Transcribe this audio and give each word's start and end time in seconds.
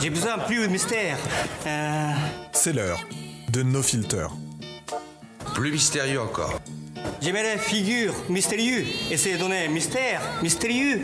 J'ai 0.00 0.10
besoin 0.10 0.38
plus 0.38 0.62
de 0.62 0.66
mystère. 0.68 1.18
Euh, 1.66 2.12
C'est 2.52 2.72
l'heure 2.72 3.00
de 3.50 3.62
No 3.62 3.82
Filter. 3.82 4.28
Plus 5.54 5.72
mystérieux 5.72 6.20
encore. 6.20 6.60
J'aimais 7.20 7.42
les 7.42 7.58
figures 7.58 8.14
mystérieux. 8.28 8.84
Et 9.10 9.16
c'est 9.16 9.36
donner 9.36 9.68
mystère 9.68 10.22
mystérieux. 10.42 11.02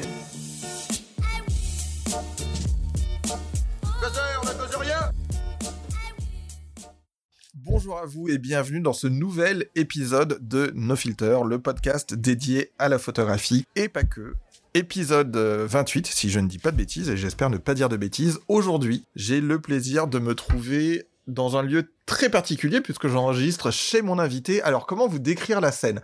Bonjour 7.86 8.02
à 8.02 8.06
vous 8.06 8.28
et 8.28 8.38
bienvenue 8.38 8.80
dans 8.80 8.92
ce 8.92 9.06
nouvel 9.06 9.66
épisode 9.76 10.38
de 10.40 10.72
No 10.74 10.96
Filter, 10.96 11.38
le 11.48 11.60
podcast 11.60 12.14
dédié 12.14 12.72
à 12.80 12.88
la 12.88 12.98
photographie 12.98 13.64
et 13.76 13.88
pas 13.88 14.02
que. 14.02 14.34
Épisode 14.74 15.36
euh, 15.36 15.68
28, 15.70 16.04
si 16.08 16.28
je 16.28 16.40
ne 16.40 16.48
dis 16.48 16.58
pas 16.58 16.72
de 16.72 16.76
bêtises, 16.76 17.08
et 17.08 17.16
j'espère 17.16 17.48
ne 17.48 17.58
pas 17.58 17.74
dire 17.74 17.88
de 17.88 17.96
bêtises. 17.96 18.40
Aujourd'hui, 18.48 19.04
j'ai 19.14 19.40
le 19.40 19.60
plaisir 19.60 20.08
de 20.08 20.18
me 20.18 20.34
trouver 20.34 21.06
dans 21.28 21.56
un 21.56 21.62
lieu 21.62 21.92
très 22.06 22.28
particulier 22.28 22.80
puisque 22.80 23.06
j'enregistre 23.06 23.70
chez 23.70 24.02
mon 24.02 24.18
invité. 24.18 24.60
Alors, 24.62 24.86
comment 24.86 25.06
vous 25.06 25.20
décrire 25.20 25.60
la 25.60 25.70
scène? 25.70 26.00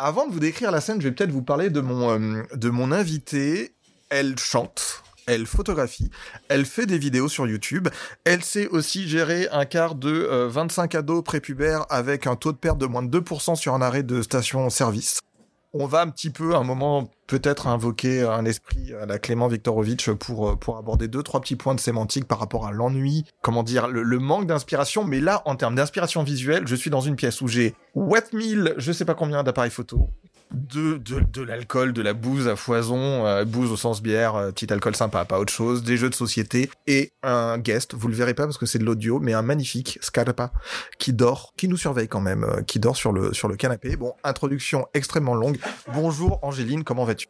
Avant 0.00 0.26
de 0.26 0.32
vous 0.32 0.40
décrire 0.40 0.72
la 0.72 0.80
scène, 0.80 1.00
je 1.00 1.06
vais 1.06 1.14
peut-être 1.14 1.30
vous 1.30 1.44
parler 1.44 1.70
de 1.70 1.80
mon, 1.80 2.10
euh, 2.10 2.42
de 2.56 2.70
mon 2.70 2.90
invité. 2.90 3.70
Elle 4.08 4.36
chante. 4.36 5.04
Elle 5.26 5.46
photographie, 5.46 6.10
elle 6.48 6.66
fait 6.66 6.86
des 6.86 6.98
vidéos 6.98 7.28
sur 7.28 7.46
YouTube, 7.46 7.88
elle 8.24 8.44
sait 8.44 8.68
aussi 8.68 9.08
gérer 9.08 9.48
un 9.52 9.64
quart 9.64 9.94
de 9.94 10.10
euh, 10.10 10.48
25 10.48 10.94
ados 10.94 11.24
prépubères 11.24 11.86
avec 11.88 12.26
un 12.26 12.36
taux 12.36 12.52
de 12.52 12.58
perte 12.58 12.78
de 12.78 12.86
moins 12.86 13.02
de 13.02 13.20
2% 13.20 13.56
sur 13.56 13.74
un 13.74 13.80
arrêt 13.80 14.02
de 14.02 14.20
station-service. 14.20 15.20
On 15.76 15.86
va 15.86 16.02
un 16.02 16.08
petit 16.08 16.30
peu, 16.30 16.54
à 16.54 16.58
un 16.58 16.62
moment, 16.62 17.10
peut-être 17.26 17.66
invoquer 17.66 18.22
un 18.22 18.44
esprit 18.44 18.94
à 18.94 19.06
la 19.06 19.18
Clément 19.18 19.48
Viktorovitch 19.48 20.10
pour, 20.10 20.48
euh, 20.48 20.78
aborder 20.78 21.08
deux, 21.08 21.24
trois 21.24 21.40
petits 21.40 21.56
points 21.56 21.74
de 21.74 21.80
sémantique 21.80 22.28
par 22.28 22.38
rapport 22.38 22.66
à 22.66 22.70
l'ennui, 22.70 23.24
comment 23.42 23.64
dire, 23.64 23.88
le, 23.88 24.18
manque 24.20 24.46
d'inspiration. 24.46 25.04
Mais 25.04 25.18
là, 25.18 25.42
en 25.46 25.56
termes 25.56 25.74
d'inspiration 25.74 26.22
visuelle, 26.22 26.68
je 26.68 26.76
suis 26.76 26.90
dans 26.90 27.00
une 27.00 27.16
pièce 27.16 27.40
où 27.40 27.48
j'ai 27.48 27.74
Wattmill, 27.96 28.74
je 28.76 28.92
sais 28.92 29.04
pas 29.04 29.14
combien 29.14 29.42
d'appareils 29.42 29.72
photo, 29.72 30.10
de, 30.50 31.42
l'alcool, 31.42 31.92
de 31.92 32.02
la 32.02 32.12
bouse 32.12 32.48
à 32.48 32.56
foison, 32.56 33.26
euh, 33.26 33.44
bouse 33.44 33.70
au 33.72 33.76
sens 33.76 34.02
bière, 34.02 34.36
euh, 34.36 34.50
petit 34.50 34.72
alcool 34.72 34.94
sympa, 34.94 35.24
pas 35.24 35.38
autre 35.38 35.52
chose, 35.52 35.82
des 35.82 35.96
jeux 35.96 36.10
de 36.10 36.14
société, 36.14 36.70
et 36.86 37.12
un 37.22 37.58
guest, 37.58 37.94
vous 37.94 38.08
le 38.08 38.14
verrez 38.14 38.34
pas 38.34 38.44
parce 38.44 38.58
que 38.58 38.66
c'est 38.66 38.78
de 38.78 38.84
l'audio, 38.84 39.20
mais 39.20 39.32
un 39.32 39.42
magnifique 39.42 39.98
Scarpa 40.00 40.52
qui 40.98 41.12
dort, 41.12 41.52
qui 41.56 41.68
nous 41.68 41.76
surveille 41.76 42.08
quand 42.08 42.20
même, 42.20 42.44
euh, 42.44 42.62
qui 42.62 42.78
dort 42.78 42.96
sur 42.96 43.12
le, 43.12 43.32
sur 43.32 43.48
le 43.48 43.56
canapé. 43.56 43.96
Bon, 43.96 44.14
introduction 44.22 44.86
extrêmement 44.94 45.34
longue. 45.34 45.58
Bonjour 45.92 46.38
Angéline, 46.42 46.84
comment 46.84 47.04
vas-tu? 47.04 47.28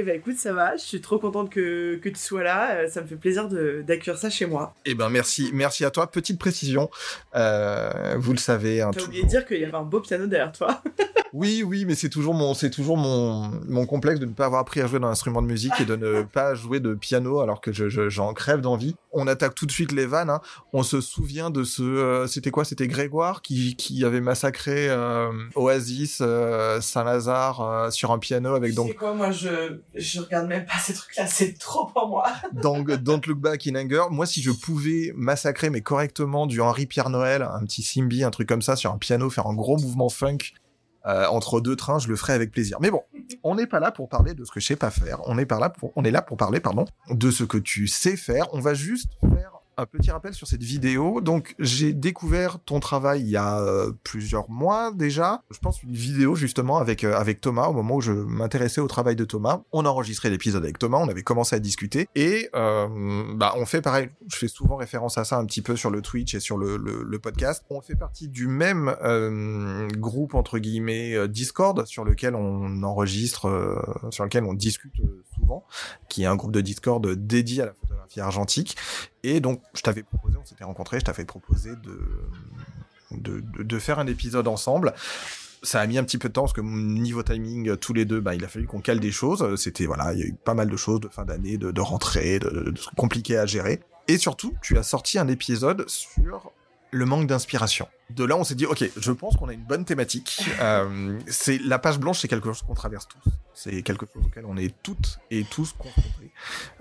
Eh 0.00 0.04
ben 0.04 0.14
écoute, 0.14 0.36
ça 0.36 0.52
va, 0.52 0.76
je 0.76 0.82
suis 0.84 1.00
trop 1.00 1.18
contente 1.18 1.50
que, 1.50 1.96
que 1.96 2.08
tu 2.08 2.20
sois 2.20 2.44
là, 2.44 2.70
euh, 2.76 2.88
ça 2.88 3.02
me 3.02 3.06
fait 3.08 3.16
plaisir 3.16 3.48
d'accueillir 3.48 4.16
ça 4.16 4.30
chez 4.30 4.46
moi. 4.46 4.72
Eh 4.84 4.94
ben 4.94 5.08
merci, 5.08 5.50
merci 5.52 5.84
à 5.84 5.90
toi. 5.90 6.06
Petite 6.08 6.38
précision, 6.38 6.88
euh, 7.34 8.14
vous 8.16 8.30
le 8.32 8.38
savez, 8.38 8.80
un 8.80 8.92
T'as 8.92 9.02
oublié 9.02 9.24
de 9.24 9.28
dire 9.28 9.44
qu'il 9.44 9.58
y 9.60 9.64
avait 9.64 9.74
un 9.74 9.82
beau 9.82 10.00
piano 10.00 10.26
derrière 10.26 10.52
toi. 10.52 10.80
Oui, 11.34 11.62
oui, 11.62 11.84
mais 11.84 11.94
c'est 11.94 12.08
toujours 12.08 12.32
mon, 12.32 12.54
c'est 12.54 12.70
toujours 12.70 12.96
mon, 12.96 13.50
mon 13.68 13.84
complexe 13.84 14.18
de 14.18 14.24
ne 14.24 14.32
pas 14.32 14.46
avoir 14.46 14.62
appris 14.62 14.80
à 14.80 14.86
jouer 14.86 14.98
d'un 14.98 15.08
instrument 15.08 15.42
de 15.42 15.46
musique 15.46 15.74
et 15.78 15.84
de 15.84 15.94
ne 15.94 16.22
pas 16.32 16.54
jouer 16.54 16.80
de 16.80 16.94
piano 16.94 17.40
alors 17.40 17.60
que 17.60 17.70
je, 17.70 17.90
je- 17.90 18.08
j'en 18.08 18.32
crève 18.32 18.62
d'envie. 18.62 18.96
On 19.12 19.26
attaque 19.26 19.54
tout 19.54 19.66
de 19.66 19.70
suite 19.70 19.92
les 19.92 20.06
vannes. 20.06 20.30
hein. 20.30 20.40
On 20.72 20.82
se 20.82 21.02
souvient 21.02 21.50
de 21.50 21.64
ce, 21.64 21.82
euh, 21.82 22.26
c'était 22.26 22.50
quoi? 22.50 22.64
C'était 22.64 22.88
Grégoire 22.88 23.42
qui, 23.42 23.76
qui 23.76 24.06
avait 24.06 24.22
massacré 24.22 24.88
euh, 24.88 25.30
Oasis, 25.54 26.22
Saint-Lazare 26.80 27.92
sur 27.92 28.10
un 28.10 28.18
piano 28.18 28.54
avec 28.54 28.74
donc 28.74 28.88
C'est 28.88 28.94
quoi, 28.94 29.12
moi 29.12 29.30
je, 29.30 29.80
je 29.94 30.20
regarde 30.20 30.48
même 30.48 30.66
pas 30.66 30.78
ces 30.78 30.94
trucs-là, 30.94 31.26
c'est 31.26 31.58
trop 31.58 31.86
pour 31.86 32.08
moi. 32.08 32.26
dans 32.52 32.78
Don't 32.80 33.20
Look 33.26 33.38
Back 33.38 33.66
in 33.66 33.74
Anger. 33.74 34.04
Moi, 34.10 34.26
si 34.26 34.42
je 34.42 34.50
pouvais 34.50 35.12
massacrer 35.16 35.70
mais 35.70 35.80
correctement 35.80 36.46
du 36.46 36.60
Henri 36.60 36.86
Pierre 36.86 37.10
Noël, 37.10 37.42
un 37.42 37.64
petit 37.64 37.82
Simbi, 37.82 38.24
un 38.24 38.30
truc 38.30 38.48
comme 38.48 38.62
ça 38.62 38.76
sur 38.76 38.92
un 38.92 38.98
piano, 38.98 39.30
faire 39.30 39.46
un 39.46 39.54
gros 39.54 39.78
mouvement 39.78 40.08
funk 40.08 40.38
euh, 41.06 41.26
entre 41.26 41.60
deux 41.60 41.76
trains, 41.76 41.98
je 41.98 42.08
le 42.08 42.16
ferais 42.16 42.34
avec 42.34 42.50
plaisir. 42.50 42.78
Mais 42.80 42.90
bon, 42.90 43.02
on 43.42 43.54
n'est 43.54 43.66
pas 43.66 43.80
là 43.80 43.90
pour 43.90 44.08
parler 44.08 44.34
de 44.34 44.44
ce 44.44 44.50
que 44.50 44.60
je 44.60 44.66
sais 44.66 44.76
pas 44.76 44.90
faire. 44.90 45.20
On 45.26 45.38
est 45.38 45.46
par 45.46 45.60
là 45.60 45.70
pour, 45.70 45.92
on 45.96 46.04
est 46.04 46.10
là 46.10 46.22
pour 46.22 46.36
parler, 46.36 46.60
pardon, 46.60 46.84
de 47.10 47.30
ce 47.30 47.44
que 47.44 47.56
tu 47.56 47.86
sais 47.86 48.16
faire. 48.16 48.52
On 48.52 48.60
va 48.60 48.74
juste 48.74 49.10
faire 49.20 49.57
un 49.78 49.86
petit 49.86 50.10
rappel 50.10 50.34
sur 50.34 50.46
cette 50.46 50.62
vidéo. 50.62 51.20
Donc, 51.20 51.54
j'ai 51.58 51.92
découvert 51.92 52.58
ton 52.64 52.80
travail 52.80 53.22
il 53.22 53.28
y 53.28 53.36
a 53.36 53.60
euh, 53.60 53.92
plusieurs 54.02 54.50
mois 54.50 54.92
déjà. 54.92 55.42
Je 55.50 55.58
pense 55.58 55.82
une 55.82 55.94
vidéo 55.94 56.34
justement 56.34 56.78
avec 56.78 57.04
euh, 57.04 57.16
avec 57.16 57.40
Thomas 57.40 57.68
au 57.68 57.72
moment 57.72 57.96
où 57.96 58.00
je 58.00 58.12
m'intéressais 58.12 58.80
au 58.80 58.88
travail 58.88 59.16
de 59.16 59.24
Thomas. 59.24 59.62
On 59.72 59.86
a 59.86 59.88
enregistré 59.88 60.30
l'épisode 60.30 60.64
avec 60.64 60.78
Thomas, 60.78 60.98
on 60.98 61.08
avait 61.08 61.22
commencé 61.22 61.54
à 61.54 61.60
discuter 61.60 62.08
et 62.14 62.48
euh, 62.54 62.88
bah 63.36 63.54
on 63.56 63.66
fait 63.66 63.80
pareil. 63.80 64.10
Je 64.30 64.36
fais 64.36 64.48
souvent 64.48 64.76
référence 64.76 65.16
à 65.16 65.24
ça 65.24 65.38
un 65.38 65.46
petit 65.46 65.62
peu 65.62 65.76
sur 65.76 65.90
le 65.90 66.02
Twitch 66.02 66.34
et 66.34 66.40
sur 66.40 66.58
le 66.58 66.76
le, 66.76 67.04
le 67.04 67.18
podcast. 67.18 67.64
On 67.70 67.80
fait 67.80 67.96
partie 67.96 68.28
du 68.28 68.48
même 68.48 68.96
euh, 69.02 69.88
groupe 69.96 70.34
entre 70.34 70.58
guillemets 70.58 71.14
euh, 71.14 71.28
Discord 71.28 71.86
sur 71.86 72.04
lequel 72.04 72.34
on 72.34 72.82
enregistre, 72.82 73.46
euh, 73.46 73.80
sur 74.10 74.24
lequel 74.24 74.44
on 74.44 74.54
discute 74.54 74.92
souvent, 75.34 75.64
qui 76.08 76.22
est 76.22 76.26
un 76.26 76.36
groupe 76.36 76.52
de 76.52 76.60
Discord 76.60 77.06
dédié 77.06 77.62
à 77.62 77.66
la 77.66 77.72
photographie 77.74 78.20
argentique. 78.20 78.76
Et 79.22 79.40
donc, 79.40 79.62
je 79.74 79.82
t'avais 79.82 80.02
proposé, 80.02 80.36
on 80.40 80.44
s'était 80.44 80.64
rencontrés, 80.64 81.00
je 81.00 81.04
t'avais 81.04 81.24
proposé 81.24 81.70
de, 81.70 82.00
de, 83.10 83.40
de, 83.40 83.62
de 83.62 83.78
faire 83.78 83.98
un 83.98 84.06
épisode 84.06 84.48
ensemble. 84.48 84.94
Ça 85.62 85.80
a 85.80 85.86
mis 85.86 85.98
un 85.98 86.04
petit 86.04 86.18
peu 86.18 86.28
de 86.28 86.34
temps 86.34 86.42
parce 86.42 86.52
que 86.52 86.60
niveau 86.60 87.22
timing, 87.22 87.76
tous 87.76 87.92
les 87.92 88.04
deux, 88.04 88.20
bah, 88.20 88.34
il 88.34 88.44
a 88.44 88.48
fallu 88.48 88.66
qu'on 88.66 88.80
cale 88.80 89.00
des 89.00 89.10
choses. 89.10 89.56
C'était 89.60 89.86
voilà, 89.86 90.12
il 90.12 90.20
y 90.20 90.22
a 90.22 90.26
eu 90.26 90.34
pas 90.34 90.54
mal 90.54 90.70
de 90.70 90.76
choses 90.76 91.00
de 91.00 91.08
fin 91.08 91.24
d'année, 91.24 91.58
de, 91.58 91.72
de 91.72 91.80
rentrée, 91.80 92.38
de, 92.38 92.48
de, 92.48 92.70
de 92.70 92.76
trucs 92.76 92.94
compliqués 92.94 93.38
à 93.38 93.46
gérer. 93.46 93.80
Et 94.06 94.18
surtout, 94.18 94.54
tu 94.62 94.78
as 94.78 94.82
sorti 94.84 95.18
un 95.18 95.26
épisode 95.28 95.88
sur 95.88 96.52
le 96.90 97.04
manque 97.04 97.26
d'inspiration. 97.26 97.88
De 98.10 98.24
là, 98.24 98.36
on 98.36 98.44
s'est 98.44 98.54
dit, 98.54 98.66
ok, 98.66 98.90
je 98.96 99.12
pense 99.12 99.36
qu'on 99.36 99.48
a 99.48 99.52
une 99.52 99.64
bonne 99.64 99.84
thématique. 99.84 100.42
Euh, 100.60 101.18
c'est 101.28 101.58
la 101.58 101.78
page 101.78 101.98
blanche, 102.00 102.18
c'est 102.20 102.26
quelque 102.26 102.52
chose 102.52 102.62
qu'on 102.62 102.74
traverse 102.74 103.06
tous. 103.06 103.30
C'est 103.54 103.82
quelque 103.82 104.06
chose 104.12 104.24
auquel 104.26 104.44
on 104.44 104.56
est 104.56 104.74
toutes 104.82 105.20
et 105.30 105.44
tous 105.44 105.72
confrontés. 105.72 106.32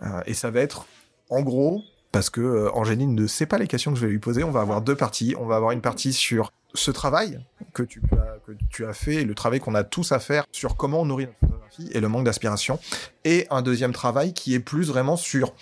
Euh, 0.01 0.21
et 0.25 0.33
ça 0.33 0.49
va 0.49 0.61
être, 0.61 0.87
en 1.29 1.41
gros, 1.41 1.83
parce 2.11 2.29
que 2.29 2.41
euh, 2.41 2.71
Angéline 2.73 3.13
ne 3.13 3.27
sait 3.27 3.45
pas 3.45 3.57
les 3.57 3.67
questions 3.67 3.91
que 3.93 3.99
je 3.99 4.05
vais 4.05 4.11
lui 4.11 4.19
poser. 4.19 4.43
On 4.43 4.51
va 4.51 4.61
avoir 4.61 4.81
deux 4.81 4.95
parties. 4.95 5.35
On 5.39 5.45
va 5.45 5.55
avoir 5.55 5.71
une 5.71 5.81
partie 5.81 6.13
sur 6.13 6.51
ce 6.73 6.91
travail 6.91 7.39
que 7.73 7.83
tu 7.83 8.01
as, 8.11 8.37
que 8.71 8.93
fait 8.93 9.23
le 9.23 9.35
travail 9.35 9.59
qu'on 9.59 9.75
a 9.75 9.83
tous 9.83 10.11
à 10.11 10.19
faire 10.19 10.45
sur 10.51 10.75
comment 10.75 11.01
on 11.01 11.05
nourrit 11.05 11.25
notre 11.25 11.39
photographie 11.39 11.89
et 11.91 11.99
le 11.99 12.07
manque 12.07 12.25
d'aspiration. 12.25 12.79
Et 13.25 13.47
un 13.49 13.61
deuxième 13.61 13.93
travail 13.93 14.33
qui 14.33 14.53
est 14.53 14.59
plus 14.59 14.87
vraiment 14.87 15.17
sur 15.17 15.53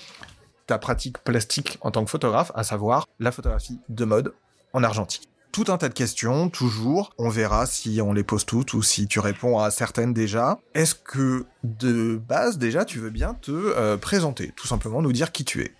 ta 0.67 0.77
pratique 0.77 1.19
plastique 1.19 1.77
en 1.81 1.91
tant 1.91 2.03
que 2.03 2.09
photographe, 2.09 2.51
à 2.55 2.63
savoir 2.63 3.07
la 3.19 3.31
photographie 3.31 3.79
de 3.89 4.05
mode 4.05 4.33
en 4.73 4.83
argentique. 4.83 5.29
Tout 5.51 5.65
un 5.69 5.77
tas 5.77 5.87
de 5.87 5.93
questions, 5.93 6.49
toujours. 6.49 7.13
On 7.17 7.29
verra 7.29 7.65
si 7.65 8.01
on 8.01 8.11
les 8.11 8.25
pose 8.25 8.45
toutes 8.45 8.73
ou 8.73 8.83
si 8.83 9.07
tu 9.07 9.21
réponds 9.21 9.57
à 9.57 9.71
certaines 9.71 10.13
déjà. 10.13 10.59
Est-ce 10.73 10.95
que 10.95 11.45
de 11.63 12.17
base 12.17 12.57
déjà 12.57 12.83
tu 12.83 12.99
veux 12.99 13.09
bien 13.09 13.35
te 13.35 13.51
euh, 13.51 13.95
présenter, 13.95 14.51
tout 14.55 14.67
simplement 14.67 15.01
nous 15.01 15.13
dire 15.13 15.31
qui 15.31 15.45
tu 15.45 15.61
es? 15.61 15.73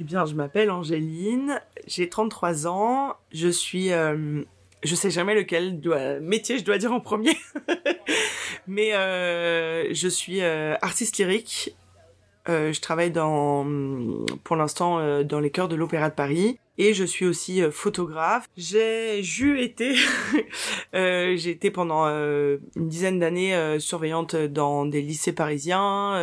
Eh 0.00 0.04
bien, 0.04 0.24
je 0.24 0.34
m'appelle 0.34 0.70
Angéline, 0.70 1.60
j'ai 1.86 2.08
33 2.08 2.66
ans, 2.66 3.16
je 3.32 3.48
suis... 3.48 3.92
euh, 3.92 4.42
je 4.82 4.94
sais 4.94 5.10
jamais 5.10 5.34
lequel 5.34 5.78
métier 6.22 6.58
je 6.58 6.64
dois 6.64 6.78
dire 6.78 6.90
en 6.90 7.00
premier, 7.00 7.36
mais 8.66 8.94
euh, 8.94 9.92
je 9.92 10.08
suis 10.08 10.40
euh, 10.40 10.74
artiste 10.80 11.18
lyrique. 11.18 11.76
Euh, 12.48 12.72
je 12.72 12.80
travaille 12.80 13.10
dans, 13.10 13.66
pour 14.42 14.56
l'instant 14.56 15.22
dans 15.22 15.38
les 15.38 15.50
chœurs 15.50 15.68
de 15.68 15.76
l'Opéra 15.76 16.08
de 16.08 16.14
Paris 16.14 16.58
et 16.78 16.94
je 16.94 17.04
suis 17.04 17.26
aussi 17.26 17.60
photographe. 17.70 18.48
J'ai 18.56 19.20
eu 19.20 19.58
été, 19.58 19.94
j'ai 20.94 21.50
été 21.50 21.70
pendant 21.70 22.06
une 22.06 22.88
dizaine 22.88 23.18
d'années 23.18 23.78
surveillante 23.78 24.34
dans 24.34 24.86
des 24.86 25.02
lycées 25.02 25.34
parisiens, 25.34 26.14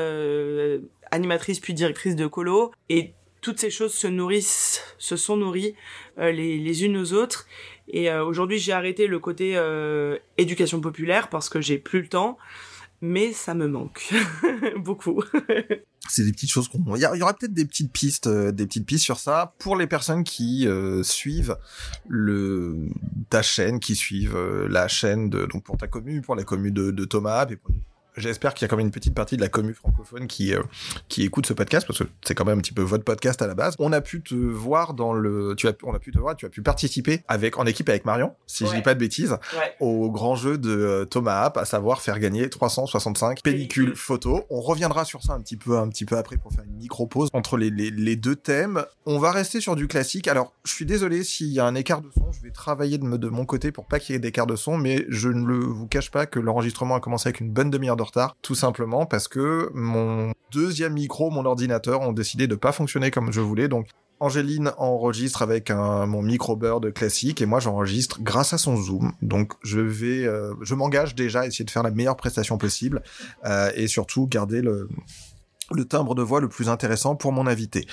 animatrice 1.12 1.60
puis 1.60 1.76
directrice 1.76 2.16
de 2.16 2.26
colo 2.26 2.72
et 2.90 3.14
toutes 3.48 3.62
ces 3.62 3.70
choses 3.70 3.94
se 3.94 4.08
nourrissent, 4.08 4.82
se 4.98 5.16
sont 5.16 5.38
nourries 5.38 5.74
euh, 6.18 6.34
les, 6.34 6.84
unes 6.84 6.98
aux 6.98 7.14
autres. 7.14 7.48
Et 7.88 8.12
euh, 8.12 8.26
aujourd'hui, 8.26 8.60
j'ai 8.60 8.74
arrêté 8.74 9.08
le 9.08 9.20
côté 9.20 9.54
euh, 9.56 10.18
éducation 10.38 10.82
populaire 10.82 11.30
parce 11.30 11.48
que 11.48 11.62
j'ai 11.62 11.78
plus 11.78 12.02
le 12.02 12.10
temps, 12.10 12.38
mais 13.00 13.32
ça 13.32 13.54
me 13.54 13.70
manque 13.70 14.14
beaucoup. 14.76 15.24
c'est 16.10 16.26
des 16.26 16.34
petites 16.34 16.52
choses 16.52 16.68
qu'on 16.68 16.94
il 16.98 17.02
y, 17.02 17.22
aura 17.22 17.34
peut-être 17.34 17.54
des 17.54 17.64
petites 17.64 17.94
pistes 17.94 18.28
des 18.28 18.66
petites 18.66 18.86
pistes 18.86 19.06
sur 19.06 19.20
ça 19.20 19.56
pour 19.60 19.78
les 19.78 19.88
personnes 19.88 20.26
qui 20.26 20.68
suivent 21.04 21.58
le 22.08 22.88
ta 23.30 23.42
chaîne 23.42 23.82
qui 23.82 23.94
suivent 23.94 24.38
la 24.70 24.88
chaîne 24.88 25.30
de 25.30 25.46
donc 25.46 25.64
pour 25.64 25.76
ta 25.76 25.88
commune 25.88 26.22
pour 26.22 26.38
la 26.38 26.46
commune 26.46 26.74
de, 26.74 26.92
de 26.92 27.04
Thomas 27.04 27.46
et 27.50 27.58
pour 27.58 27.72
j'espère 28.18 28.54
qu'il 28.54 28.64
y 28.64 28.66
a 28.66 28.68
quand 28.68 28.78
même 28.78 28.88
une 28.88 28.92
petite 28.92 29.14
partie 29.16 29.38
de 29.38 29.42
la 29.42 29.48
commu 29.50 29.74
francophone 29.74 30.28
qui 30.28 30.54
euh, 30.54 30.62
qui 31.08 31.24
écoute 31.24 31.46
ce 31.46 31.54
podcast 31.54 31.88
parce 31.88 32.00
que 32.00 32.06
c'est 32.26 32.36
quand 32.36 32.46
même 32.46 32.58
un 32.58 32.62
petit 32.62 32.74
peu 32.74 32.82
votre 32.82 33.04
podcast 33.04 33.42
à 33.42 33.48
la 33.48 33.54
base. 33.56 33.76
On 33.80 33.94
a 33.94 34.02
pu 34.02 34.22
te 34.22 34.36
voir 34.36 34.94
dans 34.94 35.14
le, 35.14 35.54
tu 35.58 35.68
as, 35.68 35.74
on 35.84 35.94
a 35.94 36.00
pu 36.00 36.12
te 36.12 36.20
voir, 36.20 36.36
tu 36.36 36.46
as 36.46 36.50
pu 36.50 36.62
participer 36.62 37.24
avec 37.28 37.58
en 37.58 37.66
équipe 37.66 37.88
avec 37.90 38.06
Marion, 38.06 38.34
si 38.48 38.66
je 38.66 38.72
Ouais. 38.72 38.78
dis 38.78 38.82
pas 38.82 38.94
de 38.94 39.00
bêtises, 39.00 39.32
Ouais. 39.56 39.76
au 39.80 40.12
grand 40.12 40.36
jeu 40.36 40.58
de 40.58 40.70
euh, 40.70 41.06
Thomas 41.06 41.42
App, 41.44 41.58
à 41.58 41.66
savoir 41.66 42.02
faire 42.02 42.20
gagner 42.20 42.50
365 42.50 43.42
pellicules 43.44 43.96
photos. 43.96 44.42
On 44.50 44.62
reviendra 44.62 45.06
sur 45.06 45.24
ça 45.24 45.34
un 45.34 45.42
petit 45.42 45.58
peu, 45.58 45.78
un 45.78 45.88
petit 45.90 46.06
peu 46.06 46.18
après 46.18 46.38
pour 46.38 46.52
faire 46.52 46.64
une 46.64 46.78
micro 46.78 47.08
pause 47.08 47.30
entre 47.34 47.58
les, 47.58 47.70
les, 47.70 47.92
les 47.92 48.16
deux 48.16 48.36
thèmes. 48.36 48.84
On 49.06 49.20
va 49.20 49.32
rester 49.32 49.62
sur 49.62 49.76
du 49.76 49.88
classique. 49.88 50.28
Alors, 50.28 50.54
je 50.66 50.72
suis 50.74 50.86
désolé 50.86 51.24
s'il 51.24 51.48
y 51.48 51.60
a 51.60 51.66
un 51.66 51.76
écart 51.76 52.02
de 52.02 52.10
son. 52.12 52.32
Je 52.32 52.42
vais 52.42 52.52
travailler 52.52 52.98
de, 52.98 53.30
mon 53.30 53.46
côté 53.46 53.72
pour 53.72 53.86
pas 53.86 54.00
qu'il 54.00 54.14
y 54.14 54.16
ait 54.16 54.20
d'écart 54.20 54.48
de 54.48 54.56
son, 54.56 54.78
mais 54.78 55.06
je 55.10 55.30
ne 55.30 55.46
le 55.46 55.58
vous 55.60 55.88
cache 55.88 56.12
pas 56.12 56.26
que 56.26 56.40
l'enregistrement 56.40 56.96
a 56.96 57.00
commencé 57.00 57.28
avec 57.30 57.40
une 57.40 57.52
bonne 57.52 57.70
demi-heure 57.70 57.96
de 57.96 58.04
retard, 58.08 58.36
tout 58.42 58.56
simplement 58.56 59.06
parce 59.06 59.28
que 59.28 59.70
mon 59.74 60.34
deuxième 60.52 60.94
micro, 60.94 61.30
mon 61.30 61.46
ordinateur 61.46 62.02
ont 62.02 62.14
décidé 62.14 62.48
de 62.48 62.56
pas 62.56 62.72
fonctionner 62.72 63.12
comme 63.12 63.32
je 63.32 63.42
voulais. 63.42 63.68
Donc, 63.68 63.88
Angéline 64.20 64.72
enregistre 64.78 65.44
avec 65.44 65.70
un, 65.70 66.08
mon 66.08 66.24
micro 66.24 66.56
Bird 66.56 66.92
classique 66.92 67.42
et 67.42 67.46
moi 67.46 67.60
j'enregistre 67.60 68.20
grâce 68.22 68.52
à 68.52 68.58
son 68.58 68.76
zoom. 68.76 69.14
Donc 69.22 69.54
je 69.62 69.80
vais, 69.80 70.26
euh, 70.26 70.54
je 70.62 70.74
m'engage 70.74 71.14
déjà 71.14 71.42
à 71.42 71.46
essayer 71.46 71.66
de 71.66 71.70
faire 71.70 71.84
la 71.84 71.92
meilleure 71.92 72.18
prestation 72.18 72.58
possible 72.58 73.04
euh, 73.46 73.72
et 73.76 73.88
surtout 73.88 74.26
garder 74.28 74.62
le, 74.62 74.90
le 75.72 75.86
timbre 75.86 76.16
de 76.16 76.24
voix 76.24 76.42
le 76.42 76.50
plus 76.50 76.68
intéressant 76.68 77.16
pour 77.16 77.32
mon 77.32 77.46
invité. 77.46 77.86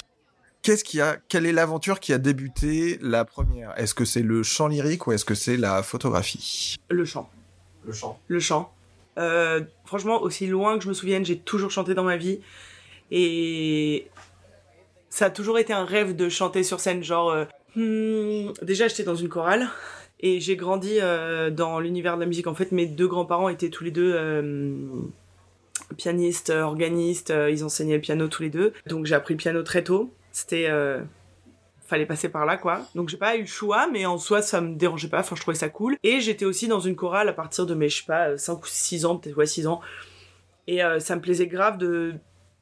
Qu'est-ce 0.63 0.83
qui 0.83 0.99
a, 1.03 1.19
quelle 1.29 1.45
est 1.45 1.53
l'aventure 1.53 2.01
qui 2.01 2.15
a 2.15 2.19
débuté 2.19 2.99
la 3.03 3.27
première? 3.27 3.79
Est-ce 3.79 3.93
que 3.93 4.07
c'est 4.07 4.23
le 4.23 4.43
chant 4.43 4.69
lyrique 4.69 5.07
ou 5.07 5.13
est-ce 5.13 5.27
que 5.27 5.35
c'est 5.35 5.59
la 5.59 5.83
photographie? 5.83 6.77
Le 6.89 7.05
chant. 7.05 7.29
Le 7.87 7.93
chant. 7.93 8.19
le 8.29 8.41
chant. 8.41 8.74
Euh, 9.19 9.61
franchement, 9.85 10.23
aussi 10.23 10.47
loin 10.47 10.79
que 10.79 10.85
je 10.85 10.89
me 10.89 10.95
souvienne, 10.95 11.25
j'ai 11.25 11.39
toujours 11.39 11.71
chanté 11.71 11.95
dans 11.95 12.05
ma 12.05 12.17
vie. 12.17 12.41
Et 13.11 14.07
ça 15.09 15.27
a 15.27 15.31
toujours 15.31 15.59
été 15.59 15.73
un 15.73 15.85
rêve 15.85 16.17
de 16.17 16.29
chanter 16.29 16.63
sur 16.63 16.81
scène. 16.81 17.03
Genre, 17.03 17.31
euh, 17.31 17.45
hmm, 17.77 18.53
déjà, 18.63 18.89
j'étais 18.89 19.05
dans 19.05 19.15
une 19.15 19.29
chorale. 19.29 19.69
Et 20.21 20.41
j'ai 20.41 20.57
grandi 20.57 20.99
euh, 21.01 21.51
dans 21.51 21.81
l'univers 21.81 22.17
de 22.17 22.21
la 22.21 22.27
musique. 22.27 22.47
En 22.47 22.55
fait, 22.55 22.73
mes 22.73 22.87
deux 22.87 23.09
grands-parents 23.09 23.49
étaient 23.49 23.69
tous 23.69 23.85
les 23.85 23.91
deux 23.91 24.17
pianistes, 25.99 26.51
organistes. 26.51 27.33
ils 27.51 27.63
enseignaient 27.63 27.97
le 27.97 28.01
piano 28.01 28.29
tous 28.29 28.43
les 28.43 28.51
deux. 28.51 28.73
Donc 28.87 29.07
j'ai 29.07 29.15
appris 29.15 29.35
le 29.35 29.39
piano 29.39 29.63
très 29.63 29.85
tôt. 29.85 30.11
C'était... 30.33 30.69
euh, 31.95 31.97
fallait 31.97 32.07
passer 32.07 32.29
par 32.29 32.45
là 32.45 32.57
quoi. 32.57 32.83
Donc 32.95 33.09
j'ai 33.09 33.17
pas 33.17 33.37
eu 33.37 33.43
le 33.43 33.47
choix 33.47 33.87
mais 33.87 34.05
en 34.07 34.19
soi 34.19 34.43
ça 34.43 34.61
me 34.61 34.75
dérangeait 34.75 35.09
pas, 35.09 35.21
enfin 35.21 35.37
je 35.37 35.41
trouvais 35.41 35.57
ça 35.57 35.69
cool. 35.69 35.97
Et 36.03 36.21
j'étais 36.21 36.45
aussi 36.45 36.69
dans 36.69 36.81
une 36.81 36.97
chorale 36.97 37.29
à 37.29 37.33
partir 37.33 37.67
de 37.67 37.75
mes 37.75 37.89
je 37.89 37.99
sais 37.99 38.07
pas 38.07 38.37
5 38.37 38.63
ou 38.63 38.67
6 38.67 39.05
ans, 39.05 39.17
peut-être 39.17 39.37
ouais 39.37 39.47
6 39.47 39.67
ans. 39.67 39.81
Et 40.67 40.83
euh, 40.83 40.99
ça 40.99 41.17
me 41.17 41.21
plaisait 41.21 41.47
grave 41.47 41.79
de 41.79 42.15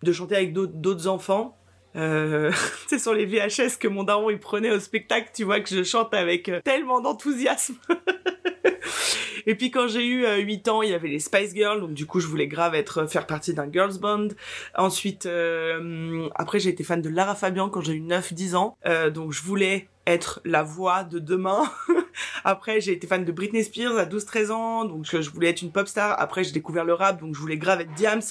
de 0.02 0.12
chanter 0.12 0.36
avec 0.36 0.52
d'autres 0.52 0.74
d'autres 0.74 1.06
enfants. 1.06 1.56
Euh, 1.94 2.50
c'est 2.88 2.98
sur 2.98 3.14
les 3.14 3.26
VHS 3.26 3.78
que 3.78 3.88
mon 3.88 4.04
daron 4.04 4.30
il 4.30 4.38
prenait 4.38 4.70
au 4.70 4.80
spectacle, 4.80 5.30
tu 5.34 5.44
vois 5.44 5.60
que 5.60 5.68
je 5.68 5.82
chante 5.82 6.14
avec 6.14 6.48
euh, 6.48 6.60
tellement 6.62 7.00
d'enthousiasme. 7.00 7.76
Et 9.46 9.54
puis 9.54 9.70
quand 9.70 9.88
j'ai 9.88 10.06
eu 10.06 10.24
euh, 10.24 10.38
8 10.38 10.68
ans, 10.68 10.82
il 10.82 10.90
y 10.90 10.94
avait 10.94 11.08
les 11.08 11.18
Spice 11.18 11.54
Girls, 11.54 11.80
donc 11.80 11.94
du 11.94 12.06
coup 12.06 12.20
je 12.20 12.26
voulais 12.26 12.46
grave 12.46 12.74
être 12.74 13.06
faire 13.06 13.26
partie 13.26 13.54
d'un 13.54 13.70
girls 13.70 13.98
band. 13.98 14.28
Ensuite, 14.76 15.26
euh, 15.26 16.28
après 16.34 16.60
j'ai 16.60 16.70
été 16.70 16.84
fan 16.84 17.02
de 17.02 17.08
Lara 17.08 17.34
Fabian 17.34 17.68
quand 17.68 17.80
j'ai 17.80 17.94
eu 17.94 18.02
9-10 18.02 18.54
ans, 18.54 18.76
Euh, 18.86 19.10
donc 19.10 19.32
je 19.32 19.42
voulais 19.42 19.88
être 20.06 20.40
la 20.44 20.62
voix 20.62 21.04
de 21.04 21.18
demain. 21.18 21.62
après 22.44 22.80
j'ai 22.80 22.92
été 22.92 23.06
fan 23.06 23.24
de 23.24 23.32
Britney 23.32 23.64
Spears 23.64 23.96
à 23.98 24.04
12-13 24.04 24.50
ans, 24.50 24.84
donc 24.84 25.04
je, 25.04 25.30
voulais 25.30 25.50
être 25.50 25.62
une 25.62 25.72
pop 25.72 25.88
star. 25.88 26.20
Après 26.20 26.44
j'ai 26.44 26.52
découvert 26.52 26.84
le 26.84 26.94
rap, 26.94 27.20
donc 27.20 27.34
je 27.34 27.40
voulais 27.40 27.58
grave 27.58 27.80
être 27.80 27.94
Diams. 27.94 28.22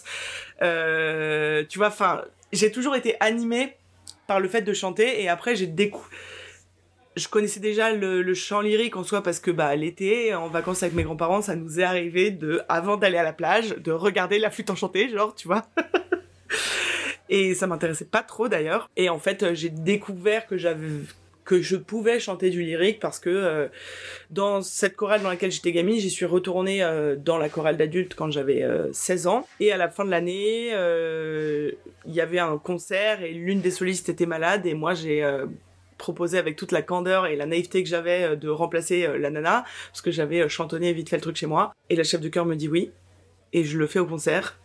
Euh, 0.61 1.63
tu 1.67 1.77
vois, 1.77 1.87
enfin 1.87 2.23
j'ai 2.53 2.71
toujours 2.71 2.95
été 2.95 3.15
animée 3.19 3.75
par 4.27 4.39
le 4.39 4.47
fait 4.47 4.61
de 4.61 4.73
chanter 4.73 5.21
et 5.21 5.29
après 5.29 5.55
j'ai 5.55 5.67
découvert 5.67 6.09
je 7.15 7.27
connaissais 7.27 7.59
déjà 7.59 7.93
le, 7.93 8.33
chant 8.33 8.61
lyrique 8.61 8.95
en 8.95 9.03
soi 9.03 9.21
parce 9.21 9.39
que 9.39 9.51
bah 9.51 9.75
l'été 9.75 10.33
en 10.33 10.47
vacances 10.47 10.83
avec 10.83 10.95
mes 10.95 11.03
grands-parents 11.03 11.41
ça 11.41 11.55
nous 11.55 11.79
est 11.79 11.83
arrivé 11.83 12.31
de 12.31 12.61
avant 12.69 12.97
d'aller 12.97 13.17
à 13.17 13.23
la 13.23 13.33
plage 13.33 13.75
de 13.77 13.91
regarder 13.91 14.39
la 14.39 14.49
flûte 14.49 14.69
enchantée 14.69 15.09
genre 15.09 15.35
tu 15.35 15.47
vois 15.47 15.65
et 17.29 17.53
ça 17.53 17.67
m'intéressait 17.67 18.05
pas 18.05 18.23
trop 18.23 18.47
d'ailleurs 18.47 18.89
et 18.95 19.09
en 19.09 19.19
fait 19.19 19.53
j'ai 19.53 19.69
découvert 19.69 20.47
que 20.47 20.57
j'avais 20.57 20.87
que 21.43 21.61
je 21.61 21.75
pouvais 21.75 22.19
chanter 22.19 22.49
du 22.49 22.61
lyrique 22.61 22.99
parce 22.99 23.19
que 23.19 23.29
euh, 23.29 23.67
dans 24.29 24.61
cette 24.61 24.95
chorale 24.95 25.21
dans 25.21 25.29
laquelle 25.29 25.51
j'étais 25.51 25.71
gamine, 25.71 25.99
j'y 25.99 26.09
suis 26.09 26.25
retournée 26.25 26.83
euh, 26.83 27.15
dans 27.15 27.37
la 27.37 27.49
chorale 27.49 27.77
d'adultes 27.77 28.15
quand 28.15 28.31
j'avais 28.31 28.63
euh, 28.63 28.91
16 28.93 29.27
ans. 29.27 29.47
Et 29.59 29.71
à 29.71 29.77
la 29.77 29.89
fin 29.89 30.05
de 30.05 30.11
l'année, 30.11 30.69
euh, 30.73 31.71
il 32.05 32.13
y 32.13 32.21
avait 32.21 32.39
un 32.39 32.57
concert 32.57 33.23
et 33.23 33.33
l'une 33.33 33.61
des 33.61 33.71
solistes 33.71 34.09
était 34.09 34.25
malade 34.25 34.65
et 34.65 34.73
moi 34.73 34.93
j'ai 34.93 35.23
euh, 35.23 35.45
proposé 36.01 36.37
avec 36.37 36.55
toute 36.57 36.71
la 36.73 36.81
candeur 36.81 37.27
et 37.27 37.35
la 37.35 37.45
naïveté 37.45 37.81
que 37.83 37.89
j'avais 37.89 38.23
euh, 38.23 38.35
de 38.35 38.49
remplacer 38.49 39.05
euh, 39.05 39.17
la 39.17 39.29
nana 39.29 39.63
parce 39.91 40.01
que 40.01 40.11
j'avais 40.11 40.41
euh, 40.41 40.49
chantonné 40.49 40.91
vite 40.93 41.09
fait 41.09 41.15
le 41.17 41.21
truc 41.21 41.37
chez 41.37 41.47
moi. 41.47 41.71
Et 41.89 41.95
la 41.95 42.03
chef 42.03 42.19
de 42.21 42.27
chœur 42.29 42.45
me 42.45 42.55
dit 42.55 42.67
oui 42.67 42.91
et 43.53 43.63
je 43.63 43.77
le 43.77 43.87
fais 43.87 43.99
au 43.99 44.05
concert. 44.05 44.57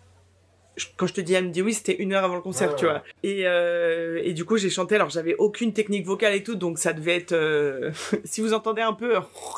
Je- 0.77 0.87
Quand 0.97 1.07
je 1.07 1.15
te 1.15 1.21
dis 1.21 1.35
elle 1.35 1.45
me 1.47 1.51
dit 1.51 1.63
oui, 1.63 1.73
c'était 1.75 1.97
une 1.97 2.13
heure 2.13 2.25
avant 2.25 2.35
le 2.37 2.43
concert, 2.43 2.71
Ouais, 2.71 2.77
tu 2.77 2.85
ouais. 2.87 2.91
vois. 2.93 3.03
Et, 3.23 3.47
euh, 3.47 4.21
et 4.25 4.33
du 4.35 4.45
coup, 4.45 4.57
j'ai 4.59 4.69
chanté. 4.71 4.95
Alors, 4.97 5.09
j'avais 5.11 5.35
aucune 5.37 5.73
technique 5.73 6.05
vocale 6.05 6.35
et 6.35 6.43
tout, 6.43 6.55
donc 6.55 6.79
ça 6.79 6.93
devait 6.93 7.17
être. 7.17 7.33
euh, 7.33 7.93
si 8.25 8.41
vous 8.43 8.53
entendez 8.53 8.83
un 8.83 8.93
peu 8.93 9.15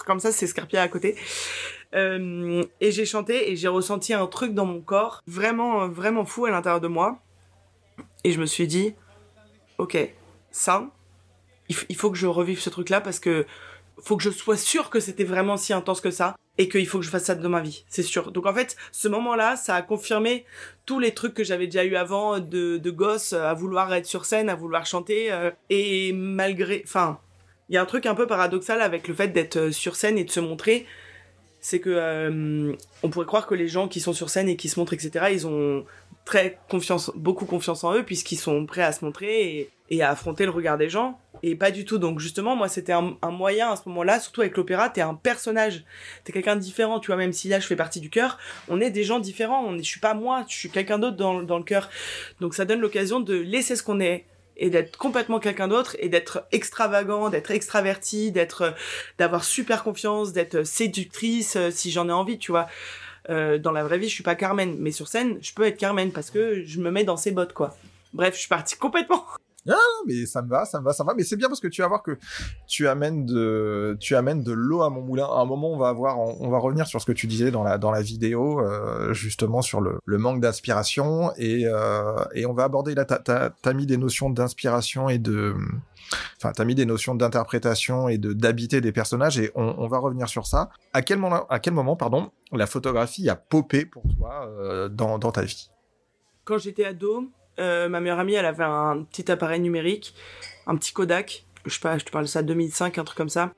comme 0.06 0.20
ça, 0.20 0.30
c'est 0.30 0.46
Scarpia 0.46 0.80
à 0.82 0.88
côté. 0.88 1.16
Euh, 1.94 2.62
et 2.80 2.92
j'ai 2.92 3.04
chanté 3.04 3.50
et 3.50 3.56
j'ai 3.56 3.68
ressenti 3.68 4.12
un 4.14 4.26
truc 4.26 4.52
dans 4.54 4.66
mon 4.66 4.80
corps 4.80 5.20
vraiment, 5.26 5.88
vraiment 5.88 6.24
fou 6.24 6.44
à 6.46 6.50
l'intérieur 6.50 6.80
de 6.80 6.88
moi. 6.88 7.18
Et 8.24 8.30
je 8.32 8.40
me 8.40 8.46
suis 8.46 8.66
dit, 8.66 8.94
ok, 9.78 9.96
ça, 10.50 10.88
il, 11.68 11.96
faut 11.96 12.10
que 12.10 12.16
je 12.16 12.26
revive 12.26 12.60
ce 12.60 12.70
truc-là 12.70 13.00
parce 13.00 13.20
que 13.20 13.46
faut 14.02 14.16
que 14.16 14.22
je 14.22 14.30
sois 14.30 14.56
sûr 14.56 14.90
que 14.90 15.00
c'était 15.00 15.24
vraiment 15.24 15.56
si 15.56 15.72
intense 15.72 16.00
que 16.00 16.10
ça 16.10 16.36
et 16.56 16.68
qu'il 16.68 16.86
faut 16.86 16.98
que 16.98 17.04
je 17.04 17.10
fasse 17.10 17.24
ça 17.24 17.34
de 17.34 17.48
ma 17.48 17.60
vie, 17.60 17.84
c'est 17.88 18.02
sûr. 18.02 18.32
Donc 18.32 18.46
en 18.46 18.54
fait, 18.54 18.76
ce 18.90 19.08
moment-là, 19.08 19.56
ça 19.56 19.76
a 19.76 19.82
confirmé 19.82 20.44
tous 20.86 20.98
les 20.98 21.14
trucs 21.14 21.34
que 21.34 21.44
j'avais 21.44 21.66
déjà 21.66 21.84
eu 21.84 21.94
avant 21.94 22.40
de, 22.40 22.78
de 22.78 22.90
gosse 22.90 23.32
à 23.32 23.54
vouloir 23.54 23.92
être 23.94 24.06
sur 24.06 24.24
scène, 24.24 24.48
à 24.48 24.54
vouloir 24.54 24.84
chanter 24.86 25.32
euh, 25.32 25.50
et 25.70 26.12
malgré, 26.12 26.82
enfin, 26.84 27.20
il 27.68 27.74
y 27.74 27.78
a 27.78 27.82
un 27.82 27.86
truc 27.86 28.06
un 28.06 28.14
peu 28.14 28.26
paradoxal 28.26 28.80
avec 28.82 29.06
le 29.08 29.14
fait 29.14 29.28
d'être 29.28 29.56
euh, 29.56 29.72
sur 29.72 29.94
scène 29.94 30.18
et 30.18 30.24
de 30.24 30.30
se 30.30 30.40
montrer, 30.40 30.86
c'est 31.60 31.80
que 31.80 31.90
euh, 31.90 32.72
on 33.02 33.10
pourrait 33.10 33.26
croire 33.26 33.46
que 33.46 33.54
les 33.54 33.68
gens 33.68 33.88
qui 33.88 34.00
sont 34.00 34.12
sur 34.12 34.30
scène 34.30 34.48
et 34.48 34.56
qui 34.56 34.68
se 34.68 34.80
montrent, 34.80 34.94
etc., 34.94 35.26
ils 35.32 35.46
ont 35.46 35.84
très 36.24 36.58
confiance, 36.68 37.12
beaucoup 37.14 37.46
confiance 37.46 37.84
en 37.84 37.94
eux 37.94 38.02
puisqu'ils 38.02 38.36
sont 38.36 38.66
prêts 38.66 38.82
à 38.82 38.92
se 38.92 39.04
montrer 39.04 39.70
et 39.90 40.02
à 40.02 40.10
affronter 40.10 40.44
le 40.44 40.50
regard 40.50 40.76
des 40.76 40.88
gens. 40.88 41.20
Et 41.42 41.54
pas 41.54 41.70
du 41.70 41.84
tout. 41.84 41.98
Donc 41.98 42.20
justement, 42.20 42.56
moi, 42.56 42.68
c'était 42.68 42.92
un, 42.92 43.16
moyen 43.30 43.70
à 43.70 43.76
ce 43.76 43.88
moment-là, 43.88 44.20
surtout 44.20 44.40
avec 44.40 44.56
l'opéra, 44.56 44.90
t'es 44.90 45.00
un 45.00 45.14
personnage, 45.14 45.84
t'es 46.24 46.32
quelqu'un 46.32 46.56
de 46.56 46.60
différent, 46.60 47.00
tu 47.00 47.08
vois. 47.08 47.16
Même 47.16 47.32
si 47.32 47.48
là, 47.48 47.60
je 47.60 47.66
fais 47.66 47.76
partie 47.76 48.00
du 48.00 48.10
chœur, 48.10 48.38
on 48.68 48.80
est 48.80 48.90
des 48.90 49.04
gens 49.04 49.18
différents. 49.18 49.64
On 49.64 49.76
est, 49.76 49.82
je 49.82 49.88
suis 49.88 50.00
pas 50.00 50.14
moi, 50.14 50.44
je 50.48 50.56
suis 50.56 50.70
quelqu'un 50.70 50.98
d'autre 50.98 51.16
dans, 51.16 51.42
dans 51.42 51.58
le 51.58 51.64
chœur. 51.64 51.88
Donc 52.40 52.54
ça 52.54 52.64
donne 52.64 52.80
l'occasion 52.80 53.20
de 53.20 53.34
laisser 53.34 53.76
ce 53.76 53.82
qu'on 53.82 54.00
est 54.00 54.26
et 54.58 54.70
d'être 54.70 54.96
complètement 54.96 55.38
quelqu'un 55.38 55.68
d'autre 55.68 55.96
et 56.00 56.08
d'être 56.08 56.44
extravagant, 56.52 57.30
d'être 57.30 57.50
extraverti, 57.50 58.32
d'être, 58.32 58.74
d'avoir 59.18 59.44
super 59.44 59.84
confiance, 59.84 60.32
d'être 60.32 60.64
séductrice 60.64 61.56
euh, 61.56 61.70
si 61.70 61.90
j'en 61.90 62.08
ai 62.08 62.12
envie, 62.12 62.38
tu 62.38 62.50
vois. 62.50 62.66
Euh, 63.30 63.58
dans 63.58 63.72
la 63.72 63.84
vraie 63.84 63.98
vie, 63.98 64.08
je 64.08 64.14
suis 64.14 64.24
pas 64.24 64.34
Carmen, 64.34 64.76
mais 64.78 64.90
sur 64.90 65.06
scène, 65.06 65.38
je 65.40 65.52
peux 65.52 65.64
être 65.64 65.76
Carmen 65.76 66.12
parce 66.12 66.30
que 66.30 66.64
je 66.64 66.80
me 66.80 66.90
mets 66.90 67.04
dans 67.04 67.16
ses 67.16 67.30
bottes, 67.30 67.52
quoi. 67.52 67.76
Bref, 68.14 68.34
je 68.34 68.40
suis 68.40 68.48
partie 68.48 68.76
complètement. 68.76 69.24
Non, 69.68 69.76
mais 70.06 70.24
ça 70.24 70.40
me 70.40 70.48
va, 70.48 70.64
ça 70.64 70.80
me 70.80 70.84
va, 70.84 70.94
ça 70.94 71.04
me 71.04 71.08
va. 71.08 71.14
Mais 71.14 71.24
c'est 71.24 71.36
bien 71.36 71.48
parce 71.48 71.60
que 71.60 71.68
tu 71.68 71.82
vas 71.82 71.88
voir 71.88 72.02
que 72.02 72.18
tu 72.66 72.88
amènes 72.88 73.26
de, 73.26 73.98
tu 74.00 74.16
amènes 74.16 74.42
de 74.42 74.52
l'eau 74.52 74.80
à 74.80 74.88
mon 74.88 75.02
moulin. 75.02 75.26
À 75.26 75.40
un 75.40 75.44
moment, 75.44 75.70
on 75.70 75.76
va 75.76 75.88
avoir, 75.88 76.18
on, 76.18 76.48
va 76.48 76.58
revenir 76.58 76.86
sur 76.86 77.00
ce 77.02 77.06
que 77.06 77.12
tu 77.12 77.26
disais 77.26 77.50
dans 77.50 77.62
la 77.62 77.76
dans 77.76 77.90
la 77.90 78.00
vidéo, 78.00 78.60
euh, 78.60 79.12
justement 79.12 79.60
sur 79.60 79.82
le, 79.82 79.98
le 80.06 80.18
manque 80.18 80.40
d'inspiration 80.40 81.32
et 81.36 81.66
euh, 81.66 82.16
et 82.34 82.46
on 82.46 82.54
va 82.54 82.64
aborder 82.64 82.94
là. 82.94 83.04
T'as 83.04 83.50
t'as 83.50 83.72
mis 83.74 83.84
des 83.84 83.98
notions 83.98 84.30
d'inspiration 84.30 85.10
et 85.10 85.18
de, 85.18 85.54
enfin 86.38 86.52
t'as 86.52 86.64
mis 86.64 86.74
des 86.74 86.86
notions 86.86 87.14
d'interprétation 87.14 88.08
et 88.08 88.16
de 88.16 88.32
d'habiter 88.32 88.80
des 88.80 88.92
personnages 88.92 89.38
et 89.38 89.50
on, 89.54 89.74
on 89.76 89.86
va 89.86 89.98
revenir 89.98 90.30
sur 90.30 90.46
ça. 90.46 90.70
À 90.94 91.02
quel 91.02 91.18
moment, 91.18 91.46
à 91.48 91.58
quel 91.58 91.74
moment, 91.74 91.94
pardon, 91.94 92.30
la 92.52 92.66
photographie 92.66 93.28
a 93.28 93.36
popé 93.36 93.84
pour 93.84 94.04
toi 94.16 94.48
euh, 94.48 94.88
dans 94.88 95.18
dans 95.18 95.30
ta 95.30 95.42
vie? 95.42 95.70
Quand 96.44 96.56
j'étais 96.56 96.86
ado, 96.86 97.28
euh, 97.58 97.88
ma 97.88 98.00
meilleure 98.00 98.18
amie, 98.18 98.34
elle 98.34 98.46
avait 98.46 98.64
un 98.64 99.04
petit 99.10 99.30
appareil 99.30 99.60
numérique, 99.60 100.14
un 100.66 100.76
petit 100.76 100.92
Kodak. 100.92 101.44
Je 101.64 101.74
sais 101.74 101.80
pas, 101.80 101.98
je 101.98 102.04
te 102.04 102.10
parle 102.10 102.24
de 102.24 102.30
ça 102.30 102.42
2005, 102.42 102.98
un 102.98 103.04
truc 103.04 103.16
comme 103.16 103.28
ça. 103.28 103.52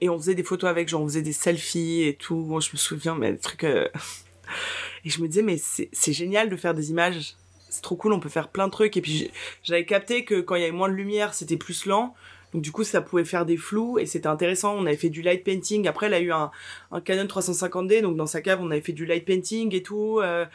Et 0.00 0.08
on 0.08 0.18
faisait 0.18 0.34
des 0.34 0.42
photos 0.44 0.70
avec, 0.70 0.88
genre 0.88 1.02
on 1.02 1.06
faisait 1.06 1.22
des 1.22 1.32
selfies 1.32 2.04
et 2.04 2.14
tout. 2.14 2.44
Je 2.60 2.70
me 2.72 2.76
souviens, 2.76 3.14
mais 3.14 3.32
des 3.32 3.38
trucs. 3.38 3.64
euh, 3.64 3.88
Et 5.04 5.10
je 5.10 5.20
me 5.22 5.28
disais, 5.28 5.42
mais 5.42 5.56
c'est 5.58 6.12
génial 6.12 6.48
de 6.50 6.56
faire 6.56 6.74
des 6.74 6.90
images. 6.90 7.34
C'est 7.68 7.82
trop 7.82 7.96
cool, 7.96 8.12
on 8.12 8.20
peut 8.20 8.28
faire 8.28 8.48
plein 8.48 8.66
de 8.66 8.72
trucs. 8.72 8.96
Et 8.96 9.00
puis 9.00 9.30
j'avais 9.62 9.84
capté 9.84 10.24
que 10.24 10.40
quand 10.40 10.56
il 10.56 10.60
y 10.60 10.64
avait 10.64 10.72
moins 10.72 10.88
de 10.88 10.94
lumière, 10.94 11.34
c'était 11.34 11.56
plus 11.56 11.86
lent. 11.86 12.14
Donc 12.52 12.62
du 12.62 12.72
coup, 12.72 12.84
ça 12.84 13.00
pouvait 13.00 13.24
faire 13.24 13.46
des 13.46 13.56
flous 13.56 13.98
et 13.98 14.06
c'était 14.06 14.26
intéressant. 14.26 14.74
On 14.76 14.86
avait 14.86 14.96
fait 14.96 15.08
du 15.08 15.22
light 15.22 15.44
painting. 15.44 15.86
Après, 15.86 16.06
elle 16.06 16.14
a 16.14 16.20
eu 16.20 16.32
un, 16.32 16.50
un 16.90 17.00
Canon 17.00 17.24
350D, 17.24 18.02
donc 18.02 18.16
dans 18.16 18.26
sa 18.26 18.40
cave, 18.40 18.60
on 18.62 18.70
avait 18.70 18.80
fait 18.80 18.92
du 18.92 19.06
light 19.06 19.24
painting 19.24 19.74
et 19.74 19.82
tout. 19.82 20.20
Euh, 20.20 20.46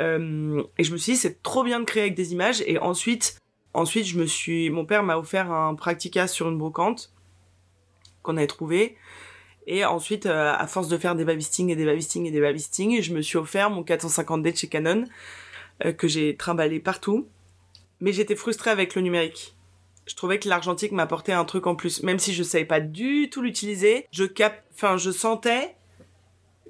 euh, 0.00 0.62
et 0.78 0.84
je 0.84 0.92
me 0.92 0.96
suis 0.96 1.12
dit, 1.12 1.18
c'est 1.18 1.42
trop 1.42 1.62
bien 1.62 1.80
de 1.80 1.84
créer 1.84 2.02
avec 2.02 2.14
des 2.14 2.32
images. 2.32 2.62
Et 2.66 2.78
ensuite, 2.78 3.38
ensuite, 3.74 4.06
je 4.06 4.18
me 4.18 4.26
suis, 4.26 4.70
mon 4.70 4.84
père 4.84 5.02
m'a 5.02 5.16
offert 5.16 5.52
un 5.52 5.74
Practica 5.74 6.26
sur 6.26 6.48
une 6.48 6.58
brocante 6.58 7.12
qu'on 8.22 8.36
avait 8.36 8.46
trouvé. 8.46 8.96
Et 9.66 9.84
ensuite, 9.84 10.26
euh, 10.26 10.54
à 10.56 10.66
force 10.66 10.88
de 10.88 10.96
faire 10.96 11.16
des 11.16 11.24
babystings 11.24 11.70
et 11.70 11.76
des 11.76 11.84
babystings 11.84 12.26
et 12.26 12.30
des 12.30 12.40
babystings, 12.40 13.02
je 13.02 13.12
me 13.12 13.20
suis 13.20 13.36
offert 13.36 13.70
mon 13.70 13.82
450D 13.82 14.52
de 14.52 14.56
chez 14.56 14.68
Canon 14.68 15.04
euh, 15.84 15.92
que 15.92 16.06
j'ai 16.06 16.36
trimballé 16.36 16.78
partout. 16.78 17.26
Mais 18.00 18.12
j'étais 18.12 18.36
frustrée 18.36 18.70
avec 18.70 18.94
le 18.94 19.02
numérique 19.02 19.55
je 20.06 20.14
trouvais 20.14 20.38
que 20.38 20.48
l'argentique 20.48 20.92
m'apportait 20.92 21.32
un 21.32 21.44
truc 21.44 21.66
en 21.66 21.74
plus, 21.74 22.02
même 22.02 22.18
si 22.18 22.32
je 22.32 22.42
savais 22.42 22.64
pas 22.64 22.80
du 22.80 23.28
tout 23.30 23.42
l'utiliser. 23.42 24.06
Je 24.12 24.24
cap, 24.24 24.64
enfin, 24.74 24.96
je 24.96 25.10
sentais 25.10 25.76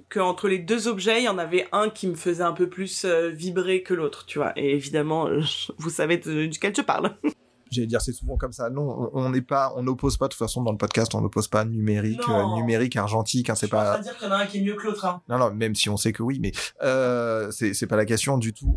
que 0.08 0.20
entre 0.20 0.48
les 0.48 0.58
deux 0.58 0.88
objets, 0.88 1.20
il 1.20 1.24
y 1.24 1.28
en 1.28 1.38
avait 1.38 1.68
un 1.72 1.90
qui 1.90 2.06
me 2.06 2.14
faisait 2.14 2.42
un 2.42 2.52
peu 2.52 2.68
plus 2.68 3.04
euh, 3.04 3.28
vibrer 3.28 3.82
que 3.82 3.92
l'autre, 3.92 4.24
tu 4.26 4.38
vois. 4.38 4.52
Et 4.56 4.74
évidemment, 4.74 5.28
vous 5.78 5.90
savez 5.90 6.16
duquel 6.16 6.74
je 6.74 6.82
parle. 6.82 7.16
J'allais 7.76 7.86
dire, 7.86 8.00
c'est 8.00 8.12
souvent 8.12 8.36
comme 8.36 8.52
ça. 8.52 8.70
Non, 8.70 9.10
on 9.12 9.30
n'est 9.30 9.42
pas, 9.42 9.72
on 9.76 9.82
n'oppose 9.82 10.16
pas 10.16 10.26
de 10.26 10.32
toute 10.32 10.38
façon 10.38 10.62
dans 10.62 10.72
le 10.72 10.78
podcast, 10.78 11.14
on 11.14 11.20
n'oppose 11.20 11.48
pas 11.48 11.64
numérique, 11.64 12.22
euh, 12.28 12.54
numérique, 12.56 12.96
argentique. 12.96 13.50
Hein, 13.50 13.54
c'est 13.54 13.68
pas. 13.68 13.96
pas 13.96 14.02
dire 14.02 14.16
qu'il 14.16 14.26
y 14.26 14.30
en 14.30 14.34
a 14.34 14.38
un 14.38 14.46
qui 14.46 14.58
est 14.58 14.62
mieux 14.62 14.74
que 14.74 14.86
l'autre. 14.86 15.04
Hein. 15.04 15.20
Non, 15.28 15.38
non, 15.38 15.52
même 15.52 15.74
si 15.74 15.88
on 15.88 15.96
sait 15.96 16.12
que 16.12 16.22
oui, 16.22 16.38
mais 16.40 16.52
euh, 16.82 17.50
c'est 17.50 17.86
pas 17.86 17.96
la 17.96 18.06
question 18.06 18.38
du 18.38 18.52
tout. 18.52 18.76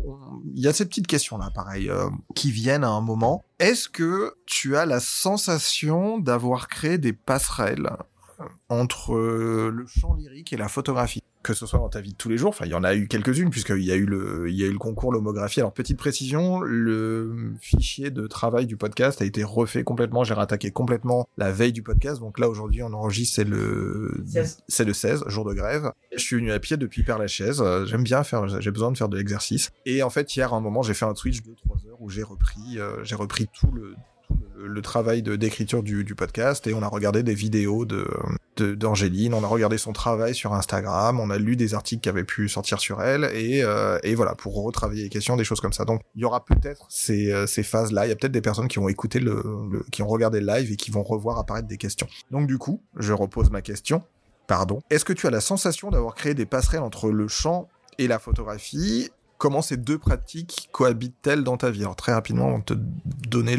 Il 0.54 0.62
y 0.62 0.68
a 0.68 0.72
ces 0.72 0.86
petites 0.86 1.06
questions 1.06 1.38
là, 1.38 1.50
pareil, 1.54 1.88
euh, 1.88 2.08
qui 2.34 2.50
viennent 2.50 2.84
à 2.84 2.90
un 2.90 3.00
moment. 3.00 3.42
Est-ce 3.58 3.88
que 3.88 4.34
tu 4.46 4.76
as 4.76 4.86
la 4.86 5.00
sensation 5.00 6.18
d'avoir 6.18 6.68
créé 6.68 6.98
des 6.98 7.12
passerelles 7.12 7.90
entre 8.68 9.14
le 9.16 9.86
chant 9.86 10.14
lyrique 10.14 10.52
et 10.52 10.56
la 10.56 10.68
photographie? 10.68 11.22
Que 11.42 11.54
ce 11.54 11.66
soit 11.66 11.78
dans 11.78 11.88
ta 11.88 12.00
vie 12.00 12.12
de 12.12 12.16
tous 12.16 12.28
les 12.28 12.36
jours. 12.36 12.50
Enfin, 12.50 12.66
il 12.66 12.70
y 12.70 12.74
en 12.74 12.84
a 12.84 12.94
eu 12.94 13.08
quelques-unes 13.08 13.50
puisqu'il 13.50 13.84
y 13.84 13.92
a 13.92 13.96
eu 13.96 14.06
le, 14.06 14.48
il 14.48 14.56
y 14.56 14.64
a 14.64 14.66
eu 14.66 14.72
le 14.72 14.78
concours 14.78 15.12
l'homographie. 15.12 15.60
Alors 15.60 15.72
petite 15.72 15.98
précision, 15.98 16.60
le 16.60 17.54
fichier 17.60 18.10
de 18.10 18.26
travail 18.26 18.66
du 18.66 18.76
podcast 18.76 19.22
a 19.22 19.24
été 19.24 19.42
refait 19.44 19.84
complètement. 19.84 20.24
J'ai 20.24 20.34
rattaqué 20.34 20.70
complètement 20.70 21.28
la 21.38 21.50
veille 21.50 21.72
du 21.72 21.82
podcast. 21.82 22.20
Donc 22.20 22.38
là 22.38 22.48
aujourd'hui, 22.48 22.82
on 22.82 22.92
enregistre 22.92 23.36
c'est 23.36 23.44
le, 23.44 24.24
c'est 24.68 24.84
le 24.84 24.92
16 24.92 25.24
jour 25.26 25.44
de 25.44 25.54
grève. 25.54 25.92
Je 26.12 26.22
suis 26.22 26.36
venu 26.36 26.52
à 26.52 26.58
pied 26.58 26.76
depuis 26.76 27.02
Père 27.02 27.18
Lachaise. 27.18 27.62
J'aime 27.84 28.02
bien 28.02 28.22
faire, 28.24 28.48
j'ai 28.60 28.70
besoin 28.70 28.90
de 28.92 28.98
faire 28.98 29.08
de 29.08 29.16
l'exercice. 29.16 29.70
Et 29.86 30.02
en 30.02 30.10
fait, 30.10 30.34
hier 30.34 30.52
à 30.52 30.56
un 30.56 30.60
moment, 30.60 30.82
j'ai 30.82 30.94
fait 30.94 31.04
un 31.04 31.14
Twitch 31.14 31.42
de 31.42 31.54
3 31.54 31.76
heures 31.88 32.00
où 32.00 32.10
j'ai 32.10 32.22
repris, 32.22 32.78
euh, 32.78 33.02
j'ai 33.04 33.14
repris 33.14 33.48
tout 33.52 33.70
le 33.72 33.94
le, 34.56 34.82
travail 34.82 35.22
d'écriture 35.22 35.82
du, 35.82 36.14
podcast 36.14 36.66
et 36.66 36.74
on 36.74 36.82
a 36.82 36.88
regardé 36.88 37.22
des 37.22 37.34
vidéos 37.34 37.84
de 37.84 38.06
d'Angéline, 38.56 39.32
on 39.32 39.42
a 39.42 39.46
regardé 39.46 39.78
son 39.78 39.94
travail 39.94 40.34
sur 40.34 40.52
Instagram, 40.52 41.18
on 41.18 41.30
a 41.30 41.38
lu 41.38 41.56
des 41.56 41.72
articles 41.72 42.02
qui 42.02 42.10
avaient 42.10 42.24
pu 42.24 42.46
sortir 42.48 42.78
sur 42.78 43.02
elle 43.02 43.24
et, 43.34 43.62
euh, 43.62 43.98
et 44.02 44.14
voilà 44.14 44.34
pour 44.34 44.62
retravailler 44.62 45.04
les 45.04 45.08
questions, 45.08 45.36
des 45.36 45.44
choses 45.44 45.60
comme 45.60 45.72
ça. 45.72 45.86
Donc 45.86 46.02
il 46.14 46.20
y 46.20 46.24
aura 46.26 46.44
peut-être 46.44 46.86
ces, 46.90 47.32
euh, 47.32 47.46
ces 47.46 47.62
phases 47.62 47.90
là, 47.90 48.04
il 48.04 48.10
y 48.10 48.12
a 48.12 48.16
peut-être 48.16 48.32
des 48.32 48.42
personnes 48.42 48.68
qui 48.68 48.78
ont 48.78 48.88
écouté 48.88 49.18
le, 49.18 49.42
le, 49.70 49.82
qui 49.90 50.02
ont 50.02 50.08
regardé 50.08 50.40
le 50.40 50.46
live 50.46 50.72
et 50.72 50.76
qui 50.76 50.90
vont 50.90 51.02
revoir 51.02 51.38
apparaître 51.38 51.68
des 51.68 51.78
questions. 51.78 52.06
Donc 52.30 52.46
du 52.46 52.58
coup, 52.58 52.82
je 52.98 53.14
repose 53.14 53.50
ma 53.50 53.62
question. 53.62 54.02
Pardon. 54.46 54.80
Est-ce 54.90 55.04
que 55.04 55.12
tu 55.12 55.26
as 55.26 55.30
la 55.30 55.40
sensation 55.40 55.90
d'avoir 55.90 56.14
créé 56.14 56.34
des 56.34 56.44
passerelles 56.44 56.82
entre 56.82 57.10
le 57.10 57.28
chant 57.28 57.68
et 57.98 58.08
la 58.08 58.18
photographie 58.18 59.10
comment 59.40 59.62
ces 59.62 59.78
deux 59.78 59.98
pratiques 59.98 60.68
cohabitent-elles 60.70 61.42
dans 61.42 61.56
ta 61.56 61.70
vie? 61.70 61.80
Alors 61.80 61.96
très 61.96 62.12
rapidement, 62.12 62.48
on 62.48 62.60
te 62.60 62.74
donner 62.76 63.58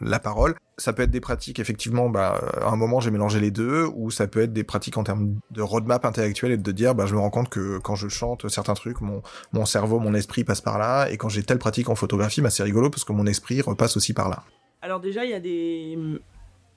la, 0.00 0.18
parole. 0.20 0.54
Ça 0.78 0.92
peut 0.92 1.02
être 1.02 1.10
des 1.10 1.20
pratiques, 1.20 1.58
effectivement, 1.58 2.08
bah, 2.08 2.40
à 2.62 2.70
un 2.70 2.76
moment 2.76 3.00
j'ai 3.00 3.10
mélangé 3.10 3.40
les 3.40 3.50
deux, 3.50 3.86
ou 3.94 4.12
ça 4.12 4.28
peut 4.28 4.40
être 4.40 4.52
des 4.52 4.62
pratiques 4.62 4.96
en 4.96 5.02
termes 5.02 5.34
de 5.50 5.62
roadmap 5.62 6.04
intellectuel 6.04 6.52
et 6.52 6.56
de 6.56 6.72
dire, 6.72 6.94
bah, 6.94 7.06
je 7.06 7.14
me 7.14 7.20
rends 7.20 7.30
compte 7.30 7.48
que 7.48 7.78
quand 7.78 7.96
je 7.96 8.06
chante 8.08 8.48
certains 8.48 8.74
trucs, 8.74 8.98
mon, 9.00 9.66
cerveau, 9.66 9.98
mon 9.98 10.14
esprit 10.14 10.44
passe 10.44 10.60
par 10.60 10.78
là, 10.78 11.10
et 11.10 11.16
quand 11.16 11.28
j'ai 11.28 11.42
telle 11.42 11.58
pratique 11.58 11.88
en 11.88 11.96
photographie, 11.96 12.40
bah, 12.40 12.50
c'est 12.50 12.62
rigolo 12.62 12.88
parce 12.88 13.04
que 13.04 13.12
mon 13.12 13.26
esprit 13.26 13.60
repasse 13.60 13.96
aussi 13.96 14.14
par 14.14 14.28
là. 14.28 14.44
Alors 14.80 15.00
déjà, 15.00 15.24
il 15.24 15.32
y 15.32 15.34
a 15.34 15.40
des... 15.40 15.98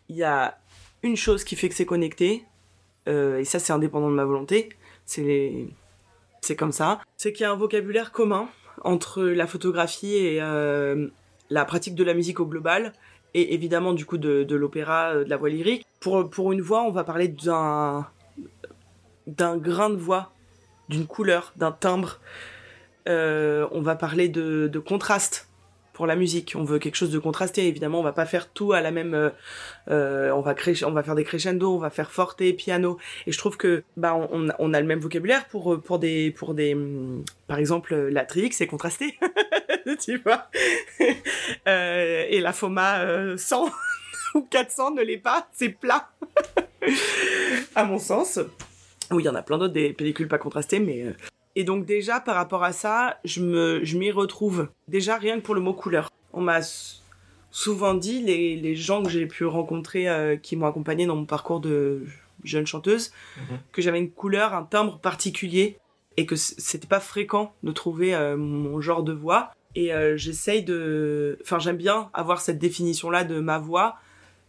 Il 0.10 0.16
y 0.16 0.24
a 0.24 0.58
une 1.04 1.16
chose 1.16 1.44
qui 1.44 1.56
fait 1.56 1.70
que 1.70 1.76
c'est 1.76 1.86
connecté, 1.86 2.46
euh, 3.08 3.40
et 3.40 3.46
ça 3.46 3.60
c'est 3.60 3.74
indépendant 3.74 4.10
de 4.10 4.16
ma 4.16 4.26
volonté, 4.26 4.70
c'est 5.06 5.22
les 5.22 5.74
c'est 6.44 6.56
comme 6.56 6.72
ça, 6.72 7.00
c'est 7.18 7.32
qu'il 7.32 7.44
y 7.44 7.46
a 7.46 7.52
un 7.52 7.56
vocabulaire 7.56 8.12
commun 8.12 8.50
entre 8.84 9.24
la 9.24 9.48
photographie 9.48 10.16
et 10.16 10.42
euh, 10.42 11.08
la 11.50 11.66
pratique 11.66 11.96
de 11.96 12.04
la 12.04 12.14
musique 12.14 12.40
au 12.40 12.46
global, 12.46 12.94
et 13.34 13.54
évidemment 13.54 13.94
du 13.94 14.06
coup 14.06 14.18
de, 14.18 14.56
l'opéra, 14.56 15.14
euh, 15.14 15.24
de 15.24 15.30
la 15.30 15.38
voix 15.38 15.50
lyrique. 15.50 15.86
Pour, 16.00 16.52
une 16.52 16.62
voix, 16.62 16.84
on 16.84 16.92
va 16.92 17.04
parler 17.04 17.30
d'un 17.30 18.06
grain 19.28 19.90
de 19.90 19.96
voix, 19.96 20.34
d'une 20.90 21.08
couleur, 21.08 21.54
d'un 21.56 21.72
timbre. 21.72 22.20
Euh, 23.08 23.68
on 23.72 23.82
va 23.82 23.96
parler 23.96 24.28
de 24.28 24.80
contraste 24.80 25.48
pour 25.94 26.08
la 26.08 26.16
musique. 26.16 26.54
On 26.56 26.64
veut 26.64 26.80
quelque 26.80 26.96
chose 26.96 27.12
de 27.12 27.20
contrasté. 27.20 27.68
Évidemment, 27.68 28.00
on 28.00 28.04
va 28.04 28.12
pas 28.12 28.26
faire 28.26 28.50
tout 28.50 28.74
à 28.74 28.82
la 28.82 28.92
même. 28.92 29.14
Euh, 29.14 29.30
euh 29.90 30.32
on 30.32 30.42
va 30.42 30.56
on 30.86 30.92
va 30.92 31.04
faire 31.04 31.16
des 31.16 31.24
crescendo, 31.24 31.76
on 31.76 31.80
va 31.80 31.90
faire 31.90 32.12
forte, 32.12 32.44
piano. 32.54 32.98
Et 33.28 33.32
je 33.32 33.38
trouve 33.38 33.58
que 33.58 33.84
bah 33.98 34.16
on, 34.32 34.74
a 34.74 34.82
le 34.82 34.88
même 34.88 35.00
vocabulaire 35.00 35.46
pour 35.48 35.82
pour 35.82 36.00
des 36.00 36.32
pour 36.32 36.54
des 36.54 36.74
hum, 36.74 37.24
par 37.48 37.60
exemple 37.60 37.96
la 37.96 38.26
trix 38.26 38.52
c'est 38.52 38.68
contrasté, 38.68 39.18
tu 40.00 40.18
vois? 40.18 40.50
euh, 41.68 42.26
et 42.30 42.40
la 42.42 42.54
Foma 42.54 43.38
100 43.38 43.66
euh, 43.66 43.70
ou 44.36 44.42
400 44.42 44.92
ne 44.92 45.02
l'est 45.02 45.18
pas, 45.18 45.48
c'est 45.54 45.70
plat. 45.70 46.10
à 47.76 47.84
mon 47.84 48.00
sens. 48.00 48.40
Oui, 49.12 49.24
il 49.24 49.26
y 49.26 49.30
en 49.30 49.36
a 49.36 49.44
plein 49.44 49.58
d'autres 49.58 49.74
des 49.74 49.94
pellicules 49.94 50.28
pas 50.28 50.38
contrastées, 50.38 50.80
mais 50.80 51.04
euh, 51.04 51.14
et 51.56 51.64
donc 51.64 51.86
déjà 51.86 52.20
par 52.20 52.36
rapport 52.36 52.64
à 52.64 52.74
ça, 52.74 53.20
je 53.24 53.42
me 53.42 53.82
je 53.84 53.98
m'y 53.98 54.12
retrouve. 54.12 54.70
Déjà 54.88 55.18
rien 55.18 55.40
que 55.40 55.46
pour 55.46 55.56
le 55.56 55.62
mot 55.62 55.74
couleur. 55.74 56.10
On 56.34 56.42
m'a 56.42 56.62
souvent 57.52 57.94
dit 57.94 58.22
les, 58.22 58.56
les 58.56 58.76
gens 58.76 59.04
que 59.04 59.10
j'ai 59.10 59.28
pu 59.28 59.46
rencontrer 59.46 60.10
euh, 60.10 60.36
qui 60.36 60.56
m'ont 60.56 60.66
accompagné 60.66 61.06
dans 61.06 61.16
mon 61.16 61.26
parcours 61.26 61.60
de 61.60 62.04
jeune 62.44 62.66
chanteuse 62.66 63.12
mhm. 63.38 63.60
que 63.72 63.82
j'avais 63.82 64.00
une 64.00 64.12
couleur, 64.12 64.54
un 64.54 64.64
timbre 64.64 65.00
particulier 65.00 65.78
et 66.18 66.26
que 66.26 66.36
c'était 66.36 66.88
pas 66.88 67.00
fréquent 67.00 67.54
de 67.64 67.72
trouver 67.72 68.16
euh, 68.16 68.36
mon 68.38 68.82
genre 68.82 69.04
de 69.04 69.14
voix 69.14 69.52
et 69.76 69.94
euh, 69.94 70.18
j'essaye 70.18 70.64
de 70.64 71.38
enfin 71.42 71.60
j'aime 71.60 71.78
bien 71.78 72.10
avoir 72.14 72.42
cette 72.42 72.60
définition 72.60 73.10
là 73.10 73.24
de 73.24 73.40
ma 73.40 73.60
voix 73.60 73.96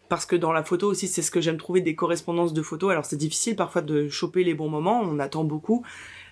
parce 0.08 0.26
que 0.26 0.36
dans 0.36 0.52
la 0.52 0.62
photo 0.62 0.88
aussi 0.88 1.08
c'est 1.08 1.22
ce 1.22 1.30
que 1.30 1.40
j'aime 1.40 1.56
trouver 1.56 1.80
des 1.80 1.94
correspondances 1.94 2.52
de 2.52 2.62
photos 2.62 2.90
alors 2.90 3.04
c'est 3.04 3.16
difficile 3.16 3.56
parfois 3.56 3.80
de 3.80 4.08
choper 4.08 4.44
les 4.44 4.54
bons 4.54 4.68
moments 4.68 5.00
on 5.00 5.18
attend 5.18 5.44
beaucoup 5.44 5.84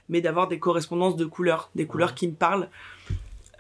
mais 0.09 0.21
d'avoir 0.21 0.49
des 0.49 0.59
correspondances 0.59 1.17
de 1.17 1.25
couleurs, 1.25 1.71
des 1.75 1.87
couleurs 1.87 2.15
qui 2.15 2.29
me 2.29 2.35
parlent. 2.35 2.69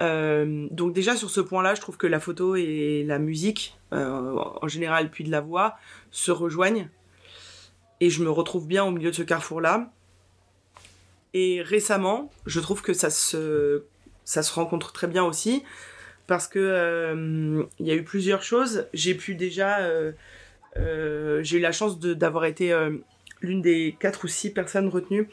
Euh, 0.00 0.66
donc 0.70 0.92
déjà 0.92 1.16
sur 1.16 1.30
ce 1.30 1.40
point-là, 1.40 1.74
je 1.74 1.80
trouve 1.80 1.96
que 1.96 2.06
la 2.06 2.18
photo 2.18 2.56
et 2.56 3.04
la 3.06 3.18
musique, 3.18 3.76
euh, 3.92 4.34
en 4.60 4.68
général, 4.68 5.10
puis 5.10 5.24
de 5.24 5.30
la 5.30 5.40
voix, 5.40 5.76
se 6.10 6.30
rejoignent. 6.30 6.88
Et 8.00 8.10
je 8.10 8.22
me 8.22 8.30
retrouve 8.30 8.66
bien 8.66 8.84
au 8.84 8.90
milieu 8.90 9.10
de 9.10 9.16
ce 9.16 9.22
carrefour-là. 9.22 9.92
Et 11.34 11.62
récemment, 11.62 12.30
je 12.46 12.60
trouve 12.60 12.82
que 12.82 12.92
ça 12.92 13.10
se, 13.10 13.84
ça 14.24 14.42
se 14.42 14.52
rencontre 14.52 14.92
très 14.92 15.06
bien 15.06 15.24
aussi. 15.24 15.62
Parce 16.26 16.48
que 16.48 16.58
euh, 16.58 17.62
il 17.78 17.86
y 17.86 17.90
a 17.90 17.94
eu 17.94 18.04
plusieurs 18.04 18.42
choses. 18.42 18.86
J'ai 18.92 19.14
pu 19.14 19.34
déjà... 19.34 19.78
j'ai 20.76 21.58
eu 21.58 21.60
la 21.60 21.72
chance 21.72 21.98
d'avoir 22.00 22.44
été 22.44 22.74
l'une 23.40 23.62
des 23.62 23.96
quatre 24.00 24.24
ou 24.24 24.28
six 24.28 24.50
personnes 24.50 24.88
retenues 24.88 25.28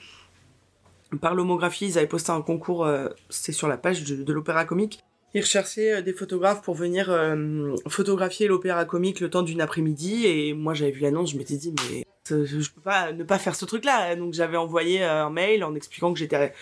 par 1.18 1.36
l'homographie, 1.36 1.88
ils 1.88 1.98
avaient 1.98 2.08
posté 2.08 2.32
un 2.32 2.42
concours, 2.42 2.86
euh, 2.86 3.10
c'est 3.30 3.52
sur 3.52 3.68
la 3.68 3.78
page 3.78 4.04
de, 4.04 4.34
l'opéra 4.34 4.66
comique. 4.66 5.00
Ils 5.34 5.42
recherchaient 5.42 5.94
euh, 5.94 6.02
des 6.02 6.14
photographes 6.14 6.62
pour 6.62 6.76
venir 6.76 7.10
euh, 7.10 7.76
photographier 7.88 8.48
l'opéra 8.48 8.86
comique 8.86 9.20
le 9.20 9.30
temps 9.30 9.42
d'une 9.42 9.62
après-midi. 9.62 10.26
Et 10.26 10.54
moi 10.54 10.74
j'avais 10.74 10.92
vu 10.92 11.02
l'annonce, 11.02 11.32
je 11.32 11.38
m'étais 11.38 11.58
dit 11.58 11.74
mais 11.92 12.06
je 12.30 12.70
peux 12.70 12.82
pas 12.82 13.12
ne 13.12 13.24
pas 13.24 13.40
faire 13.40 13.56
ce 13.56 13.66
truc-là. 13.66 14.16
Donc 14.16 14.34
j'avais 14.34 14.58
envoyé 14.58 15.04
un 15.04 15.30
mail 15.30 15.64
en 15.64 15.76
expliquant 15.76 16.14
que 16.14 16.20
j'étais 16.20 16.54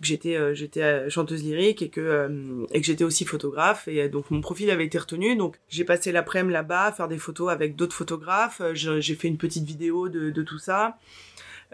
que 0.00 0.06
j'étais 0.06 0.54
j'étais 0.54 1.10
chanteuse 1.10 1.42
lyrique 1.42 1.82
et 1.82 1.88
que 1.88 2.64
et 2.72 2.80
que 2.80 2.86
j'étais 2.86 3.04
aussi 3.04 3.24
photographe. 3.24 3.88
Et 3.88 4.08
donc 4.08 4.30
mon 4.30 4.40
profil 4.40 4.70
avait 4.70 4.86
été 4.86 4.98
retenu. 4.98 5.34
Donc 5.34 5.58
j'ai 5.68 5.84
passé 5.84 6.12
l'après-midi 6.12 6.52
là-bas 6.52 6.92
faire 6.92 7.08
des 7.08 7.18
photos 7.18 7.50
avec 7.50 7.74
d'autres 7.74 7.96
photographes. 7.96 8.62
J'ai 8.72 9.14
fait 9.16 9.28
une 9.28 9.38
petite 9.38 9.64
vidéo 9.64 10.08
de, 10.08 10.30
de 10.30 10.42
tout 10.42 10.58
ça. 10.58 10.96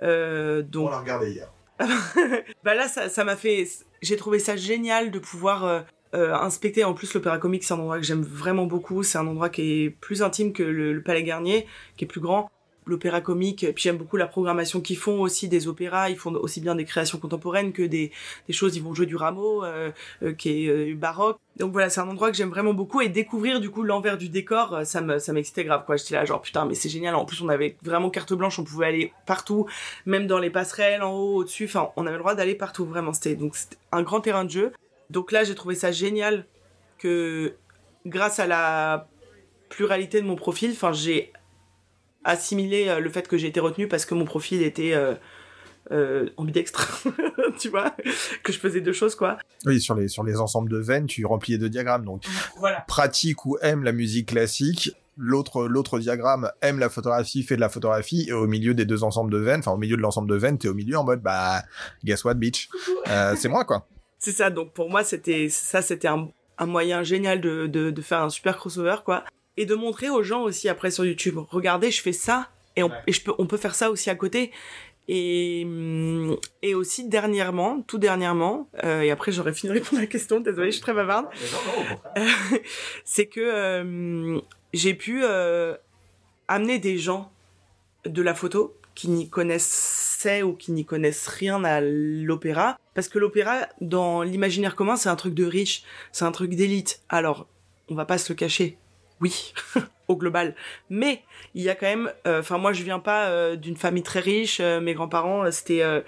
Euh, 0.03 0.63
donc 0.63 0.89
on 0.89 0.91
l'a 0.91 1.01
regardé 1.01 1.31
hier 1.31 1.51
bah 2.65 2.75
là, 2.75 2.89
ça 2.89 3.25
m'a 3.25 3.37
fait. 3.37 3.69
J'ai 4.03 4.17
trouvé 4.17 4.39
ça 4.39 4.57
génial 4.57 5.11
de 5.11 5.19
pouvoir 5.19 5.65
euh, 5.65 5.81
euh, 6.15 6.35
inspecter. 6.35 6.85
En 6.85 6.95
plus, 6.95 7.13
l'Opéra 7.15 7.39
Comique, 7.39 7.65
c'est 7.65 7.75
un 7.75 7.79
endroit 7.79 7.99
que 7.99 8.05
j'aime 8.05 8.23
vraiment 8.23 8.67
beaucoup. 8.67 9.03
C'est 9.03 9.19
un 9.19 9.27
endroit 9.27 9.51
qui 9.51 9.85
est 9.85 9.91
plus 9.91 10.23
intime 10.23 10.53
que 10.53 10.63
le, 10.63 11.03
Palais 11.03 11.23
Garnier, 11.23 11.67
qui 11.97 12.05
est 12.05 12.09
plus 12.09 12.21
grand. 12.21 12.51
L'opéra 12.87 13.21
comique. 13.21 13.67
Puis 13.75 13.85
j'aime 13.85 13.97
beaucoup 13.97 14.17
la 14.17 14.27
programmation 14.27 14.81
qu'ils 14.81 14.97
font 14.97 15.21
aussi 15.21 15.49
des 15.49 15.69
opéras. 15.69 16.11
Ils 16.11 16.17
font 16.17 16.35
aussi 16.35 16.61
bien 16.61 16.75
des 16.75 16.85
créations 16.85 17.19
contemporaines 17.19 17.73
que 17.73 17.83
des, 17.83 18.13
des 18.47 18.53
choses. 18.53 18.77
Ils 18.77 18.83
vont 18.83 18.95
jouer 18.95 19.07
du 19.07 19.17
Rameau, 19.17 19.65
euh, 19.65 19.91
euh, 20.23 20.33
qui 20.33 20.67
est 20.67 20.69
euh, 20.69 20.95
baroque. 20.95 21.39
Donc 21.57 21.73
voilà, 21.73 21.89
c'est 21.89 22.01
un 22.01 22.09
endroit 22.09 22.31
que 22.31 22.37
j'aime 22.37 22.51
vraiment 22.51 22.75
beaucoup 22.75 23.01
et 23.01 23.09
découvrir 23.09 23.61
du 23.61 23.71
coup 23.71 23.83
l'envers 23.83 24.19
du 24.19 24.29
décor, 24.29 24.81
ça 24.85 25.01
me 25.01 25.33
m'excitait 25.33 25.65
grave 25.65 25.85
quoi. 25.87 25.97
J'étais 25.97 26.15
là 26.15 26.25
genre 26.27 26.43
putain 26.43 26.67
mais 26.67 26.75
c'est 26.75 26.91
génial. 26.91 27.15
En 27.15 27.25
plus 27.25 27.41
on 27.41 27.49
avait 27.49 27.79
vraiment 27.83 28.11
carte 28.11 28.35
blanche, 28.35 28.59
on 28.59 28.65
pouvait 28.65 28.87
aller 28.87 29.13
partout, 29.25 29.67
même 30.05 30.27
dans 30.27 30.39
les 30.39 30.51
passerelles, 30.51 31.03
en 31.03 31.15
haut, 31.15 31.37
au-dessus. 31.37 31.65
Enfin 31.65 31.89
on 31.97 32.07
avait 32.07 32.17
le 32.17 32.19
droit 32.19 32.35
d'aller 32.35 32.55
partout 32.55 32.85
vraiment. 32.85 33.15
C'était 33.15 33.37
donc 33.37 33.57
un 33.91 34.03
grand 34.03 34.21
terrain 34.21 34.45
de 34.45 34.51
jeu. 34.51 34.73
Donc 35.09 35.33
là 35.33 35.45
j'ai 35.45 35.55
trouvé 35.55 35.75
ça 35.75 35.93
génial 35.93 36.45
que 36.99 37.55
grâce 38.05 38.39
à 38.39 38.47
la 38.47 39.09
pluralité 39.71 40.21
de 40.21 40.27
mon 40.27 40.37
profil, 40.37 40.73
enfin 40.73 40.93
j'ai 40.93 41.33
assimilé 42.27 42.89
euh, 42.89 43.01
le 43.01 43.09
fait 43.09 43.27
que 43.29 43.39
j'ai 43.39 43.47
été 43.47 43.61
retenue 43.61 43.89
parce 43.89 44.05
que 44.05 44.15
mon 44.15 44.25
profil 44.27 44.63
était 44.63 44.93
euh, 44.95 45.15
euh, 45.93 46.29
ambidextre, 46.37 47.05
tu 47.59 47.69
vois, 47.71 47.95
que 48.43 48.53
je 48.53 48.59
faisais 48.59 48.81
deux 48.81 48.93
choses 48.93 49.15
quoi. 49.15 49.39
Oui, 49.65 49.81
sur 49.81 49.95
les 49.95 50.09
sur 50.09 50.25
les 50.25 50.39
ensembles 50.41 50.71
de 50.71 50.79
veines, 50.79 51.07
tu 51.07 51.25
remplis 51.25 51.59
deux 51.59 51.71
diagrammes. 51.71 52.05
Donc 52.05 52.25
Voilà. 52.59 52.85
pratique 52.89 53.47
ou 53.47 53.57
aime 53.63 53.85
la 53.85 53.93
musique 53.93 54.29
classique. 54.29 54.91
L'autre 55.19 55.67
l'autre 55.67 55.99
diagramme 55.99 56.51
aime 56.61 56.79
la 56.79 56.91
photographie, 56.91 57.43
fait 57.43 57.57
de 57.57 57.61
la 57.63 57.71
photographie. 57.71 58.27
Et 58.29 58.33
au 58.33 58.47
milieu 58.47 58.75
des 58.75 58.85
deux 58.85 59.03
ensembles 59.03 59.33
de 59.33 59.39
veines, 59.39 59.61
enfin 59.61 59.73
au 59.73 59.79
milieu 59.79 59.97
de 59.97 60.03
l'ensemble 60.03 60.29
de 60.29 60.37
veines, 60.37 60.59
t'es 60.59 60.69
au 60.69 60.75
milieu 60.75 60.99
en 60.99 61.05
mode 61.05 61.23
bah 61.23 61.63
guess 62.05 62.25
what 62.25 62.35
bitch, 62.35 62.69
Euh, 63.09 63.35
c'est 63.37 63.49
moi 63.49 63.65
quoi. 63.65 63.87
C'est 64.19 64.33
ça, 64.33 64.51
donc 64.51 64.73
pour 64.73 64.91
moi, 64.91 65.05
c'était 65.05 65.49
ça, 65.49 65.81
c'était 65.83 66.09
un, 66.09 66.29
un 66.59 66.67
moyen 66.67 67.03
génial 67.05 67.41
de, 67.41 67.67
de, 67.69 67.91
de 67.91 68.03
faire 68.03 68.23
un 68.23 68.31
super 68.31 68.57
crossover, 68.57 68.97
quoi. 69.05 69.23
Et 69.57 69.67
de 69.67 69.75
montrer 69.75 70.11
aux 70.11 70.23
gens 70.23 70.43
aussi 70.43 70.69
après 70.69 70.91
sur 70.91 71.05
YouTube, 71.05 71.39
regardez, 71.51 71.91
je 71.91 72.03
fais 72.03 72.13
ça, 72.13 72.51
et 72.77 72.83
on, 72.83 72.91
et 73.07 73.13
je 73.13 73.23
peux, 73.23 73.33
on 73.39 73.47
peut 73.47 73.57
faire 73.57 73.75
ça 73.75 73.91
aussi 73.91 74.11
à 74.11 74.15
côté. 74.15 74.53
Et, 75.09 75.65
et 76.63 76.75
aussi 76.75 77.09
dernièrement, 77.09 77.81
tout 77.83 77.99
dernièrement, 77.99 78.69
euh, 78.83 79.03
et 79.03 79.13
après 79.13 79.31
j'aurais 79.31 79.53
fini 79.55 79.73
de 79.73 79.79
répondre 79.79 79.99
à 79.99 80.01
la 80.01 80.09
question, 80.09 80.41
désolée, 80.41 80.71
je 80.71 80.77
suis 80.77 80.83
très 80.83 80.95
bavarde, 80.95 81.27
Euh, 82.17 82.27
c'est 83.05 83.27
que 83.27 83.41
euh, 83.41 84.41
j'ai 84.73 84.95
pu 84.95 85.23
euh, 85.23 85.77
amener 86.49 86.79
des 86.79 86.99
gens 86.99 87.31
de 88.05 88.21
la 88.21 88.35
photo 88.35 88.75
qui 88.97 89.09
n'y 89.09 89.29
connaissaient 89.29 90.43
ou 90.43 90.55
qui 90.55 90.73
n'y 90.73 90.85
connaissent 90.85 91.29
rien 91.29 91.63
à 91.65 91.81
l'opéra. 91.81 92.77
Parce 92.95 93.09
que 93.09 93.19
l'opéra, 93.19 93.69
dans 93.81 94.23
l'imaginaire 94.23 94.75
commun, 94.75 94.97
c'est 94.97 95.11
un 95.11 95.17
truc 95.17 95.35
de 95.35 95.45
riche, 95.45 95.85
c'est 96.13 96.25
un 96.25 96.33
truc 96.33 96.55
d'élite. 96.55 97.03
Alors, 97.09 97.47
on 97.89 97.95
va 97.95 98.07
pas 98.07 98.19
se 98.19 98.33
le 98.33 98.37
cacher. 98.37 98.79
Oui, 99.21 99.55
au 100.09 100.17
global. 100.17 100.55
Mais 100.91 101.23
il 101.55 101.63
y 101.63 101.69
a 101.71 101.75
quand 101.75 101.87
même. 101.87 102.13
Enfin, 102.27 102.59
moi, 102.59 102.73
je 102.73 102.83
viens 102.83 102.99
pas 102.99 103.29
euh, 103.29 103.57
d'une 103.57 103.77
famille 103.77 104.03
très 104.03 104.21
riche. 104.21 104.59
euh, 104.61 104.81
mes 104.81 104.95
grands-parents, 104.95 105.45
euh, 105.45 105.51
c'était, 105.51 105.83
euh, 105.83 106.01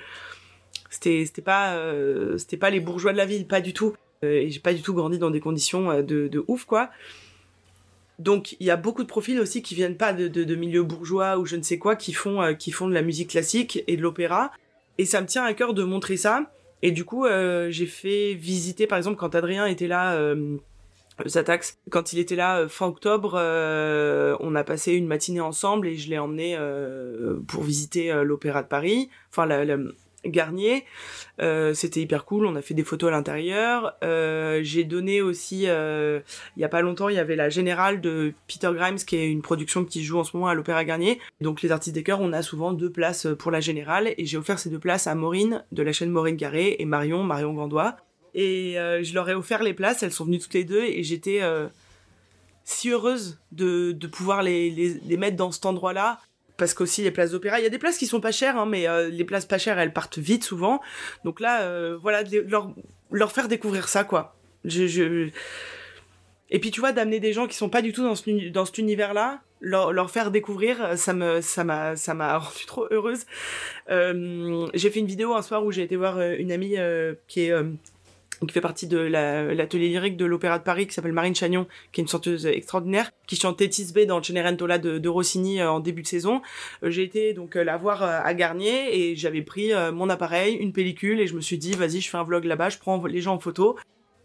c'était, 0.91 1.25
c'était 1.27 1.43
pas, 1.43 1.75
euh, 1.75 2.37
c'était 2.38 2.57
pas 2.57 2.71
les 2.71 2.81
bourgeois 2.81 3.12
de 3.12 3.17
la 3.19 3.27
ville, 3.27 3.47
pas 3.47 3.61
du 3.61 3.73
tout. 3.73 3.95
Euh, 4.25 4.33
et 4.33 4.50
j'ai 4.50 4.61
pas 4.61 4.75
du 4.75 4.83
tout 4.83 4.95
grandi 4.95 5.19
dans 5.19 5.31
des 5.31 5.41
conditions 5.41 5.91
euh, 5.91 6.03
de, 6.03 6.45
ouf, 6.49 6.65
quoi. 6.65 6.91
Donc 8.19 8.57
il 8.59 8.67
y 8.67 8.71
a 8.71 8.77
beaucoup 8.77 9.05
de 9.05 9.09
profils 9.09 9.38
aussi 9.38 9.62
qui 9.62 9.77
viennent 9.77 9.97
pas 9.97 10.12
de, 10.12 10.55
milieux 10.57 10.83
bourgeois 10.83 11.38
ou 11.38 11.47
je 11.47 11.55
ne 11.55 11.62
sais 11.62 11.79
quoi, 11.79 11.95
qui 11.95 12.12
font 12.12 12.43
euh, 12.43 12.53
qui 12.53 12.73
font 12.73 12.88
de 12.88 12.95
la 12.95 13.03
musique 13.03 13.31
classique 13.31 13.85
et 13.87 13.97
de 13.97 14.03
l'opéra. 14.03 14.50
Et 14.99 15.05
ça 15.05 15.21
me 15.21 15.27
tient 15.29 15.45
à 15.45 15.55
cœur 15.55 15.73
de 15.73 15.85
montrer 15.85 16.17
ça. 16.17 16.53
Et 16.83 16.91
du 16.91 17.05
coup, 17.05 17.27
euh, 17.27 17.71
j'ai 17.71 17.87
fait 17.87 18.35
visiter, 18.35 18.88
par 18.88 18.99
exemple, 18.99 19.17
quand 19.17 19.37
Adrien 19.37 19.67
était 19.67 19.87
là, 19.87 20.17
Zatax, 21.27 21.79
quand 21.91 22.13
il 22.13 22.19
était 22.19 22.37
là 22.37 22.59
euh, 22.61 22.69
fin 22.69 22.87
octobre, 22.87 23.33
euh, 23.37 24.37
on 24.41 24.55
a 24.55 24.65
passé 24.65 24.93
une 24.93 25.07
matinée 25.07 25.41
ensemble 25.41 25.89
et 25.89 25.97
je 25.97 26.09
l'ai 26.11 26.19
emmené 26.19 26.57
euh, 26.59 27.39
pour 27.49 27.63
visiter 27.63 28.13
euh, 28.13 28.23
l'Opéra 28.25 28.63
de 28.63 28.69
Paris, 28.69 29.09
enfin 29.31 29.47
la, 29.47 29.65
la- 29.65 29.77
Garnier. 30.25 30.85
Euh, 31.41 31.75
C'était 31.75 32.01
hyper 32.01 32.25
cool, 32.25 32.45
on 32.45 32.57
a 32.57 32.61
fait 32.61 32.75
des 32.75 32.83
photos 32.83 33.09
à 33.09 33.13
l'intérieur. 33.13 33.95
J'ai 34.03 34.83
donné 34.83 35.23
aussi, 35.23 35.63
il 35.63 36.23
y 36.57 36.65
a 36.65 36.69
pas 36.69 36.81
longtemps, 36.83 37.09
il 37.09 37.15
y 37.15 37.21
avait 37.21 37.37
la 37.37 37.49
Générale 37.49 38.01
de 38.01 38.35
Peter 38.49 38.69
Grimes, 38.75 38.97
qui 38.97 39.17
est 39.17 39.31
une 39.31 39.43
production 39.43 39.85
qui 39.85 40.03
joue 40.03 40.19
en 40.19 40.25
ce 40.25 40.37
moment 40.37 40.49
à 40.49 40.55
l'Opéra 40.55 40.85
Garnier. 40.85 41.21
Donc 41.41 41.63
les 41.63 41.71
artistes 41.71 41.95
des 41.95 42.03
chœurs, 42.03 42.21
on 42.21 42.33
a 42.33 42.43
souvent 42.43 42.73
deux 42.73 42.91
places 42.91 43.29
pour 43.39 43.53
la 43.53 43.61
Générale 43.61 44.13
et 44.19 44.27
j'ai 44.27 44.37
offert 44.37 44.59
ces 44.59 44.71
deux 44.71 44.81
places 44.81 45.07
à 45.07 45.15
Maureen 45.15 45.65
de 45.71 45.83
la 45.85 45.93
chaîne 45.93 46.11
Maureen 46.11 46.37
Garé 46.37 46.75
et 46.81 46.85
Marion, 46.85 47.23
Marion 47.23 47.55
Gandois. 47.55 47.97
Et 48.35 48.78
euh, 48.78 49.02
je 49.02 49.14
leur 49.14 49.28
ai 49.28 49.35
offert 49.35 49.62
les 49.62 49.75
places, 49.75 50.02
elles 50.02 50.12
sont 50.12 50.25
venues 50.25 50.38
toutes 50.38 50.54
les 50.54 50.64
deux 50.64 50.82
et 50.82 51.02
j'étais 51.02 51.42
euh, 51.42 51.66
si 52.64 52.90
heureuse 52.90 53.38
de, 53.52 53.92
de 53.92 54.06
pouvoir 54.06 54.42
les, 54.42 54.70
les, 54.70 55.16
mettre 55.16 55.37
dans 55.37 55.52
cet 55.52 55.66
endroit-là. 55.66 56.20
Parce 56.56 56.75
qu'aussi 56.75 57.02
les 57.02 57.12
places 57.12 57.30
d'opéra, 57.30 57.61
il 57.61 57.62
y 57.62 57.66
a 57.66 57.70
des 57.70 57.78
places 57.78 57.99
qui 57.99 58.06
sont 58.06 58.20
pas 58.20 58.32
chères, 58.32 58.58
hein, 58.58 58.66
mais 58.66 58.88
euh, 58.88 59.08
les 59.08 59.25
places 59.25 59.47
pas 59.47 59.58
chères, 59.58 59.78
elles 59.78 59.92
partent 59.92 60.18
vite 60.18 60.42
souvent. 60.42 60.80
Donc 61.25 61.38
là, 61.40 61.94
voilà, 61.97 62.25
de 62.25 62.41
leur, 62.41 62.75
leur 63.12 63.30
faire 63.30 63.47
découvrir 63.47 63.88
ça, 63.88 64.02
quoi. 64.02 64.36
Je, 64.64 64.88
je... 64.88 65.28
Et 66.50 66.58
puis 66.58 66.73
tu 66.73 66.80
vois, 66.80 66.91
d'amener 66.93 67.21
des 67.21 67.32
gens 67.32 67.47
qui 67.47 67.56
sont 67.56 67.69
pas 67.69 67.80
du 67.80 67.93
tout 67.93 68.02
dans, 68.02 68.17
ce, 68.17 68.49
dans 68.50 68.64
cet 68.64 68.78
univers-là, 68.78 69.41
leur, 69.60 69.93
leur 69.93 70.10
faire 70.10 70.32
découvrir, 70.32 70.99
ça 70.99 71.14
me, 71.14 71.41
ça 71.41 71.62
m'a, 71.62 71.95
ça 71.95 72.14
m'a 72.14 72.38
rendu 72.38 72.67
trop 72.67 72.88
heureuse. 72.91 73.25
J'ai 73.88 74.91
fait 74.91 74.99
une 74.99 75.06
vidéo 75.06 75.34
un 75.34 75.43
soir 75.43 75.64
où 75.64 75.71
j'ai 75.71 75.82
été 75.82 75.95
voir 75.95 76.21
une 76.21 76.50
amie 76.50 76.75
qui 77.28 77.43
est 77.43 77.54
qui 78.47 78.53
fait 78.53 78.61
partie 78.61 78.87
de 78.87 78.99
la- 78.99 79.53
l'atelier 79.55 79.89
lyrique 79.89 80.17
de 80.17 80.25
l'Opéra 80.25 80.59
de 80.59 80.65
Paris, 80.65 80.87
qui 80.87 80.95
s'appelle 80.95 81.13
Marine 81.13 81.35
Chagnon, 81.35 81.67
qui 81.93 82.01
est 82.01 82.05
une 82.05 82.09
chanteuse 82.09 82.47
extraordinaire, 82.47 83.11
qui 83.27 83.37
chantait 83.37 83.69
Tisbé 83.69 84.07
dans 84.07 84.19
le 84.19 84.23
Cenerentola 84.23 84.79
de, 84.79 84.99
de 84.99 85.09
Rossini 85.09 85.61
euh, 85.61 85.71
en 85.71 85.81
début 85.81 86.03
de 86.03 86.07
saison. 86.07 86.41
Euh, 86.83 86.91
J'ai 86.91 87.03
été 87.03 87.33
donc 87.33 87.57
euh, 87.57 87.65
la 87.65 87.77
voir 87.77 88.03
à 88.03 88.35
Garnier 88.35 88.97
et 88.99 89.17
j'avais 89.17 89.43
pris 89.43 89.71
mon 89.93 90.09
appareil, 90.09 90.55
une 90.55 90.73
pellicule 90.73 91.21
et 91.21 91.27
je 91.27 91.35
me 91.35 91.41
suis 91.41 91.59
dit 91.59 91.73
vas-y 91.73 92.01
je 92.01 92.09
fais 92.09 92.17
un 92.17 92.23
vlog 92.25 92.45
là-bas, 92.45 92.69
je 92.69 92.79
prends 92.79 93.05
les 93.07 93.21
gens 93.21 93.35
en 93.35 93.39
photo. 93.39 93.77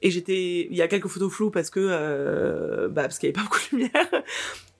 Et 0.01 0.11
j'étais, 0.11 0.67
il 0.69 0.75
y 0.75 0.81
a 0.81 0.87
quelques 0.87 1.07
photos 1.07 1.31
floues 1.31 1.49
parce 1.49 1.69
que, 1.69 2.87
bah 2.87 3.03
parce 3.03 3.19
qu'il 3.19 3.29
y 3.29 3.31
avait 3.31 3.41
pas 3.41 3.43
beaucoup 3.43 3.59
de 3.71 3.77
lumière. 3.77 4.23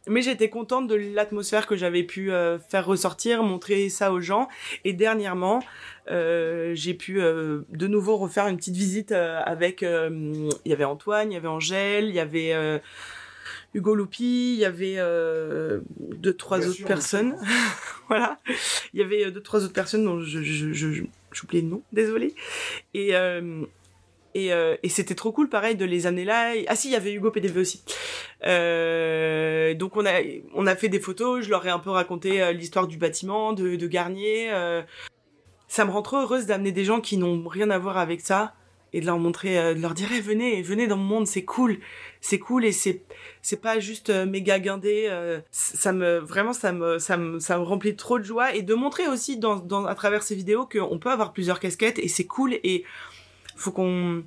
Mais 0.07 0.21
j'étais 0.21 0.49
contente 0.49 0.87
de 0.87 0.95
l'atmosphère 0.95 1.65
que 1.65 1.75
j'avais 1.77 2.03
pu 2.03 2.31
euh, 2.31 2.59
faire 2.59 2.85
ressortir, 2.85 3.41
montrer 3.43 3.87
ça 3.89 4.11
aux 4.11 4.19
gens. 4.19 4.49
Et 4.83 4.91
dernièrement, 4.93 5.63
euh, 6.11 6.73
j'ai 6.75 6.93
pu 6.93 7.21
euh, 7.21 7.61
de 7.69 7.87
nouveau 7.87 8.17
refaire 8.17 8.47
une 8.47 8.57
petite 8.57 8.75
visite 8.75 9.13
euh, 9.13 9.39
avec. 9.45 9.81
euh, 9.81 10.09
Il 10.65 10.69
y 10.69 10.73
avait 10.73 10.83
Antoine, 10.83 11.31
il 11.31 11.35
y 11.35 11.37
avait 11.37 11.47
Angèle, 11.47 12.05
il 12.09 12.15
y 12.15 12.19
avait 12.19 12.53
euh, 12.53 12.79
Hugo 13.73 13.95
Loupi, 13.95 14.53
il 14.55 14.59
y 14.59 14.65
avait 14.65 14.95
euh, 14.97 15.79
deux 16.17 16.33
trois 16.33 16.59
Bien 16.59 16.67
autres 16.67 16.77
sûr, 16.77 16.87
personnes. 16.87 17.35
voilà, 18.09 18.39
il 18.93 18.99
y 18.99 19.03
avait 19.03 19.31
deux 19.31 19.41
trois 19.41 19.63
autres 19.63 19.73
personnes 19.73 20.03
dont 20.03 20.19
je 20.21 20.41
je 20.43 20.73
je 20.73 20.91
je- 20.91 21.03
j'oublie 21.31 21.61
le 21.61 21.69
nom, 21.69 21.81
désolé. 21.93 22.35
Et 22.93 23.15
euh, 23.15 23.63
et, 24.35 24.51
euh, 24.51 24.75
et 24.83 24.89
c'était 24.89 25.15
trop 25.15 25.31
cool, 25.31 25.49
pareil, 25.49 25.75
de 25.75 25.85
les 25.85 26.07
amener 26.07 26.25
là. 26.25 26.53
Ah 26.67 26.75
si, 26.75 26.89
il 26.89 26.91
y 26.91 26.95
avait 26.95 27.13
Hugo 27.13 27.31
PDV 27.31 27.59
aussi. 27.59 27.83
Euh, 28.45 29.73
donc 29.75 29.95
on 29.95 30.05
a 30.05 30.21
on 30.53 30.65
a 30.65 30.75
fait 30.75 30.89
des 30.89 30.99
photos. 30.99 31.43
Je 31.43 31.49
leur 31.49 31.65
ai 31.65 31.69
un 31.69 31.79
peu 31.79 31.91
raconté 31.91 32.41
euh, 32.41 32.51
l'histoire 32.51 32.87
du 32.87 32.97
bâtiment, 32.97 33.53
de, 33.53 33.87
Garnier. 33.87 34.49
ça 35.67 35.85
me 35.85 35.91
rend 35.91 36.01
trop 36.01 36.17
heureuse 36.17 36.45
d'amener 36.45 36.71
des 36.71 36.85
gens 36.85 37.01
qui 37.01 37.17
n'ont 37.17 37.47
rien 37.47 37.69
à 37.69 37.77
voir 37.77 37.97
avec 37.97 38.21
ça 38.21 38.55
et 38.95 39.01
de 39.01 39.07
leur 39.07 39.17
montrer, 39.17 39.75
de 39.75 39.81
leur 39.81 39.93
dire 39.93 40.07
Eh, 40.13 40.21
venez, 40.21 40.61
venez 40.61 40.87
dans 40.87 40.97
mon 40.97 41.03
monde, 41.03 41.27
c'est 41.27 41.43
cool, 41.43 41.79
c'est 42.21 42.39
cool 42.39 42.65
et 42.65 42.71
c'est 42.71 43.03
c'est 43.41 43.61
pas 43.61 43.79
juste 43.79 44.09
méga 44.09 44.59
guindé. 44.59 45.09
ça 45.51 45.91
me 45.91 46.17
vraiment 46.19 46.53
ça 46.53 46.71
me 46.71 46.97
ça 46.97 47.17
me 47.17 47.39
ça 47.39 47.59
me 47.59 47.63
remplit 47.63 47.95
trop 47.95 48.17
de 48.17 48.23
joie 48.23 48.55
et 48.55 48.63
de 48.63 48.73
montrer 48.73 49.07
aussi 49.07 49.37
dans 49.37 49.85
à 49.85 49.95
travers 49.95 50.23
ces 50.23 50.35
vidéos 50.35 50.65
qu'on 50.65 50.97
peut 50.97 51.11
avoir 51.11 51.33
plusieurs 51.33 51.59
casquettes 51.59 51.99
et 51.99 52.07
c'est 52.07 52.25
cool 52.25 52.53
et 52.63 52.83
faut 53.55 53.71
qu'on 53.71 54.23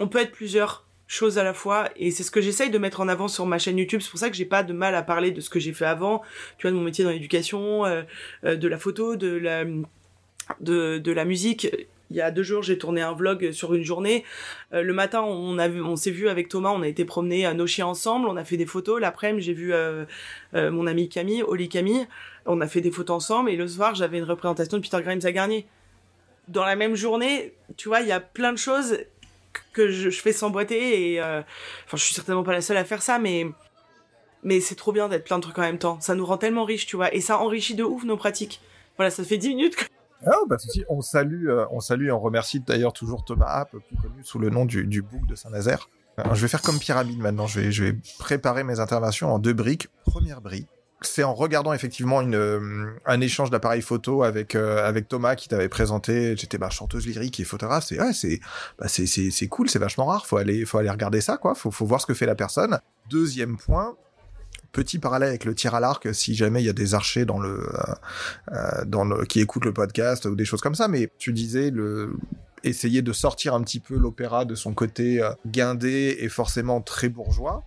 on 0.00 0.08
peut 0.08 0.18
être 0.18 0.32
plusieurs 0.32 0.86
choses 1.08 1.38
à 1.38 1.44
la 1.44 1.54
fois 1.54 1.88
et 1.96 2.10
c'est 2.10 2.22
ce 2.22 2.30
que 2.30 2.40
j'essaye 2.40 2.70
de 2.70 2.78
mettre 2.78 3.00
en 3.00 3.08
avant 3.08 3.28
sur 3.28 3.46
ma 3.46 3.58
chaîne 3.58 3.78
YouTube. 3.78 4.00
C'est 4.02 4.10
pour 4.10 4.18
ça 4.18 4.28
que 4.28 4.36
j'ai 4.36 4.44
pas 4.44 4.62
de 4.62 4.72
mal 4.72 4.94
à 4.94 5.02
parler 5.02 5.30
de 5.30 5.40
ce 5.40 5.50
que 5.50 5.60
j'ai 5.60 5.72
fait 5.72 5.86
avant. 5.86 6.22
Tu 6.58 6.66
vois 6.66 6.72
de 6.72 6.76
mon 6.76 6.82
métier 6.82 7.04
dans 7.04 7.10
l'éducation 7.10 7.84
euh, 7.84 8.02
euh, 8.44 8.56
de 8.56 8.68
la 8.68 8.78
photo 8.78 9.16
de 9.16 9.38
la 9.40 11.24
musique. 11.24 11.68
Il 12.10 12.16
y 12.16 12.20
a 12.20 12.30
deux 12.30 12.44
jours 12.44 12.62
j'ai 12.62 12.78
tourné 12.78 13.02
un 13.02 13.12
vlog 13.12 13.50
sur 13.52 13.74
une 13.74 13.84
journée. 13.84 14.24
Euh, 14.72 14.82
le 14.82 14.92
matin 14.92 15.22
on 15.22 15.96
s'est 15.96 16.10
vu 16.10 16.28
avec 16.28 16.48
Thomas 16.48 16.70
on 16.70 16.82
a 16.82 16.88
été 16.88 17.04
promener 17.04 17.46
à 17.46 17.54
nos 17.54 17.66
chiens 17.66 17.86
ensemble 17.86 18.28
on 18.28 18.36
a 18.36 18.44
fait 18.44 18.56
des 18.56 18.66
photos. 18.66 19.00
L'après-midi 19.00 19.46
j'ai 19.46 19.54
vu 19.54 19.72
mon 20.54 20.86
ami 20.86 21.08
Camille 21.08 21.42
Oli 21.44 21.68
Camille. 21.68 22.06
On 22.46 22.60
a 22.60 22.66
fait 22.66 22.80
des 22.80 22.90
photos 22.90 23.16
ensemble 23.16 23.50
et 23.50 23.56
le 23.56 23.68
soir 23.68 23.94
j'avais 23.94 24.18
une 24.18 24.24
représentation 24.24 24.78
de 24.78 24.82
Peter 24.82 25.02
Grimes 25.02 25.20
à 25.22 25.32
Garnier 25.32 25.66
dans 26.48 26.64
la 26.64 26.76
même 26.76 26.94
journée, 26.94 27.54
tu 27.76 27.88
vois, 27.88 28.00
il 28.00 28.08
y 28.08 28.12
a 28.12 28.20
plein 28.20 28.52
de 28.52 28.58
choses 28.58 28.98
que 29.72 29.90
je, 29.90 30.10
fais 30.10 30.32
s'emboîter 30.32 31.12
et 31.12 31.20
euh, 31.20 31.40
enfin 31.86 31.96
je 31.96 32.04
suis 32.04 32.14
certainement 32.14 32.42
pas 32.42 32.52
la 32.52 32.60
seule 32.60 32.76
à 32.76 32.84
faire 32.84 33.02
ça 33.02 33.18
mais 33.18 33.46
mais 34.42 34.60
c'est 34.60 34.74
trop 34.74 34.92
bien 34.92 35.08
d'être 35.08 35.24
plein 35.24 35.38
de 35.38 35.42
trucs 35.42 35.58
en 35.58 35.62
même 35.62 35.78
temps 35.78 35.98
ça 36.00 36.14
nous 36.14 36.26
rend 36.26 36.36
tellement 36.36 36.64
riches 36.64 36.86
tu 36.86 36.96
vois 36.96 37.12
et 37.14 37.20
ça 37.20 37.38
enrichit 37.38 37.74
de 37.74 37.84
ouf 37.84 38.04
nos 38.04 38.16
pratiques 38.16 38.60
voilà 38.96 39.10
ça 39.10 39.24
fait 39.24 39.38
10 39.38 39.48
minutes 39.50 39.76
que... 39.76 39.84
Ah, 40.24 40.32
bah, 40.48 40.56
si, 40.58 40.82
on 40.88 41.02
salue, 41.02 41.48
euh, 41.48 41.66
on 41.70 41.80
salue 41.80 42.06
et 42.06 42.10
on 42.10 42.18
remercie 42.18 42.60
d'ailleurs 42.60 42.94
toujours 42.94 43.24
Thomas 43.24 43.46
App, 43.48 43.70
plus 43.70 43.96
connu 43.96 44.24
sous 44.24 44.38
le 44.38 44.48
nom 44.48 44.64
du, 44.64 44.86
du 44.86 45.02
bouc 45.02 45.26
de 45.26 45.34
Saint-Nazaire. 45.34 45.90
Euh, 46.18 46.34
je 46.34 46.40
vais 46.40 46.48
faire 46.48 46.62
comme 46.62 46.78
pyramide 46.78 47.18
maintenant. 47.18 47.46
Je 47.46 47.60
vais, 47.60 47.70
je 47.70 47.84
vais 47.84 47.96
préparer 48.18 48.64
mes 48.64 48.80
interventions 48.80 49.32
en 49.32 49.38
deux 49.38 49.52
briques. 49.52 49.88
Première 50.06 50.40
brique, 50.40 50.68
c'est 51.02 51.22
en 51.22 51.34
regardant 51.34 51.72
effectivement 51.72 52.22
une, 52.22 52.34
euh, 52.34 52.90
un 53.04 53.20
échange 53.20 53.50
d'appareils 53.50 53.82
photo 53.82 54.22
avec 54.22 54.54
euh, 54.54 54.86
avec 54.86 55.08
Thomas 55.08 55.36
qui 55.36 55.48
t'avait 55.48 55.68
présenté. 55.68 56.36
J'étais 56.36 56.56
bah, 56.56 56.70
chanteuse 56.70 57.06
lyrique 57.06 57.38
et 57.38 57.44
photographe. 57.44 57.92
Bah, 57.92 58.12
c'est 58.12 58.40
c'est 59.06 59.30
c'est 59.30 59.48
cool, 59.48 59.68
c'est 59.68 59.78
vachement 59.78 60.06
rare. 60.06 60.26
Faut 60.26 60.38
aller 60.38 60.64
faut 60.64 60.78
aller 60.78 60.90
regarder 60.90 61.20
ça 61.20 61.36
quoi. 61.36 61.54
Faut 61.54 61.70
faut 61.70 61.84
voir 61.84 62.00
ce 62.00 62.06
que 62.06 62.14
fait 62.14 62.26
la 62.26 62.34
personne. 62.34 62.78
Deuxième 63.10 63.58
point. 63.58 63.94
Petit 64.72 64.98
parallèle 64.98 65.30
avec 65.30 65.44
le 65.44 65.54
tir 65.54 65.74
à 65.74 65.80
l'arc, 65.80 66.14
si 66.14 66.34
jamais 66.34 66.62
il 66.62 66.66
y 66.66 66.68
a 66.68 66.74
des 66.74 66.92
archers 66.92 67.24
dans 67.24 67.38
le, 67.38 67.66
euh, 68.52 68.84
dans 68.84 69.04
le, 69.04 69.24
qui 69.24 69.40
écoutent 69.40 69.64
le 69.64 69.72
podcast 69.72 70.26
ou 70.26 70.34
des 70.34 70.44
choses 70.44 70.60
comme 70.60 70.74
ça. 70.74 70.86
Mais 70.86 71.10
tu 71.16 71.32
disais 71.32 71.70
le, 71.70 72.14
essayer 72.62 73.00
de 73.00 73.12
sortir 73.14 73.54
un 73.54 73.62
petit 73.62 73.80
peu 73.80 73.96
l'opéra 73.96 74.44
de 74.44 74.54
son 74.54 74.74
côté 74.74 75.26
guindé 75.46 76.18
et 76.20 76.28
forcément 76.28 76.82
très 76.82 77.08
bourgeois. 77.08 77.64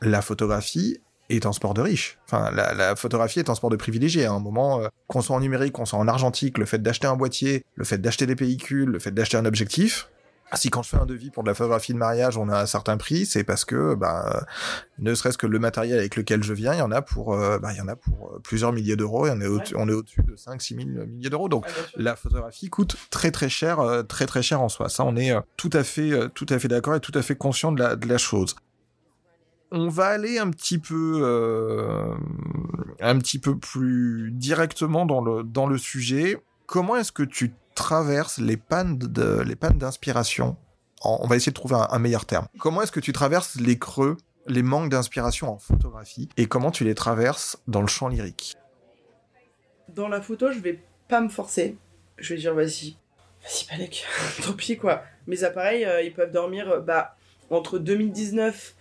La 0.00 0.20
photographie 0.20 0.98
est 1.28 1.46
un 1.46 1.52
sport 1.52 1.74
de 1.74 1.80
riche. 1.80 2.18
Enfin, 2.26 2.50
la, 2.52 2.74
la 2.74 2.96
photographie 2.96 3.38
est 3.38 3.50
un 3.50 3.54
sport 3.54 3.70
de 3.70 3.76
privilégié. 3.76 4.26
À 4.26 4.32
un 4.32 4.40
moment, 4.40 4.80
euh, 4.80 4.88
qu'on 5.08 5.22
soit 5.22 5.36
en 5.36 5.40
numérique, 5.40 5.72
qu'on 5.72 5.84
soit 5.84 5.98
en 5.98 6.08
argentique, 6.08 6.58
le 6.58 6.66
fait 6.66 6.82
d'acheter 6.82 7.06
un 7.06 7.16
boîtier, 7.16 7.64
le 7.74 7.84
fait 7.84 7.98
d'acheter 7.98 8.26
des 8.26 8.36
pellicules, 8.36 8.90
le 8.90 8.98
fait 8.98 9.10
d'acheter 9.10 9.36
un 9.36 9.44
objectif. 9.44 10.08
Si 10.54 10.70
quand 10.70 10.82
je 10.82 10.90
fais 10.90 10.96
un 10.96 11.06
devis 11.06 11.30
pour 11.30 11.42
de 11.42 11.48
la 11.48 11.54
photographie 11.54 11.92
de 11.92 11.98
mariage, 11.98 12.36
on 12.36 12.48
a 12.48 12.60
un 12.60 12.66
certain 12.66 12.96
prix, 12.96 13.26
c'est 13.26 13.42
parce 13.42 13.64
que, 13.64 13.94
bah, 13.94 14.46
ne 14.98 15.12
serait-ce 15.14 15.38
que 15.38 15.46
le 15.46 15.58
matériel 15.58 15.98
avec 15.98 16.14
lequel 16.14 16.44
je 16.44 16.52
viens, 16.52 16.72
il 16.72 16.78
y 16.78 16.82
en 16.82 16.92
a 16.92 17.02
pour, 17.02 17.34
euh, 17.34 17.58
bah, 17.58 17.72
il 17.72 17.78
y 17.78 17.80
en 17.80 17.88
a 17.88 17.96
pour 17.96 18.30
euh, 18.32 18.38
plusieurs 18.44 18.72
milliers 18.72 18.94
d'euros, 18.94 19.26
et 19.26 19.32
on 19.32 19.88
est 19.88 19.92
au-dessus 19.92 20.22
de 20.22 20.36
5 20.36 20.62
6 20.62 20.76
000 20.76 21.06
milliers 21.06 21.30
d'euros. 21.30 21.48
Donc, 21.48 21.66
la 21.96 22.14
photographie 22.14 22.70
coûte 22.70 22.96
très 23.10 23.32
très 23.32 23.48
cher, 23.48 23.80
euh, 23.80 24.04
très 24.04 24.26
très 24.26 24.42
cher 24.42 24.60
en 24.60 24.68
soi. 24.68 24.88
Ça, 24.88 25.04
on 25.04 25.16
est 25.16 25.34
tout 25.56 25.70
à 25.72 25.82
fait, 25.82 26.12
tout 26.34 26.46
à 26.48 26.60
fait 26.60 26.68
d'accord 26.68 26.94
et 26.94 27.00
tout 27.00 27.16
à 27.16 27.22
fait 27.22 27.34
conscient 27.34 27.72
de 27.72 27.82
la, 27.82 27.96
de 27.96 28.06
la 28.06 28.18
chose. 28.18 28.54
On 29.72 29.88
va 29.88 30.06
aller 30.06 30.38
un 30.38 30.50
petit 30.50 30.78
peu, 30.78 31.20
euh, 31.22 32.14
plus 33.60 34.30
directement 34.32 35.06
dans 35.06 35.66
le 35.66 35.78
sujet. 35.78 36.38
Comment 36.66 36.96
est-ce 36.96 37.12
que 37.12 37.22
tu 37.22 37.54
traverses 37.74 38.38
les 38.38 38.56
pannes 38.56 38.98
d'inspiration? 38.98 40.56
On 41.04 41.26
va 41.26 41.36
essayer 41.36 41.52
de 41.52 41.56
trouver 41.56 41.76
un, 41.76 41.98
meilleur 41.98 42.24
terme. 42.24 42.48
Comment 42.58 42.82
est-ce 42.82 42.92
que 42.92 43.00
tu 43.00 43.12
traverses 43.12 43.56
les 43.56 43.78
creux, 43.78 44.16
les 44.46 44.62
manques 44.62 44.90
d'inspiration 44.90 45.52
en 45.52 45.58
photographie? 45.58 46.28
Et 46.36 46.46
comment 46.46 46.70
tu 46.70 46.84
les 46.84 46.94
traverses 46.94 47.58
dans 47.68 47.82
le 47.82 47.86
champ 47.86 48.08
lyrique? 48.08 48.56
Dans 49.88 50.08
la 50.08 50.20
photo, 50.20 50.50
je 50.52 50.58
vais 50.58 50.82
pas 51.08 51.20
me 51.20 51.28
forcer. 51.28 51.76
Je 52.18 52.34
vais 52.34 52.40
dire, 52.40 52.54
vas-y. 52.54 52.96
Vas-y, 53.42 53.66
Palek. 53.68 54.04
Tant 54.44 54.54
pis, 54.54 54.76
quoi. 54.76 55.02
Mes 55.26 55.44
appareils, 55.44 55.84
euh, 55.84 56.02
ils 56.02 56.12
peuvent 56.12 56.32
dormir 56.32 56.68
euh, 56.70 56.80
bah, 56.80 57.16
entre 57.50 57.78
2019 57.78 58.74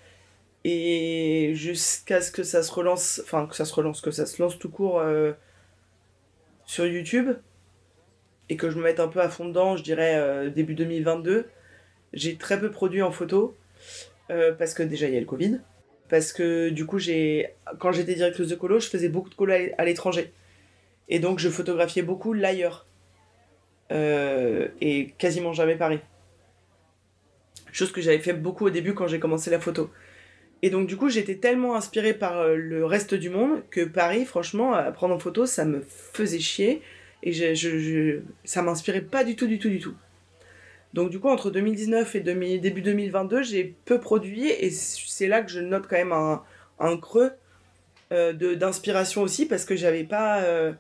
et 0.68 1.54
jusqu'à 1.56 2.22
ce 2.22 2.32
que 2.32 2.44
ça 2.44 2.64
se 2.64 2.72
relance. 2.74 3.22
Enfin, 3.24 3.46
que 3.46 3.56
ça 3.56 3.66
se 3.66 3.74
relance, 3.74 4.02
que 4.02 4.12
ça 4.12 4.26
se 4.26 4.42
lance 4.42 4.58
tout 4.58 4.70
court 4.70 5.00
euh, 5.00 5.34
sur 6.66 6.86
YouTube. 6.86 7.32
Et 8.50 8.58
que 8.58 8.70
je 8.70 8.78
me 8.78 8.84
mette 8.84 9.00
un 9.00 9.08
peu 9.08 9.22
à 9.22 9.30
fond 9.30 9.46
dedans, 9.46 9.76
je 9.78 9.84
dirais 9.84 10.16
euh, 10.16 10.50
début 10.50 10.76
2022. 10.76 11.46
J'ai 12.14 12.36
très 12.38 12.60
peu 12.60 12.72
produit 12.72 13.02
en 13.02 13.12
photo. 13.12 13.56
euh, 14.32 14.54
parce 14.54 14.74
que 14.74 14.82
déjà, 14.84 15.08
il 15.08 15.14
y 15.14 15.18
a 15.18 15.20
le 15.20 15.26
Covid. 15.26 15.60
Parce 16.10 16.34
que 16.34 16.70
du 16.70 16.86
coup, 16.86 17.00
j'ai 17.00 17.50
quand 17.80 17.92
j'étais 17.92 18.16
directrice 18.16 18.48
de 18.48 18.56
colo, 18.56 18.80
je 18.80 18.88
faisais 18.90 19.10
beaucoup 19.10 19.30
de 19.30 19.36
colo 19.36 19.54
à 19.54 19.58
l'é- 19.60 19.74
à 19.78 19.86
l'étranger. 19.86 20.32
Et 21.10 21.20
donc, 21.20 21.40
je 21.40 21.50
photographiais 21.50 22.02
beaucoup 22.04 22.34
l'ailleurs. 22.34 22.88
Et 23.92 25.14
quasiment 25.20 25.54
jamais 25.54 25.76
Paris. 25.76 26.00
Chose 27.72 27.92
que 27.92 28.02
j'avais 28.02 28.20
fait 28.20 28.34
beaucoup 28.34 28.66
au 28.66 28.70
début 28.72 28.94
quand 28.94 29.08
j'ai 29.08 29.20
commencé 29.20 29.50
la 29.52 29.60
photo. 29.60 29.90
Et 30.62 30.70
donc, 30.70 30.88
du 30.88 30.98
coup, 30.98 31.10
j'étais 31.10 31.36
tellement 31.36 31.76
inspirée 31.76 32.14
par 32.14 32.40
euh, 32.40 32.56
le 32.56 32.86
reste 32.86 33.14
du 33.14 33.30
monde 33.30 33.62
que 33.70 33.84
Paris, 33.86 34.26
franchement, 34.26 34.74
à 34.74 34.92
prendre 34.92 35.14
en 35.14 35.20
photo, 35.20 35.46
ça 35.46 35.66
me 35.66 35.82
faisait 35.82 36.40
chier. 36.40 36.82
Et 37.24 37.34
je, 37.34 38.20
ça 38.44 38.62
m'inspirait 38.62 39.02
pas 39.02 39.24
du 39.24 39.36
tout, 39.36 39.48
du 39.48 39.60
tout, 39.60 39.70
du 39.70 39.80
tout. 39.80 39.96
Donc, 40.94 41.10
du 41.10 41.20
coup, 41.20 41.28
entre 41.28 41.50
2019 41.52 42.16
et 42.16 42.20
début 42.22 42.82
2022, 42.82 43.44
j'ai 43.44 43.76
peu 43.86 44.00
produit. 44.00 44.48
Et 44.50 44.70
c'est 44.72 45.28
là 45.28 45.42
que 45.42 45.52
je 45.52 45.60
note 45.60 45.88
quand 45.88 45.98
même 45.98 46.14
un, 46.14 46.98
creux 46.98 47.32
euh, 48.12 48.34
d'inspiration 48.56 49.22
aussi 49.22 49.46
parce 49.48 49.66
que 49.66 49.76
j'avais 49.76 50.04
pas. 50.04 50.42
euh, 50.44 50.72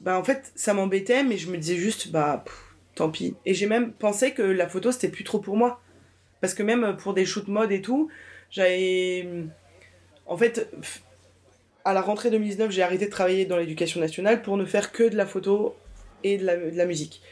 Bah, 0.00 0.18
en 0.18 0.24
fait, 0.24 0.52
ça 0.54 0.74
m'embêtait, 0.74 1.24
mais 1.24 1.36
je 1.36 1.50
me 1.50 1.56
disais 1.58 1.76
juste, 1.76 2.10
bah, 2.10 2.44
tant 2.94 3.10
pis. 3.10 3.36
Et 3.46 3.54
j'ai 3.54 3.66
même 3.66 3.92
pensé 3.92 4.32
que 4.32 4.42
la 4.42 4.68
photo, 4.68 4.92
c'était 4.92 5.08
plus 5.08 5.24
trop 5.24 5.40
pour 5.40 5.56
moi. 5.56 5.80
Parce 6.44 6.52
que 6.52 6.62
même 6.62 6.94
pour 6.98 7.14
des 7.14 7.24
shoots 7.24 7.48
mode 7.48 7.72
et 7.72 7.80
tout, 7.80 8.10
j'avais. 8.50 9.26
En 10.26 10.36
fait, 10.36 10.68
à 11.86 11.94
la 11.94 12.02
rentrée 12.02 12.30
2019, 12.30 12.70
j'ai 12.70 12.82
arrêté 12.82 13.06
de 13.06 13.10
travailler 13.10 13.46
dans 13.46 13.56
l'éducation 13.56 13.98
nationale 13.98 14.42
pour 14.42 14.58
ne 14.58 14.66
faire 14.66 14.92
que 14.92 15.04
de 15.04 15.16
la 15.16 15.24
photo 15.24 15.74
et 16.22 16.36
de 16.36 16.44
la, 16.44 16.56
de 16.58 16.76
la 16.76 16.84
musique. 16.84 17.22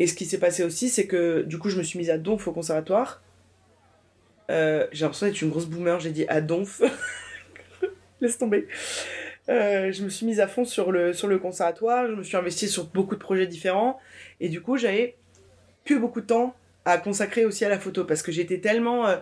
Et 0.00 0.08
ce 0.08 0.14
qui 0.14 0.24
s'est 0.24 0.40
passé 0.40 0.64
aussi, 0.64 0.88
c'est 0.88 1.06
que 1.06 1.42
du 1.42 1.60
coup, 1.60 1.70
je 1.70 1.78
me 1.78 1.84
suis 1.84 1.96
mise 1.96 2.10
à 2.10 2.18
Donf 2.18 2.48
au 2.48 2.52
conservatoire. 2.52 3.22
Euh, 4.50 4.88
j'ai 4.90 5.04
l'impression 5.04 5.26
d'être 5.26 5.40
une 5.40 5.50
grosse 5.50 5.66
boomer, 5.66 6.00
j'ai 6.00 6.10
dit 6.10 6.26
à 6.26 6.40
Donf. 6.40 6.82
Laisse 8.20 8.36
tomber. 8.36 8.66
Euh, 9.48 9.92
je 9.92 10.02
me 10.02 10.08
suis 10.08 10.26
mise 10.26 10.40
à 10.40 10.48
fond 10.48 10.64
sur 10.64 10.90
le, 10.90 11.12
sur 11.12 11.28
le 11.28 11.38
conservatoire, 11.38 12.08
je 12.08 12.16
me 12.16 12.24
suis 12.24 12.36
investie 12.36 12.66
sur 12.66 12.86
beaucoup 12.86 13.14
de 13.14 13.20
projets 13.20 13.46
différents, 13.46 14.00
et 14.40 14.48
du 14.48 14.60
coup, 14.60 14.76
j'avais 14.76 15.14
plus 15.84 16.00
beaucoup 16.00 16.20
de 16.20 16.26
temps 16.26 16.56
à 16.84 16.98
consacrer 16.98 17.44
aussi 17.44 17.64
à 17.64 17.68
la 17.68 17.78
photo, 17.78 18.04
parce 18.04 18.22
que 18.22 18.32
j'étais 18.32 18.58
tellement... 18.58 19.06
euh, 19.06 19.16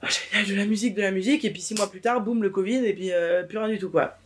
Ah, 0.00 0.08
génial, 0.08 0.48
de 0.48 0.54
la 0.54 0.64
musique, 0.64 0.94
de 0.94 1.02
la 1.02 1.10
musique, 1.10 1.44
et 1.44 1.50
puis 1.50 1.60
six 1.60 1.74
mois 1.74 1.90
plus 1.90 2.00
tard, 2.00 2.20
boum, 2.20 2.42
le 2.42 2.50
Covid, 2.50 2.86
et 2.86 2.94
puis 2.94 3.12
euh, 3.12 3.42
plus 3.42 3.58
rien 3.58 3.68
du 3.68 3.78
tout, 3.78 3.90
quoi. 3.90 4.16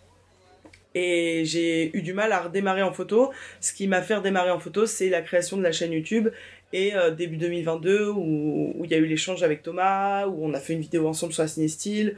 Et 0.94 1.44
j'ai 1.46 1.96
eu 1.96 2.02
du 2.02 2.12
mal 2.12 2.30
à 2.32 2.40
redémarrer 2.42 2.82
en 2.82 2.92
photo. 2.92 3.32
Ce 3.60 3.72
qui 3.72 3.88
m'a 3.88 4.02
fait 4.02 4.16
redémarrer 4.16 4.50
en 4.50 4.58
photo, 4.58 4.84
c'est 4.84 5.08
la 5.08 5.22
création 5.22 5.56
de 5.56 5.62
la 5.62 5.72
chaîne 5.72 5.92
YouTube, 5.92 6.28
et 6.74 6.94
euh, 6.94 7.10
début 7.10 7.38
2022, 7.38 8.10
où 8.10 8.82
il 8.84 8.90
y 8.90 8.94
a 8.94 8.98
eu 8.98 9.06
l'échange 9.06 9.42
avec 9.42 9.62
Thomas, 9.62 10.26
où 10.26 10.44
on 10.44 10.52
a 10.52 10.60
fait 10.60 10.74
une 10.74 10.82
vidéo 10.82 11.08
ensemble 11.08 11.32
sur 11.32 11.42
la 11.42 11.48
Cinestyle, 11.48 12.16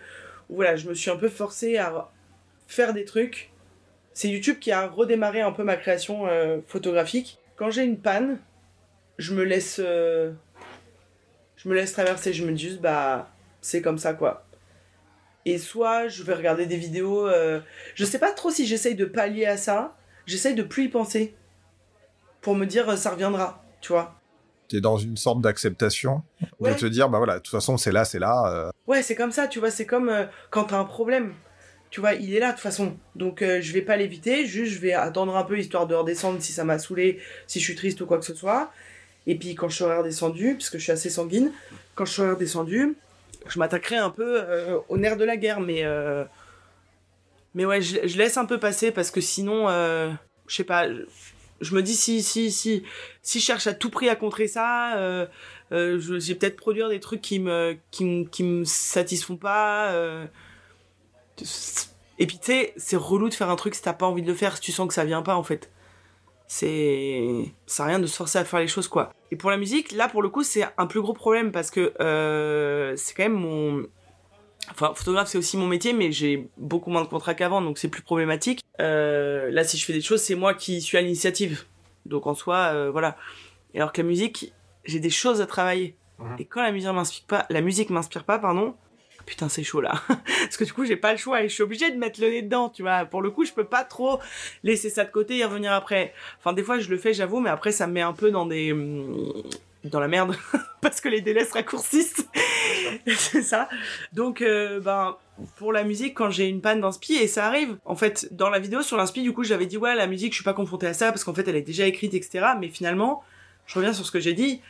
voilà, 0.48 0.74
je 0.76 0.88
me 0.88 0.94
suis 0.94 1.10
un 1.10 1.16
peu 1.16 1.28
forcée 1.28 1.76
à 1.76 2.10
faire 2.66 2.92
des 2.92 3.04
trucs. 3.04 3.50
C'est 4.12 4.28
YouTube 4.28 4.58
qui 4.58 4.72
a 4.72 4.86
redémarré 4.86 5.40
un 5.40 5.52
peu 5.52 5.62
ma 5.64 5.76
création 5.76 6.26
euh, 6.26 6.58
photographique. 6.66 7.38
Quand 7.56 7.70
j'ai 7.70 7.84
une 7.84 7.98
panne, 7.98 8.38
je 9.18 9.34
me 9.34 9.42
laisse, 9.44 9.80
euh, 9.82 10.32
je 11.56 11.68
me 11.68 11.74
laisse 11.74 11.92
traverser. 11.92 12.32
Je 12.32 12.44
me 12.44 12.52
dis 12.52 12.64
juste 12.68 12.80
bah 12.80 13.30
c'est 13.60 13.82
comme 13.82 13.98
ça 13.98 14.14
quoi. 14.14 14.46
Et 15.46 15.58
soit 15.58 16.08
je 16.08 16.22
vais 16.22 16.34
regarder 16.34 16.66
des 16.66 16.76
vidéos. 16.76 17.26
euh, 17.28 17.60
je 17.94 18.04
sais 18.04 18.18
pas 18.18 18.32
trop 18.32 18.50
si 18.50 18.66
j'essaye 18.66 18.94
de 18.94 19.04
pallier 19.04 19.46
à 19.46 19.56
ça. 19.56 19.96
J'essaye 20.26 20.54
de 20.54 20.62
plus 20.62 20.84
y 20.84 20.88
penser 20.88 21.34
pour 22.40 22.54
me 22.54 22.64
dire 22.66 22.88
euh, 22.88 22.96
ça 22.96 23.10
reviendra. 23.10 23.62
Tu 23.80 23.92
vois. 23.92 24.14
T'es 24.68 24.80
dans 24.80 24.96
une 24.96 25.16
sorte 25.18 25.42
d'acceptation 25.42 26.22
Ouais. 26.58 26.72
de 26.74 26.78
te 26.78 26.86
dire 26.86 27.08
bah 27.10 27.18
voilà 27.18 27.34
de 27.34 27.38
toute 27.40 27.50
façon 27.50 27.76
c'est 27.76 27.92
là 27.92 28.04
c'est 28.06 28.18
là 28.18 28.44
euh, 28.48 28.70
Ouais, 28.86 29.02
c'est 29.02 29.14
comme 29.14 29.32
ça, 29.32 29.46
tu 29.48 29.58
vois, 29.60 29.70
c'est 29.70 29.86
comme 29.86 30.10
quand 30.50 30.64
t'as 30.64 30.78
un 30.78 30.84
problème. 30.84 31.34
Tu 31.90 32.00
vois, 32.00 32.14
il 32.14 32.34
est 32.34 32.40
là 32.40 32.48
de 32.48 32.52
toute 32.52 32.62
façon. 32.62 32.96
Donc 33.14 33.40
euh, 33.42 33.60
je 33.60 33.72
vais 33.72 33.82
pas 33.82 33.96
l'éviter, 33.96 34.46
juste 34.46 34.72
je 34.72 34.78
vais 34.80 34.94
attendre 34.94 35.36
un 35.36 35.44
peu 35.44 35.58
histoire 35.58 35.86
de 35.86 35.94
redescendre 35.94 36.40
si 36.42 36.52
ça 36.52 36.64
m'a 36.64 36.78
saoulé, 36.78 37.20
si 37.46 37.60
je 37.60 37.64
suis 37.64 37.74
triste 37.76 38.00
ou 38.00 38.06
quoi 38.06 38.18
que 38.18 38.24
ce 38.24 38.34
soit. 38.34 38.72
Et 39.26 39.36
puis 39.36 39.54
quand 39.54 39.68
je 39.68 39.76
serai 39.78 39.98
redescendu, 39.98 40.54
parce 40.54 40.70
que 40.70 40.78
je 40.78 40.84
suis 40.84 40.92
assez 40.92 41.10
sanguine, 41.10 41.50
quand 41.94 42.04
je 42.04 42.12
serai 42.12 42.30
redescendu, 42.30 42.96
je 43.46 43.58
m'attaquerai 43.58 43.96
un 43.96 44.10
peu 44.10 44.42
euh, 44.42 44.78
au 44.88 44.96
nerf 44.96 45.16
de 45.16 45.24
la 45.24 45.36
guerre, 45.36 45.60
mais 45.60 45.84
euh, 45.84 46.24
mais 47.54 47.64
ouais, 47.64 47.80
je, 47.80 48.18
laisse 48.18 48.36
un 48.36 48.46
peu 48.46 48.58
passer 48.58 48.90
parce 48.90 49.10
que 49.10 49.20
sinon, 49.20 49.68
euh, 49.68 50.10
je 50.46 50.56
sais 50.56 50.64
pas, 50.64 50.88
je, 51.60 51.74
me 51.74 51.82
dis 51.82 51.94
si 51.94 52.22
si 52.22 52.50
si 52.50 52.82
si 53.22 53.40
je 53.40 53.44
cherche 53.44 53.66
à 53.66 53.74
tout 53.74 53.90
prix 53.90 54.08
à 54.08 54.16
contrer 54.16 54.48
ça, 54.48 55.28
je, 55.70 56.18
j'ai 56.18 56.34
peut-être 56.34 56.56
produire 56.56 56.88
des 56.88 57.00
trucs 57.00 57.22
qui 57.22 57.38
me 57.38 57.76
qui 57.90 58.04
me 58.04 58.24
qui 58.24 58.42
me 58.42 58.64
satisfont 58.64 59.36
pas. 59.36 59.94
Et 62.18 62.26
puis 62.26 62.38
tu 62.38 62.46
sais, 62.46 62.74
c'est 62.76 62.96
relou 62.96 63.28
de 63.28 63.34
faire 63.34 63.50
un 63.50 63.56
truc 63.56 63.74
si 63.74 63.82
t'as 63.82 63.92
pas 63.92 64.06
envie 64.06 64.22
de 64.22 64.28
le 64.28 64.34
faire, 64.34 64.56
si 64.56 64.62
tu 64.62 64.72
sens 64.72 64.88
que 64.88 64.94
ça 64.94 65.04
vient 65.04 65.22
pas 65.22 65.36
en 65.36 65.42
fait. 65.42 65.70
C'est 66.46 67.52
ça 67.66 67.86
rien 67.86 67.98
de 67.98 68.06
se 68.06 68.16
forcer 68.16 68.38
à 68.38 68.44
faire 68.44 68.60
les 68.60 68.68
choses 68.68 68.88
quoi. 68.88 69.12
Et 69.30 69.36
pour 69.36 69.50
la 69.50 69.56
musique, 69.56 69.92
là 69.92 70.08
pour 70.08 70.22
le 70.22 70.28
coup, 70.28 70.42
c'est 70.42 70.64
un 70.76 70.86
plus 70.86 71.00
gros 71.00 71.14
problème 71.14 71.52
parce 71.52 71.70
que 71.70 71.94
euh, 72.00 72.94
c'est 72.96 73.14
quand 73.14 73.24
même 73.24 73.32
mon 73.32 73.86
Enfin, 74.70 74.92
photographe, 74.94 75.28
c'est 75.28 75.38
aussi 75.38 75.56
mon 75.56 75.66
métier, 75.66 75.92
mais 75.92 76.10
j'ai 76.10 76.48
beaucoup 76.56 76.90
moins 76.90 77.02
de 77.02 77.08
contrats 77.08 77.34
qu'avant, 77.34 77.60
donc 77.60 77.78
c'est 77.78 77.88
plus 77.88 78.02
problématique. 78.02 78.62
Euh, 78.80 79.50
là, 79.50 79.62
si 79.64 79.76
je 79.76 79.84
fais 79.84 79.92
des 79.92 80.00
choses, 80.00 80.22
c'est 80.22 80.34
moi 80.34 80.54
qui 80.54 80.80
suis 80.80 80.96
à 80.96 81.02
l'initiative. 81.02 81.64
Donc 82.06 82.26
en 82.26 82.34
soi, 82.34 82.70
euh, 82.72 82.90
voilà. 82.90 83.16
Alors 83.74 83.92
que 83.92 84.00
la 84.00 84.08
musique, 84.08 84.52
j'ai 84.84 85.00
des 85.00 85.10
choses 85.10 85.40
à 85.40 85.46
travailler. 85.46 85.96
Mhm. 86.18 86.36
Et 86.38 86.44
quand 86.46 86.62
la 86.62 86.72
musique 86.72 86.90
m'inspire 86.92 87.26
pas, 87.26 87.46
la 87.50 87.60
musique 87.60 87.90
m'inspire 87.90 88.24
pas, 88.24 88.38
pardon. 88.38 88.74
Putain, 89.26 89.48
c'est 89.48 89.62
chaud 89.62 89.80
là. 89.80 90.02
Parce 90.08 90.56
que 90.56 90.64
du 90.64 90.72
coup, 90.72 90.84
j'ai 90.84 90.96
pas 90.96 91.12
le 91.12 91.18
choix 91.18 91.42
et 91.42 91.48
je 91.48 91.54
suis 91.54 91.62
obligée 91.62 91.90
de 91.90 91.96
mettre 91.96 92.20
le 92.20 92.28
nez 92.28 92.42
dedans, 92.42 92.68
tu 92.68 92.82
vois. 92.82 93.04
Pour 93.04 93.22
le 93.22 93.30
coup, 93.30 93.44
je 93.44 93.52
peux 93.52 93.64
pas 93.64 93.84
trop 93.84 94.20
laisser 94.62 94.90
ça 94.90 95.04
de 95.04 95.10
côté 95.10 95.38
et 95.38 95.44
revenir 95.44 95.72
après. 95.72 96.12
Enfin, 96.38 96.52
des 96.52 96.62
fois, 96.62 96.78
je 96.78 96.90
le 96.90 96.98
fais, 96.98 97.14
j'avoue, 97.14 97.40
mais 97.40 97.50
après, 97.50 97.72
ça 97.72 97.86
me 97.86 97.92
met 97.92 98.02
un 98.02 98.12
peu 98.12 98.30
dans 98.30 98.46
des. 98.46 98.72
hum, 98.72 99.42
dans 99.84 100.00
la 100.00 100.08
merde 100.08 100.34
parce 100.80 101.00
que 101.00 101.08
les 101.08 101.20
délais 101.20 101.44
se 101.44 101.52
raccourcissent. 101.52 102.26
c'est 103.16 103.42
ça. 103.42 103.68
Donc, 104.12 104.42
euh, 104.42 104.80
ben, 104.80 105.16
pour 105.56 105.72
la 105.72 105.84
musique, 105.84 106.14
quand 106.14 106.30
j'ai 106.30 106.48
une 106.48 106.60
panne 106.60 106.80
d'inspi, 106.80 107.14
et 107.14 107.26
ça 107.26 107.46
arrive, 107.46 107.76
en 107.84 107.96
fait, 107.96 108.28
dans 108.32 108.50
la 108.50 108.58
vidéo 108.58 108.82
sur 108.82 108.96
l'inspi, 108.96 109.22
du 109.22 109.32
coup, 109.32 109.44
j'avais 109.44 109.66
dit, 109.66 109.76
ouais, 109.76 109.94
la 109.94 110.06
musique, 110.06 110.32
je 110.32 110.36
suis 110.36 110.44
pas 110.44 110.54
confronté 110.54 110.86
à 110.86 110.94
ça 110.94 111.10
parce 111.10 111.24
qu'en 111.24 111.34
fait, 111.34 111.46
elle 111.48 111.56
est 111.56 111.62
déjà 111.62 111.86
écrite, 111.86 112.14
etc. 112.14 112.46
Mais 112.58 112.68
finalement, 112.68 113.22
je 113.66 113.74
reviens 113.74 113.92
sur 113.92 114.06
ce 114.06 114.10
que 114.10 114.20
j'ai 114.20 114.34
dit, 114.34 114.60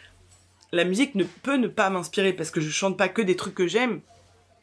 la 0.73 0.85
musique 0.85 1.15
ne 1.15 1.25
peut 1.25 1.57
ne 1.57 1.69
pas 1.69 1.91
m'inspirer 1.91 2.33
parce 2.33 2.51
que 2.51 2.61
je 2.61 2.71
chante 2.71 2.97
pas 2.97 3.09
que 3.09 3.23
des 3.23 3.37
trucs 3.37 3.55
que 3.55 3.67
j'aime. 3.67 4.01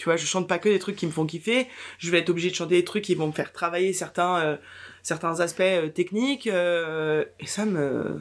Tu 0.02 0.06
vois, 0.06 0.18
je 0.18 0.26
chante 0.26 0.48
pas 0.48 0.58
que 0.58 0.68
des 0.68 0.80
trucs 0.80 0.96
qui 0.96 1.06
me 1.06 1.12
font 1.12 1.28
kiffer. 1.28 1.68
Je 2.00 2.10
vais 2.10 2.18
être 2.18 2.32
obligé 2.32 2.50
de 2.50 2.56
chanter 2.56 2.74
des 2.74 2.84
trucs 2.84 3.04
qui 3.04 3.14
vont 3.14 3.28
me 3.28 3.32
faire 3.32 3.54
travailler 3.54 3.94
certains, 3.94 4.40
euh, 4.40 4.58
certains 5.04 5.42
aspects 5.42 5.62
euh, 5.62 5.90
techniques. 5.90 6.48
et 6.48 7.46
ça 7.46 7.66
me, 7.68 8.20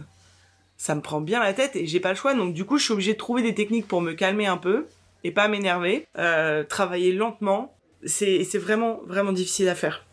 ça 0.77 0.95
me 0.95 1.01
prend 1.01 1.23
bien 1.23 1.40
la 1.40 1.55
tête 1.55 1.77
et 1.77 1.87
j'ai 1.87 1.99
pas 1.99 2.11
le 2.11 2.16
choix. 2.16 2.35
Donc 2.35 2.53
du 2.53 2.66
coup, 2.66 2.77
je 2.77 2.85
suis 2.85 2.93
obligée 2.93 3.14
de 3.14 3.19
trouver 3.19 3.40
des 3.40 3.55
techniques 3.55 3.88
pour 3.88 4.03
me 4.03 4.12
calmer 4.12 4.47
un 4.47 4.59
peu 4.59 4.88
et 5.25 5.31
pas 5.31 5.49
m'énerver, 5.49 6.07
euh, 6.19 6.64
travailler 6.64 7.12
lentement. 7.12 7.75
C'est 8.05 8.45
c'est 8.45 8.59
vraiment 8.59 9.01
vraiment 9.07 9.33
difficile 9.33 9.71
à 9.71 9.75
faire. 9.75 10.05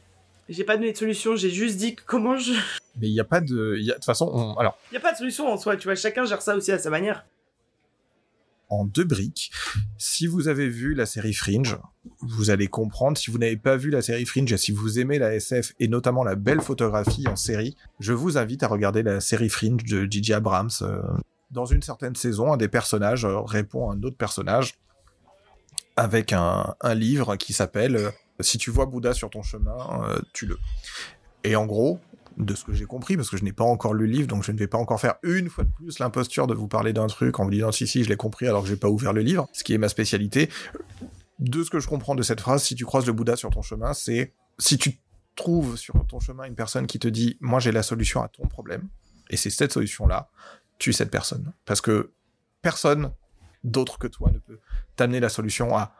J'ai 0.47 0.63
pas 0.63 0.77
donné 0.77 0.93
de 0.93 0.97
solution, 0.97 1.35
j'ai 1.35 1.49
juste 1.49 1.75
dit 1.75 1.97
comment 1.97 2.37
je. 2.37 2.53
Mais 2.95 3.09
il 3.09 3.13
y 3.13 3.19
a 3.19 3.25
pas 3.25 3.41
de, 3.41 3.75
de 3.75 3.93
toute 3.93 4.05
façon, 4.05 4.31
on... 4.33 4.53
alors. 4.53 4.77
Il 4.91 4.95
y 4.95 4.97
a 4.97 5.01
pas 5.01 5.11
de 5.11 5.17
solution 5.17 5.51
en 5.51 5.57
soi, 5.57 5.75
tu 5.75 5.83
vois. 5.83 5.95
Chacun 5.95 6.23
gère 6.23 6.41
ça 6.41 6.55
aussi 6.55 6.71
à 6.71 6.79
sa 6.79 6.89
manière 6.89 7.25
en 8.69 8.85
deux 8.85 9.03
briques. 9.03 9.51
Si 9.97 10.27
vous 10.27 10.47
avez 10.47 10.67
vu 10.67 10.93
la 10.93 11.05
série 11.05 11.33
Fringe, 11.33 11.77
vous 12.21 12.49
allez 12.49 12.67
comprendre. 12.67 13.17
Si 13.17 13.31
vous 13.31 13.37
n'avez 13.37 13.57
pas 13.57 13.77
vu 13.77 13.89
la 13.89 14.01
série 14.01 14.25
Fringe 14.25 14.51
et 14.51 14.57
si 14.57 14.71
vous 14.71 14.99
aimez 14.99 15.19
la 15.19 15.33
SF 15.35 15.73
et 15.79 15.87
notamment 15.87 16.23
la 16.23 16.35
belle 16.35 16.61
photographie 16.61 17.27
en 17.27 17.35
série, 17.35 17.75
je 17.99 18.13
vous 18.13 18.37
invite 18.37 18.63
à 18.63 18.67
regarder 18.67 19.03
la 19.03 19.19
série 19.19 19.49
Fringe 19.49 19.83
de 19.83 20.05
Gigi 20.09 20.33
Abrams. 20.33 20.69
Euh, 20.81 21.01
dans 21.51 21.65
une 21.65 21.81
certaine 21.81 22.15
saison, 22.15 22.53
un 22.53 22.57
des 22.57 22.67
personnages 22.67 23.25
euh, 23.25 23.39
répond 23.39 23.89
à 23.89 23.93
un 23.93 24.03
autre 24.03 24.17
personnage 24.17 24.75
avec 25.95 26.33
un, 26.33 26.75
livre 26.93 27.37
qui 27.37 27.53
s'appelle 27.53 27.95
euh, 27.95 28.11
Si 28.41 28.57
tu 28.57 28.69
vois 28.69 28.85
Bouddha 28.85 29.13
sur 29.13 29.29
ton 29.29 29.41
chemin, 29.41 29.77
tue-le. 30.33 30.57
Et 31.43 31.55
en 31.55 31.65
gros, 31.65 31.99
de 32.37 32.55
ce 32.55 32.63
que 32.63 32.73
j'ai 32.73 32.85
compris, 32.85 33.17
parce 33.17 33.29
que 33.29 33.37
je 33.37 33.43
n'ai 33.43 33.51
pas 33.51 33.63
encore 33.63 33.93
lu 33.93 34.05
le 34.05 34.13
livre, 34.13 34.27
donc 34.27 34.43
je 34.43 34.51
ne 34.51 34.57
vais 34.57 34.67
pas 34.67 34.77
encore 34.77 35.01
faire 35.01 35.15
une 35.23 35.49
fois 35.49 35.63
de 35.63 35.71
plus 35.71 35.99
l'imposture 35.99 36.47
de 36.47 36.53
vous 36.53 36.67
parler 36.67 36.93
d'un 36.93 37.07
truc 37.07 37.39
en 37.39 37.45
vous 37.45 37.49
disant 37.49 37.71
si 37.71 37.87
si 37.87 38.03
je 38.03 38.09
l'ai 38.09 38.15
compris 38.15 38.47
alors 38.47 38.63
que 38.63 38.69
j'ai 38.69 38.77
pas 38.77 38.89
ouvert 38.89 39.13
le 39.13 39.21
livre, 39.21 39.47
ce 39.53 39.63
qui 39.63 39.73
est 39.73 39.77
ma 39.77 39.89
spécialité. 39.89 40.49
De 41.39 41.63
ce 41.63 41.69
que 41.69 41.79
je 41.79 41.87
comprends 41.87 42.15
de 42.15 42.23
cette 42.23 42.41
phrase, 42.41 42.63
si 42.63 42.75
tu 42.75 42.85
croises 42.85 43.05
le 43.05 43.13
Bouddha 43.13 43.35
sur 43.35 43.49
ton 43.49 43.61
chemin, 43.61 43.93
c'est 43.93 44.33
si 44.59 44.77
tu 44.77 44.99
trouves 45.35 45.77
sur 45.77 46.05
ton 46.07 46.19
chemin 46.19 46.45
une 46.45 46.55
personne 46.55 46.87
qui 46.87 46.99
te 46.99 47.07
dit 47.07 47.37
moi 47.41 47.59
j'ai 47.59 47.71
la 47.71 47.83
solution 47.83 48.21
à 48.21 48.27
ton 48.27 48.47
problème, 48.47 48.87
et 49.29 49.37
c'est 49.37 49.49
cette 49.49 49.71
solution-là, 49.71 50.29
tue 50.77 50.93
cette 50.93 51.11
personne. 51.11 51.53
Parce 51.65 51.81
que 51.81 52.11
personne 52.61 53.11
d'autre 53.63 53.97
que 53.97 54.07
toi 54.07 54.31
ne 54.31 54.39
peut 54.39 54.59
t'amener 54.95 55.19
la 55.19 55.29
solution 55.29 55.75
à 55.75 55.93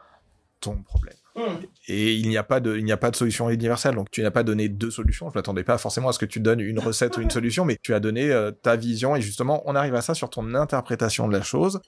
ton 0.59 0.81
problème. 0.81 1.15
Hmm. 1.37 1.61
Et 1.87 2.15
il 2.15 2.27
n'y 2.29 2.37
a 2.37 2.43
pas 2.43 2.59
de, 2.59 2.75
il 2.77 2.83
n'y 2.83 2.91
a 2.91 2.97
pas 2.97 3.11
de 3.11 3.15
solution 3.15 3.47
universelle. 3.51 3.93
Donc 3.93 4.09
tu 4.09 4.23
n'as 4.23 4.31
pas 4.31 4.41
donné 4.41 4.69
deux 4.69 4.89
solutions. 4.89 5.29
Je 5.29 5.37
m'attendais 5.37 5.63
pas 5.63 5.77
forcément 5.77 6.09
à 6.09 6.13
ce 6.13 6.17
que 6.17 6.25
tu 6.25 6.39
donnes 6.39 6.59
une 6.59 6.79
recette 6.79 7.15
ou 7.17 7.21
une 7.21 7.29
solution, 7.29 7.63
mais 7.63 7.77
tu 7.81 7.93
as 7.93 7.99
donné 7.99 8.31
euh, 8.31 8.51
ta 8.51 8.75
vision 8.75 9.15
et 9.15 9.21
justement 9.21 9.61
on 9.65 9.75
arrive 9.75 9.93
à 9.93 10.01
ça 10.01 10.15
sur 10.15 10.31
ton 10.31 10.55
interprétation 10.55 11.27
de 11.27 11.33
la 11.33 11.43
chose. 11.43 11.79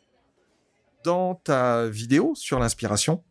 Dans 1.03 1.33
ta 1.33 1.87
vidéo 1.87 2.33
sur 2.35 2.59
l'inspiration, 2.59 3.23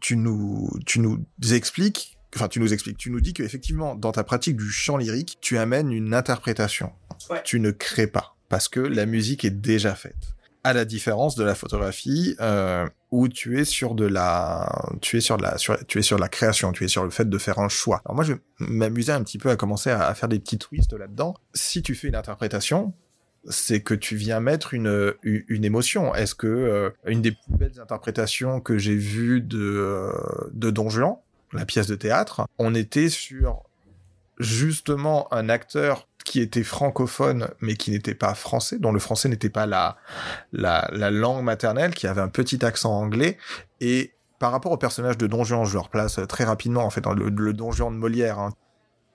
tu 0.00 0.16
nous, 0.16 0.68
tu 0.84 1.00
nous 1.00 1.24
expliques, 1.50 2.18
enfin 2.36 2.48
tu 2.48 2.60
nous 2.60 2.74
expliques, 2.74 2.98
tu 2.98 3.10
nous 3.10 3.22
dis 3.22 3.32
qu'effectivement 3.32 3.94
dans 3.94 4.12
ta 4.12 4.22
pratique 4.22 4.56
du 4.58 4.68
chant 4.68 4.98
lyrique, 4.98 5.38
tu 5.40 5.56
amènes 5.56 5.92
une 5.92 6.12
interprétation. 6.12 6.92
Tu 7.44 7.58
ne 7.58 7.70
crées 7.70 8.06
pas 8.06 8.36
parce 8.50 8.68
que 8.68 8.80
la 8.80 9.06
musique 9.06 9.46
est 9.46 9.50
déjà 9.50 9.94
faite 9.94 10.34
à 10.62 10.74
la 10.74 10.84
différence 10.84 11.36
de 11.36 11.44
la 11.44 11.54
photographie 11.54 12.36
euh, 12.40 12.86
où 13.10 13.28
tu 13.28 13.58
es 13.58 13.64
sur 13.64 13.94
de 13.94 14.06
la 14.06 14.70
tu 15.00 15.16
es 15.16 15.20
sur 15.20 15.36
la 15.36 15.56
tu 15.56 15.98
es 15.98 16.02
sur 16.02 16.18
la 16.18 16.28
création 16.28 16.72
tu 16.72 16.84
es 16.84 16.88
sur 16.88 17.04
le 17.04 17.10
fait 17.10 17.28
de 17.28 17.38
faire 17.38 17.58
un 17.58 17.68
choix. 17.68 18.02
Alors 18.04 18.14
moi 18.14 18.24
je 18.24 18.34
vais 18.34 18.40
m'amuser 18.58 19.12
un 19.12 19.22
petit 19.22 19.38
peu 19.38 19.50
à 19.50 19.56
commencer 19.56 19.90
à, 19.90 20.14
faire 20.14 20.28
des 20.28 20.38
petits 20.38 20.58
twists 20.58 20.92
là 20.92 21.06
dedans 21.06 21.34
si 21.54 21.82
tu 21.82 21.94
fais 21.94 22.08
une 22.08 22.16
interprétation 22.16 22.92
c'est 23.48 23.80
que 23.80 23.94
tu 23.94 24.16
viens 24.16 24.40
mettre 24.40 24.74
une 24.74 25.14
une 25.22 25.64
émotion. 25.64 26.14
Est-ce 26.14 26.34
que 26.34 26.46
euh, 26.46 26.90
une 27.06 27.22
des 27.22 27.32
plus 27.32 27.56
belles 27.56 27.80
interprétations 27.80 28.60
que 28.60 28.76
j'ai 28.76 28.96
vues 28.96 29.40
de 29.40 30.12
de 30.52 30.70
Don 30.70 30.90
Juan 30.90 31.16
la 31.52 31.64
pièce 31.64 31.88
de 31.88 31.96
théâtre 31.96 32.46
on 32.58 32.74
était 32.74 33.08
sur 33.08 33.64
justement 34.38 35.32
un 35.32 35.48
acteur 35.48 36.06
qui 36.30 36.40
était 36.40 36.62
francophone 36.62 37.48
mais 37.60 37.74
qui 37.74 37.90
n'était 37.90 38.14
pas 38.14 38.36
français, 38.36 38.78
dont 38.78 38.92
le 38.92 39.00
français 39.00 39.28
n'était 39.28 39.50
pas 39.50 39.66
la, 39.66 39.96
la, 40.52 40.88
la 40.92 41.10
langue 41.10 41.42
maternelle, 41.42 41.92
qui 41.92 42.06
avait 42.06 42.20
un 42.20 42.28
petit 42.28 42.64
accent 42.64 42.92
anglais 42.92 43.36
et 43.80 44.12
par 44.38 44.52
rapport 44.52 44.70
au 44.70 44.76
personnage 44.76 45.18
de 45.18 45.26
Don 45.26 45.42
Juan, 45.42 45.64
je 45.64 45.72
le 45.72 45.80
replace 45.80 46.20
très 46.28 46.44
rapidement 46.44 46.84
en 46.84 46.90
fait 46.90 47.00
dans 47.00 47.14
le, 47.14 47.30
le 47.30 47.52
Don 47.52 47.72
Juan 47.72 47.92
de 47.92 47.98
Molière. 47.98 48.38
Hein, 48.38 48.52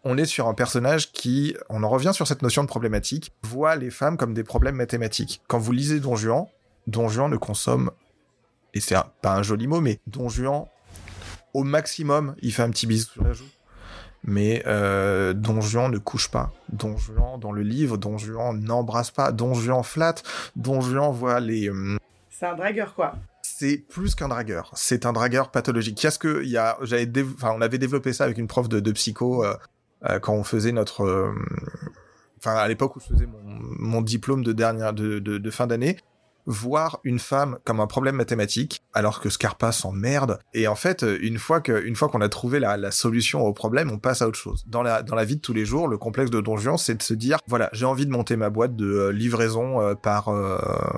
on 0.03 0.17
est 0.17 0.25
sur 0.25 0.49
un 0.49 0.53
personnage 0.53 1.13
qui, 1.13 1.55
on 1.69 1.83
en 1.83 1.89
revient 1.89 2.11
sur 2.13 2.27
cette 2.27 2.41
notion 2.41 2.63
de 2.63 2.67
problématique, 2.67 3.31
voit 3.43 3.77
les 3.77 3.91
femmes 3.91 4.17
comme 4.17 4.33
des 4.33 4.43
problèmes 4.43 4.75
mathématiques. 4.75 5.41
Quand 5.47 5.57
vous 5.57 5.71
lisez 5.71 6.01
Don 6.01 6.17
Juan, 6.17 6.47
Don 6.85 7.07
Juan 7.07 7.31
ne 7.31 7.37
consomme, 7.37 7.91
et 8.73 8.81
c'est 8.81 8.97
pas 9.21 9.35
un 9.35 9.41
joli 9.41 9.67
mot, 9.67 9.79
mais 9.79 10.01
Don 10.05 10.27
Juan, 10.27 10.65
au 11.53 11.63
maximum, 11.63 12.35
il 12.41 12.51
fait 12.51 12.63
un 12.63 12.71
petit 12.71 12.87
bisou 12.87 13.09
sur 13.09 13.23
la 13.23 13.31
joue 13.31 13.45
mais 14.25 14.63
euh, 14.65 15.33
Don 15.33 15.61
Juan 15.61 15.91
ne 15.91 15.97
couche 15.97 16.29
pas. 16.29 16.51
Don 16.71 16.97
Juan, 16.97 17.39
dans 17.39 17.51
le 17.51 17.61
livre, 17.61 17.97
Don 17.97 18.17
Juan 18.17 18.59
n'embrasse 18.59 19.11
pas. 19.11 19.31
Don 19.31 19.53
Juan 19.53 19.83
flatte. 19.83 20.23
Don 20.55 20.81
Juan 20.81 21.11
voit 21.11 21.39
les... 21.39 21.69
Euh, 21.69 21.97
c'est 22.29 22.47
un 22.47 22.55
dragueur, 22.55 22.93
quoi. 22.95 23.15
C'est 23.41 23.77
plus 23.77 24.15
qu'un 24.15 24.27
dragueur. 24.27 24.71
C'est 24.73 25.05
un 25.05 25.13
dragueur 25.13 25.51
pathologique. 25.51 25.97
Qu'est-ce 25.97 26.19
que 26.19 26.43
il 26.43 26.49
y 26.49 26.57
a 26.57 26.77
J'avais, 26.81 27.09
enfin, 27.35 27.53
on 27.55 27.61
avait 27.61 27.77
développé 27.77 28.11
ça 28.11 28.25
avec 28.25 28.37
une 28.37 28.47
prof 28.47 28.67
de, 28.67 28.79
de 28.79 28.91
psycho 28.91 29.45
euh, 29.45 29.55
euh 30.09 30.19
quand 30.19 30.33
on 30.33 30.43
faisait 30.43 30.73
notre, 30.73 31.05
euh, 31.05 31.31
enfin, 32.39 32.55
à 32.55 32.67
l'époque 32.67 32.95
où 32.97 32.99
je 32.99 33.05
faisais 33.05 33.27
mon, 33.27 33.39
mon 33.79 34.01
diplôme 34.01 34.43
de 34.43 34.51
dernière, 34.51 34.91
de, 34.91 35.19
de, 35.19 35.37
de 35.37 35.51
fin 35.51 35.67
d'année 35.67 35.97
voir 36.45 36.99
une 37.03 37.19
femme 37.19 37.57
comme 37.63 37.79
un 37.79 37.87
problème 37.87 38.15
mathématique, 38.15 38.81
alors 38.93 39.19
que 39.19 39.29
Scarpa 39.29 39.71
s'emmerde. 39.71 40.39
Et 40.53 40.67
en 40.67 40.75
fait, 40.75 41.05
une 41.21 41.37
fois 41.37 41.61
que, 41.61 41.85
une 41.85 41.95
fois 41.95 42.09
qu'on 42.09 42.21
a 42.21 42.29
trouvé 42.29 42.59
la, 42.59 42.77
la, 42.77 42.91
solution 42.91 43.41
au 43.41 43.53
problème, 43.53 43.91
on 43.91 43.97
passe 43.97 44.21
à 44.21 44.27
autre 44.27 44.37
chose. 44.37 44.63
Dans 44.67 44.83
la, 44.83 45.03
dans 45.03 45.15
la 45.15 45.25
vie 45.25 45.35
de 45.35 45.41
tous 45.41 45.53
les 45.53 45.65
jours, 45.65 45.87
le 45.87 45.97
complexe 45.97 46.31
de 46.31 46.41
Don 46.41 46.57
Juan, 46.57 46.77
c'est 46.77 46.95
de 46.95 47.03
se 47.03 47.13
dire, 47.13 47.39
voilà, 47.47 47.69
j'ai 47.73 47.85
envie 47.85 48.05
de 48.05 48.11
monter 48.11 48.35
ma 48.35 48.49
boîte 48.49 48.75
de 48.75 48.85
euh, 48.85 49.11
livraison 49.11 49.81
euh, 49.81 49.95
par, 49.95 50.29
euh, 50.29 50.57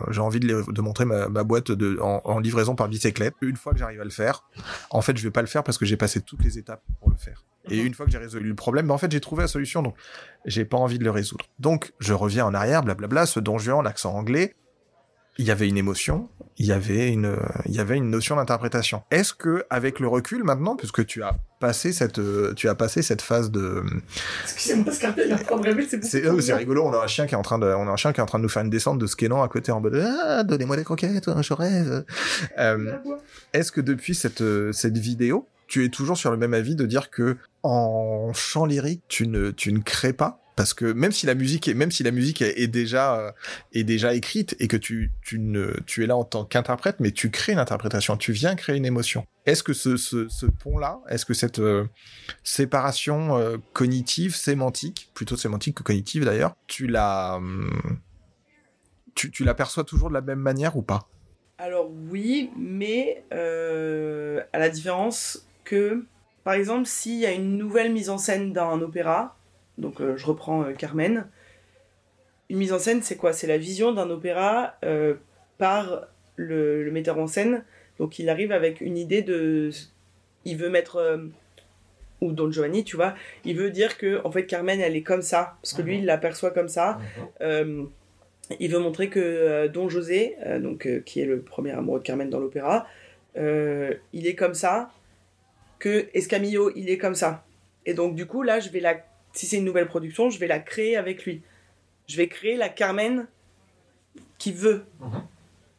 j'ai 0.09 0.21
envie 0.21 0.39
de, 0.39 0.63
de 0.71 0.81
montrer 0.81 1.05
ma, 1.05 1.27
ma 1.29 1.43
boîte 1.43 1.71
de, 1.71 1.97
en, 2.01 2.21
en, 2.23 2.39
livraison 2.39 2.75
par 2.75 2.87
bicyclette. 2.87 3.33
Une 3.41 3.55
fois 3.55 3.73
que 3.73 3.79
j'arrive 3.79 4.01
à 4.01 4.03
le 4.03 4.09
faire, 4.09 4.43
en 4.89 5.01
fait, 5.01 5.17
je 5.17 5.23
vais 5.23 5.31
pas 5.31 5.41
le 5.41 5.47
faire 5.47 5.63
parce 5.63 5.77
que 5.77 5.85
j'ai 5.85 5.97
passé 5.97 6.21
toutes 6.21 6.43
les 6.43 6.57
étapes 6.57 6.83
pour 6.99 7.09
le 7.09 7.17
faire. 7.17 7.43
Et 7.69 7.79
une 7.79 7.93
fois 7.93 8.05
que 8.05 8.11
j'ai 8.11 8.17
résolu 8.17 8.47
le 8.47 8.55
problème, 8.55 8.87
ben 8.87 8.93
en 8.93 8.97
fait, 8.97 9.11
j'ai 9.11 9.19
trouvé 9.19 9.43
la 9.43 9.47
solution, 9.47 9.81
donc 9.81 9.95
j'ai 10.45 10.63
pas 10.63 10.77
envie 10.77 10.99
de 10.99 11.03
le 11.03 11.11
résoudre. 11.11 11.45
Donc, 11.59 11.91
je 11.99 12.13
reviens 12.13 12.45
en 12.45 12.53
arrière, 12.53 12.81
blablabla, 12.81 13.25
ce 13.25 13.39
Don 13.41 13.57
Juan, 13.57 13.83
l'accent 13.83 14.13
anglais, 14.13 14.55
il 15.37 15.45
y 15.45 15.51
avait 15.51 15.67
une 15.67 15.77
émotion, 15.77 16.29
il 16.57 16.65
y 16.65 16.71
avait 16.71 17.09
une, 17.09 17.35
il 17.65 17.75
y 17.75 17.79
avait 17.79 17.97
une 17.97 18.09
notion 18.09 18.35
d'interprétation. 18.35 19.03
Est-ce 19.11 19.33
que, 19.33 19.65
avec 19.69 19.99
le 19.99 20.07
recul 20.07 20.43
maintenant, 20.43 20.75
puisque 20.75 21.05
tu 21.05 21.21
as 21.21 21.37
passé 21.59 21.93
cette, 21.93 22.19
tu 22.55 22.69
as 22.69 22.75
passé 22.75 23.01
cette 23.01 23.21
phase 23.21 23.51
de. 23.51 23.83
Excusez-moi, 24.43 24.91
c'est 24.91 26.41
c'est 26.41 26.53
rigolo. 26.53 26.85
On 26.85 26.93
a 26.93 27.03
un 27.03 27.07
chien 27.07 27.27
qui 27.27 27.35
est 27.35 27.37
en 27.37 27.43
train 27.43 27.59
de, 27.59 27.67
on 27.67 27.87
a 27.87 27.91
un 27.91 27.95
chien 27.95 28.13
qui 28.13 28.19
est 28.19 28.23
en 28.23 28.27
train 28.27 28.39
de 28.39 28.43
nous 28.43 28.49
faire 28.49 28.63
une 28.63 28.69
descente 28.69 28.97
de 28.97 29.05
Skénan 29.05 29.43
à 29.43 29.47
côté 29.47 29.71
en 29.71 29.81
mode, 29.81 29.95
ah, 29.95 30.43
donnez-moi 30.43 30.77
des 30.77 30.83
croquettes, 30.83 31.29
je 31.41 31.53
rêve. 31.53 32.05
Euh, 32.57 32.93
est-ce 33.53 33.71
que 33.71 33.81
depuis 33.81 34.15
cette, 34.15 34.43
cette 34.71 34.97
vidéo, 34.97 35.47
tu 35.67 35.85
es 35.85 35.89
toujours 35.89 36.17
sur 36.17 36.31
le 36.31 36.37
même 36.37 36.53
avis 36.53 36.75
de 36.75 36.85
dire 36.85 37.09
que 37.11 37.37
en 37.63 38.31
chant 38.33 38.65
lyrique, 38.65 39.03
tu 39.07 39.27
ne, 39.27 39.51
tu 39.51 39.73
ne 39.73 39.79
crées 39.79 40.13
pas 40.13 40.39
parce 40.57 40.73
que 40.73 40.91
même 40.91 41.11
si 41.11 41.27
la 41.27 41.35
musique 41.35 41.67
est 41.67 41.75
même 41.75 41.91
si 41.91 42.03
la 42.03 42.11
musique 42.11 42.41
est, 42.41 42.67
déjà 42.67 43.19
euh, 43.19 43.31
est 43.73 43.83
déjà 43.83 44.15
écrite 44.15 44.55
et 44.59 44.67
que 44.67 44.75
tu 44.75 45.11
tu 45.21 45.39
ne 45.39 45.71
tu 45.85 46.03
es 46.03 46.07
là 46.07 46.17
en 46.17 46.25
tant 46.25 46.43
qu'interprète 46.43 46.97
mais 46.99 47.11
tu 47.11 47.29
crées 47.29 47.53
une 47.53 47.59
interprétation 47.59 48.17
tu 48.17 48.33
viens 48.33 48.55
créer 48.55 48.75
une 48.75 48.85
émotion. 48.85 49.25
Est-ce 49.45 49.63
que 49.63 49.71
ce, 49.71 49.95
ce, 49.95 50.45
pont 50.45 50.79
là 50.79 50.99
est-ce 51.09 51.25
que 51.25 51.35
cette 51.35 51.59
euh, 51.59 51.85
séparation 52.43 53.37
euh, 53.37 53.57
cognitive 53.71 54.35
sémantique 54.35 55.11
plutôt 55.13 55.37
sémantique 55.37 55.77
que 55.77 55.83
cognitive 55.83 56.25
d'ailleurs 56.25 56.55
tu 56.65 56.87
la 56.87 57.35
hum, 57.35 57.99
tu 59.13 59.43
l'aperçois 59.43 59.83
toujours 59.83 60.09
de 60.09 60.15
la 60.15 60.21
même 60.21 60.39
manière 60.39 60.75
ou 60.75 60.81
pas? 60.81 61.07
Alors 61.59 61.89
oui 62.09 62.49
mais 62.57 63.23
à 63.31 64.57
la 64.59 64.69
différence 64.69 65.47
que 65.65 66.03
par 66.43 66.55
exemple 66.55 66.87
s'il 66.87 67.19
y 67.19 67.27
a 67.27 67.31
une 67.31 67.59
nouvelle 67.59 67.93
mise 67.93 68.09
en 68.09 68.17
scène 68.17 68.53
d'un 68.53 68.81
opéra 68.81 69.37
donc 69.77 70.01
euh, 70.01 70.17
je 70.17 70.25
reprends 70.25 70.63
euh, 70.63 70.73
Carmen. 70.73 71.27
Une 72.49 72.57
mise 72.57 72.73
en 72.73 72.79
scène, 72.79 73.01
c'est 73.01 73.17
quoi? 73.17 73.33
C'est 73.33 73.47
la 73.47 73.57
vision 73.57 73.91
d'un 73.91 74.09
opéra 74.09 74.75
euh, 74.83 75.15
par 75.57 76.07
le, 76.35 76.89
metteur 76.91 77.17
en 77.19 77.27
scène. 77.27 77.63
Donc 77.99 78.19
il 78.19 78.29
arrive 78.29 78.51
avec 78.51 78.81
une 78.81 78.97
idée 78.97 79.21
de... 79.21 79.69
Il 80.45 80.57
veut 80.57 80.69
mettre... 80.69 81.19
ou 82.21 82.31
Don 82.31 82.49
Giovanni, 82.49 82.83
tu 82.85 82.95
vois, 82.95 83.15
il 83.43 83.57
veut 83.57 83.69
dire 83.69 83.97
que 83.97 84.21
en 84.23 84.31
fait 84.31 84.45
Carmen, 84.45 84.79
elle 84.79 84.95
est 84.95 85.03
comme 85.03 85.21
ça, 85.21 85.57
parce 85.61 85.73
que 85.73 85.81
lui, 85.81 85.97
il 85.97 86.05
l'aperçoit 86.05 86.51
comme 86.51 86.69
ça. 86.69 86.99
il 87.41 88.71
veut 88.71 88.79
montrer 88.79 89.09
que 89.09 89.67
Don 89.67 89.89
José, 89.89 90.37
donc, 90.61 90.87
qui 91.05 91.19
est 91.19 91.25
le 91.25 91.41
premier 91.41 91.71
amoureux 91.71 91.99
de 91.99 92.05
Carmen 92.05 92.29
dans 92.29 92.39
l'opéra, 92.39 92.87
il 93.35 94.25
est 94.25 94.35
comme 94.35 94.53
ça, 94.53 94.91
que 95.79 96.07
Escamillo, 96.13 96.71
il 96.75 96.89
est 96.89 96.97
comme 96.97 97.15
ça. 97.15 97.45
Et 97.85 97.93
donc, 97.93 98.15
du 98.15 98.25
coup, 98.25 98.43
là, 98.43 98.59
je 98.59 98.69
vais 98.69 98.79
la. 98.79 98.97
Si 99.33 99.45
c'est 99.45 99.57
une 99.57 99.65
nouvelle 99.65 99.87
production, 99.87 100.29
je 100.29 100.39
vais 100.39 100.47
la 100.47 100.59
créer 100.59 100.97
avec 100.97 101.25
lui. 101.25 101.41
Je 102.07 102.17
vais 102.17 102.27
créer 102.27 102.55
la 102.55 102.69
Carmen 102.69 103.27
qui 104.37 104.51
veut. 104.51 104.85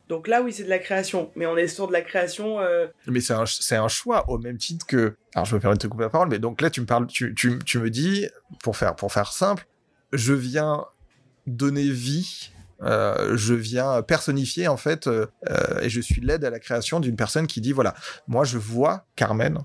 Donc 0.09 0.27
là, 0.27 0.43
oui, 0.43 0.53
c'est 0.53 0.65
de 0.65 0.69
la 0.69 0.79
création. 0.79 1.31
Mais 1.37 1.47
on 1.47 1.57
est 1.57 1.69
sur 1.69 1.87
de 1.87 1.93
la 1.93 2.03
création. 2.03 2.61
euh, 2.61 2.87
Mais 3.07 3.21
c'est 3.21 3.77
un, 3.77 3.89
choix 3.89 4.29
au 4.31 4.39
même 4.39 4.57
titre 4.57 4.87
que. 4.87 5.17
Alors, 5.35 5.45
je 5.45 5.55
me 5.55 5.61
permets 5.61 5.77
de 5.77 5.83
te 5.83 5.87
couper 5.87 6.05
la 6.05 6.11
parole, 6.11 6.29
mais 6.29 6.39
donc 6.39 6.61
là, 6.61 6.71
tu 6.71 6.81
me 6.81 6.87
parles, 6.87 7.07
tu, 7.07 7.35
tu, 7.35 7.59
tu 7.65 7.79
me 7.79 7.91
dis, 7.91 8.27
pour 8.63 8.77
faire, 8.77 8.97
pour 8.97 9.13
faire 9.13 9.33
simple, 9.33 9.67
je 10.13 10.33
viens 10.33 10.87
donner 11.47 11.89
vie, 11.91 12.51
euh, 12.83 13.37
je 13.37 13.55
viens 13.55 14.03
personnifier 14.03 14.69
en 14.69 14.77
fait, 14.77 15.07
euh, 15.07 15.27
et 15.83 15.89
je 15.89 16.01
suis 16.01 16.21
l'aide 16.21 16.45
à 16.45 16.51
la 16.51 16.61
création 16.61 17.01
d'une 17.01 17.17
personne 17.17 17.47
qui 17.47 17.61
dit 17.61 17.73
voilà, 17.73 17.95
moi 18.29 18.45
je 18.45 18.59
vois 18.59 19.07
Carmen, 19.17 19.59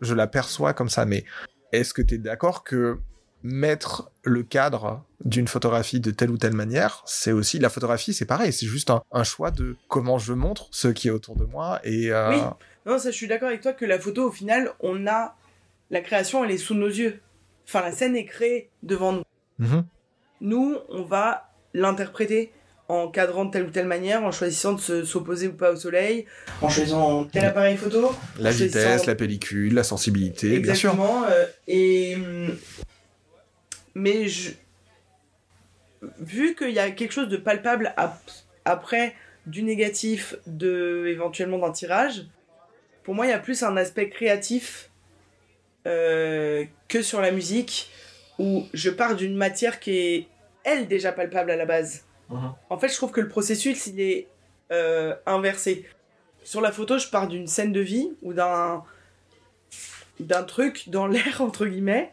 je 0.00 0.14
la 0.14 0.26
perçois 0.26 0.74
comme 0.74 0.88
ça, 0.88 1.04
mais 1.04 1.24
est-ce 1.72 1.94
que 1.94 2.02
tu 2.02 2.14
es 2.14 2.18
d'accord 2.18 2.64
que 2.64 2.98
mettre 3.42 4.10
le 4.24 4.42
cadre 4.42 5.04
d'une 5.24 5.46
photographie 5.46 6.00
de 6.00 6.10
telle 6.10 6.30
ou 6.30 6.38
telle 6.38 6.54
manière, 6.54 7.02
c'est 7.06 7.32
aussi 7.32 7.58
la 7.58 7.68
photographie, 7.68 8.12
c'est 8.12 8.26
pareil, 8.26 8.52
c'est 8.52 8.66
juste 8.66 8.90
un, 8.90 9.02
un 9.12 9.24
choix 9.24 9.50
de 9.50 9.76
comment 9.88 10.18
je 10.18 10.32
montre 10.32 10.66
ce 10.72 10.88
qui 10.88 11.08
est 11.08 11.12
autour 11.12 11.36
de 11.36 11.44
moi 11.44 11.80
et 11.84 12.10
euh, 12.12 12.30
Oui. 12.30 12.40
Non, 12.86 12.98
ça, 12.98 13.10
je 13.10 13.16
suis 13.16 13.28
d'accord 13.28 13.48
avec 13.48 13.60
toi 13.60 13.72
que 13.74 13.84
la 13.84 13.98
photo, 13.98 14.28
au 14.28 14.32
final, 14.32 14.72
on 14.80 15.06
a. 15.06 15.36
La 15.90 16.00
création, 16.00 16.44
elle 16.44 16.50
est 16.50 16.58
sous 16.58 16.74
nos 16.74 16.88
yeux. 16.88 17.20
Enfin, 17.66 17.82
la 17.82 17.92
scène 17.92 18.16
est 18.16 18.24
créée 18.24 18.70
devant 18.82 19.12
nous. 19.12 19.22
mhm. 19.58 19.84
Nous, 20.40 20.76
on 20.88 21.02
va 21.02 21.50
l'interpréter 21.74 22.52
en 22.88 23.08
cadrant 23.08 23.44
de 23.44 23.50
telle 23.50 23.64
ou 23.64 23.70
telle 23.70 23.86
manière, 23.86 24.22
en 24.24 24.32
choisissant 24.32 24.72
de 24.72 24.80
se- 24.80 25.04
s'opposer 25.04 25.48
ou 25.48 25.52
pas 25.52 25.72
au 25.72 25.76
soleil, 25.76 26.24
en 26.62 26.68
choisissant 26.70 27.24
tel 27.24 27.44
appareil 27.44 27.76
photo. 27.76 28.10
la 28.38 28.50
vitesse, 28.50 29.04
la 29.06 29.14
pellicule, 29.14 29.74
la 29.74 29.84
sensibilité, 29.84 30.58
bien 30.58 30.74
sûr. 30.74 30.96
Euh, 31.30 31.46
et. 31.66 32.14
hum, 32.16 32.56
Mais 33.94 34.28
je. 34.28 34.50
Vu 36.20 36.54
qu'il 36.54 36.70
y 36.70 36.78
a 36.78 36.90
quelque 36.92 37.12
chose 37.12 37.28
de 37.28 37.36
palpable 37.36 37.92
ap- 37.96 38.30
après 38.64 39.14
du 39.46 39.62
négatif, 39.62 40.36
de 40.46 41.06
éventuellement 41.08 41.58
d'un 41.58 41.72
tirage, 41.72 42.24
pour 43.02 43.14
moi, 43.14 43.26
il 43.26 43.30
y 43.30 43.32
a 43.32 43.38
plus 43.38 43.62
un 43.62 43.76
aspect 43.76 44.08
créatif 44.08 44.90
euh, 45.86 46.64
que 46.88 47.02
sur 47.02 47.20
la 47.20 47.30
musique, 47.32 47.90
où 48.38 48.64
je 48.74 48.90
pars 48.90 49.16
d'une 49.16 49.34
matière 49.36 49.80
qui 49.80 49.90
est, 49.98 50.26
elle, 50.64 50.86
déjà 50.86 51.10
palpable 51.12 51.50
à 51.50 51.56
la 51.56 51.64
base. 51.66 52.04
En 52.30 52.78
fait, 52.78 52.88
je 52.88 52.94
trouve 52.94 53.10
que 53.10 53.20
le 53.20 53.28
processus, 53.28 53.86
il 53.86 54.00
est 54.00 54.28
euh, 54.70 55.14
inversé. 55.26 55.86
Sur 56.44 56.60
la 56.60 56.72
photo, 56.72 56.98
je 56.98 57.08
pars 57.08 57.26
d'une 57.26 57.46
scène 57.46 57.72
de 57.72 57.80
vie 57.80 58.10
ou 58.22 58.32
d'un 58.32 58.84
d'un 60.20 60.42
truc 60.42 60.88
dans 60.88 61.06
l'air 61.06 61.40
entre 61.40 61.64
guillemets 61.66 62.12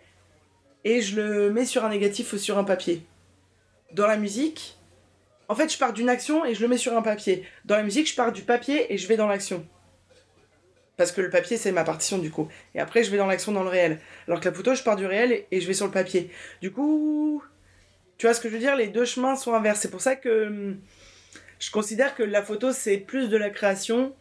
et 0.83 1.01
je 1.01 1.19
le 1.19 1.51
mets 1.51 1.65
sur 1.65 1.83
un 1.83 1.89
négatif 1.89 2.33
ou 2.33 2.37
sur 2.37 2.57
un 2.57 2.63
papier. 2.63 3.05
Dans 3.93 4.05
la 4.05 4.17
musique, 4.17 4.77
en 5.47 5.55
fait, 5.55 5.71
je 5.71 5.77
pars 5.77 5.93
d'une 5.93 6.09
action 6.09 6.45
et 6.45 6.53
je 6.53 6.61
le 6.61 6.67
mets 6.67 6.77
sur 6.77 6.95
un 6.95 7.01
papier. 7.01 7.43
Dans 7.65 7.75
la 7.75 7.83
musique, 7.83 8.09
je 8.09 8.15
pars 8.15 8.31
du 8.31 8.43
papier 8.43 8.93
et 8.93 8.97
je 8.97 9.07
vais 9.07 9.17
dans 9.17 9.27
l'action. 9.27 9.65
Parce 10.97 11.11
que 11.11 11.21
le 11.21 11.29
papier, 11.29 11.57
c'est 11.57 11.71
ma 11.71 11.83
partition 11.83 12.19
du 12.19 12.31
coup. 12.31 12.47
Et 12.73 12.79
après, 12.79 13.03
je 13.03 13.11
vais 13.11 13.17
dans 13.17 13.25
l'action 13.25 13.51
dans 13.51 13.63
le 13.63 13.69
réel. 13.69 13.99
Alors 14.27 14.39
que 14.39 14.47
la 14.47 14.53
photo, 14.53 14.75
je 14.75 14.83
pars 14.83 14.95
du 14.95 15.05
réel 15.05 15.45
et 15.51 15.59
je 15.59 15.67
vais 15.67 15.73
sur 15.73 15.85
le 15.85 15.91
papier. 15.91 16.31
Du 16.61 16.71
coup, 16.71 17.43
tu 18.17 18.25
vois 18.25 18.33
ce 18.33 18.39
que 18.39 18.49
je 18.49 18.53
veux 18.53 18.59
dire? 18.59 18.75
Les 18.75 18.87
deux 18.87 19.05
chemins 19.05 19.35
sont 19.35 19.53
inverses. 19.53 19.79
C'est 19.81 19.91
pour 19.91 20.01
ça 20.01 20.15
que 20.15 20.47
hum, 20.47 20.79
je 21.59 21.71
considère 21.71 22.15
que 22.15 22.23
la 22.23 22.41
photo, 22.41 22.71
c'est 22.71 22.97
plus 22.97 23.29
de 23.29 23.37
la 23.37 23.49
création 23.49 24.13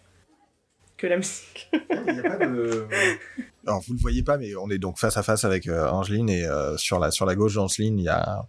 que 0.96 1.06
la 1.06 1.16
musique. 1.16 1.70
Alors 3.66 3.80
vous 3.80 3.94
le 3.94 4.00
voyez 4.00 4.22
pas, 4.22 4.36
mais 4.36 4.54
on 4.56 4.70
est 4.70 4.78
donc 4.78 4.98
face 4.98 5.16
à 5.16 5.22
face 5.22 5.44
avec 5.44 5.66
euh, 5.66 5.88
Angeline 5.88 6.28
et 6.28 6.46
euh, 6.46 6.76
sur 6.76 6.98
la 6.98 7.10
sur 7.10 7.26
la 7.26 7.34
gauche 7.34 7.54
d'Angeline, 7.54 7.98
il 7.98 8.04
y 8.04 8.08
a 8.08 8.44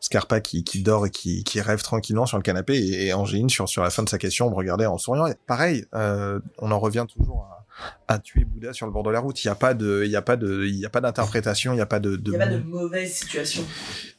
Scarpa 0.00 0.40
qui, 0.40 0.64
qui 0.64 0.82
dort 0.82 1.06
et 1.06 1.10
qui, 1.10 1.44
qui 1.44 1.60
rêve 1.60 1.82
tranquillement 1.82 2.26
sur 2.26 2.36
le 2.36 2.42
canapé 2.42 2.76
et, 2.76 3.06
et 3.06 3.12
Angeline 3.12 3.48
sur 3.48 3.68
sur 3.68 3.82
la 3.82 3.90
fin 3.90 4.02
de 4.02 4.08
sa 4.08 4.18
question 4.18 4.50
me 4.50 4.54
regardait 4.54 4.86
en 4.86 4.98
souriant. 4.98 5.26
Et 5.26 5.34
pareil, 5.46 5.84
euh, 5.94 6.40
on 6.58 6.72
en 6.72 6.80
revient 6.80 7.06
toujours 7.08 7.44
à, 7.44 7.55
à 8.08 8.18
tuer 8.18 8.44
Bouddha 8.44 8.72
sur 8.72 8.86
le 8.86 8.92
bord 8.92 9.02
de 9.02 9.10
la 9.10 9.20
route. 9.20 9.42
Il 9.44 9.46
y 9.46 9.50
a 9.50 9.54
pas 9.54 9.74
de 9.74 10.02
il 10.04 10.10
y 10.10 10.16
a 10.16 10.22
pas 10.22 10.36
de 10.36 10.64
il 10.64 10.76
y 10.76 10.86
a 10.86 10.90
pas 10.90 11.00
d'interprétation, 11.00 11.72
il 11.72 11.78
y 11.78 11.80
a 11.80 11.86
pas 11.86 12.00
de, 12.00 12.16
de, 12.16 12.32
Il 12.32 12.36
n'y 12.36 12.42
a 12.42 12.46
pas 12.46 12.52
de 12.52 12.58
mauvaise 12.58 13.12
situation. 13.12 13.64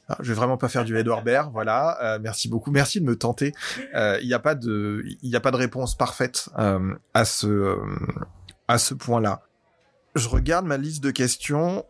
Ah, 0.10 0.18
je 0.22 0.30
vais 0.30 0.36
vraiment 0.36 0.58
pas 0.58 0.70
faire 0.70 0.86
du 0.86 0.98
Edouard 0.98 1.22
Baird, 1.24 1.52
voilà. 1.52 1.98
Euh, 2.02 2.20
merci 2.22 2.48
beaucoup, 2.48 2.72
merci 2.72 3.02
de 3.02 3.06
me 3.06 3.18
tenter. 3.18 3.54
Euh, 3.94 4.18
Il 4.22 4.28
n'y 4.28 4.34
a 4.34 4.40
pas 4.40 4.56
de, 4.56 5.04
il 5.22 5.30
y 5.30 5.36
a 5.36 5.42
pas 5.42 5.52
de 5.52 5.58
réponse 5.58 5.98
parfaite 5.98 6.50
euh, 6.58 6.94
à 7.14 7.26
ce, 7.26 7.78
à 8.68 8.78
ce 8.78 8.94
point-là. 8.94 9.42
Je 10.16 10.30
regarde 10.30 10.66
ma 10.66 10.78
liste 10.78 11.04
de 11.04 11.12
questions. 11.12 11.86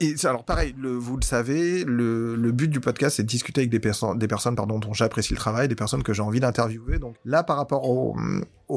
Et 0.00 0.14
alors 0.24 0.44
pareil, 0.44 0.74
vous 0.78 1.16
le 1.16 1.24
savez, 1.24 1.84
le, 1.84 2.36
but 2.52 2.68
du 2.68 2.80
podcast 2.80 3.16
c'est 3.16 3.22
de 3.22 3.28
discuter 3.28 3.62
avec 3.62 3.70
des 3.70 3.80
personnes, 3.80 4.56
pardon 4.56 4.78
dont 4.78 4.92
j'apprécie 4.92 5.32
le 5.32 5.38
travail, 5.38 5.68
des 5.68 5.74
personnes 5.74 6.02
que 6.02 6.12
j'ai 6.12 6.22
envie 6.22 6.40
d'interviewer. 6.40 6.98
Donc 6.98 7.16
là, 7.24 7.42
par 7.42 7.56
rapport 7.56 7.88
au, 7.88 8.14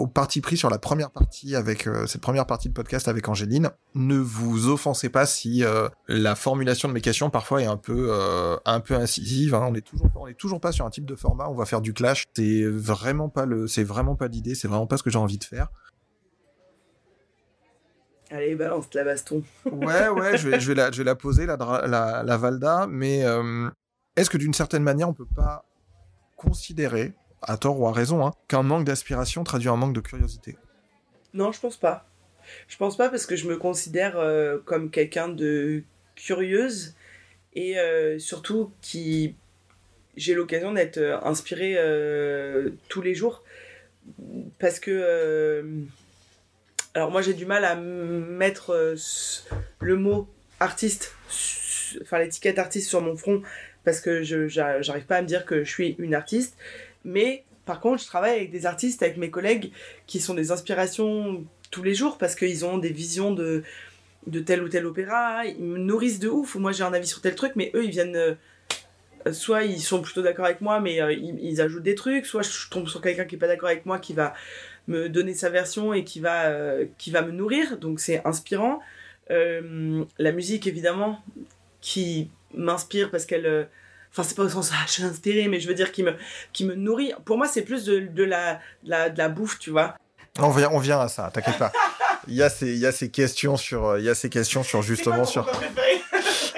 parti 0.08 0.42
pris 0.42 0.56
sur 0.56 0.70
la 0.70 0.78
première 0.78 1.12
partie 1.12 1.56
avec 1.56 1.88
euh, 1.88 2.06
cette 2.06 2.22
première 2.22 2.46
partie 2.46 2.70
de 2.70 2.74
podcast 2.74 3.08
avec 3.08 3.28
Angéline, 3.28 3.72
ne 3.96 4.18
vous 4.18 4.68
offensez 4.68 5.10
pas 5.10 5.26
si 5.26 5.64
euh, 5.64 5.90
la 6.08 6.36
formulation 6.36 6.88
de 6.88 6.94
mes 6.94 7.02
questions 7.02 7.30
parfois 7.30 7.62
est 7.62 7.66
un 7.66 7.78
peu 7.78 8.10
euh, 8.12 8.56
un 8.66 8.80
peu 8.80 8.96
incisive. 8.96 9.56
hein. 9.56 9.66
On 9.70 9.76
est 9.76 9.82
toujours 9.82 10.10
toujours 10.38 10.62
pas 10.62 10.72
sur 10.72 10.86
un 10.86 10.90
type 10.90 11.06
de 11.06 11.16
format. 11.16 11.50
On 11.50 11.56
va 11.56 11.66
faire 11.66 11.82
du 11.82 11.94
clash. 11.94 12.26
C'est 12.36 12.64
vraiment 12.64 13.32
c'est 13.68 13.84
vraiment 13.84 14.16
pas 14.16 14.28
l'idée. 14.28 14.56
C'est 14.56 14.68
vraiment 14.68 14.88
pas 14.88 14.98
ce 14.98 15.04
que 15.04 15.10
j'ai 15.10 15.20
envie 15.20 15.38
de 15.38 15.44
faire. 15.44 15.70
Allez, 18.32 18.56
balance 18.56 18.94
la 18.94 19.04
baston. 19.04 19.44
Ouais, 19.66 20.08
ouais, 20.10 20.38
je 20.38 20.48
vais, 20.48 20.60
je 20.60 20.68
vais 20.68 20.76
la, 20.76 20.92
je 20.92 21.00
vais 21.00 21.04
la 21.04 21.16
poser, 21.16 21.46
la, 21.48 21.58
la, 21.58 22.24
la 22.24 22.38
Valda, 22.38 22.86
mais 22.88 23.26
euh, 23.26 23.70
est-ce 24.16 24.30
que 24.30 24.38
d'une 24.38 24.54
certaine 24.54 24.84
manière, 24.84 25.10
on 25.10 25.14
peut 25.14 25.26
pas 25.36 25.66
considérer, 26.36 27.14
à 27.42 27.58
tort 27.58 27.80
ou 27.80 27.88
à 27.88 27.92
raison, 27.92 28.26
hein, 28.26 28.34
qu'un 28.48 28.62
manque 28.62 28.86
d'aspiration 28.86 29.44
traduit 29.44 29.70
un 29.70 29.78
manque 29.78 29.94
de 29.94 30.00
curiosité? 30.00 30.58
Non, 31.34 31.52
je 31.52 31.60
pense 31.60 31.78
pas. 31.78 32.08
Je 32.68 32.78
pense 32.78 32.98
pas 32.98 33.10
parce 33.10 33.26
que 33.26 33.36
je 33.36 33.48
me 33.48 33.58
considère 33.58 34.18
euh, 34.18 34.60
comme 34.64 34.92
quelqu'un 34.92 35.28
de 35.28 35.84
curieuse 36.16 36.96
et 37.54 37.80
euh, 37.80 38.20
surtout 38.20 38.72
qui 38.82 39.36
j'ai 40.16 40.36
l'occasion 40.36 40.74
d'être 40.74 41.00
inspirée 41.24 41.78
tous 42.90 43.02
les 43.02 43.16
jours 43.16 43.44
parce 44.60 44.80
que 44.80 45.64
alors 46.94 47.12
moi 47.12 47.22
j'ai 47.22 47.34
du 47.34 47.46
mal 47.46 47.66
à 47.66 47.76
mettre 47.76 48.72
euh, 48.72 48.96
le 49.80 49.96
mot 49.96 50.28
artiste 50.60 51.14
enfin 52.02 52.20
l'étiquette 52.20 52.60
artiste 52.60 52.90
sur 52.90 53.02
mon 53.02 53.16
front 53.16 53.42
parce 53.84 54.02
que 54.02 54.24
je 54.24 54.48
j'a- 54.48 54.82
j'arrive 54.82 55.06
pas 55.06 55.18
à 55.18 55.22
me 55.22 55.28
dire 55.28 55.46
que 55.46 55.64
je 55.64 55.70
suis 55.70 55.96
une 56.00 56.14
artiste 56.16 56.58
mais 57.06 57.44
par 57.66 57.80
contre 57.80 58.02
je 58.02 58.08
travaille 58.08 58.36
avec 58.36 58.52
des 58.52 58.66
artistes 58.66 59.04
avec 59.04 59.18
mes 59.18 59.30
collègues 59.30 59.72
qui 60.08 60.20
sont 60.20 60.34
des 60.34 60.52
inspirations 60.52 61.44
tous 61.72 61.84
les 61.84 61.94
jours 61.94 62.18
parce 62.18 62.36
qu'ils 62.36 62.66
ont 62.66 62.78
des 62.80 62.92
visions 62.92 63.32
de, 63.32 63.64
tel 64.46 64.64
ou 64.64 64.70
tel 64.70 64.86
opéra, 64.88 65.46
ils 65.46 65.64
me 65.64 65.78
nourrissent 65.78 66.20
de 66.20 66.28
ouf, 66.28 66.56
ou 66.56 66.60
moi 66.60 66.72
j'ai 66.72 66.84
un 66.84 66.94
avis 66.94 67.06
sur 67.08 67.22
tel 67.22 67.36
truc, 67.36 67.52
mais 67.56 67.72
eux 67.76 67.84
ils 67.86 67.92
viennent. 67.92 68.16
euh, 68.16 68.34
soit 69.32 69.64
ils 69.66 69.82
sont 69.82 70.02
plutôt 70.02 70.22
d'accord 70.24 70.46
avec 70.46 70.62
moi, 70.62 70.80
mais 70.80 71.00
euh, 71.02 71.12
ils, 71.14 71.38
ils 71.42 71.62
ajoutent 71.62 71.84
des 71.84 71.94
trucs, 71.94 72.26
soit 72.26 72.42
je 72.42 72.70
tombe 72.70 72.88
sur 72.88 73.02
quelqu'un 73.02 73.26
qui 73.26 73.36
est 73.36 73.38
pas 73.38 73.48
d'accord 73.48 73.70
avec 73.70 73.86
moi 73.86 74.00
qui 74.00 74.14
va 74.14 74.34
me 74.90 75.08
donner 75.08 75.34
sa 75.34 75.50
version 75.50 75.94
et 75.94 76.04
qui 76.04 76.20
va, 76.20 76.48
euh, 76.48 76.86
qui 76.98 77.12
va 77.12 77.22
me 77.22 77.32
nourrir, 77.32 77.78
donc 77.78 78.02
c'est 78.02 78.22
inspirant. 78.26 78.82
Euh, 79.32 80.04
la 80.18 80.32
musique 80.34 80.68
évidemment, 80.68 81.24
qui 81.80 82.30
m'inspire 82.54 83.10
parce 83.12 83.26
qu'elle. 83.26 83.46
euh, 83.46 83.64
Enfin, 84.12 84.24
c'est 84.24 84.36
pas 84.36 84.42
au 84.42 84.50
sens, 84.50 84.72
ah, 84.74 84.84
je 84.88 84.94
suis 84.94 85.04
inspirée, 85.04 85.48
mais 85.48 85.60
je 85.60 85.68
veux 85.68 85.76
dire 85.76 85.92
qui 85.92 86.02
me, 86.02 86.16
qui 86.52 86.66
me 86.66 86.74
nourrit. 86.74 87.14
Pour 87.26 87.38
moi, 87.38 87.48
c'est 87.48 87.62
plus 87.62 87.86
de, 87.86 88.00
de, 88.00 88.24
la, 88.24 88.56
de, 88.84 88.90
la, 88.90 89.10
de 89.12 89.18
la 89.20 89.30
bouffe, 89.30 89.60
tu 89.60 89.70
vois. 89.70 89.96
On 90.40 90.50
vient, 90.50 90.70
on 90.72 90.80
vient 90.80 91.00
à 91.00 91.08
ça, 91.08 91.30
t'inquiète 91.32 91.60
pas. 91.60 91.72
Il 92.28 92.34
y 92.34 92.42
a 92.42 92.50
ces, 92.50 92.70
il 92.74 92.80
y 92.80 92.88
a 92.88 92.92
ces 92.92 93.12
questions 93.12 93.56
sur, 93.56 93.86
euh, 93.86 94.00
il 94.00 94.06
y 94.06 94.10
a 94.10 94.16
ces 94.16 94.32
questions 94.32 94.64
sur 94.64 94.82
justement 94.82 95.26
sur. 95.26 95.46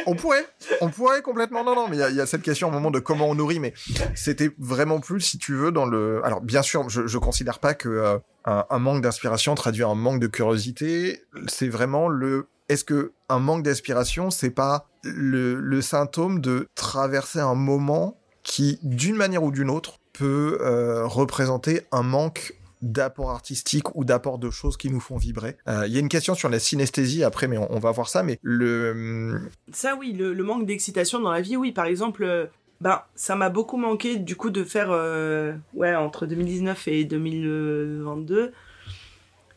On 0.06 0.16
pourrait, 0.16 0.46
on 0.82 0.90
pourrait 0.90 1.22
complètement. 1.22 1.64
Non, 1.64 1.76
non, 1.76 1.88
mais 1.88 1.98
il 1.98 2.16
y 2.16 2.22
a, 2.22 2.26
cette 2.26 2.42
question 2.42 2.70
au 2.70 2.72
moment 2.72 2.92
de 2.92 3.00
comment 3.00 3.28
on 3.30 3.36
nourrit, 3.36 3.60
mais 3.60 3.74
c'était 4.16 4.52
vraiment 4.58 5.00
plus, 5.00 5.22
si 5.22 5.38
tu 5.38 5.54
veux, 5.56 5.72
dans 5.72 5.86
le. 5.86 6.22
Alors, 6.24 6.42
bien 6.42 6.62
sûr, 6.62 6.90
je, 6.90 7.08
je 7.08 7.18
considère 7.18 7.60
pas 7.60 7.74
que 7.74 7.90
euh, 7.90 8.18
un, 8.46 8.66
un 8.70 8.80
manque 8.80 9.02
d'inspiration 9.02 9.56
traduit 9.56 9.84
un 9.84 9.96
manque 9.96 10.20
de 10.20 10.28
curiosité. 10.28 11.24
C'est 11.48 11.70
vraiment 11.70 12.08
le. 12.08 12.48
Est-ce 12.70 12.84
que 12.84 13.12
un 13.30 13.40
manque 13.40 13.64
d'inspiration, 13.64 14.32
c'est 14.32 14.50
pas 14.50 14.88
le, 15.04 15.56
le 15.56 15.82
symptôme 15.82 16.40
de 16.40 16.68
traverser 16.76 17.40
un 17.40 17.56
moment 17.56 18.18
qui, 18.44 18.80
d'une 18.82 19.16
manière 19.16 19.44
ou 19.44 19.52
d'une 19.52 19.70
autre, 19.70 20.00
peut 20.14 20.58
euh, 20.62 21.06
représenter 21.06 21.82
un 21.92 22.04
manque 22.04 22.54
d'apport 22.82 23.30
artistique 23.30 23.96
ou 23.96 24.06
d'apport 24.06 24.40
de 24.40 24.50
choses 24.50 24.78
qui 24.78 24.90
nous 24.90 25.00
font 25.00 25.18
vibrer. 25.18 25.58
Euh, 25.68 25.86
Il 25.88 25.94
y 25.94 25.98
a 25.98 26.00
une 26.00 26.10
question 26.10 26.36
sur 26.36 26.50
la 26.50 26.60
synesthésie 26.60 27.24
après, 27.24 27.48
mais 27.48 27.58
on, 27.58 27.80
va 27.80 27.92
voir 27.92 28.10
ça. 28.10 28.24
Mais 28.24 28.40
le 28.42 29.50
Ça, 29.72 29.96
oui, 29.96 30.14
le, 30.14 30.44
manque 30.44 30.66
d'excitation 30.66 31.20
dans 31.20 31.32
la 31.32 31.42
vie, 31.42 31.58
oui. 31.58 31.72
Par 31.72 31.86
exemple, 31.86 32.24
euh, 32.24 32.48
Ben, 32.82 33.02
ça 33.16 33.36
m'a 33.36 33.50
beaucoup 33.50 33.78
manqué 33.78 34.18
du 34.18 34.36
coup 34.36 34.50
de 34.50 34.64
faire, 34.64 34.90
euh, 34.92 35.54
ouais, 35.74 35.96
entre 35.96 36.26
2019 36.26 36.88
et 36.88 37.06
2022, 37.06 38.52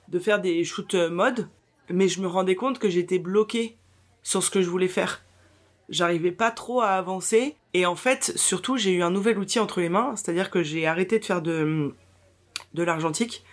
de 0.09 0.19
faire 0.19 0.41
des 0.41 0.63
shoots 0.65 0.95
mode, 0.95 1.49
mais 1.91 2.09
je 2.09 2.21
me 2.21 2.27
rendais 2.27 2.57
compte 2.57 2.79
que 2.79 2.91
j'étais 2.91 3.19
bloquée 3.19 3.77
sur 4.23 4.43
ce 4.43 4.51
que 4.51 4.61
je 4.61 4.69
voulais 4.69 4.89
faire. 4.89 5.23
J'arrivais 5.89 6.33
pas 6.33 6.51
trop 6.51 6.81
à 6.81 6.91
avancer, 6.91 7.57
et 7.73 7.87
en 7.87 7.97
fait, 7.97 8.33
surtout, 8.37 8.77
j'ai 8.77 8.93
eu 8.93 9.03
un 9.03 9.11
nouvel 9.11 9.39
outil 9.39 9.59
entre 9.59 9.81
les 9.81 9.89
mains, 9.89 10.17
c'est-à-dire 10.17 10.51
que 10.51 10.63
j'ai 10.63 10.87
arrêté 10.87 11.19
de 11.19 11.25
faire 11.25 11.43
de, 11.43 11.95
de 12.75 12.83
l'argentique 12.83 13.45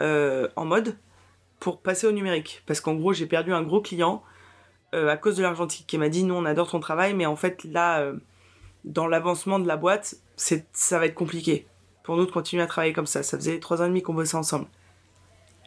euh, 0.00 0.48
en 0.56 0.64
mode 0.64 0.96
pour 1.60 1.80
passer 1.80 2.06
au 2.06 2.12
numérique. 2.12 2.62
Parce 2.66 2.80
qu'en 2.80 2.94
gros, 2.94 3.12
j'ai 3.12 3.26
perdu 3.26 3.52
un 3.52 3.62
gros 3.62 3.80
client 3.80 4.22
euh, 4.94 5.08
à 5.08 5.16
cause 5.16 5.36
de 5.36 5.42
l'argentique 5.42 5.86
qui 5.86 5.98
m'a 5.98 6.08
dit 6.08 6.24
non, 6.24 6.38
on 6.38 6.44
adore 6.44 6.70
ton 6.70 6.80
travail, 6.80 7.14
mais 7.14 7.26
en 7.26 7.36
fait, 7.36 7.64
là, 7.64 8.00
euh, 8.00 8.16
dans 8.84 9.06
l'avancement 9.06 9.58
de 9.58 9.66
la 9.66 9.76
boîte, 9.76 10.16
ça 10.36 10.98
va 10.98 11.06
être 11.06 11.14
compliqué 11.14 11.66
pour 12.04 12.16
nous 12.16 12.26
de 12.26 12.30
continuer 12.30 12.62
à 12.62 12.66
travailler 12.66 12.92
comme 12.92 13.06
ça. 13.06 13.22
Ça 13.22 13.36
faisait 13.36 13.58
trois 13.58 13.82
ans 13.82 13.86
et 13.86 13.88
demi 13.88 14.02
qu'on 14.02 14.14
bossait 14.14 14.36
ensemble. 14.36 14.66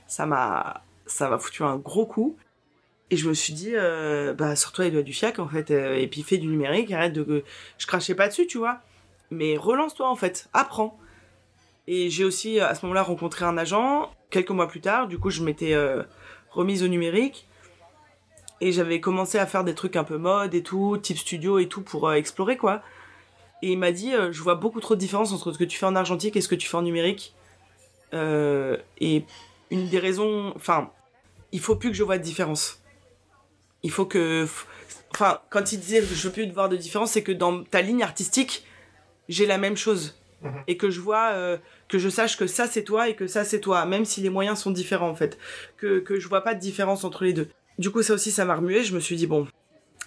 Ça 0.08 0.26
m'a, 0.26 0.84
ça 1.06 1.30
m'a 1.30 1.38
foutu 1.38 1.64
un 1.64 1.76
gros 1.76 2.06
coup. 2.06 2.38
Et 3.12 3.18
je 3.18 3.28
me 3.28 3.34
suis 3.34 3.54
dit, 3.54 3.72
euh, 3.74 4.34
bah, 4.34 4.56
sors-toi 4.56 4.86
les 4.86 4.92
doigts 4.92 5.02
du 5.02 5.14
fiac, 5.14 5.40
en 5.40 5.48
fait, 5.48 5.72
et 5.72 6.08
puis 6.08 6.22
fais 6.22 6.38
du 6.38 6.48
numérique, 6.48 6.92
arrête 6.92 7.12
de... 7.12 7.44
Je 7.80 7.88
crachais 7.88 8.14
pas 8.14 8.28
dessus, 8.28 8.46
tu 8.46 8.60
vois. 8.60 8.82
Mais 9.32 9.58
relance-toi, 9.58 10.08
en 10.08 10.16
fait, 10.16 10.48
apprends. 10.54 11.00
Et 11.92 12.12
j'ai 12.12 12.24
aussi, 12.24 12.60
à 12.60 12.76
ce 12.76 12.86
moment-là, 12.86 13.02
rencontré 13.02 13.46
un 13.46 13.58
agent, 13.58 14.12
quelques 14.30 14.52
mois 14.52 14.68
plus 14.68 14.80
tard, 14.80 15.08
du 15.08 15.18
coup, 15.18 15.32
je 15.32 15.42
m'étais 15.42 15.74
euh, 15.74 16.04
remise 16.52 16.84
au 16.84 16.88
numérique, 16.88 17.48
et 18.62 18.72
j'avais 18.72 19.00
commencé 19.02 19.40
à 19.40 19.48
faire 19.48 19.64
des 19.64 19.74
trucs 19.74 19.96
un 19.96 20.04
peu 20.04 20.18
mode 20.18 20.54
et 20.54 20.62
tout, 20.62 21.00
type 21.02 21.18
studio 21.18 21.58
et 21.58 21.68
tout, 21.68 21.82
pour 21.82 22.08
euh, 22.08 22.14
explorer, 22.14 22.58
quoi. 22.58 22.84
Et 23.64 23.72
il 23.72 23.80
m'a 23.80 23.92
dit, 23.92 24.14
euh, 24.14 24.32
je 24.32 24.40
vois 24.44 24.54
beaucoup 24.54 24.80
trop 24.82 24.94
de 24.94 25.00
différence 25.00 25.34
entre 25.34 25.52
ce 25.52 25.58
que 25.58 25.64
tu 25.64 25.80
fais 25.80 25.88
en 25.88 25.96
argentique 25.96 26.36
et 26.36 26.42
ce 26.42 26.48
que 26.48 26.54
tu 26.54 26.68
fais 26.68 26.78
en 26.78 26.84
numérique. 26.84 27.34
Euh, 28.14 28.78
et 29.00 29.26
une 29.72 29.90
des 29.90 29.98
raisons, 29.98 30.54
enfin, 30.56 30.92
il 31.52 31.60
faut 31.60 31.76
plus 31.76 31.90
que 31.90 31.96
je 31.96 32.04
vois 32.04 32.20
de 32.20 32.24
différence. 32.24 32.84
Il 33.82 33.90
faut 33.90 34.06
que, 34.06 34.48
enfin, 35.16 35.40
quand 35.50 35.72
il 35.72 35.80
disait 35.80 36.04
je 36.04 36.28
veux 36.28 36.32
plus 36.32 36.48
voir 36.52 36.70
de 36.70 36.78
différence, 36.78 37.14
c'est 37.14 37.24
que 37.24 37.32
dans 37.32 37.64
ta 37.64 37.82
ligne 37.82 38.04
artistique, 38.04 38.64
j'ai 39.28 39.48
la 39.48 39.58
même 39.58 39.76
chose. 39.76 40.16
Et 40.68 40.78
que 40.78 40.90
je 40.90 41.02
vois, 41.02 41.32
euh, 41.34 41.58
que 41.90 41.98
je 41.98 42.08
sache 42.08 42.38
que 42.38 42.48
ça 42.48 42.68
c'est 42.68 42.84
toi 42.84 43.10
et 43.10 43.16
que 43.16 43.28
ça 43.28 43.44
c'est 43.44 43.60
toi, 43.60 43.86
même 43.86 44.06
si 44.06 44.22
les 44.22 44.30
moyens 44.30 44.60
sont 44.60 44.72
différents 44.72 45.10
en 45.10 45.16
fait. 45.16 45.38
Que, 45.76 46.00
que 46.00 46.20
je 46.20 46.28
vois 46.30 46.42
pas 46.42 46.54
de 46.54 46.60
différence 46.60 47.04
entre 47.04 47.26
les 47.26 47.34
deux. 47.34 47.50
Du 47.80 47.92
coup, 47.92 48.02
ça 48.02 48.14
aussi, 48.14 48.32
ça 48.32 48.46
m'a 48.46 48.56
remué. 48.56 48.84
Je 48.84 48.94
me 48.94 49.00
suis 49.00 49.16
dit, 49.16 49.26
bon, 49.26 49.48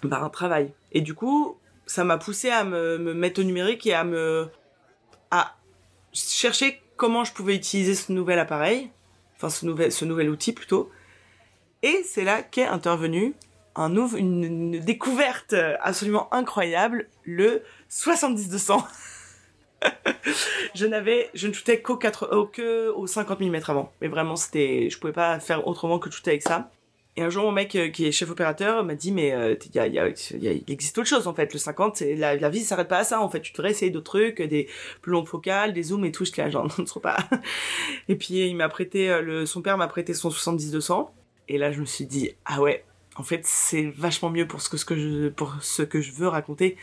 bah, 0.03 0.21
un 0.21 0.29
travail. 0.29 0.71
Et 0.91 1.01
du 1.01 1.13
coup, 1.13 1.57
ça 1.85 2.03
m'a 2.03 2.17
poussé 2.17 2.49
à 2.49 2.63
me, 2.63 2.97
me 2.97 3.13
mettre 3.13 3.41
au 3.41 3.43
numérique 3.43 3.85
et 3.85 3.93
à 3.93 4.03
me, 4.03 4.47
à 5.31 5.55
chercher 6.13 6.81
comment 6.95 7.23
je 7.23 7.33
pouvais 7.33 7.55
utiliser 7.55 7.95
ce 7.95 8.11
nouvel 8.11 8.39
appareil, 8.39 8.89
enfin 9.35 9.49
ce 9.49 9.65
nouvel, 9.65 9.91
ce 9.91 10.05
nouvel 10.05 10.29
outil 10.29 10.53
plutôt. 10.53 10.91
Et 11.81 12.03
c'est 12.07 12.23
là 12.23 12.43
qu'est 12.43 12.65
intervenu 12.65 13.33
un 13.75 13.95
une, 14.15 14.43
une 14.43 14.79
découverte 14.79 15.55
absolument 15.81 16.31
incroyable, 16.33 17.09
le 17.23 17.63
70-200. 17.89 18.83
je 20.75 20.85
n'avais, 20.85 21.29
je 21.33 21.47
ne 21.47 21.53
shootais 21.53 21.81
qu'au 21.81 21.97
4, 21.97 22.35
au, 22.35 22.45
que 22.45 22.89
au 22.89 23.07
50 23.07 23.39
mm 23.39 23.59
avant. 23.67 23.91
Mais 24.01 24.07
vraiment, 24.07 24.35
c'était, 24.35 24.89
je 24.89 24.97
pouvais 24.99 25.13
pas 25.13 25.39
faire 25.39 25.67
autrement 25.67 25.99
que 25.99 26.09
shooter 26.09 26.31
avec 26.31 26.43
ça. 26.43 26.69
Et 27.15 27.21
un 27.21 27.29
jour, 27.29 27.43
mon 27.43 27.51
mec 27.51 27.75
euh, 27.75 27.89
qui 27.89 28.07
est 28.07 28.11
chef 28.11 28.31
opérateur 28.31 28.83
m'a 28.83 28.95
dit, 28.95 29.11
mais 29.11 29.33
euh, 29.33 29.55
il 29.75 30.63
existe 30.67 30.97
autre 30.97 31.07
chose 31.07 31.27
en 31.27 31.33
fait. 31.35 31.53
Le 31.53 31.59
50, 31.59 31.97
c'est 31.97 32.15
la, 32.15 32.35
la 32.35 32.49
vie 32.49 32.61
s'arrête 32.61 32.87
pas 32.87 32.99
à 32.99 33.03
ça 33.03 33.21
en 33.21 33.29
fait. 33.29 33.41
Tu 33.41 33.51
devrais 33.53 33.69
essayer 33.69 33.91
d'autres 33.91 34.11
trucs, 34.11 34.41
des 34.41 34.67
plus 35.01 35.11
longues 35.11 35.27
focales, 35.27 35.73
des 35.73 35.83
zooms 35.83 36.05
et 36.05 36.11
tout. 36.11 36.25
Je 36.25 36.31
là, 36.37 36.49
genre, 36.49 36.67
non, 36.77 36.85
trop 36.85 36.99
pas. 36.99 37.17
Et 38.09 38.15
puis 38.15 38.47
il 38.47 38.55
m'a 38.55 38.67
prêté, 38.67 39.11
euh, 39.11 39.21
le, 39.21 39.45
son 39.45 39.61
père 39.61 39.77
m'a 39.77 39.87
prêté 39.87 40.15
son 40.15 40.29
70-200. 40.29 41.09
Et 41.49 41.59
là, 41.59 41.71
je 41.71 41.81
me 41.81 41.85
suis 41.85 42.05
dit, 42.05 42.31
ah 42.45 42.61
ouais, 42.61 42.83
en 43.15 43.23
fait, 43.23 43.41
c'est 43.43 43.93
vachement 43.95 44.31
mieux 44.31 44.47
pour 44.47 44.61
ce 44.61 44.69
que 44.69 44.95
je, 44.97 45.29
pour 45.29 45.55
ce 45.61 45.83
que 45.83 46.01
je 46.01 46.13
veux 46.13 46.27
raconter. 46.27 46.77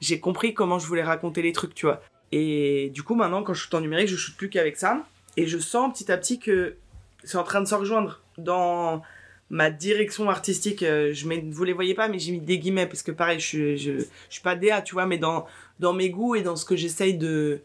J'ai 0.00 0.20
compris 0.20 0.54
comment 0.54 0.78
je 0.78 0.86
voulais 0.86 1.02
raconter 1.02 1.42
les 1.42 1.52
trucs, 1.52 1.74
tu 1.74 1.86
vois. 1.86 2.02
Et 2.32 2.90
du 2.94 3.02
coup, 3.02 3.14
maintenant, 3.14 3.42
quand 3.42 3.54
je 3.54 3.60
shoot 3.62 3.74
en 3.74 3.80
numérique, 3.80 4.08
je 4.08 4.16
shoot 4.16 4.34
plus 4.36 4.48
qu'avec 4.48 4.76
ça. 4.76 5.04
Et 5.36 5.46
je 5.46 5.58
sens 5.58 5.92
petit 5.92 6.10
à 6.10 6.16
petit 6.16 6.38
que 6.38 6.76
c'est 7.24 7.36
en 7.38 7.44
train 7.44 7.60
de 7.60 7.66
se 7.66 7.74
rejoindre 7.74 8.20
dans 8.38 9.02
ma 9.50 9.70
direction 9.70 10.30
artistique. 10.30 10.82
euh, 10.82 11.12
Je 11.12 11.26
mets, 11.28 11.44
vous 11.50 11.64
les 11.64 11.72
voyez 11.74 11.94
pas, 11.94 12.08
mais 12.08 12.18
j'ai 12.18 12.32
mis 12.32 12.40
des 12.40 12.58
guillemets 12.58 12.86
parce 12.86 13.02
que 13.02 13.12
pareil, 13.12 13.38
je, 13.38 13.76
je, 13.76 13.98
je 13.98 14.04
suis 14.30 14.42
pas 14.42 14.56
DA, 14.56 14.80
tu 14.82 14.94
vois, 14.94 15.06
mais 15.06 15.18
dans, 15.18 15.46
dans 15.78 15.92
mes 15.92 16.10
goûts 16.10 16.34
et 16.34 16.42
dans 16.42 16.56
ce 16.56 16.64
que 16.64 16.74
j'essaye 16.76 17.14
de, 17.18 17.60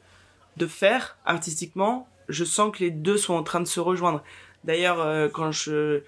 de 0.58 0.68
faire 0.68 1.18
artistiquement, 1.26 2.08
je 2.30 2.44
sens 2.44 2.76
que 2.76 2.84
les 2.84 2.92
deux 2.92 3.18
sont 3.18 3.34
en 3.36 3.44
train 3.44 3.62
de 3.62 3.66
se 3.68 3.80
rejoindre. 3.80 4.22
D'ailleurs, 4.66 5.00
euh, 5.00 5.30
quand 5.30 5.52
je, 5.54 6.02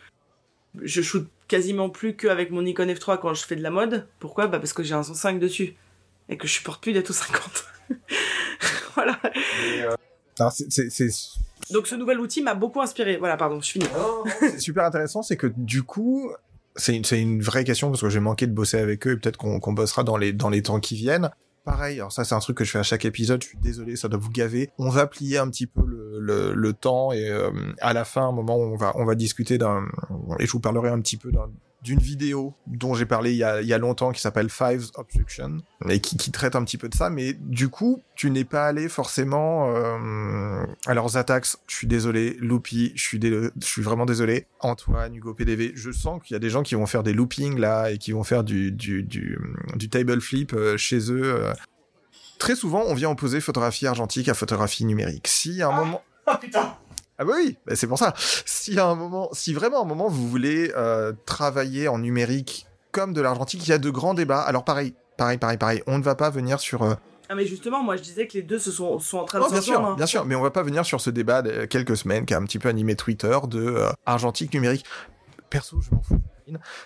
je 0.82 1.02
shoot 1.02 1.28
quasiment 1.48 1.90
plus 1.90 2.14
qu'avec 2.16 2.52
mon 2.52 2.62
Nikon 2.62 2.88
F3 2.88 3.20
quand 3.20 3.34
je 3.34 3.46
fais 3.46 3.56
de 3.56 3.64
la 3.64 3.70
mode. 3.72 4.06
Pourquoi? 4.20 4.48
Bah 4.48 4.60
parce 4.60 4.74
que 4.74 4.84
j'ai 4.84 4.94
un 4.96 5.04
105 5.04 5.40
dessus 5.40 5.76
et 6.28 6.38
que 6.38 6.46
je 6.48 6.54
supporte 6.54 6.82
plus 6.84 6.92
d'être 6.94 7.10
au 7.10 7.14
50. 7.14 7.66
voilà. 8.96 9.20
Alors, 10.40 10.52
c'est- 10.52 10.70
c'est- 10.72 10.90
c'est 10.90 11.10
Donc 11.74 11.88
ce 11.88 11.96
nouvel 11.96 12.20
outil 12.20 12.42
m'a 12.42 12.54
beaucoup 12.56 12.82
inspiré. 12.82 13.18
Voilà, 13.18 13.38
pardon, 13.38 13.62
je 13.62 13.72
finis. 13.72 13.86
c'est 14.40 14.60
super 14.60 14.86
intéressant, 14.86 15.22
c'est 15.22 15.38
que 15.38 15.48
du 15.58 15.84
coup, 15.84 16.32
c'est 16.76 16.96
une, 16.96 17.04
c'est 17.04 17.20
une 17.22 17.42
vraie 17.42 17.64
question 17.64 17.90
parce 17.90 18.02
que 18.02 18.10
j'ai 18.10 18.20
manqué 18.20 18.48
de 18.48 18.54
bosser 18.54 18.78
avec 18.80 19.06
eux 19.08 19.12
et 19.12 19.18
peut-être 19.18 19.38
qu'on 19.38 19.60
qu'on 19.60 19.74
bossera 19.74 20.04
dans 20.04 20.18
les, 20.18 20.32
dans 20.34 20.50
les 20.50 20.62
temps 20.62 20.80
qui 20.80 20.96
viennent. 20.96 21.30
Pareil, 21.66 21.98
alors 22.00 22.12
ça 22.12 22.24
c'est 22.24 22.34
un 22.34 22.40
truc 22.40 22.58
que 22.58 22.64
je 22.64 22.72
fais 22.72 22.80
à 22.80 22.84
chaque 22.84 23.04
épisode, 23.06 23.44
je 23.44 23.50
suis 23.50 23.58
désolé, 23.58 23.96
ça 23.98 24.08
doit 24.08 24.20
vous 24.20 24.32
gaver. 24.32 24.70
On 24.80 24.90
va 24.90 25.06
plier 25.08 25.38
un 25.38 25.50
petit 25.50 25.68
peu 25.68 25.82
le, 25.86 26.18
le, 26.20 26.54
le 26.54 26.74
temps 26.74 27.12
et 27.12 27.30
euh, 27.30 27.52
à 27.82 27.94
la 27.94 28.06
fin, 28.06 28.24
un 28.28 28.32
moment, 28.32 28.58
on 28.58 28.76
va, 28.78 28.94
on 28.96 29.04
va 29.06 29.14
discuter 29.14 29.58
d'un... 29.58 29.84
Et 30.40 30.48
je 30.48 30.52
vous 30.54 30.62
parlerai 30.62 30.90
un 30.90 31.00
petit 31.02 31.18
peu 31.18 31.32
d'un- 31.32 31.52
d'une 31.82 32.00
vidéo 32.00 32.54
dont 32.68 32.94
j'ai 32.94 33.06
parlé 33.06 33.32
il 33.32 33.38
y, 33.38 33.44
a, 33.44 33.62
il 33.62 33.68
y 33.68 33.74
a 33.74 33.78
longtemps 33.78 34.12
qui 34.12 34.20
s'appelle 34.20 34.50
Fives 34.50 34.88
Obstruction 34.96 35.58
et 35.88 36.02
qui, 36.02 36.18
qui 36.18 36.30
traite 36.32 36.56
un 36.56 36.64
petit 36.66 36.78
peu 36.78 36.90
de 36.90 36.96
ça. 36.96 37.10
Mais 37.10 37.34
du 37.40 37.70
coup, 37.70 38.02
tu 38.16 38.30
n'es 38.32 38.44
pas 38.44 38.66
allé 38.68 38.90
forcément... 38.90 39.74
Euh... 39.76 40.66
Alors 40.88 41.10
Zatax, 41.10 41.58
je 41.68 41.76
suis 41.76 41.88
désolé. 41.88 42.36
Loopy, 42.42 42.92
je 42.96 43.02
suis, 43.02 43.20
dé- 43.20 43.50
je 43.62 43.66
suis 43.66 43.82
vraiment 43.82 44.06
désolé. 44.06 44.46
Antoine, 44.60 45.16
Hugo 45.16 45.34
PDV, 45.34 45.72
je 45.76 45.92
sens 45.92 46.22
qu'il 46.22 46.34
y 46.34 46.38
a 46.38 46.40
des 46.40 46.50
gens 46.50 46.64
qui 46.64 46.76
vont 46.76 46.86
faire 46.86 47.04
des 47.04 47.14
loopings 47.14 47.58
là 47.58 47.92
et 47.92 47.98
qui 47.98 48.12
vont 48.12 48.24
faire 48.24 48.44
du, 48.44 48.72
du, 48.72 49.04
du, 49.04 49.40
du 49.76 49.90
table 49.90 50.20
flip 50.20 50.54
euh, 50.54 50.76
chez 50.78 51.12
eux. 51.12 51.24
euh. 51.24 51.54
Très 52.40 52.56
souvent, 52.56 52.84
on 52.88 52.94
vient 52.94 53.10
opposer 53.10 53.42
photographie 53.42 53.88
argentique 53.88 54.28
à 54.30 54.34
photographie 54.34 54.86
numérique. 54.86 55.28
Si 55.28 55.62
à 55.62 55.70
un 55.70 55.76
moment... 55.76 56.02
Oh 56.32 56.36
putain 56.40 56.76
Ah 57.22 57.26
bah 57.26 57.34
oui, 57.36 57.58
bah 57.68 57.76
c'est 57.76 57.86
pour 57.88 57.98
ça. 58.00 58.14
Si 58.18 58.80
à 58.80 58.86
un 58.88 58.96
moment, 58.96 59.30
si 59.34 59.54
vraiment 59.54 59.80
à 59.80 59.82
un 59.82 59.88
moment 59.88 60.08
vous 60.08 60.28
voulez 60.30 60.72
euh, 60.76 61.12
travailler 61.26 61.88
en 61.90 62.00
numérique 62.00 62.66
comme 62.92 63.14
de 63.14 63.22
l'argentique, 63.22 63.68
il 63.68 63.70
y 63.70 63.74
a 63.74 63.78
de 63.78 63.90
grands 63.90 64.14
débats. 64.14 64.42
Alors 64.42 64.64
pareil, 64.64 64.94
pareil, 65.18 65.38
pareil, 65.38 65.58
pareil. 65.58 65.84
On 65.86 65.98
ne 65.98 66.04
va 66.04 66.16
pas 66.16 66.30
venir 66.30 66.60
sur. 66.62 66.82
euh, 66.84 66.96
Ah 67.28 67.36
mais 67.36 67.46
justement, 67.46 67.84
moi 67.84 67.98
je 67.98 68.02
disais 68.04 68.26
que 68.26 68.34
les 68.34 68.42
deux 68.42 68.58
se 68.58 68.72
sont, 68.72 69.00
sont 69.00 69.18
en 69.20 69.26
train 69.26 69.40
de 69.40 69.44
Oh, 69.46 69.52
bien 69.52 69.62
sûr, 69.62 69.86
hein. 69.86 69.96
bien 69.98 70.06
sûr, 70.06 70.26
mais 70.26 70.34
on 70.36 70.42
va 70.42 70.50
pas 70.50 70.64
venir 70.64 70.86
sur 70.86 71.02
ce 71.02 71.10
débat 71.10 71.42
de 71.42 71.66
quelques 71.66 71.98
semaines 71.98 72.26
qui 72.26 72.34
a 72.34 72.38
un 72.38 72.44
petit 72.46 72.58
peu 72.58 72.70
animé 72.70 72.96
Twitter 72.96 73.38
de 73.48 73.60
euh, 73.60 73.90
argentique 74.06 74.54
numérique. 74.54 74.86
Perso, 75.50 75.82
je 75.82 75.94
m'en 75.94 76.02
fous. 76.02 76.22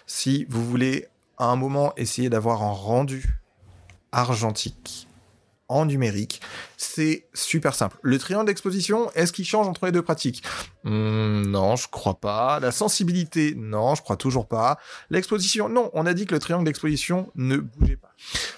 Si 0.07 0.45
vous 0.49 0.65
voulez 0.65 1.07
à 1.37 1.45
un 1.45 1.55
moment 1.55 1.93
essayer 1.95 2.29
d'avoir 2.29 2.63
un 2.63 2.71
rendu 2.71 3.39
argentique 4.11 5.07
en 5.73 5.85
numérique, 5.85 6.41
c'est 6.77 7.25
super 7.33 7.73
simple. 7.75 7.97
Le 8.01 8.17
triangle 8.19 8.45
d'exposition, 8.45 9.11
est-ce 9.15 9.33
qu'il 9.33 9.45
change 9.45 9.67
entre 9.67 9.85
les 9.85 9.91
deux 9.91 10.01
pratiques? 10.01 10.43
Hmm, 10.83 11.41
Non, 11.47 11.75
je 11.75 11.87
crois 11.87 12.15
pas. 12.19 12.59
La 12.59 12.71
sensibilité, 12.71 13.53
non, 13.57 13.95
je 13.95 14.01
crois 14.01 14.17
toujours 14.17 14.47
pas. 14.47 14.77
L'exposition, 15.09 15.69
non, 15.69 15.89
on 15.93 16.05
a 16.05 16.13
dit 16.13 16.25
que 16.25 16.33
le 16.33 16.39
triangle 16.39 16.65
d'exposition 16.65 17.31
ne 17.35 17.57
bougeait 17.57 17.95
pas. 17.95 18.13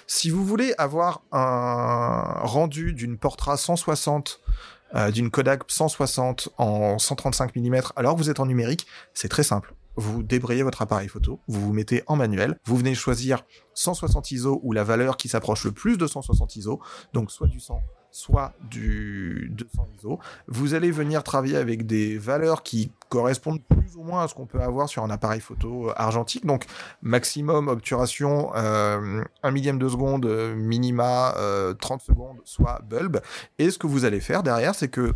Si 0.06 0.30
vous 0.30 0.44
voulez 0.44 0.74
avoir 0.78 1.22
un 1.32 2.40
rendu 2.42 2.92
d'une 2.92 3.18
Portra 3.18 3.56
160, 3.56 4.40
euh, 4.94 5.10
d'une 5.10 5.30
Kodak 5.30 5.62
160 5.68 6.50
en 6.58 6.98
135 6.98 7.56
mm, 7.56 7.80
alors 7.96 8.14
que 8.14 8.18
vous 8.18 8.30
êtes 8.30 8.40
en 8.40 8.46
numérique, 8.46 8.86
c'est 9.14 9.28
très 9.28 9.42
simple. 9.42 9.74
Vous 9.96 10.22
débrayez 10.22 10.62
votre 10.62 10.82
appareil 10.82 11.08
photo, 11.08 11.40
vous 11.48 11.60
vous 11.60 11.72
mettez 11.72 12.02
en 12.06 12.16
manuel, 12.16 12.58
vous 12.64 12.76
venez 12.76 12.94
choisir 12.94 13.44
160 13.74 14.30
ISO 14.30 14.60
ou 14.62 14.72
la 14.72 14.84
valeur 14.84 15.16
qui 15.16 15.28
s'approche 15.28 15.64
le 15.64 15.72
plus 15.72 15.96
de 15.96 16.06
160 16.06 16.56
ISO, 16.56 16.80
donc 17.12 17.30
soit 17.30 17.46
du 17.46 17.60
100, 17.60 17.80
soit 18.10 18.54
du 18.70 19.48
200 19.52 19.88
ISO. 19.98 20.18
Vous 20.48 20.74
allez 20.74 20.90
venir 20.90 21.22
travailler 21.22 21.56
avec 21.56 21.86
des 21.86 22.18
valeurs 22.18 22.62
qui 22.62 22.92
correspondent 23.08 23.62
plus 23.62 23.96
ou 23.96 24.02
moins 24.02 24.24
à 24.24 24.28
ce 24.28 24.34
qu'on 24.34 24.46
peut 24.46 24.60
avoir 24.60 24.88
sur 24.88 25.02
un 25.02 25.10
appareil 25.10 25.40
photo 25.40 25.90
argentique, 25.96 26.44
donc 26.44 26.66
maximum 27.02 27.68
obturation 27.68 28.54
euh, 28.54 29.22
1 29.42 29.50
millième 29.50 29.78
de 29.78 29.88
seconde, 29.88 30.26
euh, 30.26 30.54
minima 30.54 31.34
euh, 31.36 31.74
30 31.74 32.02
secondes, 32.02 32.38
soit 32.44 32.80
bulb. 32.88 33.20
Et 33.58 33.70
ce 33.70 33.78
que 33.78 33.86
vous 33.86 34.04
allez 34.04 34.20
faire 34.20 34.42
derrière, 34.42 34.74
c'est 34.74 34.88
que 34.88 35.14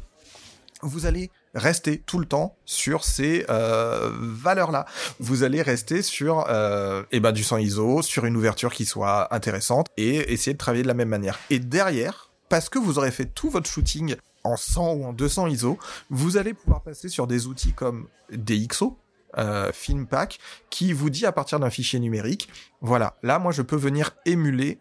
vous 0.83 1.07
allez 1.07 1.31
rester 1.55 1.99
tout 1.99 2.19
le 2.19 2.27
temps 2.27 2.57
sur 2.65 3.05
ces 3.05 3.45
euh, 3.49 4.11
valeurs-là. 4.15 4.87
Vous 5.19 5.43
allez 5.43 5.63
rester 5.63 6.03
sur 6.03 6.47
euh, 6.49 7.03
eh 7.13 7.21
ben, 7.21 7.33
du 7.33 7.43
100 7.43 7.59
ISO, 7.59 8.03
sur 8.03 8.25
une 8.25 8.37
ouverture 8.37 8.73
qui 8.73 8.87
soit 8.87 9.35
intéressante 9.35 9.89
et 9.97 10.33
essayer 10.33 10.53
de 10.53 10.59
travailler 10.59 10.83
de 10.83 10.89
la 10.89 10.95
même 10.95 11.09
manière. 11.09 11.39
Et 11.51 11.59
derrière, 11.59 12.31
parce 12.49 12.69
que 12.69 12.79
vous 12.79 12.99
aurez 12.99 13.11
fait 13.11 13.27
tout 13.27 13.51
votre 13.51 13.69
shooting 13.69 14.17
en 14.45 14.57
100 14.57 14.93
ou 14.95 15.05
en 15.05 15.13
200 15.13 15.49
ISO, 15.49 15.79
vous 16.09 16.37
allez 16.37 16.55
pouvoir 16.55 16.83
passer 16.83 17.09
sur 17.09 17.27
des 17.27 17.47
outils 17.47 17.73
comme 17.73 18.07
DxO, 18.33 18.97
euh, 19.39 19.71
FilmPack, 19.73 20.39
qui 20.71 20.93
vous 20.93 21.11
dit 21.11 21.27
à 21.27 21.33
partir 21.33 21.61
d'un 21.61 21.71
fichier 21.71 22.01
numérique, 22.01 22.49
voilà, 22.81 23.17
là 23.23 23.39
moi 23.39 23.53
je 23.53 23.63
peux 23.63 23.77
venir 23.77 24.17
émuler 24.27 24.81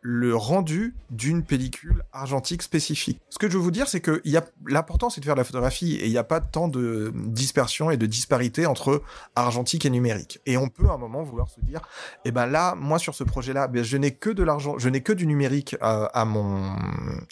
le 0.00 0.34
rendu 0.36 0.94
d'une 1.10 1.42
pellicule 1.42 2.04
argentique 2.12 2.62
spécifique. 2.62 3.20
Ce 3.30 3.38
que 3.38 3.48
je 3.48 3.56
veux 3.56 3.62
vous 3.62 3.70
dire, 3.70 3.88
c'est 3.88 4.00
que 4.00 4.22
l'important, 4.66 5.10
c'est 5.10 5.20
de 5.20 5.24
faire 5.24 5.34
de 5.34 5.40
la 5.40 5.44
photographie 5.44 5.94
et 5.94 6.06
il 6.06 6.10
n'y 6.10 6.18
a 6.18 6.24
pas 6.24 6.40
tant 6.40 6.68
de 6.68 7.12
dispersion 7.14 7.90
et 7.90 7.96
de 7.96 8.06
disparité 8.06 8.66
entre 8.66 9.02
argentique 9.34 9.84
et 9.86 9.90
numérique. 9.90 10.40
Et 10.46 10.56
on 10.56 10.68
peut 10.68 10.88
à 10.88 10.92
un 10.92 10.98
moment 10.98 11.22
vouloir 11.22 11.48
se 11.48 11.60
dire, 11.60 11.80
eh 12.24 12.30
ben 12.30 12.46
là, 12.46 12.74
moi 12.76 12.98
sur 12.98 13.14
ce 13.14 13.24
projet-là, 13.24 13.66
ben, 13.66 13.82
je 13.82 13.96
n'ai 13.96 14.12
que 14.12 14.30
de 14.30 14.42
l'argent, 14.42 14.78
je 14.78 14.88
n'ai 14.88 15.02
que 15.02 15.12
du 15.12 15.26
numérique 15.26 15.76
à 15.80 16.24
mon 16.24 16.76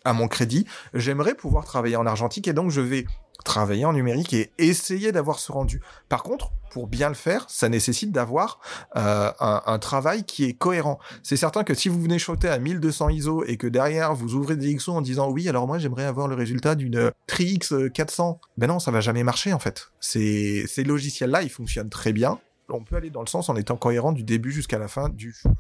à 0.05 0.13
mon 0.13 0.29
crédit. 0.29 0.67
J'aimerais 0.95 1.35
pouvoir 1.35 1.65
travailler 1.65 1.97
en 1.97 2.07
argentique 2.07 2.49
et 2.49 2.53
donc 2.53 2.71
je 2.71 2.81
vais 2.81 3.07
travailler 3.45 3.85
en 3.85 3.93
numérique 3.93 4.33
et 4.33 4.51
essayer 4.59 5.13
d'avoir 5.13 5.39
ce 5.39 5.53
rendu. 5.53 5.81
Par 6.09 6.23
contre, 6.23 6.51
pour 6.71 6.89
bien 6.89 7.09
le 7.09 7.15
faire, 7.15 7.47
ça 7.49 7.69
nécessite 7.69 8.13
d'avoir 8.13 8.61
euh, 8.97 9.31
un, 9.41 9.79
travail 9.79 10.25
qui 10.25 10.45
est 10.45 10.53
cohérent. 10.53 10.99
C'est 11.23 11.37
certain 11.37 11.65
que 11.65 11.73
si 11.73 11.89
vous 11.89 12.03
venez 12.03 12.19
shooter 12.19 12.49
à 12.49 12.59
1200 12.59 13.09
ISO 13.11 13.45
et 13.45 13.57
que 13.57 13.67
derrière 13.67 14.15
vous 14.15 14.35
ouvrez 14.35 14.57
des 14.57 14.75
XO 14.75 14.93
en 14.93 15.01
disant 15.01 15.31
oui, 15.31 15.49
alors 15.49 15.67
moi 15.67 15.79
j'aimerais 15.79 16.05
avoir 16.05 16.29
le 16.29 16.35
résultat 16.35 16.75
d'une 16.75 17.13
Trix 17.27 17.61
400, 17.95 18.41
ben 18.59 18.67
non, 18.67 18.79
ça 18.79 18.91
va 18.91 19.01
jamais 19.01 19.23
marcher 19.23 19.53
en 19.53 19.59
fait. 19.59 19.91
Ces, 20.01 20.67
ces 20.67 20.85
logiciels-là, 20.85 21.43
ils 21.43 21.51
fonctionnent 21.51 21.89
très 21.89 22.13
bien, 22.13 22.39
on 22.69 22.83
peut 22.83 22.97
aller 22.97 23.11
dans 23.11 23.21
le 23.21 23.27
sens 23.27 23.49
en 23.49 23.57
étant 23.57 23.77
cohérent 23.77 24.13
du 24.13 24.23
début 24.23 24.53
jusqu'à 24.53 24.79
la 24.79 24.89
fin 24.89 25.09
du 25.09 25.33
shoot. 25.33 25.53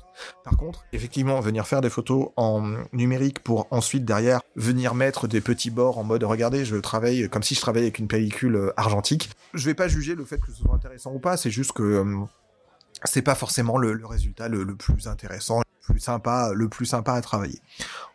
Par 0.44 0.56
contre, 0.56 0.84
effectivement, 0.92 1.40
venir 1.40 1.66
faire 1.66 1.80
des 1.80 1.90
photos 1.90 2.30
en 2.36 2.76
numérique 2.92 3.40
pour 3.40 3.66
ensuite 3.70 4.04
derrière 4.04 4.40
venir 4.56 4.94
mettre 4.94 5.28
des 5.28 5.40
petits 5.40 5.70
bords 5.70 5.98
en 5.98 6.04
mode 6.04 6.24
regardez, 6.24 6.64
je 6.64 6.76
travaille 6.76 7.28
comme 7.28 7.42
si 7.42 7.54
je 7.54 7.60
travaillais 7.60 7.86
avec 7.86 7.98
une 7.98 8.08
pellicule 8.08 8.56
euh, 8.56 8.72
argentique. 8.76 9.30
Je 9.54 9.64
vais 9.66 9.74
pas 9.74 9.88
juger 9.88 10.14
le 10.14 10.24
fait 10.24 10.38
que 10.38 10.50
ce 10.50 10.62
soit 10.62 10.74
intéressant 10.74 11.12
ou 11.12 11.18
pas, 11.18 11.36
c'est 11.36 11.50
juste 11.50 11.72
que 11.72 11.82
euh, 11.82 12.24
c'est 13.04 13.22
pas 13.22 13.34
forcément 13.34 13.78
le, 13.78 14.04
résultat 14.04 14.48
le, 14.48 14.74
plus 14.74 15.06
intéressant, 15.06 15.58
le 15.58 15.94
plus 15.94 16.00
sympa, 16.00 16.50
le 16.54 16.68
plus 16.68 16.86
sympa 16.86 17.12
à 17.12 17.20
travailler. 17.20 17.60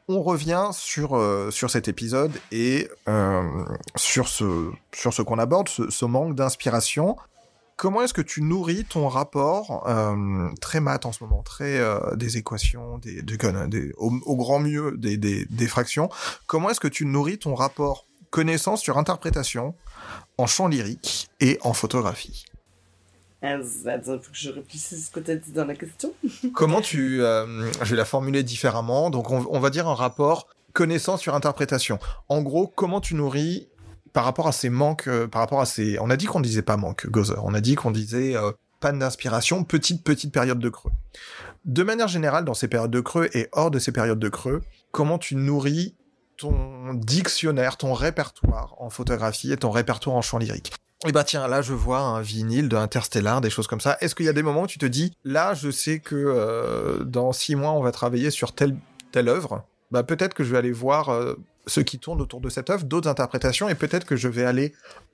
On 0.07 0.21
revient 0.21 0.69
sur 0.73 1.15
euh, 1.15 1.51
sur 1.51 1.69
cet 1.69 1.87
épisode 1.87 2.33
et 2.51 2.89
sur 3.95 4.27
ce 4.27 4.71
sur 4.91 5.13
ce 5.13 5.21
qu'on 5.21 5.37
aborde, 5.37 5.69
ce 5.69 6.05
manque 6.05 6.35
d'inspiration 6.35 7.15
comment 7.81 8.03
est-ce 8.03 8.13
que 8.13 8.21
tu 8.21 8.43
nourris 8.43 8.85
ton 8.85 9.07
rapport 9.07 9.87
euh, 9.89 10.49
très 10.61 10.79
mat 10.79 11.03
en 11.07 11.11
ce 11.11 11.23
moment, 11.23 11.41
très 11.41 11.79
euh, 11.79 12.15
des 12.15 12.37
équations, 12.37 12.99
des, 12.99 13.23
des, 13.23 13.91
au, 13.97 14.35
grand 14.35 14.59
mieux 14.59 14.95
des, 14.97 15.17
des, 15.17 15.67
fractions. 15.67 16.07
Comment 16.45 16.69
est-ce 16.69 16.79
que 16.79 16.87
tu 16.87 17.07
nourris 17.07 17.39
ton 17.39 17.55
rapport 17.55 18.05
connaissance 18.29 18.83
sur 18.83 18.99
interprétation 18.99 19.73
en 20.37 20.45
chant 20.45 20.67
lyrique 20.67 21.27
et 21.39 21.57
en 21.63 21.73
photographie? 21.73 22.45
Faut 23.41 23.47
que 23.47 24.29
je 24.33 24.51
réfléchisse 24.51 25.07
ce 25.07 25.09
que 25.09 25.19
tu 25.19 25.31
as 25.31 25.37
dit 25.37 25.51
dans 25.51 25.65
la 25.65 25.73
question. 25.73 26.13
Comment 26.53 26.81
tu... 26.81 27.23
Euh, 27.23 27.71
je 27.81 27.89
vais 27.89 27.97
la 27.97 28.05
formuler 28.05 28.43
différemment. 28.43 29.09
Donc, 29.09 29.31
on, 29.31 29.43
on, 29.49 29.59
va 29.59 29.71
dire 29.71 29.87
un 29.87 29.95
rapport 29.95 30.47
connaissance 30.73 31.21
sur 31.21 31.33
interprétation. 31.33 31.97
En 32.29 32.43
gros, 32.43 32.67
comment 32.67 33.01
tu 33.01 33.15
nourris 33.15 33.67
par 34.13 34.25
rapport 34.25 34.47
à 34.47 34.51
ces 34.51 34.69
manques, 34.69 35.07
euh, 35.07 35.27
par 35.27 35.41
rapport 35.41 35.61
à 35.61 35.65
ces, 35.65 35.97
on 35.99 36.09
a 36.09 36.17
dit 36.17 36.25
qu'on 36.25 36.41
disait 36.41 36.61
pas 36.61 36.77
manque, 36.77 37.07
Gozer, 37.07 37.43
on 37.43 37.53
a 37.53 37.61
dit 37.61 37.75
qu'on 37.75 37.91
disait 37.91 38.35
euh, 38.35 38.51
panne 38.79 38.99
d'inspiration, 38.99 39.63
petite 39.63 40.03
petite 40.03 40.33
période 40.33 40.59
de 40.59 40.69
creux. 40.69 40.91
De 41.65 41.83
manière 41.83 42.07
générale, 42.07 42.45
dans 42.45 42.53
ces 42.53 42.67
périodes 42.67 42.91
de 42.91 42.99
creux 42.99 43.29
et 43.33 43.47
hors 43.51 43.71
de 43.71 43.79
ces 43.79 43.91
périodes 43.91 44.19
de 44.19 44.29
creux, 44.29 44.61
comment 44.91 45.17
tu 45.17 45.35
nourris 45.35 45.95
ton 46.37 46.93
dictionnaire, 46.95 47.77
ton 47.77 47.93
répertoire 47.93 48.75
en 48.79 48.89
photographie 48.89 49.51
et 49.51 49.57
ton 49.57 49.69
répertoire 49.69 50.15
en 50.15 50.21
chant 50.21 50.39
lyrique? 50.39 50.73
Eh 51.07 51.11
bah 51.11 51.23
tiens, 51.23 51.47
là 51.47 51.61
je 51.61 51.73
vois 51.73 51.99
un 51.99 52.21
vinyle 52.21 52.69
de 52.69 52.75
Interstellar, 52.75 53.41
des 53.41 53.49
choses 53.49 53.67
comme 53.67 53.79
ça. 53.79 53.97
Est-ce 54.01 54.13
qu'il 54.13 54.25
y 54.25 54.29
a 54.29 54.33
des 54.33 54.43
moments 54.43 54.63
où 54.63 54.67
tu 54.67 54.77
te 54.77 54.85
dis, 54.85 55.13
là 55.23 55.53
je 55.53 55.71
sais 55.71 55.99
que 55.99 56.15
euh, 56.15 57.03
dans 57.03 57.31
six 57.31 57.55
mois 57.55 57.71
on 57.71 57.81
va 57.81 57.91
travailler 57.91 58.29
sur 58.29 58.53
telle 58.53 58.75
telle 59.11 59.27
œuvre, 59.27 59.65
bah 59.91 60.03
peut-être 60.03 60.33
que 60.33 60.43
je 60.43 60.51
vais 60.51 60.57
aller 60.57 60.71
voir 60.71 61.09
euh, 61.09 61.35
ce 61.67 61.81
qui 61.81 61.99
tourne 61.99 62.21
autour 62.21 62.41
de 62.41 62.49
cette 62.49 62.69
œuvre, 62.69 62.85
d'autres 62.85 63.09
interprétations, 63.09 63.69
et 63.69 63.75
peut-être 63.75 64.05
que 64.05 64.15
je 64.15 64.27
vais 64.27 64.45
aller 64.45 64.73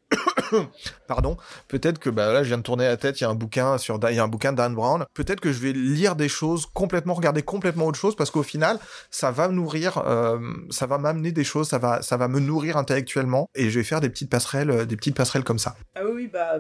pardon, 1.08 1.38
peut-être 1.68 2.00
que 2.00 2.10
bah 2.10 2.32
là 2.32 2.44
je 2.44 2.48
viens 2.48 2.58
de 2.58 2.64
tourner 2.64 2.86
la 2.86 2.96
tête, 2.96 3.20
il 3.20 3.24
y 3.24 3.28
a 3.28 3.30
un 3.30 3.36
bouquin 3.36 3.78
sur 3.78 4.00
il 4.10 4.16
y 4.16 4.20
a 4.20 4.24
un 4.24 4.28
bouquin 4.28 4.54
d'Anne 4.54 4.74
Brown, 4.74 5.06
peut-être 5.14 5.42
que 5.42 5.52
je 5.52 5.60
vais 5.60 5.74
lire 5.74 6.16
des 6.16 6.30
choses 6.30 6.66
complètement 6.66 7.14
regarder 7.14 7.42
complètement 7.42 7.88
autre 7.88 8.00
chose 8.00 8.16
parce 8.16 8.32
qu'au 8.32 8.44
final 8.44 8.80
ça 9.12 9.32
va 9.32 9.50
nourrir 9.50 9.98
euh, 9.98 10.40
ça 10.70 10.86
va 10.86 10.98
m'amener 10.98 11.34
des 11.34 11.44
choses, 11.44 11.68
ça 11.68 11.78
va 11.78 12.02
ça 12.02 12.16
va 12.16 12.30
me 12.30 12.40
nourrir 12.40 12.78
intellectuellement 12.78 13.50
et 13.54 13.70
je 13.70 13.80
vais 13.80 13.84
faire 13.84 14.00
des 14.00 14.10
petites 14.10 14.30
passerelles 14.30 14.72
euh, 14.72 14.86
des 14.86 14.96
petites 14.96 15.16
passerelles 15.16 15.44
comme 15.44 15.60
ça. 15.60 15.76
Ah 15.96 16.02
oui 16.10 16.30
bah 16.32 16.60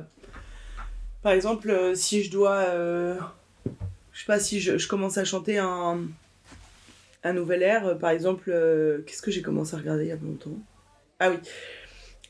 par 1.23 1.31
exemple 1.31 1.93
si 1.95 2.23
je 2.23 2.31
dois 2.31 2.65
je 4.11 4.19
sais 4.19 4.25
pas 4.25 4.39
si 4.39 4.59
je 4.59 4.87
commence 4.87 5.17
à 5.17 5.23
chanter 5.23 5.57
un 5.57 5.99
un 7.23 7.33
nouvel 7.33 7.63
air. 7.63 7.85
Euh, 7.85 7.95
par 7.95 8.11
exemple, 8.11 8.49
euh, 8.49 9.01
qu'est-ce 9.05 9.21
que 9.21 9.31
j'ai 9.31 9.41
commencé 9.41 9.75
à 9.75 9.79
regarder 9.79 10.05
il 10.05 10.09
y 10.09 10.11
a 10.11 10.15
longtemps? 10.15 10.57
Ah 11.19 11.29
oui, 11.29 11.37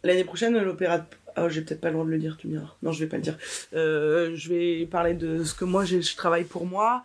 l'année 0.04 0.24
prochaine, 0.24 0.58
l'opéra. 0.58 1.06
Oh, 1.40 1.50
j'ai 1.50 1.62
peut-être 1.62 1.82
pas 1.82 1.90
le 1.90 1.94
droit 1.94 2.06
de 2.06 2.10
le 2.10 2.18
dire, 2.18 2.36
tu 2.38 2.48
me 2.48 2.54
diras. 2.54 2.74
Non, 2.82 2.92
je 2.92 3.00
vais 3.00 3.10
pas 3.10 3.18
le 3.18 3.22
dire. 3.22 3.38
Euh, 3.74 4.32
je 4.34 4.50
vais 4.50 4.86
parler 4.88 5.14
de 5.14 5.44
ce 5.44 5.54
que 5.54 5.66
moi, 5.66 5.86
je 5.86 6.16
travaille 6.16 6.46
pour 6.46 6.66
moi. 6.66 7.04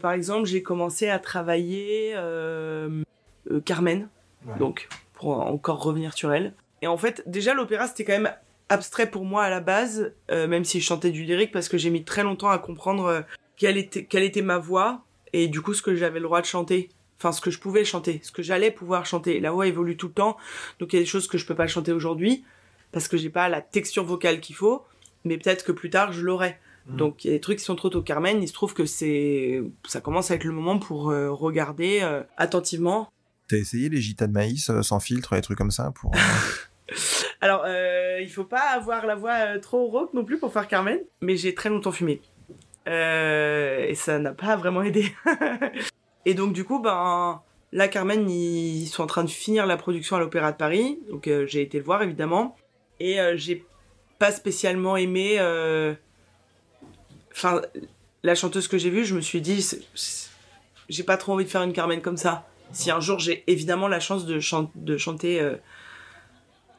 par 0.00 0.12
exemple, 0.12 0.46
j'ai 0.46 0.62
commencé 0.62 1.08
à 1.08 1.18
travailler 1.18 2.14
Carmen. 3.64 4.08
Donc, 4.60 4.88
pour 5.14 5.40
encore 5.40 5.82
revenir 5.82 6.12
sur 6.12 6.32
elle. 6.32 6.52
Et 6.82 6.86
en 6.86 6.96
fait, 6.96 7.24
déjà, 7.26 7.52
l'opéra, 7.52 7.88
c'était 7.88 8.04
quand 8.04 8.12
même 8.12 8.32
abstrait 8.68 9.10
pour 9.10 9.24
moi 9.24 9.42
à 9.42 9.50
la 9.50 9.60
base, 9.60 10.12
même 10.30 10.64
si 10.64 10.80
je 10.80 10.86
chantais 10.86 11.10
du 11.10 11.24
lyrique, 11.24 11.50
parce 11.50 11.68
que 11.68 11.76
j'ai 11.76 11.90
mis 11.90 12.04
très 12.04 12.22
longtemps 12.22 12.50
à 12.50 12.58
comprendre 12.58 13.24
quelle, 13.56 13.76
était, 13.76 14.04
quelle 14.04 14.22
était 14.22 14.42
ma 14.42 14.58
voix 14.58 15.02
et 15.34 15.48
du 15.48 15.60
coup 15.60 15.74
ce 15.74 15.82
que 15.82 15.94
j'avais 15.94 16.20
le 16.20 16.24
droit 16.24 16.40
de 16.40 16.46
chanter 16.46 16.88
enfin 17.18 17.32
ce 17.32 17.40
que 17.40 17.50
je 17.50 17.58
pouvais 17.58 17.84
chanter, 17.84 18.20
ce 18.22 18.32
que 18.32 18.42
j'allais 18.42 18.70
pouvoir 18.70 19.06
chanter. 19.06 19.40
La 19.40 19.50
voix 19.50 19.66
évolue 19.66 19.96
tout 19.96 20.08
le 20.08 20.14
temps, 20.14 20.36
donc 20.78 20.92
il 20.92 20.96
y 20.96 20.98
a 20.98 21.02
des 21.02 21.06
choses 21.06 21.26
que 21.26 21.38
je 21.38 21.46
peux 21.46 21.54
pas 21.54 21.66
chanter 21.66 21.92
aujourd'hui 21.92 22.44
parce 22.92 23.08
que 23.08 23.16
j'ai 23.16 23.30
pas 23.30 23.48
la 23.48 23.60
texture 23.60 24.04
vocale 24.04 24.40
qu'il 24.40 24.54
faut, 24.54 24.84
mais 25.24 25.36
peut-être 25.36 25.64
que 25.64 25.72
plus 25.72 25.90
tard 25.90 26.12
je 26.12 26.22
l'aurai. 26.22 26.58
Mmh. 26.86 26.96
Donc 26.96 27.24
il 27.24 27.28
y 27.28 27.30
a 27.30 27.34
des 27.34 27.40
trucs 27.40 27.58
qui 27.58 27.64
sont 27.64 27.76
trop 27.76 27.88
tôt. 27.88 28.02
Carmen, 28.02 28.42
il 28.42 28.48
se 28.48 28.52
trouve 28.52 28.74
que 28.74 28.86
c'est, 28.86 29.62
ça 29.86 30.00
commence 30.00 30.30
à 30.30 30.34
être 30.34 30.44
le 30.44 30.52
moment 30.52 30.78
pour 30.78 31.10
euh, 31.10 31.30
regarder 31.30 32.00
euh, 32.02 32.22
attentivement. 32.36 33.10
T'as 33.48 33.56
essayé 33.56 33.88
les 33.88 34.00
gitas 34.00 34.26
de 34.26 34.32
maïs 34.32 34.70
euh, 34.70 34.82
sans 34.82 35.00
filtre, 35.00 35.34
les 35.34 35.40
trucs 35.40 35.58
comme 35.58 35.70
ça 35.70 35.92
pour. 35.94 36.12
Alors, 37.40 37.66
il 37.66 38.30
faut 38.30 38.44
pas 38.44 38.70
avoir 38.70 39.04
la 39.04 39.16
voix 39.16 39.58
trop 39.58 39.86
rauque 39.86 40.14
non 40.14 40.24
plus 40.24 40.38
pour 40.38 40.50
faire 40.50 40.66
Carmen, 40.66 40.98
mais 41.20 41.36
j'ai 41.36 41.54
très 41.54 41.68
longtemps 41.68 41.92
fumé. 41.92 42.22
et 42.86 43.92
ça 43.94 44.18
n'a 44.18 44.32
pas 44.32 44.56
vraiment 44.56 44.82
aidé. 44.82 45.12
Et 46.26 46.34
donc 46.34 46.52
du 46.52 46.64
coup, 46.64 46.80
ben 46.80 47.42
là 47.72 47.88
Carmen, 47.88 48.30
ils 48.30 48.86
sont 48.86 49.02
en 49.02 49.06
train 49.06 49.24
de 49.24 49.30
finir 49.30 49.66
la 49.66 49.76
production 49.76 50.16
à 50.16 50.20
l'Opéra 50.20 50.52
de 50.52 50.56
Paris, 50.56 50.98
donc 51.10 51.28
euh, 51.28 51.44
j'ai 51.46 51.60
été 51.60 51.78
le 51.78 51.84
voir 51.84 52.02
évidemment, 52.02 52.56
et 53.00 53.20
euh, 53.20 53.36
j'ai 53.36 53.66
pas 54.18 54.32
spécialement 54.32 54.96
aimé. 54.96 55.36
Euh, 55.38 55.92
enfin, 57.32 57.60
la 58.22 58.34
chanteuse 58.34 58.68
que 58.68 58.78
j'ai 58.78 58.90
vue, 58.90 59.04
je 59.04 59.14
me 59.14 59.20
suis 59.20 59.42
dit, 59.42 59.66
j'ai 60.88 61.02
pas 61.02 61.16
trop 61.16 61.32
envie 61.32 61.44
de 61.44 61.50
faire 61.50 61.62
une 61.62 61.72
Carmen 61.72 62.00
comme 62.00 62.16
ça. 62.16 62.48
Si 62.72 62.90
un 62.90 63.00
jour 63.00 63.18
j'ai 63.18 63.44
évidemment 63.46 63.88
la 63.88 64.00
chance 64.00 64.24
de, 64.24 64.40
chanter, 64.40 65.52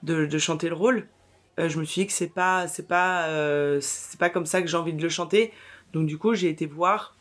de, 0.03 0.37
chanter 0.39 0.69
le 0.69 0.75
rôle, 0.75 1.07
je 1.57 1.77
me 1.77 1.85
suis 1.85 2.01
dit 2.01 2.07
que 2.07 2.13
c'est 2.13 2.33
pas, 2.33 2.67
c'est 2.67 2.87
pas, 2.87 3.29
c'est 3.79 4.19
pas 4.19 4.29
comme 4.29 4.45
ça 4.45 4.61
que 4.61 4.67
j'ai 4.67 4.77
envie 4.77 4.93
de 4.93 5.01
le 5.01 5.09
chanter. 5.09 5.53
Donc 5.93 6.07
du 6.07 6.17
coup, 6.17 6.33
j'ai 6.33 6.49
été 6.49 6.65
voir 6.65 7.14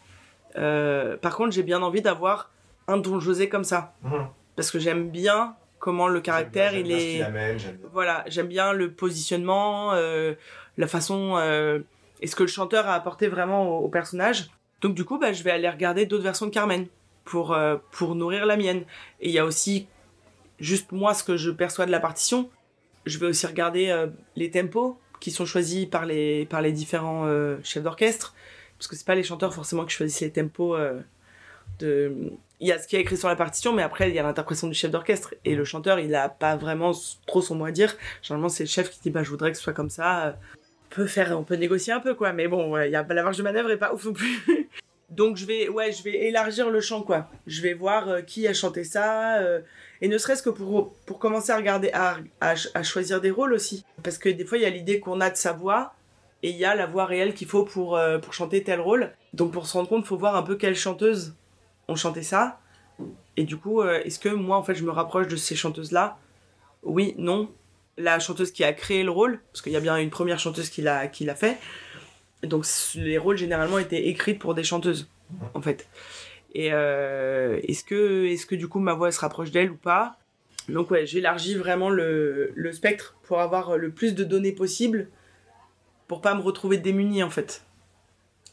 euh, 0.56 1.16
par 1.16 1.36
contre, 1.36 1.52
j'ai 1.52 1.62
bien 1.62 1.82
envie 1.82 2.02
d'avoir 2.02 2.50
un 2.86 2.96
Don 2.96 3.20
José 3.20 3.48
comme 3.48 3.64
ça. 3.64 3.94
Mhm. 4.02 4.28
Parce 4.56 4.70
que 4.70 4.78
j'aime 4.78 5.10
bien 5.10 5.56
comment 5.78 6.08
le 6.08 6.20
caractère, 6.20 6.74
il 6.74 6.90
est. 6.92 7.22
voilà, 7.92 8.24
j'aime 8.26 8.46
bien 8.46 8.72
le 8.72 8.92
positionnement, 8.92 9.92
euh, 9.92 10.34
la 10.78 10.86
façon. 10.86 11.34
Euh, 11.36 11.80
et 12.20 12.26
ce 12.26 12.36
que 12.36 12.42
le 12.42 12.48
chanteur 12.48 12.88
a 12.88 12.94
apporté 12.94 13.28
vraiment 13.28 13.78
au, 13.78 13.88
personnage. 13.88 14.50
Donc, 14.80 14.94
du 14.94 15.04
coup, 15.04 15.18
bah, 15.18 15.32
je 15.32 15.42
vais 15.42 15.50
aller 15.50 15.68
regarder 15.68 16.06
d'autres 16.06 16.22
versions 16.22 16.46
de 16.46 16.50
Carmen 16.50 16.86
pour, 17.24 17.56
pour 17.90 18.14
nourrir 18.14 18.46
la 18.46 18.56
mienne. 18.56 18.84
Et 19.20 19.28
il 19.28 19.30
y 19.30 19.38
a 19.38 19.44
aussi 19.44 19.88
juste 20.60 20.92
moi 20.92 21.14
ce 21.14 21.24
que 21.24 21.36
je 21.36 21.50
perçois 21.50 21.86
de 21.86 21.90
la 21.90 22.00
partition. 22.00 22.48
Je 23.04 23.18
vais 23.18 23.26
aussi 23.26 23.46
regarder 23.46 24.06
les 24.36 24.50
tempos 24.50 24.98
qui 25.20 25.30
sont 25.30 25.44
choisis 25.44 25.86
par 25.86 26.06
les, 26.06 26.46
par 26.46 26.62
les 26.62 26.72
différents 26.72 27.26
chefs 27.62 27.82
d'orchestre 27.82 28.34
parce 28.78 28.88
que 28.88 28.96
c'est 28.96 29.06
pas 29.06 29.14
les 29.14 29.22
chanteurs 29.22 29.54
forcément 29.54 29.84
qui 29.84 29.94
choisissent 29.94 30.20
les 30.20 30.30
tempos 30.30 30.76
euh, 30.76 31.00
il 32.60 32.68
y 32.68 32.72
a 32.72 32.78
ce 32.78 32.86
qui 32.86 32.96
est 32.96 33.00
écrit 33.00 33.16
sur 33.16 33.28
la 33.28 33.36
partition, 33.36 33.72
mais 33.72 33.82
après 33.82 34.08
il 34.08 34.14
y 34.14 34.18
a 34.18 34.22
l'interprétation 34.22 34.68
du 34.68 34.74
chef 34.74 34.90
d'orchestre 34.90 35.34
et 35.44 35.54
le 35.54 35.64
chanteur, 35.64 35.98
il 35.98 36.14
a 36.14 36.28
pas 36.28 36.56
vraiment 36.56 36.92
trop 37.26 37.42
son 37.42 37.56
mot 37.56 37.64
à 37.64 37.72
dire. 37.72 37.96
Généralement, 38.22 38.48
c'est 38.48 38.64
le 38.64 38.68
chef 38.68 38.90
qui 38.90 39.00
dit 39.00 39.10
bah 39.10 39.22
je 39.22 39.30
voudrais 39.30 39.50
que 39.50 39.56
ce 39.56 39.62
soit 39.62 39.72
comme 39.72 39.90
ça. 39.90 40.36
On 40.96 41.42
peut 41.42 41.56
négocier 41.56 41.92
un 41.92 42.00
peu 42.00 42.14
quoi, 42.14 42.32
mais 42.32 42.46
bon, 42.46 42.78
il 42.78 42.90
y 42.90 42.96
a 42.96 43.02
la 43.02 43.22
marge 43.22 43.36
de 43.36 43.42
manœuvre 43.42 43.70
est 43.70 43.76
pas 43.76 43.92
ouf 43.92 44.04
non 44.04 44.12
plus. 44.12 44.68
Donc 45.10 45.36
je 45.36 45.46
vais, 45.46 45.68
ouais, 45.68 45.92
je 45.92 46.02
vais 46.02 46.26
élargir 46.26 46.70
le 46.70 46.80
champ 46.80 47.02
quoi. 47.02 47.28
Je 47.46 47.62
vais 47.62 47.74
voir 47.74 48.08
euh, 48.08 48.20
qui 48.22 48.48
a 48.48 48.54
chanté 48.54 48.84
ça. 48.84 49.38
Euh, 49.38 49.60
et 50.00 50.08
ne 50.08 50.18
serait-ce 50.18 50.42
que 50.42 50.50
pour, 50.50 50.94
pour 51.06 51.18
commencer 51.18 51.52
à 51.52 51.56
regarder, 51.56 51.90
à, 51.92 52.16
à, 52.40 52.82
choisir 52.82 53.20
des 53.20 53.30
rôles 53.30 53.52
aussi. 53.52 53.84
Parce 54.02 54.18
que 54.18 54.28
des 54.28 54.44
fois, 54.44 54.58
il 54.58 54.62
y 54.62 54.66
a 54.66 54.70
l'idée 54.70 55.00
qu'on 55.00 55.20
a 55.20 55.30
de 55.30 55.36
sa 55.36 55.52
voix, 55.52 55.94
et 56.44 56.50
il 56.50 56.56
y 56.56 56.66
a 56.66 56.74
la 56.74 56.84
voix 56.84 57.06
réelle 57.06 57.32
qu'il 57.32 57.48
faut 57.48 57.64
pour, 57.64 57.96
euh, 57.96 58.18
pour 58.18 58.34
chanter 58.34 58.62
tel 58.62 58.78
rôle. 58.78 59.10
Donc 59.32 59.50
pour 59.50 59.66
se 59.66 59.72
rendre 59.72 59.88
compte, 59.88 60.04
il 60.04 60.06
faut 60.06 60.18
voir 60.18 60.36
un 60.36 60.42
peu 60.42 60.56
quelles 60.56 60.76
chanteuses 60.76 61.34
ont 61.88 61.96
chanté 61.96 62.22
ça. 62.22 62.60
Et 63.38 63.44
du 63.44 63.56
coup, 63.56 63.80
euh, 63.80 64.02
est-ce 64.04 64.18
que 64.18 64.28
moi, 64.28 64.58
en 64.58 64.62
fait, 64.62 64.74
je 64.74 64.84
me 64.84 64.90
rapproche 64.90 65.26
de 65.26 65.36
ces 65.36 65.56
chanteuses-là? 65.56 66.18
Oui, 66.82 67.14
non. 67.16 67.50
La 67.96 68.18
chanteuse 68.18 68.52
qui 68.52 68.62
a 68.62 68.74
créé 68.74 69.04
le 69.04 69.10
rôle, 69.10 69.40
parce 69.52 69.62
qu'il 69.62 69.72
y 69.72 69.76
a 69.76 69.80
bien 69.80 69.96
une 69.96 70.10
première 70.10 70.38
chanteuse 70.38 70.68
qui 70.68 70.82
l'a, 70.82 71.06
qui 71.06 71.24
l'a 71.24 71.34
fait. 71.34 71.56
Donc 72.42 72.66
les 72.94 73.16
rôles 73.16 73.38
généralement 73.38 73.78
étaient 73.78 74.08
écrits 74.08 74.34
pour 74.34 74.54
des 74.54 74.64
chanteuses, 74.64 75.08
en 75.54 75.62
fait. 75.62 75.88
Et 76.52 76.74
euh, 76.74 77.58
est-ce 77.66 77.84
que, 77.84 78.26
est-ce 78.26 78.44
que 78.44 78.54
du 78.54 78.68
coup 78.68 78.80
ma 78.80 78.92
voix 78.92 79.10
se 79.12 79.20
rapproche 79.20 79.50
d'elle 79.50 79.70
ou 79.70 79.76
pas? 79.76 80.18
Donc 80.68 80.90
ouais, 80.90 81.06
j'élargis 81.06 81.54
vraiment 81.54 81.88
le, 81.88 82.52
le, 82.54 82.72
spectre 82.72 83.16
pour 83.22 83.40
avoir 83.40 83.78
le 83.78 83.90
plus 83.90 84.14
de 84.14 84.24
données 84.24 84.52
possible 84.52 85.08
pour 86.14 86.20
pas 86.20 86.36
me 86.36 86.42
retrouver 86.42 86.78
démunie 86.78 87.24
en 87.24 87.30
fait. 87.30 87.64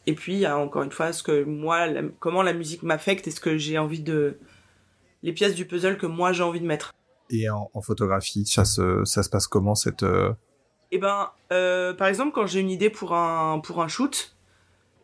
Et 0.08 0.16
puis 0.16 0.32
il 0.32 0.40
y 0.40 0.46
a 0.46 0.58
encore 0.58 0.82
une 0.82 0.90
fois 0.90 1.12
ce 1.12 1.22
que 1.22 1.44
moi, 1.44 1.86
comment 2.18 2.42
la 2.42 2.54
musique 2.54 2.82
m'affecte 2.82 3.28
et 3.28 3.30
ce 3.30 3.38
que 3.38 3.56
j'ai 3.56 3.78
envie 3.78 4.00
de, 4.00 4.36
les 5.22 5.32
pièces 5.32 5.54
du 5.54 5.64
puzzle 5.64 5.96
que 5.96 6.06
moi 6.06 6.32
j'ai 6.32 6.42
envie 6.42 6.60
de 6.60 6.66
mettre. 6.66 6.92
Et 7.30 7.48
en, 7.48 7.70
photographie, 7.80 8.44
ça 8.46 8.64
se, 8.64 9.04
ça 9.04 9.22
se 9.22 9.30
passe 9.30 9.46
comment 9.46 9.76
cette 9.76 10.02
euh 10.02 10.32
Eh 10.90 10.98
ben, 10.98 11.30
euh, 11.52 11.94
par 11.94 12.08
exemple, 12.08 12.32
quand 12.32 12.46
j'ai 12.46 12.58
une 12.58 12.68
idée 12.68 12.90
pour 12.90 13.14
un 13.14 13.60
pour 13.60 13.80
un 13.80 13.86
shoot, 13.86 14.34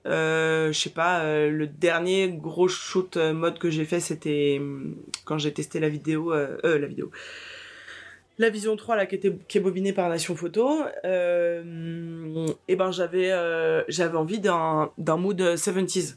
euh, 0.07 0.73
je 0.73 0.79
sais 0.81 0.91
pas, 0.91 1.21
euh, 1.21 1.53
le 1.53 1.69
dernier 1.69 2.33
gros 2.33 2.67
shoot 2.67 3.17
mode 3.19 3.61
que 3.61 3.71
j'ai 3.71 3.85
fait, 3.85 4.01
c'était 4.01 4.57
hum, 4.59 4.97
quand 5.25 5.39
j'ai 5.39 5.55
testé 5.55 5.79
la 5.79 5.89
vidéo, 5.89 6.33
euh, 6.33 6.59
la 6.65 6.89
vidéo, 6.89 7.13
la 8.39 8.51
Vision 8.51 8.77
3 8.77 8.97
là 8.97 9.07
qui 9.07 9.15
était 9.15 9.37
qui 9.49 9.59
est 9.59 9.61
bobinée 9.61 9.93
par 9.93 10.09
Nation 10.09 10.37
Photo. 10.37 10.85
et 11.05 12.77
ben 12.77 12.91
j'avais 12.91 13.33
j'avais 13.89 14.17
envie 14.17 14.41
d'un 14.41 14.91
d'un 14.99 15.17
mood 15.17 15.41
70s. 15.41 16.17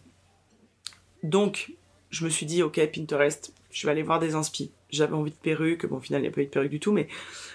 Donc 1.24 1.74
je 2.10 2.26
me 2.26 2.30
suis 2.30 2.46
dit 2.46 2.64
ok 2.64 2.80
Pinterest, 2.94 3.54
je 3.72 3.88
vais 3.88 3.92
aller 3.92 4.04
voir 4.04 4.20
des 4.20 4.36
inspi. 4.36 4.72
J'avais 4.90 5.14
envie 5.14 5.32
de 5.32 5.38
perruque, 5.38 5.86
bon 5.86 5.98
au 5.98 6.02
final 6.02 6.22
il 6.22 6.24
n'y 6.24 6.30
a 6.30 6.32
pas 6.32 6.42
eu 6.42 6.46
de 6.46 6.50
perruque 6.50 6.72
du 6.72 6.80
tout, 6.80 6.92
mais 6.92 7.08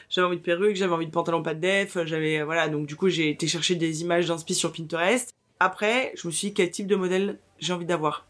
j'avais 0.08 0.26
envie 0.26 0.38
de 0.38 0.42
perruque, 0.42 0.76
j'avais 0.76 0.94
envie 0.94 1.06
de 1.06 1.10
pantalon 1.10 1.42
pas 1.42 1.54
de 1.54 1.60
def, 1.60 1.98
j'avais 2.04 2.42
voilà 2.42 2.68
donc 2.68 2.86
du 2.86 2.96
coup 2.96 3.08
j'ai 3.08 3.28
été 3.28 3.46
chercher 3.46 3.74
des 3.74 4.00
images 4.02 4.26
d'inspi 4.26 4.54
sur 4.54 4.72
Pinterest 4.72 5.36
après, 5.58 6.12
je 6.16 6.26
me 6.26 6.32
suis 6.32 6.48
dit 6.48 6.54
quel 6.54 6.70
type 6.70 6.86
de 6.86 6.96
modèle 6.96 7.38
j'ai 7.58 7.72
envie 7.72 7.86
d'avoir? 7.86 8.26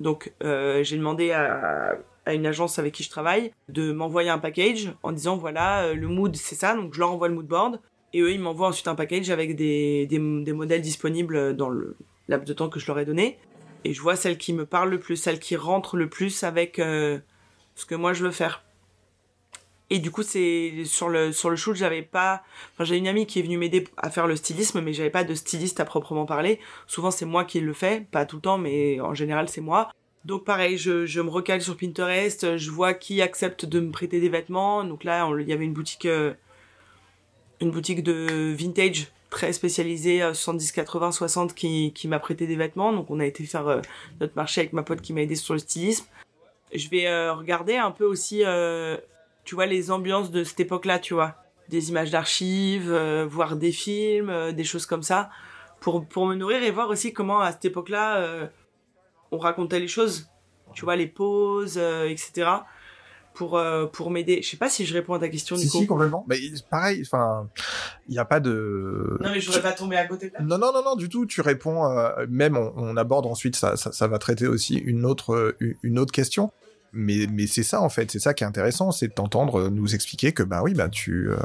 Donc, 0.00 0.32
euh, 0.42 0.82
j'ai 0.82 0.96
demandé 0.96 1.30
à, 1.30 1.96
à, 2.26 2.34
une 2.34 2.46
agence 2.46 2.78
avec 2.78 2.94
qui 2.94 3.02
je 3.02 3.10
travaille 3.10 3.52
de 3.68 3.92
m'envoyer 3.92 4.28
un 4.28 4.38
package 4.38 4.92
en 5.02 5.12
disant 5.12 5.36
voilà, 5.36 5.84
euh, 5.84 5.94
le 5.94 6.08
mood 6.08 6.34
c'est 6.36 6.54
ça, 6.54 6.74
donc 6.74 6.94
je 6.94 7.00
leur 7.00 7.12
envoie 7.12 7.28
le 7.28 7.34
mood 7.34 7.46
board. 7.46 7.80
Et 8.12 8.20
eux, 8.20 8.32
ils 8.32 8.40
m'envoient 8.40 8.68
ensuite 8.68 8.88
un 8.88 8.94
package 8.94 9.30
avec 9.30 9.56
des, 9.56 10.06
des, 10.06 10.18
modèles 10.18 10.80
disponibles 10.80 11.54
dans 11.54 11.68
le 11.68 11.96
laps 12.28 12.48
de 12.48 12.54
temps 12.54 12.68
que 12.68 12.80
je 12.80 12.86
leur 12.86 12.98
ai 12.98 13.04
donné. 13.04 13.38
Et 13.84 13.92
je 13.92 14.00
vois 14.00 14.16
celle 14.16 14.38
qui 14.38 14.52
me 14.52 14.64
parle 14.64 14.90
le 14.90 14.98
plus, 14.98 15.16
celle 15.16 15.38
qui 15.38 15.54
rentre 15.54 15.96
le 15.96 16.08
plus 16.08 16.42
avec 16.42 16.78
euh, 16.78 17.18
ce 17.74 17.84
que 17.84 17.94
moi 17.94 18.12
je 18.12 18.24
veux 18.24 18.30
faire. 18.30 18.64
Et 19.90 19.98
du 20.00 20.10
coup, 20.10 20.22
c'est 20.22 20.84
sur 20.84 21.08
le 21.08 21.30
sur 21.30 21.48
le 21.50 21.56
shoot, 21.56 21.76
j'avais 21.76 22.02
pas. 22.02 22.42
Enfin, 22.72 22.84
j'ai 22.84 22.96
une 22.96 23.06
amie 23.06 23.26
qui 23.26 23.38
est 23.38 23.42
venue 23.42 23.58
m'aider 23.58 23.84
à 23.96 24.10
faire 24.10 24.26
le 24.26 24.34
stylisme, 24.34 24.80
mais 24.80 24.92
j'avais 24.92 25.10
pas 25.10 25.22
de 25.22 25.34
styliste 25.34 25.78
à 25.78 25.84
proprement 25.84 26.26
parler. 26.26 26.58
Souvent, 26.86 27.12
c'est 27.12 27.26
moi 27.26 27.44
qui 27.44 27.60
le 27.60 27.72
fais, 27.72 28.00
pas 28.10 28.26
tout 28.26 28.36
le 28.36 28.42
temps, 28.42 28.58
mais 28.58 29.00
en 29.00 29.14
général, 29.14 29.48
c'est 29.48 29.60
moi. 29.60 29.90
Donc 30.26 30.44
pareil, 30.44 30.76
je, 30.76 31.20
me 31.20 31.30
recale 31.30 31.62
sur 31.62 31.76
Pinterest, 31.76 32.56
je 32.56 32.70
vois 32.70 32.94
qui 32.94 33.22
accepte 33.22 33.64
de 33.64 33.80
me 33.80 33.90
prêter 33.90 34.20
des 34.20 34.28
vêtements. 34.28 34.84
Donc 34.84 35.04
là, 35.04 35.28
il 35.38 35.48
y 35.48 35.52
avait 35.52 35.64
une 35.64 35.72
boutique, 35.72 36.06
euh, 36.06 36.34
une 37.60 37.70
boutique 37.70 38.02
de 38.02 38.52
vintage 38.52 39.08
très 39.30 39.52
spécialisée 39.52 40.20
70, 40.20 40.72
80, 40.72 41.12
60 41.12 41.54
qui, 41.54 42.08
m'a 42.08 42.18
prêté 42.18 42.46
des 42.46 42.56
vêtements. 42.56 42.92
Donc 42.92 43.10
on 43.10 43.20
a 43.20 43.24
été 43.24 43.44
faire 43.44 43.68
euh, 43.68 43.80
notre 44.20 44.34
marché 44.36 44.60
avec 44.62 44.72
ma 44.72 44.82
pote 44.82 45.00
qui 45.00 45.12
m'a 45.12 45.22
aidé 45.22 45.36
sur 45.36 45.54
le 45.54 45.60
stylisme. 45.60 46.06
Je 46.74 46.88
vais 46.88 47.06
euh, 47.06 47.32
regarder 47.32 47.76
un 47.76 47.92
peu 47.92 48.04
aussi 48.04 48.42
tu 49.46 49.54
vois, 49.54 49.64
les 49.64 49.90
ambiances 49.90 50.30
de 50.30 50.44
cette 50.44 50.60
époque-là, 50.60 50.98
tu 50.98 51.14
vois. 51.14 51.36
Des 51.70 51.88
images 51.88 52.10
d'archives, 52.10 52.92
euh, 52.92 53.26
voir 53.26 53.56
des 53.56 53.72
films, 53.72 54.28
euh, 54.28 54.52
des 54.52 54.64
choses 54.64 54.84
comme 54.84 55.02
ça. 55.02 55.30
Pour, 55.80 56.04
me 56.26 56.34
nourrir 56.34 56.62
et 56.64 56.70
voir 56.72 56.90
aussi 56.90 57.12
comment, 57.12 57.40
à 57.40 57.52
cette 57.52 57.66
époque-là, 57.66 58.16
euh, 58.16 58.46
on 59.36 59.38
racontait 59.38 59.80
les 59.80 59.88
choses. 59.88 60.28
Tu 60.74 60.84
vois, 60.84 60.96
les 60.96 61.06
pauses, 61.06 61.78
etc. 61.78 62.48
Pour, 63.32 63.60
pour 63.92 64.10
m'aider. 64.10 64.40
Je 64.42 64.48
sais 64.48 64.56
pas 64.56 64.68
si 64.70 64.86
je 64.86 64.94
réponds 64.94 65.14
à 65.14 65.18
ta 65.18 65.28
question, 65.28 65.56
si, 65.56 65.68
Si, 65.68 65.86
complètement. 65.86 66.24
Mais 66.26 66.38
pareil, 66.70 67.02
enfin, 67.02 67.48
il 68.08 68.12
n'y 68.12 68.18
a 68.18 68.24
pas 68.24 68.40
de... 68.40 69.18
Non, 69.20 69.30
mais 69.30 69.40
je 69.40 69.46
voudrais 69.46 69.62
pas 69.62 69.72
tomber 69.72 69.96
à 69.96 70.06
côté 70.06 70.28
de 70.28 70.34
là. 70.34 70.40
Non, 70.40 70.58
non, 70.58 70.72
non, 70.72 70.82
non, 70.82 70.96
du 70.96 71.08
tout. 71.08 71.26
Tu 71.26 71.40
réponds, 71.42 71.82
même 72.28 72.56
on, 72.56 72.72
on, 72.76 72.96
aborde 72.96 73.26
ensuite, 73.26 73.56
ça, 73.56 73.76
ça, 73.76 73.92
ça 73.92 74.06
va 74.08 74.18
traiter 74.18 74.46
aussi 74.46 74.76
une 74.76 75.04
autre, 75.04 75.56
une 75.82 75.98
autre 75.98 76.12
question 76.12 76.50
mais 76.96 77.26
mais 77.30 77.46
c'est 77.46 77.62
ça 77.62 77.80
en 77.80 77.88
fait, 77.88 78.10
c'est 78.10 78.18
ça 78.18 78.34
qui 78.34 78.42
est 78.42 78.46
intéressant, 78.46 78.90
c'est 78.90 79.08
de 79.08 79.12
t'entendre 79.12 79.68
nous 79.68 79.94
expliquer 79.94 80.32
que 80.32 80.42
bah 80.42 80.62
oui 80.62 80.74
bah 80.74 80.88
tu 80.88 81.30
euh, 81.30 81.36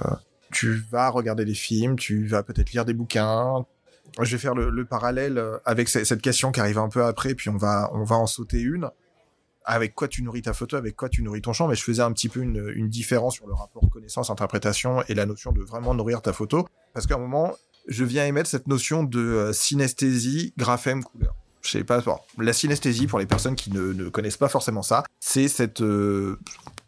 tu 0.52 0.74
vas 0.92 1.10
regarder 1.10 1.46
des 1.46 1.54
films, 1.54 1.98
tu 1.98 2.26
vas 2.26 2.44
peut-être 2.44 2.72
lire 2.72 2.86
des 2.86 2.94
bouquins. 2.94 3.66
Je 4.20 4.32
vais 4.32 4.38
faire 4.38 4.56
le, 4.56 4.70
le 4.70 4.86
parallèle 4.86 5.38
euh, 5.38 5.58
avec 5.66 5.90
cette 5.90 6.22
question 6.22 6.52
qui 6.52 6.60
arrive 6.60 6.78
un 6.78 6.90
peu 6.90 7.04
après, 7.04 7.36
puis 7.36 7.50
on 7.50 7.58
va 7.58 7.90
on 7.94 8.04
va 8.04 8.16
en 8.18 8.28
sauter 8.28 8.60
une. 8.60 8.90
Avec 9.64 9.94
quoi 9.94 10.08
tu 10.08 10.24
nourris 10.24 10.42
ta 10.42 10.54
photo, 10.54 10.76
avec 10.76 10.96
quoi 10.96 11.08
tu 11.08 11.22
nourris 11.22 11.42
ton 11.42 11.54
champ, 11.54 11.68
mais 11.68 11.76
je 11.76 11.84
faisais 11.84 12.02
un 12.02 12.12
petit 12.12 12.30
peu 12.30 12.42
une, 12.42 12.90
différence 12.90 13.36
sur 13.36 13.48
le 13.48 13.54
rapport 13.54 13.88
connaissance-interprétation 13.92 15.04
et 15.08 15.14
la 15.14 15.28
notion 15.28 15.52
de 15.52 15.62
vraiment 15.62 15.94
nourrir 15.94 16.24
ta 16.24 16.34
photo, 16.34 16.68
parce 16.94 17.06
qu'à 17.06 17.14
un 17.14 17.20
moment, 17.20 17.54
je 17.88 18.04
viens 18.04 18.26
émettre 18.26 18.50
cette 18.50 18.68
notion 18.68 19.04
de 19.04 19.20
euh, 19.20 19.54
synesthésie, 19.54 20.54
graphème, 20.58 21.04
couleur 21.04 21.36
je 21.62 21.70
sais 21.70 21.84
pas, 21.84 22.04
la 22.40 22.54
synesthésie 22.54 23.08
pour 23.08 23.20
les 23.20 23.28
personnes 23.28 23.56
qui 23.56 23.72
ne, 23.72 23.94
ne 23.94 24.10
connaissent 24.10 24.38
pas 24.38 24.50
forcément 24.50 24.82
ça, 24.82 25.04
c'est 25.20 25.48
cette, 25.48 25.82
euh, 25.82 26.40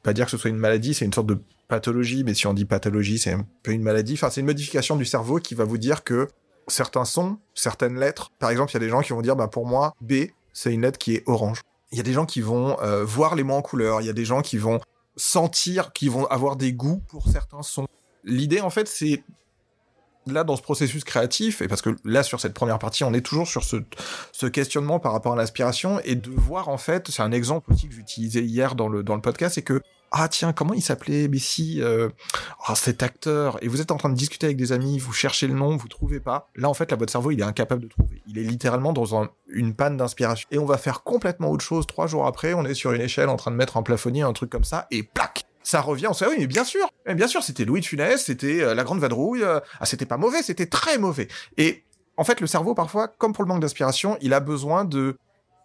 pas 0.01 0.13
dire 0.13 0.25
que 0.25 0.31
ce 0.31 0.37
soit 0.37 0.49
une 0.49 0.57
maladie, 0.57 0.93
c'est 0.93 1.05
une 1.05 1.13
sorte 1.13 1.27
de 1.27 1.37
pathologie, 1.67 2.23
mais 2.23 2.33
si 2.33 2.47
on 2.47 2.53
dit 2.53 2.65
pathologie, 2.65 3.19
c'est 3.19 3.33
un 3.33 3.45
peu 3.63 3.71
une 3.71 3.81
maladie. 3.81 4.13
Enfin, 4.13 4.29
c'est 4.29 4.41
une 4.41 4.47
modification 4.47 4.95
du 4.95 5.05
cerveau 5.05 5.37
qui 5.37 5.55
va 5.55 5.63
vous 5.63 5.77
dire 5.77 6.03
que 6.03 6.27
certains 6.67 7.05
sons, 7.05 7.37
certaines 7.53 7.99
lettres, 7.99 8.31
par 8.39 8.49
exemple, 8.49 8.71
il 8.71 8.75
y 8.75 8.77
a 8.77 8.79
des 8.79 8.89
gens 8.89 9.01
qui 9.01 9.13
vont 9.13 9.21
dire, 9.21 9.35
bah 9.35 9.47
pour 9.47 9.65
moi, 9.65 9.93
B, 10.01 10.13
c'est 10.53 10.73
une 10.73 10.81
lettre 10.81 10.97
qui 10.97 11.15
est 11.15 11.23
orange. 11.27 11.61
Il 11.91 11.97
y 11.97 12.01
a 12.01 12.03
des 12.03 12.13
gens 12.13 12.25
qui 12.25 12.41
vont 12.41 12.79
euh, 12.81 13.03
voir 13.03 13.35
les 13.35 13.43
mots 13.43 13.55
en 13.55 13.61
couleur. 13.61 14.01
Il 14.01 14.07
y 14.07 14.09
a 14.09 14.13
des 14.13 14.25
gens 14.25 14.41
qui 14.41 14.57
vont 14.57 14.79
sentir, 15.15 15.93
qui 15.93 16.09
vont 16.09 16.25
avoir 16.25 16.55
des 16.55 16.73
goûts 16.73 17.01
pour 17.09 17.27
certains 17.27 17.61
sons. 17.61 17.87
L'idée, 18.23 18.61
en 18.61 18.69
fait, 18.69 18.87
c'est 18.87 19.23
là 20.25 20.43
dans 20.43 20.55
ce 20.55 20.61
processus 20.61 21.03
créatif 21.03 21.61
et 21.61 21.67
parce 21.67 21.81
que 21.81 21.95
là 22.05 22.23
sur 22.23 22.39
cette 22.39 22.53
première 22.53 22.79
partie 22.79 23.03
on 23.03 23.13
est 23.13 23.21
toujours 23.21 23.47
sur 23.47 23.63
ce, 23.63 24.45
questionnement 24.47 24.99
par 24.99 25.11
rapport 25.11 25.33
à 25.33 25.35
l'inspiration 25.35 25.99
et 26.05 26.15
de 26.15 26.29
voir 26.29 26.69
en 26.69 26.77
fait 26.77 27.09
c'est 27.09 27.21
un 27.21 27.31
exemple 27.31 27.71
aussi 27.73 27.89
que 27.89 27.93
j'utilisais 27.93 28.43
hier 28.43 28.75
dans 28.75 28.87
le 28.87 29.03
dans 29.03 29.15
le 29.15 29.21
podcast 29.21 29.55
c'est 29.55 29.63
que 29.63 29.81
ah 30.13 30.27
tiens 30.27 30.53
comment 30.53 30.75
il 30.75 30.81
s'appelait 30.81 31.27
si 31.39 31.81
euh, 31.81 32.09
oh, 32.69 32.73
cet 32.75 33.01
acteur. 33.01 33.57
Et 33.63 33.67
vous 33.67 33.81
êtes 33.81 33.91
en 33.91 33.97
train 33.97 34.09
de 34.09 34.15
discuter 34.15 34.45
avec 34.45 34.57
des 34.57 34.71
amis 34.71 34.99
vous 34.99 35.11
cherchez 35.11 35.47
le 35.47 35.55
nom 35.55 35.75
vous 35.75 35.87
trouvez 35.87 36.19
pas. 36.19 36.49
Là 36.55 36.69
en 36.69 36.73
fait 36.75 36.91
là 36.91 36.97
votre 36.97 37.11
cerveau 37.11 37.31
il 37.31 37.39
est 37.39 37.43
incapable 37.43 37.81
de 37.81 37.87
trouver. 37.87 38.21
Il 38.27 38.37
est 38.37 38.43
littéralement 38.43 38.93
dans 38.93 39.19
un, 39.19 39.29
une 39.47 39.73
panne 39.73 39.97
d'inspiration. 39.97 40.47
Et 40.51 40.59
on 40.59 40.65
va 40.65 40.77
faire 40.77 41.03
complètement 41.03 41.49
autre 41.49 41.65
chose 41.65 41.87
trois 41.87 42.05
jours 42.05 42.27
après. 42.27 42.53
On 42.53 42.63
est 42.63 42.75
sur 42.75 42.91
une 42.91 43.01
échelle 43.01 43.27
en 43.27 43.35
train 43.37 43.51
de 43.51 43.55
mettre 43.55 43.75
un 43.75 43.83
plafonnier 43.83 44.21
un 44.21 44.33
truc 44.33 44.51
comme 44.51 44.63
ça 44.63 44.87
et 44.91 45.01
plaque 45.03 45.45
ça 45.65 45.79
revient, 45.79 46.07
on 46.09 46.13
sait, 46.13 46.27
oui, 46.27 46.35
mais 46.37 46.47
bien 46.47 46.65
sûr, 46.65 46.89
mais 47.05 47.15
bien 47.15 47.27
sûr, 47.27 47.41
c'était 47.41 47.63
Louis 47.63 47.79
de 47.79 47.85
Funès, 47.85 48.25
c'était 48.25 48.61
euh, 48.61 48.75
La 48.75 48.83
Grande 48.83 48.99
Vadrouille, 48.99 49.43
euh, 49.43 49.61
ah, 49.79 49.85
c'était 49.85 50.05
pas 50.05 50.17
mauvais, 50.17 50.43
c'était 50.43 50.65
très 50.65 50.97
mauvais. 50.97 51.29
Et 51.55 51.83
en 52.17 52.25
fait, 52.25 52.41
le 52.41 52.47
cerveau, 52.47 52.73
parfois, 52.75 53.07
comme 53.07 53.31
pour 53.31 53.45
le 53.45 53.47
manque 53.47 53.61
d'inspiration, 53.61 54.17
il 54.21 54.33
a 54.33 54.41
besoin 54.41 54.83
de, 54.83 55.15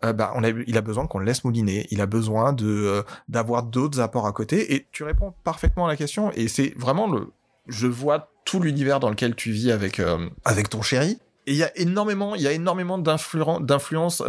euh, 0.04 0.12
bah, 0.12 0.32
on 0.34 0.44
a, 0.44 0.48
il 0.48 0.76
a 0.76 0.80
besoin 0.80 1.06
qu'on 1.06 1.18
le 1.18 1.24
laisse 1.24 1.44
mouliner, 1.44 1.86
il 1.90 2.00
a 2.00 2.06
besoin 2.06 2.52
de 2.52 3.04
d'avoir 3.28 3.64
d'autres 3.64 4.00
apports 4.00 4.26
à 4.26 4.32
côté. 4.32 4.74
Et 4.74 4.86
tu 4.92 5.04
réponds 5.04 5.34
parfaitement 5.44 5.86
à 5.86 5.88
la 5.88 5.96
question, 5.96 6.30
et 6.32 6.48
c'est 6.48 6.72
vraiment 6.76 7.10
le, 7.10 7.32
je 7.66 7.86
vois 7.86 8.30
tout 8.44 8.60
l'univers 8.60 9.00
dans 9.00 9.10
lequel 9.10 9.34
tu 9.34 9.50
vis 9.50 9.70
avec 9.70 10.00
avec 10.44 10.68
ton 10.68 10.82
chéri. 10.82 11.18
Et 11.46 11.52
il 11.52 11.56
y 11.56 11.64
a 11.64 11.76
énormément, 11.78 12.34
il 12.34 12.42
y 12.42 12.46
a 12.46 12.52
énormément 12.52 12.98
d'influences 12.98 14.22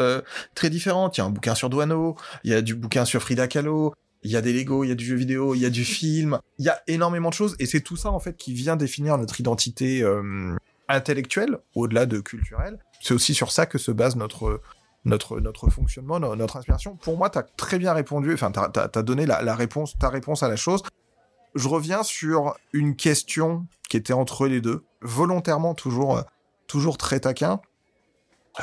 très 0.55 0.69
différentes. 0.69 1.17
Il 1.17 1.21
y 1.21 1.23
a 1.23 1.27
un 1.27 1.29
bouquin 1.29 1.53
sur 1.53 1.69
Douaneau, 1.69 2.15
il 2.43 2.51
y 2.51 2.53
a 2.53 2.61
du 2.61 2.75
bouquin 2.75 3.03
sur 3.03 3.21
Frida 3.21 3.47
Kahlo, 3.47 3.93
il 4.23 4.31
y 4.31 4.35
a 4.35 4.41
des 4.41 4.53
Lego, 4.53 4.83
il 4.83 4.89
y 4.89 4.91
a 4.91 4.95
du 4.95 5.05
jeu 5.05 5.15
vidéo, 5.15 5.55
il 5.55 5.61
y 5.61 5.65
a 5.65 5.69
du 5.69 5.85
film, 5.85 6.39
il 6.57 6.65
y 6.65 6.69
a 6.69 6.81
énormément 6.87 7.29
de 7.29 7.33
choses 7.33 7.55
et 7.59 7.65
c'est 7.65 7.81
tout 7.81 7.97
ça 7.97 8.11
en 8.11 8.19
fait 8.19 8.35
qui 8.35 8.53
vient 8.53 8.75
définir 8.75 9.17
notre 9.17 9.39
identité 9.39 10.01
euh, 10.01 10.55
intellectuelle 10.87 11.59
au-delà 11.75 12.05
de 12.05 12.19
culturelle. 12.19 12.79
C'est 13.01 13.13
aussi 13.13 13.33
sur 13.33 13.51
ça 13.51 13.65
que 13.65 13.77
se 13.77 13.91
base 13.91 14.15
notre 14.15 14.61
notre 15.05 15.39
notre 15.39 15.69
fonctionnement, 15.69 16.19
notre 16.19 16.57
inspiration. 16.57 16.95
Pour 16.95 17.17
moi, 17.17 17.29
tu 17.29 17.37
as 17.37 17.43
très 17.43 17.79
bien 17.79 17.93
répondu. 17.93 18.33
Enfin, 18.33 18.51
tu 18.51 18.59
as, 18.79 19.03
donné 19.03 19.25
la, 19.25 19.41
la 19.41 19.55
réponse, 19.55 19.97
ta 19.97 20.09
réponse 20.09 20.43
à 20.43 20.49
la 20.49 20.55
chose. 20.55 20.81
Je 21.55 21.67
reviens 21.67 22.03
sur 22.03 22.55
une 22.73 22.95
question 22.95 23.65
qui 23.89 23.97
était 23.97 24.13
entre 24.13 24.47
les 24.47 24.61
deux, 24.61 24.83
volontairement 25.01 25.73
toujours 25.73 26.23
toujours 26.67 26.97
très 26.97 27.19
taquin. 27.19 27.59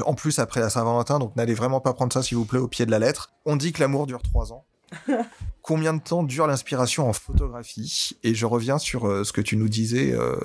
En 0.05 0.15
plus, 0.15 0.39
après 0.39 0.61
la 0.61 0.71
Saint-Valentin, 0.71 1.19
donc 1.19 1.37
n'allez 1.37 1.55
vraiment 1.55 1.81
pas 1.81 1.93
prendre 1.93 2.13
ça, 2.13 2.23
s'il 2.23 2.37
vous 2.37 2.45
plaît, 2.45 2.59
au 2.59 2.69
pied 2.69 2.87
de 2.87 2.91
la 2.91 2.99
lettre. 2.99 3.33
On 3.45 3.57
dit 3.57 3.73
que 3.73 3.81
l'amour 3.81 4.07
dure 4.07 4.23
trois 4.23 4.53
ans. 4.53 4.65
Combien 5.63 5.95
de 5.95 6.01
temps 6.01 6.23
dure 6.23 6.47
l'inspiration 6.47 7.09
en 7.09 7.13
photographie? 7.13 8.17
Et 8.23 8.35
je 8.35 8.47
reviens 8.47 8.79
sur 8.79 9.07
euh, 9.07 9.25
ce 9.25 9.33
que 9.33 9.41
tu 9.41 9.57
nous 9.57 9.69
disais 9.69 10.13
euh, 10.13 10.37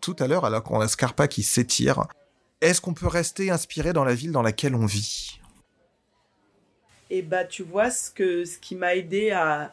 tout 0.00 0.16
à 0.18 0.26
l'heure, 0.26 0.44
alors 0.44 0.62
qu'on 0.62 0.80
a 0.80 0.88
Scarpa 0.88 1.28
qui 1.28 1.42
s'étire. 1.42 2.06
Est-ce 2.60 2.80
qu'on 2.80 2.94
peut 2.94 3.06
rester 3.06 3.50
inspiré 3.50 3.92
dans 3.92 4.04
la 4.04 4.14
ville 4.14 4.32
dans 4.32 4.42
laquelle 4.42 4.74
on 4.74 4.86
vit? 4.86 5.40
Et 7.10 7.22
bah, 7.22 7.44
tu 7.44 7.62
vois, 7.62 7.90
ce, 7.90 8.10
qui 8.58 8.76
m'a 8.76 8.94
aidé 8.94 9.30
à 9.30 9.72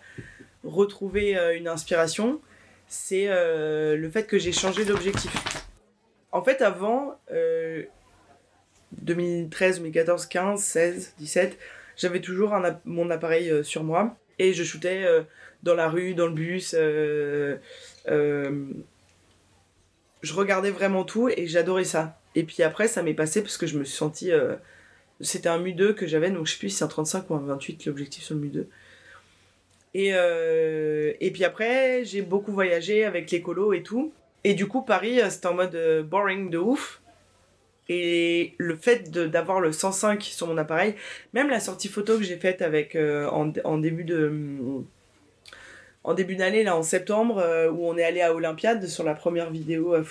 retrouver 0.64 1.38
euh, 1.38 1.58
une 1.58 1.68
inspiration, 1.68 2.40
c'est 2.88 3.28
le 3.28 4.10
fait 4.12 4.26
que 4.26 4.38
j'ai 4.38 4.52
changé 4.52 4.86
d'objectif. 4.86 5.34
En 6.32 6.44
fait, 6.44 6.62
avant, 6.62 7.18
2013, 9.02 9.78
2014, 9.80 10.26
15, 10.28 10.62
16, 10.62 11.14
17, 11.18 11.58
j'avais 11.98 12.22
toujours 12.22 12.54
mon 12.84 13.10
appareil 13.10 13.50
euh, 13.50 13.64
sur 13.64 13.84
moi 13.84 14.16
et 14.40 14.54
je 14.54 14.64
shootais 14.64 15.04
euh, 15.06 15.24
dans 15.64 15.76
la 15.76 15.90
rue, 15.90 16.14
dans 16.14 16.28
le 16.28 16.34
bus. 16.34 16.76
Euh, 16.78 17.58
je 20.22 20.34
regardais 20.34 20.72
vraiment 20.72 21.04
tout 21.04 21.30
et 21.30 21.48
j'adorais 21.48 21.84
ça. 21.84 22.20
Et 22.36 22.44
puis 22.44 22.64
après, 22.64 22.88
ça 22.88 23.02
m'est 23.02 23.14
passé 23.14 23.42
parce 23.42 23.58
que 23.58 23.68
je 23.68 23.78
me 23.80 23.84
suis 23.84 23.96
senti. 23.96 24.32
C'était 25.22 25.50
un 25.50 25.60
MU2 25.60 25.94
que 25.94 26.06
j'avais, 26.06 26.30
donc 26.30 26.46
je 26.46 26.54
sais 26.54 26.60
plus 26.60 26.70
si 26.70 26.78
c'est 26.78 26.84
un 26.84 26.90
35 26.90 27.30
ou 27.30 27.36
un 27.36 27.40
28 27.40 27.86
l'objectif 27.86 28.24
sur 28.24 28.36
le 28.36 28.42
MU2. 28.42 28.66
Et, 29.94 30.10
et 31.26 31.32
puis 31.32 31.46
après, 31.46 32.04
j'ai 32.04 32.22
beaucoup 32.22 32.52
voyagé 32.52 33.06
avec 33.06 33.32
l'écolo 33.32 33.72
et 33.74 33.84
tout. 33.84 34.12
Et 34.44 34.54
du 34.54 34.68
coup, 34.68 34.82
Paris, 34.82 35.22
c'était 35.30 35.48
en 35.48 35.54
mode 35.54 36.06
boring 36.10 36.50
de 36.50 36.58
ouf. 36.58 37.02
Et 37.88 38.56
le 38.58 38.76
fait 38.76 39.12
d'avoir 39.12 39.60
le 39.60 39.72
105 39.72 40.24
sur 40.24 40.48
mon 40.48 40.58
appareil, 40.58 40.96
même 41.34 41.50
la 41.50 41.60
sortie 41.60 41.88
photo 41.88 42.18
que 42.18 42.24
j'ai 42.24 42.38
faite 42.38 42.62
avec 42.62 42.96
euh, 42.96 43.30
en, 43.30 43.78
début 43.78 44.04
de 44.04 44.84
en 46.04 46.14
d'année 46.14 46.68
en 46.68 46.82
septembre 46.82 47.38
euh, 47.38 47.70
où 47.70 47.86
on 47.86 47.96
est 47.98 48.04
allé 48.04 48.22
à 48.22 48.34
Olympiade 48.34 48.88
sur 48.88 49.04
la 49.04 49.14
première 49.14 49.52
vidéo 49.52 49.94
euh, 49.94 50.04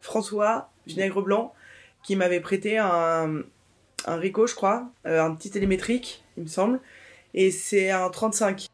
François 0.00 0.70
Vinaigre 0.86 1.22
Blanc 1.22 1.54
qui 2.02 2.16
m'avait 2.16 2.40
prêté 2.40 2.78
un 2.78 3.42
un 4.06 4.16
Ricoh 4.16 4.46
je 4.46 4.54
crois, 4.54 4.90
euh, 5.06 5.22
un 5.22 5.34
petit 5.34 5.50
télémétrique 5.50 6.22
il 6.36 6.44
me 6.44 6.48
semble, 6.48 6.80
et 7.32 7.50
c'est 7.50 7.90
un 7.90 8.08
35 8.10 8.66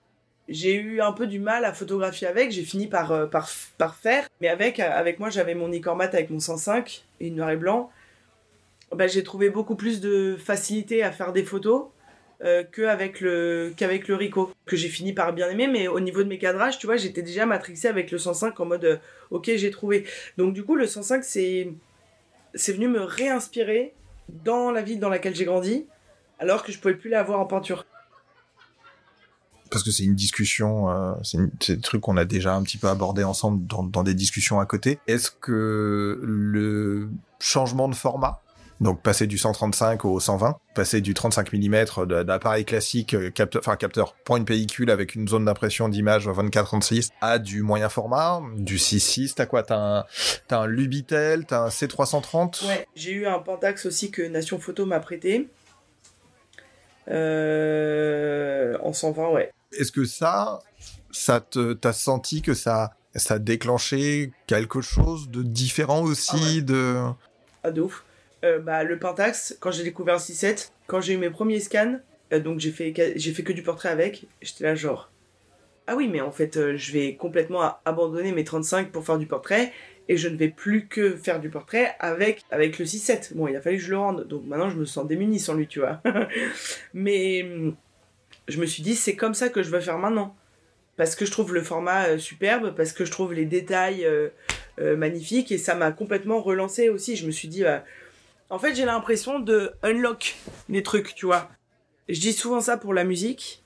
j'ai 0.51 0.75
eu 0.75 1.01
un 1.01 1.13
peu 1.13 1.29
du 1.29 1.39
mal 1.39 1.65
à 1.65 1.73
photographier 1.73 2.27
avec, 2.27 2.51
j'ai 2.51 2.65
fini 2.65 2.89
par, 2.89 3.13
euh, 3.13 3.27
par, 3.27 3.49
par, 3.79 3.95
faire. 3.95 4.29
Mais 4.41 4.49
avec, 4.49 4.81
avec 4.81 5.21
moi, 5.21 5.31
j'avais 5.31 5.55
mon 5.55 5.69
Nicormat 5.69 6.07
avec 6.07 6.29
mon 6.29 6.41
105 6.41 7.05
et 7.21 7.31
noir 7.31 7.51
et 7.51 7.57
blanc. 7.57 7.91
Bah, 8.91 9.07
j'ai 9.07 9.23
trouvé 9.23 9.49
beaucoup 9.49 9.77
plus 9.77 10.01
de 10.01 10.37
facilité 10.37 11.05
à 11.05 11.13
faire 11.13 11.33
des 11.33 11.45
photos 11.45 11.85
euh, 12.43 12.65
qu'avec 12.65 13.21
le, 13.21 13.73
qu'avec 13.77 14.09
le 14.09 14.17
Ricoh, 14.17 14.51
que 14.67 14.75
j'ai 14.75 14.89
fini 14.89 15.13
par 15.13 15.33
bien 15.33 15.49
aimer. 15.49 15.69
Mais 15.69 15.87
au 15.87 16.01
niveau 16.01 16.25
de 16.25 16.29
mes 16.29 16.39
cadrages, 16.39 16.81
tu 16.81 16.87
vois, 16.87 16.97
j'étais 16.97 17.23
déjà 17.23 17.47
matrixé 17.47 17.87
avec 17.87 18.11
le 18.11 18.19
105 18.19 18.59
en 18.59 18.65
mode 18.65 19.01
ok, 19.31 19.53
j'ai 19.55 19.71
trouvé. 19.71 20.05
Donc 20.37 20.53
du 20.53 20.65
coup, 20.65 20.75
le 20.75 20.89
105, 20.89 21.23
c'est, 21.23 21.69
c'est 22.55 22.73
venu 22.73 22.89
me 22.89 23.01
réinspirer 23.01 23.95
dans 24.29 24.71
la 24.71 24.83
ville 24.83 25.01
dans 25.01 25.09
laquelle 25.09 25.35
j'ai 25.35 25.45
grandi, 25.45 25.87
alors 26.39 26.63
que 26.63 26.73
je 26.73 26.79
pouvais 26.79 26.95
plus 26.95 27.11
l'avoir 27.11 27.41
en 27.41 27.47
peinture 27.47 27.85
parce 29.71 29.85
que 29.85 29.91
c'est 29.91 30.03
une 30.03 30.17
discussion, 30.17 30.91
euh, 30.91 31.15
c'est 31.23 31.39
des 31.69 31.81
trucs 31.81 32.01
qu'on 32.01 32.17
a 32.17 32.25
déjà 32.25 32.55
un 32.55 32.63
petit 32.63 32.77
peu 32.77 32.89
abordé 32.89 33.25
ensemble 33.25 33.65
dans 33.67 34.03
des 34.03 34.15
discussions 34.15 34.59
à 34.59 34.67
côté. 34.67 34.99
Est-ce 35.07 35.31
que 35.31 36.21
le 36.23 37.09
changement 37.39 37.89
de 37.89 37.95
format, 37.95 38.43
donc 38.81 39.03
passer 39.03 39.27
du 39.27 39.37
135 39.37 40.05
au 40.05 40.19
120, 40.19 40.59
passer 40.75 41.01
du 41.01 41.13
35 41.13 41.53
mm 41.53 42.07
d'appareil 42.25 42.65
classique, 42.65 43.15
euh, 43.15 43.31
capteur, 43.31 43.61
enfin 43.63 43.77
capteur 43.77 44.15
pour 44.25 44.37
une 44.37 44.45
pellicule 44.45 44.91
avec 44.91 45.15
une 45.15 45.29
zone 45.29 45.45
d'impression 45.45 45.89
d'image 45.89 46.29
24-36 46.29 47.11
à 47.21 47.39
du 47.39 47.63
moyen 47.63 47.89
format, 47.89 48.41
du 48.57 48.79
6.6, 48.79 49.35
t'as 49.35 49.47
quoi? 49.47 49.63
T'as 49.63 49.77
un, 49.77 50.05
as 50.51 50.57
un 50.57 50.67
Lubitel, 50.67 51.45
t'as 51.45 51.65
un 51.65 51.69
C330 51.69 52.67
Ouais, 52.67 52.87
j'ai 52.95 53.13
eu 53.13 53.27
un 53.27 53.39
Pentax 53.39 53.85
aussi 53.87 54.11
que 54.11 54.23
Nation 54.23 54.59
Photo 54.59 54.87
m'a 54.87 55.01
prêté. 55.01 55.49
Euh, 57.09 58.79
en 58.83 58.93
120, 58.93 59.31
ouais. 59.31 59.53
Est-ce 59.73 59.93
que 59.93 60.05
ça, 60.05 60.61
ça 61.11 61.41
te, 61.41 61.75
t'as 61.75 61.93
senti 61.93 62.41
que 62.41 62.55
ça, 62.55 62.93
ça 63.15 63.35
a 63.35 63.39
déclenché 63.39 64.33
quelque 64.47 64.81
chose 64.81 65.29
de 65.29 65.43
différent 65.43 66.03
aussi 66.03 66.59
ah 66.59 66.63
de? 66.63 66.97
Ah 67.63 67.71
de 67.71 67.83
ouf. 67.83 68.05
Euh, 68.45 68.59
bah 68.59 68.85
le 68.85 68.99
Pentax, 68.99 69.57
quand 69.61 69.71
j'ai 69.71 69.85
découvert 69.85 70.15
le 70.15 70.21
6.7, 70.21 70.71
quand 70.87 71.01
j'ai 71.01 71.15
eu 71.15 71.19
mes 71.19 71.31
premiers 71.31 71.61
scans, 71.61 71.99
euh, 72.33 72.41
donc 72.41 72.59
j'ai 72.59 72.71
fait, 72.71 72.95
j'ai 73.17 73.33
fait 73.33 73.43
que 73.43 73.53
du 73.53 73.63
portrait 73.63 73.91
avec, 73.91 74.27
j'étais 74.41 74.65
là 74.65 74.75
genre. 74.75 75.11
Ah 75.87 75.97
oui, 75.97 76.09
mais 76.09 76.21
en 76.21 76.31
fait, 76.31 76.57
euh, 76.57 76.77
je 76.77 76.93
vais 76.93 77.17
complètement 77.17 77.75
abandonner 77.85 78.33
mes 78.33 78.45
35 78.45 78.93
pour 78.93 79.05
faire 79.05 79.19
du 79.19 79.27
portrait 79.27 79.73
et 80.09 80.17
je 80.17 80.29
ne 80.29 80.37
vais 80.37 80.49
plus 80.49 80.87
que 80.87 81.17
faire 81.17 81.41
du 81.41 81.51
portrait 81.51 81.95
avec, 81.99 82.43
avec 82.51 82.79
le 82.79 82.85
6.7. 82.85 83.35
Bon, 83.35 83.49
il 83.49 83.57
a 83.57 83.61
fallu 83.61 83.77
que 83.77 83.83
je 83.83 83.91
le 83.91 83.99
rende, 83.99 84.27
donc 84.27 84.45
maintenant 84.47 84.71
je 84.71 84.77
me 84.77 84.85
sens 84.85 85.07
démuni 85.07 85.39
sans 85.39 85.55
lui, 85.55 85.67
tu 85.67 85.81
vois. 85.81 86.01
mais 86.95 87.45
je 88.49 88.61
me 88.61 88.67
suis 88.67 88.83
dit, 88.83 88.95
c'est 88.95 89.17
comme 89.17 89.35
ça 89.35 89.49
que 89.49 89.63
je 89.63 89.71
veux 89.71 89.81
faire 89.81 89.99
maintenant. 89.99 90.37
Parce 90.97 91.15
que 91.17 91.25
je 91.25 91.31
trouve 91.31 91.55
le 91.55 91.63
format 91.63 92.19
superbe, 92.19 92.75
parce 92.75 92.93
que 92.93 93.05
je 93.05 93.11
trouve 93.11 93.33
les 93.33 93.47
détails 93.47 94.07
magnifiques, 94.79 95.51
et 95.51 95.59
ça 95.59 95.75
m'a 95.75 95.93
complètement 95.93 96.41
relancé 96.41 96.89
aussi. 96.89 97.17
Je 97.17 97.27
me 97.27 97.31
suis 97.31 97.49
dit, 97.49 97.63
bah, 97.63 97.85
en 98.51 98.59
fait, 98.59 98.75
j'ai 98.75 98.85
l'impression 98.85 99.39
de 99.39 99.73
unlock 99.83 100.37
les 100.69 100.83
trucs, 100.83 101.15
tu 101.15 101.27
vois. 101.27 101.49
Je 102.09 102.21
dis 102.21 102.33
souvent 102.33 102.61
ça 102.61 102.77
pour 102.77 102.93
la 102.93 103.05
musique, 103.05 103.63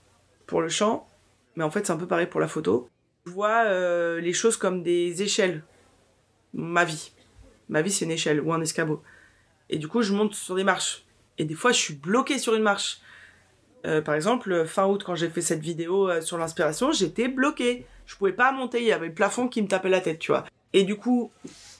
pour 0.47 0.61
le 0.61 0.68
chant, 0.68 1.09
mais 1.57 1.64
en 1.64 1.70
fait, 1.70 1.87
c'est 1.87 1.93
un 1.93 1.97
peu 1.97 2.07
pareil 2.07 2.26
pour 2.26 2.41
la 2.41 2.49
photo. 2.49 2.89
Je 3.26 3.30
vois 3.32 3.64
les 4.20 4.32
choses 4.32 4.57
comme 4.57 4.82
des 4.82 5.22
échelles. 5.22 5.64
Ma 6.53 6.85
vie. 6.85 7.12
Ma 7.68 7.82
vie, 7.82 7.91
c'est 7.91 8.05
une 8.05 8.11
échelle 8.11 8.41
ou 8.41 8.53
un 8.53 8.61
escabeau. 8.61 9.03
Et 9.70 9.78
du 9.78 9.89
coup, 9.89 10.03
je 10.03 10.12
monte 10.12 10.35
sur 10.35 10.55
des 10.55 10.64
marches. 10.64 11.05
Et 11.39 11.45
des 11.45 11.55
fois, 11.55 11.72
je 11.72 11.78
suis 11.78 11.95
bloqué 11.95 12.39
sur 12.39 12.55
une 12.55 12.62
marche. 12.62 13.01
Euh, 13.87 14.01
par 14.01 14.14
exemple, 14.14 14.66
fin 14.66 14.87
août, 14.87 15.03
quand 15.05 15.14
j'ai 15.14 15.28
fait 15.28 15.43
cette 15.43 15.61
vidéo 15.61 16.09
euh, 16.09 16.20
sur 16.20 16.39
l'inspiration, 16.39 16.93
j'étais 16.93 17.28
bloqué. 17.28 17.87
Je 18.07 18.16
pouvais 18.16 18.32
pas 18.32 18.53
monter, 18.53 18.80
il 18.80 18.87
y 18.87 18.93
avait 18.93 19.09
le 19.09 19.14
plafond 19.14 19.49
qui 19.49 19.61
me 19.62 19.68
tapait 19.68 19.89
la 19.89 20.01
tête, 20.01 20.18
tu 20.18 20.32
vois. 20.32 20.45
Et 20.72 20.85
du 20.85 20.97
coup, 20.97 21.30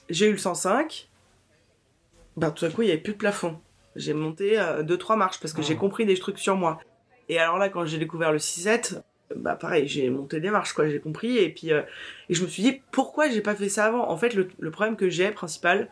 j'ai 0.09 0.27
eu 0.27 0.31
le 0.31 0.37
105. 0.37 1.07
Ben, 2.37 2.51
tout 2.51 2.65
d'un 2.65 2.71
coup, 2.71 2.81
il 2.81 2.89
y 2.89 2.91
avait 2.91 3.01
plus 3.01 3.13
de 3.13 3.17
plafond. 3.17 3.59
J'ai 3.95 4.13
monté 4.13 4.57
2 4.83 4.93
euh, 4.93 4.97
trois 4.97 5.15
marches 5.15 5.39
parce 5.39 5.53
que 5.53 5.61
j'ai 5.61 5.75
ah. 5.75 5.77
compris 5.79 6.05
des 6.05 6.17
trucs 6.17 6.39
sur 6.39 6.55
moi. 6.55 6.79
Et 7.29 7.39
alors 7.39 7.57
là, 7.57 7.69
quand 7.69 7.85
j'ai 7.85 7.97
découvert 7.97 8.31
le 8.31 8.37
6-7, 8.37 9.01
bah 9.35 9.55
pareil, 9.55 9.87
j'ai 9.87 10.09
monté 10.09 10.39
des 10.39 10.49
marches, 10.49 10.73
quoi, 10.73 10.87
j'ai 10.89 10.99
compris. 10.99 11.37
Et 11.37 11.49
puis, 11.49 11.69
et 11.69 11.83
je 12.29 12.43
me 12.43 12.47
suis 12.47 12.61
dit, 12.61 12.81
pourquoi 12.91 13.29
j'ai 13.29 13.41
pas 13.41 13.55
fait 13.55 13.69
ça 13.69 13.85
avant? 13.85 14.09
En 14.09 14.17
fait, 14.17 14.33
le, 14.33 14.49
le 14.59 14.71
problème 14.71 14.95
que 14.95 15.09
j'ai, 15.09 15.31
principal, 15.31 15.89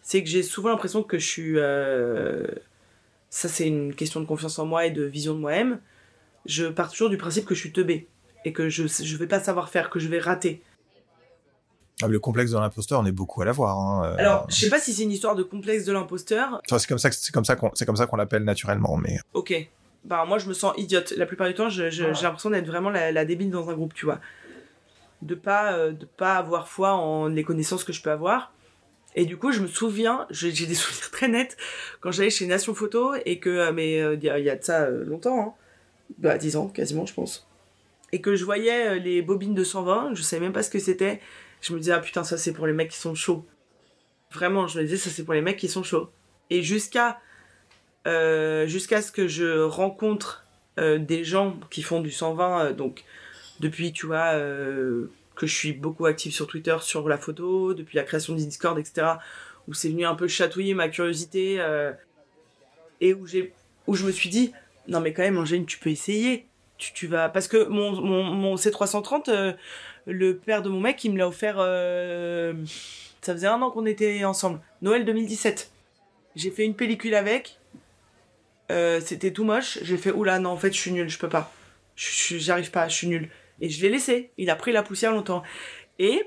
c'est 0.00 0.22
que 0.22 0.28
j'ai 0.28 0.42
souvent 0.42 0.70
l'impression 0.70 1.02
que 1.02 1.18
je 1.18 1.26
suis 1.26 1.58
ça 3.32 3.48
c'est 3.48 3.66
une 3.66 3.94
question 3.94 4.20
de 4.20 4.26
confiance 4.26 4.58
en 4.58 4.66
moi 4.66 4.84
et 4.84 4.90
de 4.90 5.04
vision 5.04 5.34
de 5.34 5.38
moi-même, 5.38 5.80
je 6.44 6.66
pars 6.66 6.90
toujours 6.90 7.08
du 7.08 7.16
principe 7.16 7.46
que 7.46 7.54
je 7.54 7.60
suis 7.60 7.72
teubé 7.72 8.06
et 8.44 8.52
que 8.52 8.68
je 8.68 8.86
je 8.86 9.16
vais 9.16 9.26
pas 9.26 9.40
savoir 9.40 9.70
faire, 9.70 9.88
que 9.88 9.98
je 9.98 10.08
vais 10.08 10.18
rater. 10.18 10.62
Ah, 12.00 12.08
le 12.08 12.18
complexe 12.18 12.50
de 12.50 12.58
l'imposteur, 12.58 13.00
on 13.00 13.06
est 13.06 13.12
beaucoup 13.12 13.42
à 13.42 13.44
l'avoir. 13.44 13.78
Hein, 13.78 14.06
euh. 14.06 14.16
Alors, 14.18 14.46
je 14.48 14.56
sais 14.56 14.70
pas 14.70 14.80
si 14.80 14.92
c'est 14.92 15.02
une 15.02 15.12
histoire 15.12 15.36
de 15.36 15.42
complexe 15.42 15.84
de 15.84 15.92
l'imposteur. 15.92 16.60
c'est 16.66 16.86
comme 16.86 16.98
ça 16.98 17.10
c'est 17.12 17.32
comme 17.32 17.44
ça 17.44 17.56
qu'on 17.56 17.70
c'est 17.74 17.86
comme 17.86 17.96
ça 17.96 18.06
qu'on 18.06 18.16
l'appelle 18.16 18.44
naturellement, 18.44 18.96
mais. 18.96 19.18
Ok. 19.34 19.54
Bah 20.04 20.24
moi 20.26 20.38
je 20.38 20.48
me 20.48 20.54
sens 20.54 20.74
idiote. 20.78 21.12
La 21.16 21.26
plupart 21.26 21.46
du 21.46 21.54
temps, 21.54 21.68
j'ai 21.68 21.90
l'impression 21.90 22.50
d'être 22.50 22.66
vraiment 22.66 22.90
la, 22.90 23.24
débile 23.24 23.50
dans 23.50 23.70
un 23.70 23.74
groupe, 23.74 23.94
tu 23.94 24.04
vois. 24.04 24.18
De 25.20 25.36
pas 25.36 25.74
euh, 25.74 25.92
de 25.92 26.04
pas 26.04 26.34
avoir 26.34 26.66
foi 26.66 26.94
en 26.94 27.28
les 27.28 27.44
connaissances 27.44 27.84
que 27.84 27.92
je 27.92 28.02
peux 28.02 28.10
avoir. 28.10 28.52
Et 29.14 29.26
du 29.26 29.36
coup, 29.36 29.52
je 29.52 29.60
me 29.60 29.66
souviens, 29.66 30.26
j'ai 30.30 30.50
des 30.50 30.74
souvenirs 30.74 31.10
très 31.10 31.28
nets, 31.28 31.56
quand 32.00 32.10
j'allais 32.10 32.30
chez 32.30 32.46
Nation 32.46 32.74
Photo 32.74 33.14
et 33.26 33.38
que, 33.38 33.50
euh, 33.50 33.72
mais 33.72 34.00
euh, 34.00 34.14
il 34.14 34.24
y, 34.24 34.50
a 34.50 34.56
de 34.56 34.64
ça 34.64 34.82
euh, 34.82 35.04
longtemps, 35.04 35.40
hein, 35.40 35.54
bah 36.18 36.38
10 36.38 36.56
ans 36.56 36.68
quasiment, 36.68 37.06
je 37.06 37.14
pense, 37.14 37.48
et 38.12 38.20
que 38.20 38.36
je 38.36 38.44
voyais 38.44 38.98
les 38.98 39.22
bobines 39.22 39.54
de 39.54 39.64
120, 39.64 40.14
je 40.14 40.22
savais 40.22 40.40
même 40.40 40.52
pas 40.52 40.62
ce 40.62 40.70
que 40.70 40.78
c'était. 40.78 41.20
Je 41.62 41.72
me 41.72 41.78
disais, 41.78 41.92
ah 41.92 42.00
putain, 42.00 42.24
ça 42.24 42.36
c'est 42.36 42.52
pour 42.52 42.66
les 42.66 42.74
mecs 42.74 42.90
qui 42.90 42.98
sont 42.98 43.14
chauds. 43.14 43.46
Vraiment, 44.30 44.66
je 44.66 44.78
me 44.78 44.84
disais, 44.84 44.98
ça 44.98 45.08
c'est 45.08 45.24
pour 45.24 45.34
les 45.34 45.40
mecs 45.40 45.56
qui 45.58 45.68
sont 45.68 45.82
chauds. 45.82 46.10
Et 46.50 46.62
jusqu'à 46.62 47.18
jusqu'à 48.04 49.00
ce 49.00 49.10
que 49.10 49.28
je 49.28 49.62
rencontre 49.62 50.44
des 50.76 51.24
gens 51.24 51.56
qui 51.70 51.82
font 51.82 52.00
du 52.00 52.10
120, 52.10 52.72
donc 52.72 53.04
depuis, 53.60 53.92
tu 53.92 54.06
vois 54.06 54.34
que 55.34 55.46
je 55.46 55.54
suis 55.54 55.72
beaucoup 55.72 56.06
active 56.06 56.32
sur 56.32 56.46
Twitter 56.46 56.76
sur 56.80 57.08
la 57.08 57.18
photo, 57.18 57.74
depuis 57.74 57.96
la 57.96 58.02
création 58.02 58.34
du 58.34 58.44
Discord, 58.44 58.78
etc., 58.78 59.06
où 59.68 59.74
c'est 59.74 59.88
venu 59.88 60.04
un 60.04 60.14
peu 60.14 60.28
chatouiller 60.28 60.74
ma 60.74 60.88
curiosité. 60.88 61.60
Euh, 61.60 61.92
et 63.00 63.14
où 63.14 63.26
où 63.88 63.94
je 63.96 64.06
me 64.06 64.12
suis 64.12 64.28
dit 64.28 64.52
non 64.86 65.00
mais 65.00 65.12
quand 65.12 65.22
même 65.22 65.36
Angéline 65.36 65.66
tu 65.66 65.76
peux 65.78 65.90
essayer 65.90 66.46
tu, 66.78 66.92
tu 66.92 67.08
vas 67.08 67.28
parce 67.28 67.48
que 67.48 67.64
mon 67.64 68.00
mon, 68.00 68.22
mon 68.22 68.54
C330 68.54 69.28
euh, 69.28 69.52
le 70.06 70.36
père 70.36 70.62
de 70.62 70.68
mon 70.68 70.80
mec 70.80 71.02
il 71.04 71.12
me 71.12 71.18
l'a 71.18 71.28
offert 71.28 71.56
euh, 71.58 72.54
ça 73.20 73.32
faisait 73.32 73.46
un 73.46 73.60
an 73.62 73.70
qu'on 73.70 73.86
était 73.86 74.24
ensemble. 74.24 74.60
Noël 74.80 75.04
2017 75.04 75.70
j'ai 76.34 76.50
fait 76.50 76.64
une 76.64 76.74
pellicule 76.74 77.14
avec. 77.14 77.58
Euh, 78.70 79.00
c'était 79.04 79.32
tout 79.32 79.44
moche. 79.44 79.78
J'ai 79.82 79.96
fait 79.96 80.12
oula 80.12 80.38
non 80.38 80.50
en 80.50 80.56
fait 80.56 80.72
je 80.72 80.78
suis 80.78 80.92
nul 80.92 81.08
je 81.08 81.18
peux 81.18 81.28
pas. 81.28 81.52
J'arrive 81.96 82.70
pas 82.70 82.88
je 82.88 82.94
suis 82.94 83.06
nul 83.06 83.28
et 83.60 83.68
je 83.68 83.82
l'ai 83.82 83.90
laissé. 83.90 84.30
Il 84.38 84.50
a 84.50 84.56
pris 84.56 84.72
la 84.72 84.82
poussière 84.82 85.12
longtemps. 85.12 85.42
Et 85.98 86.22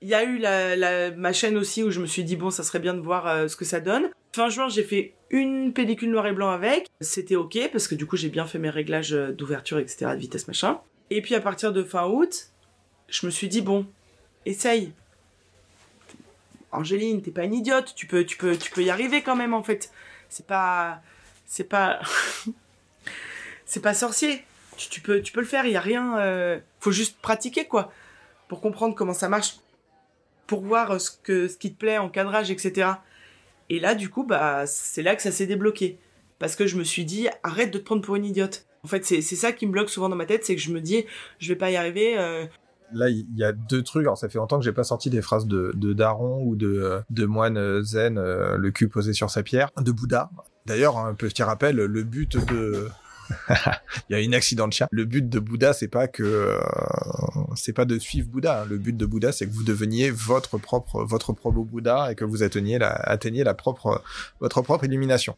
il 0.00 0.08
y 0.08 0.14
a 0.14 0.24
eu 0.24 0.38
la, 0.38 1.10
ma 1.12 1.32
chaîne 1.32 1.56
aussi 1.56 1.82
où 1.82 1.90
je 1.90 2.00
me 2.00 2.06
suis 2.06 2.24
dit 2.24 2.36
bon 2.36 2.50
ça 2.50 2.62
serait 2.62 2.80
bien 2.80 2.94
de 2.94 3.00
voir 3.00 3.26
euh, 3.26 3.48
ce 3.48 3.56
que 3.56 3.64
ça 3.64 3.80
donne. 3.80 4.10
Fin 4.34 4.48
juin 4.48 4.68
j'ai 4.68 4.82
fait 4.82 5.14
une 5.30 5.72
pellicule 5.72 6.10
noir 6.10 6.26
et 6.26 6.32
blanc 6.32 6.50
avec. 6.50 6.88
C'était 7.00 7.36
ok 7.36 7.70
parce 7.70 7.86
que 7.86 7.94
du 7.94 8.06
coup 8.06 8.16
j'ai 8.16 8.30
bien 8.30 8.46
fait 8.46 8.58
mes 8.58 8.70
réglages 8.70 9.12
d'ouverture 9.12 9.78
etc 9.78 10.06
de 10.14 10.20
vitesse 10.20 10.48
machin. 10.48 10.80
Et 11.10 11.20
puis 11.20 11.34
à 11.34 11.40
partir 11.40 11.72
de 11.72 11.84
fin 11.84 12.06
août 12.06 12.53
je 13.08 13.26
me 13.26 13.30
suis 13.30 13.48
dit 13.48 13.62
bon 13.62 13.86
essaye. 14.46 14.92
Angéline 16.72 17.22
t'es 17.22 17.30
pas 17.30 17.44
une 17.44 17.54
idiote 17.54 17.94
tu 17.94 18.06
peux 18.06 18.24
tu 18.24 18.36
peux 18.36 18.56
tu 18.56 18.70
peux 18.70 18.82
y 18.82 18.90
arriver 18.90 19.22
quand 19.22 19.36
même 19.36 19.54
en 19.54 19.62
fait. 19.62 19.90
C'est 20.28 20.46
pas 20.46 21.00
c'est 21.46 21.64
pas 21.68 22.00
c'est 23.66 23.80
pas 23.80 23.94
sorcier. 23.94 24.44
Tu, 24.76 25.00
peux 25.00 25.22
tu 25.22 25.32
peux 25.32 25.40
le 25.40 25.46
faire 25.46 25.66
il 25.66 25.72
y 25.72 25.76
a 25.76 25.80
rien. 25.80 26.18
euh, 26.18 26.58
Faut 26.80 26.90
juste 26.90 27.16
pratiquer 27.20 27.66
quoi 27.66 27.92
pour 28.48 28.60
comprendre 28.60 28.94
comment 28.96 29.14
ça 29.14 29.28
marche 29.28 29.56
pour 30.48 30.62
voir 30.62 31.00
ce 31.00 31.10
que 31.22 31.46
ce 31.48 31.56
qui 31.56 31.72
te 31.72 31.78
plaît 31.78 31.96
en 31.98 32.08
cadrage 32.08 32.50
etc 32.50 32.90
et 33.70 33.78
là 33.80 33.94
du 33.94 34.10
coup 34.10 34.24
bah 34.24 34.66
c'est 34.66 35.02
là 35.02 35.14
que 35.16 35.22
ça 35.22 35.30
s'est 35.30 35.46
débloqué 35.46 35.96
parce 36.38 36.56
que 36.56 36.66
je 36.66 36.76
me 36.76 36.84
suis 36.84 37.04
dit 37.04 37.28
arrête 37.42 37.70
de 37.70 37.78
te 37.78 37.84
prendre 37.84 38.02
pour 38.02 38.16
une 38.16 38.24
idiote 38.26 38.66
en 38.82 38.88
fait 38.88 39.06
c'est 39.06 39.22
c'est 39.22 39.36
ça 39.36 39.52
qui 39.52 39.66
me 39.66 39.72
bloque 39.72 39.88
souvent 39.90 40.08
dans 40.08 40.16
ma 40.16 40.26
tête 40.26 40.44
c'est 40.44 40.54
que 40.56 40.60
je 40.60 40.72
me 40.72 40.80
dis 40.80 41.06
je 41.38 41.48
vais 41.48 41.56
pas 41.56 41.70
y 41.70 41.76
arriver 41.76 42.18
euh, 42.18 42.44
Là, 42.94 43.08
il 43.08 43.26
y 43.36 43.44
a 43.44 43.52
deux 43.52 43.82
trucs. 43.82 44.04
Alors, 44.04 44.18
ça 44.18 44.28
fait 44.28 44.38
longtemps 44.38 44.58
que 44.58 44.64
j'ai 44.64 44.72
pas 44.72 44.84
sorti 44.84 45.10
des 45.10 45.22
phrases 45.22 45.46
de, 45.46 45.92
Daron 45.92 46.42
ou 46.44 46.56
de, 46.56 47.24
moine 47.26 47.82
zen, 47.82 48.18
euh, 48.18 48.56
le 48.56 48.70
cul 48.70 48.88
posé 48.88 49.12
sur 49.12 49.30
sa 49.30 49.42
pierre, 49.42 49.70
de 49.80 49.92
Bouddha. 49.92 50.30
D'ailleurs, 50.66 50.98
un 50.98 51.14
petit 51.14 51.42
rappel, 51.42 51.76
le 51.76 52.02
but 52.02 52.36
de... 52.46 52.88
il 54.08 54.12
y 54.12 54.14
a 54.14 54.20
une 54.20 54.34
accident 54.34 54.68
de 54.68 54.72
chien. 54.72 54.86
Le 54.90 55.04
but 55.04 55.28
de 55.28 55.38
Bouddha, 55.38 55.72
c'est 55.72 55.88
pas 55.88 56.08
que 56.08 56.22
euh, 56.22 56.58
c'est 57.56 57.72
pas 57.72 57.84
de 57.84 57.98
suivre 57.98 58.28
Bouddha. 58.28 58.62
hein. 58.62 58.66
Le 58.68 58.76
but 58.76 58.96
de 58.96 59.06
Bouddha, 59.06 59.32
c'est 59.32 59.46
que 59.46 59.52
vous 59.52 59.64
deveniez 59.64 60.10
votre 60.10 60.58
propre 60.58 61.04
votre 61.04 61.32
propre 61.32 61.60
Bouddha 61.60 62.12
et 62.12 62.14
que 62.14 62.24
vous 62.24 62.42
atteigniez 62.42 62.78
la 62.78 63.16
la 63.18 63.54
propre 63.54 64.02
votre 64.40 64.60
propre 64.62 64.84
illumination. 64.84 65.36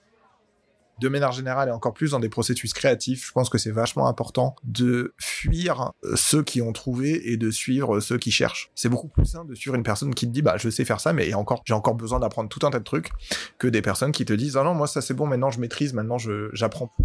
De 1.00 1.08
manière 1.08 1.32
générale 1.32 1.68
et 1.68 1.72
encore 1.72 1.92
plus 1.92 2.12
dans 2.12 2.20
des 2.20 2.30
processus 2.30 2.72
créatifs, 2.72 3.26
je 3.26 3.32
pense 3.32 3.50
que 3.50 3.58
c'est 3.58 3.70
vachement 3.70 4.08
important 4.08 4.56
de 4.64 5.14
fuir 5.20 5.92
euh, 6.04 6.16
ceux 6.16 6.42
qui 6.42 6.62
ont 6.62 6.72
trouvé 6.72 7.30
et 7.32 7.36
de 7.36 7.50
suivre 7.50 8.00
ceux 8.00 8.16
qui 8.16 8.30
cherchent. 8.30 8.70
C'est 8.74 8.88
beaucoup 8.88 9.08
plus 9.08 9.26
simple 9.26 9.50
de 9.50 9.54
suivre 9.54 9.76
une 9.76 9.82
personne 9.82 10.14
qui 10.14 10.26
te 10.26 10.32
dit 10.32 10.40
bah 10.40 10.56
je 10.56 10.70
sais 10.70 10.86
faire 10.86 11.00
ça 11.00 11.12
mais 11.12 11.34
encore 11.34 11.62
j'ai 11.66 11.74
encore 11.74 11.94
besoin 11.94 12.18
d'apprendre 12.18 12.48
tout 12.48 12.66
un 12.66 12.70
tas 12.70 12.78
de 12.78 12.84
trucs 12.84 13.10
que 13.58 13.68
des 13.68 13.82
personnes 13.82 14.12
qui 14.12 14.24
te 14.24 14.32
disent 14.32 14.56
ah 14.56 14.62
non 14.64 14.72
moi 14.74 14.86
ça 14.86 15.02
c'est 15.02 15.14
bon 15.14 15.26
maintenant 15.26 15.50
je 15.50 15.60
maîtrise 15.60 15.92
maintenant 15.92 16.16
j'apprends 16.52 16.86
plus. 16.86 17.04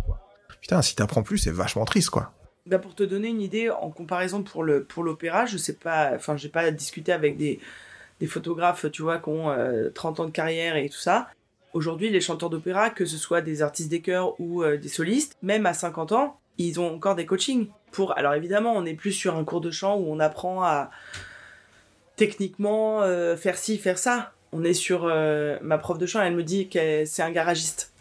Putain 0.61 0.81
si 0.81 0.95
t'apprends 0.95 1.23
plus 1.23 1.37
c'est 1.37 1.51
vachement 1.51 1.83
triste 1.83 2.11
quoi. 2.11 2.31
bah, 2.67 2.79
pour 2.79 2.95
te 2.95 3.03
donner 3.03 3.27
une 3.27 3.41
idée 3.41 3.69
en 3.69 3.89
comparaison 3.89 4.41
pour 4.43 4.63
le 4.63 4.83
pour 4.85 5.03
l'opéra 5.03 5.45
je 5.45 5.57
sais 5.57 5.73
pas 5.73 6.11
enfin 6.15 6.37
j'ai 6.37 6.49
pas 6.49 6.71
discuté 6.71 7.11
avec 7.11 7.35
des 7.35 7.59
des 8.21 8.27
photographes 8.27 8.85
tu 8.91 9.01
vois 9.01 9.17
qui 9.17 9.29
ont 9.29 9.49
euh, 9.49 9.89
30 9.89 10.19
ans 10.21 10.25
de 10.25 10.31
carrière 10.31 10.77
et 10.77 10.87
tout 10.87 10.97
ça 10.99 11.27
Aujourd'hui, 11.73 12.09
les 12.09 12.21
chanteurs 12.21 12.49
d'opéra, 12.49 12.89
que 12.89 13.05
ce 13.05 13.17
soit 13.17 13.41
des 13.41 13.61
artistes 13.61 13.89
des 13.89 14.01
chœurs 14.01 14.39
ou 14.39 14.63
euh, 14.63 14.77
des 14.77 14.89
solistes, 14.89 15.37
même 15.41 15.65
à 15.65 15.73
50 15.73 16.11
ans, 16.11 16.39
ils 16.57 16.79
ont 16.79 16.93
encore 16.93 17.15
des 17.15 17.25
coachings. 17.25 17.67
Pour, 17.91 18.17
alors 18.17 18.33
évidemment, 18.33 18.73
on 18.73 18.81
n'est 18.81 18.93
plus 18.93 19.11
sur 19.13 19.35
un 19.35 19.43
cours 19.43 19.61
de 19.61 19.71
chant 19.71 19.97
où 19.97 20.11
on 20.11 20.19
apprend 20.19 20.63
à 20.63 20.91
techniquement 22.15 23.01
euh, 23.03 23.35
faire 23.37 23.57
ci, 23.57 23.77
faire 23.77 23.97
ça. 23.97 24.33
On 24.51 24.63
est 24.63 24.73
sur 24.73 25.05
euh, 25.05 25.57
ma 25.61 25.77
prof 25.77 25.97
de 25.97 26.05
chant, 26.05 26.21
elle 26.21 26.35
me 26.35 26.43
dit 26.43 26.67
que 26.67 27.05
c'est 27.05 27.23
un 27.23 27.31
garagiste 27.31 27.93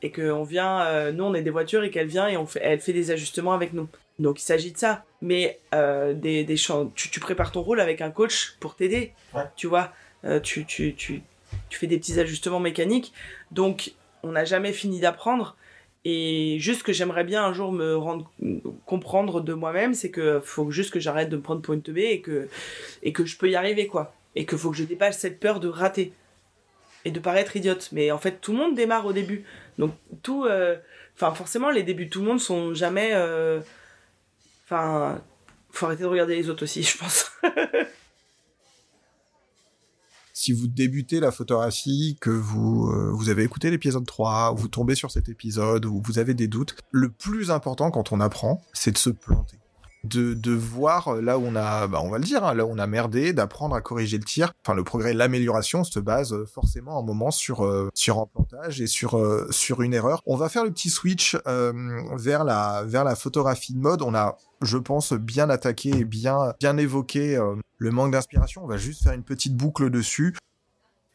et 0.00 0.10
que 0.10 0.30
on 0.30 0.44
vient, 0.44 1.10
nous 1.10 1.24
on 1.24 1.34
est 1.34 1.42
des 1.42 1.50
voitures 1.50 1.82
et 1.82 1.90
qu'elle 1.90 2.06
vient 2.06 2.28
et 2.28 2.36
on 2.36 2.46
fait, 2.46 2.60
elle 2.62 2.78
fait 2.78 2.92
des 2.92 3.10
ajustements 3.10 3.52
avec 3.52 3.72
nous. 3.72 3.88
Donc 4.20 4.40
il 4.40 4.44
s'agit 4.44 4.70
de 4.72 4.78
ça. 4.78 5.04
Mais 5.22 5.58
des, 5.72 6.44
des 6.44 6.56
chants, 6.56 6.92
tu, 6.94 7.10
tu 7.10 7.18
prépares 7.18 7.50
ton 7.50 7.62
rôle 7.62 7.80
avec 7.80 8.00
un 8.00 8.10
coach 8.10 8.56
pour 8.60 8.76
t'aider. 8.76 9.12
Ouais. 9.34 9.42
Tu 9.56 9.66
vois, 9.66 9.92
Euh, 10.24 10.40
tu, 10.40 10.64
tu, 10.64 10.94
tu, 10.94 11.22
tu 11.68 11.78
fais 11.78 11.86
des 11.86 11.98
petits 11.98 12.18
ajustements 12.18 12.60
mécaniques. 12.60 13.12
Donc, 13.50 13.92
on 14.22 14.32
n'a 14.32 14.44
jamais 14.44 14.72
fini 14.72 15.00
d'apprendre. 15.00 15.56
Et 16.04 16.56
juste 16.60 16.84
que 16.84 16.92
j'aimerais 16.92 17.24
bien 17.24 17.44
un 17.44 17.52
jour 17.52 17.72
me 17.72 17.96
rendre 17.96 18.30
comprendre 18.86 19.40
de 19.40 19.52
moi-même, 19.52 19.94
c'est 19.94 20.10
que 20.10 20.40
faut 20.40 20.70
juste 20.70 20.92
que 20.92 21.00
j'arrête 21.00 21.28
de 21.28 21.36
me 21.36 21.42
prendre 21.42 21.60
pour 21.60 21.74
une 21.74 21.82
teubée 21.82 22.10
et 22.10 22.20
que, 22.20 22.48
et 23.02 23.12
que 23.12 23.24
je 23.26 23.36
peux 23.36 23.50
y 23.50 23.56
arriver, 23.56 23.86
quoi. 23.88 24.14
Et 24.36 24.44
que 24.46 24.56
faut 24.56 24.70
que 24.70 24.76
je 24.76 24.84
dépasse 24.84 25.18
cette 25.18 25.40
peur 25.40 25.60
de 25.60 25.68
rater. 25.68 26.12
Et 27.04 27.10
de 27.10 27.20
paraître 27.20 27.56
idiote. 27.56 27.88
Mais 27.92 28.10
en 28.10 28.18
fait, 28.18 28.40
tout 28.40 28.52
le 28.52 28.58
monde 28.58 28.74
démarre 28.74 29.06
au 29.06 29.12
début. 29.12 29.44
Donc, 29.78 29.92
tout. 30.22 30.44
euh, 30.44 30.76
Enfin, 31.16 31.34
forcément, 31.34 31.70
les 31.70 31.82
débuts 31.82 32.04
de 32.06 32.10
tout 32.10 32.20
le 32.20 32.26
monde 32.26 32.40
sont 32.40 32.74
jamais. 32.74 33.10
euh, 33.12 33.60
Enfin. 34.64 35.20
faut 35.70 35.86
arrêter 35.86 36.02
de 36.04 36.08
regarder 36.08 36.36
les 36.36 36.48
autres 36.48 36.62
aussi, 36.62 36.82
je 36.84 36.96
pense. 36.96 37.30
Si 40.38 40.52
vous 40.52 40.68
débutez 40.68 41.18
la 41.18 41.32
photographie, 41.32 42.16
que 42.20 42.30
vous, 42.30 42.86
euh, 42.86 43.10
vous 43.12 43.28
avez 43.28 43.42
écouté 43.42 43.70
l'épisode 43.70 44.06
3, 44.06 44.52
ou 44.52 44.56
vous 44.56 44.68
tombez 44.68 44.94
sur 44.94 45.10
cet 45.10 45.28
épisode, 45.28 45.84
ou 45.84 46.00
vous 46.04 46.20
avez 46.20 46.32
des 46.32 46.46
doutes, 46.46 46.76
le 46.92 47.10
plus 47.10 47.50
important 47.50 47.90
quand 47.90 48.12
on 48.12 48.20
apprend, 48.20 48.62
c'est 48.72 48.92
de 48.92 48.98
se 48.98 49.10
planter. 49.10 49.57
De, 50.04 50.54
voir 50.54 51.08
euh, 51.08 51.20
là 51.20 51.38
où 51.38 51.44
on 51.44 51.56
a, 51.56 51.88
bah 51.88 52.00
on 52.02 52.08
va 52.08 52.18
le 52.18 52.24
dire, 52.24 52.44
hein, 52.44 52.54
là 52.54 52.64
où 52.64 52.70
on 52.70 52.78
a 52.78 52.86
merdé, 52.86 53.32
d'apprendre 53.32 53.74
à 53.74 53.80
corriger 53.80 54.16
le 54.16 54.24
tir. 54.24 54.52
Enfin, 54.64 54.74
le 54.74 54.84
progrès, 54.84 55.12
l'amélioration 55.12 55.82
se 55.82 55.98
base 55.98 56.32
euh, 56.32 56.46
forcément 56.46 56.98
un 56.98 57.02
moment 57.02 57.30
sur 57.30 57.64
euh, 57.64 57.90
sur 57.94 58.18
un 58.18 58.26
plantage 58.26 58.80
et 58.80 58.86
sur 58.86 59.20
sur 59.50 59.82
une 59.82 59.94
erreur. 59.94 60.22
On 60.26 60.36
va 60.36 60.48
faire 60.48 60.64
le 60.64 60.70
petit 60.70 60.90
switch 60.90 61.36
vers 61.44 62.44
la 62.44 62.84
vers 62.86 63.04
la 63.04 63.16
photographie 63.16 63.74
de 63.74 63.80
mode. 63.80 64.02
On 64.02 64.14
a, 64.14 64.36
je 64.62 64.78
pense, 64.78 65.12
bien 65.12 65.50
attaqué 65.50 65.90
et 65.90 66.04
bien 66.04 66.54
bien 66.60 66.76
évoqué 66.76 67.38
le 67.78 67.90
manque 67.90 68.12
d'inspiration. 68.12 68.64
On 68.64 68.68
va 68.68 68.76
juste 68.76 69.02
faire 69.02 69.12
une 69.12 69.24
petite 69.24 69.56
boucle 69.56 69.90
dessus. 69.90 70.34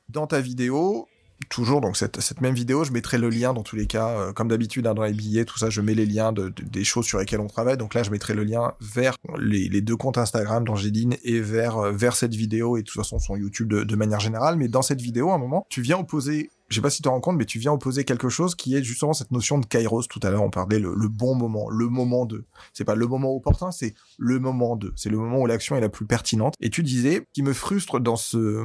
Dans 0.10 0.28
ta 0.28 0.42
vidéo, 0.42 1.08
toujours 1.50 1.82
donc 1.82 1.98
cette, 1.98 2.20
cette 2.22 2.42
même 2.42 2.54
vidéo, 2.54 2.84
je 2.84 2.92
mettrai 2.92 3.18
le 3.18 3.30
lien 3.30 3.54
dans 3.54 3.64
tous 3.64 3.76
les 3.76 3.88
cas, 3.88 4.10
euh, 4.10 4.34
comme 4.34 4.48
d'habitude 4.48 4.88
hein, 4.88 4.94
dans 4.94 5.04
les 5.04 5.14
billets, 5.14 5.46
tout 5.46 5.58
ça, 5.58 5.70
je 5.70 5.82
mets 5.82 5.94
les 5.96 6.06
liens 6.06 6.32
de, 6.32 6.50
de- 6.50 6.64
des 6.64 6.84
choses 6.84 7.06
sur 7.06 7.20
lesquelles 7.20 7.40
on 7.42 7.48
travaille. 7.48 7.78
Donc 7.78 7.94
là, 7.94 8.04
je 8.04 8.12
mettrai 8.12 8.34
le 8.34 8.44
lien 8.44 8.74
vers 8.82 9.16
les, 9.40 9.82
deux 9.82 9.96
comptes 9.98 10.18
Instagram 10.18 10.64
d'Angéline 10.66 11.16
et 11.24 11.40
vers 11.40 11.78
euh, 11.78 11.92
vers 11.92 12.16
cette 12.16 12.36
vidéo 12.36 12.78
et 12.78 12.82
de 12.82 12.86
toute 12.88 12.96
façon 13.02 13.20
son 13.20 13.36
YouTube 13.36 13.70
de, 13.70 13.84
de 13.84 13.96
manière 13.96 14.20
générale. 14.20 14.56
Mais 14.58 14.68
dans 14.68 14.82
cette 14.82 15.02
vidéo, 15.02 15.30
à 15.32 15.36
un 15.36 15.38
moment, 15.40 15.66
tu 15.70 15.82
viens 15.82 15.98
opposer 15.98 16.50
je 16.70 16.78
sais 16.78 16.82
pas 16.82 16.90
si 16.90 16.98
tu 16.98 17.04
te 17.04 17.10
rends 17.10 17.20
compte, 17.22 17.38
mais 17.38 17.46
tu 17.46 17.60
viens 17.60 17.72
opposer 17.72 18.04
quelque 18.04 18.30
chose 18.30 18.56
qui 18.56 18.76
est 18.76 18.82
justement 18.82 19.14
cette 19.14 19.30
notion 19.30 19.60
de 19.60 19.66
kairos. 19.68 20.08
Tout 20.10 20.20
à 20.24 20.32
l'heure, 20.32 20.42
on 20.42 20.50
parlait 20.50 20.80
le, 20.80 20.96
le 20.96 21.08
bon 21.08 21.36
moment, 21.36 21.70
le 21.70 21.88
moment 21.88 22.26
de. 22.26 22.46
C'est 22.74 22.86
pas 22.86 22.96
le 22.96 23.06
moment 23.06 23.36
opportun, 23.36 23.70
c'est 23.70 23.94
le 24.18 24.40
moment 24.40 24.76
de. 24.76 24.92
C'est 24.96 25.10
le 25.10 25.18
moment 25.18 25.40
où 25.40 25.46
l'action 25.46 25.76
est 25.76 25.82
la 25.82 25.90
plus 25.90 26.08
pertinente. 26.08 26.56
Et 26.62 26.72
tu 26.72 26.82
disais, 26.82 27.28
qui 27.32 27.44
me 27.44 27.54
frustre 27.54 28.00
dans 28.00 28.16
ce, 28.16 28.64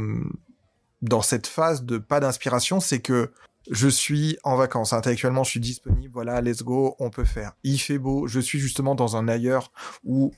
dans 1.03 1.23
cette 1.23 1.47
phase 1.47 1.85
de 1.85 1.99
pas 1.99 2.21
d'inspiration, 2.21 2.81
c'est 2.81 3.01
que 3.01 3.31
je 3.71 3.89
suis 3.89 4.39
en 4.45 4.57
vacances. 4.57 4.93
Intellectuellement, 4.93 5.45
je 5.45 5.51
suis 5.51 5.61
disponible. 5.61 6.13
Voilà, 6.13 6.41
let's 6.41 6.63
go, 6.63 6.97
on 6.99 7.11
peut 7.11 7.25
faire. 7.25 7.53
Il 7.65 7.79
fait 7.79 7.99
beau. 7.99 8.27
Je 8.27 8.41
suis 8.41 8.59
justement 8.59 8.95
dans 8.95 9.17
un 9.17 9.29
ailleurs 9.29 9.71
où 10.05 10.33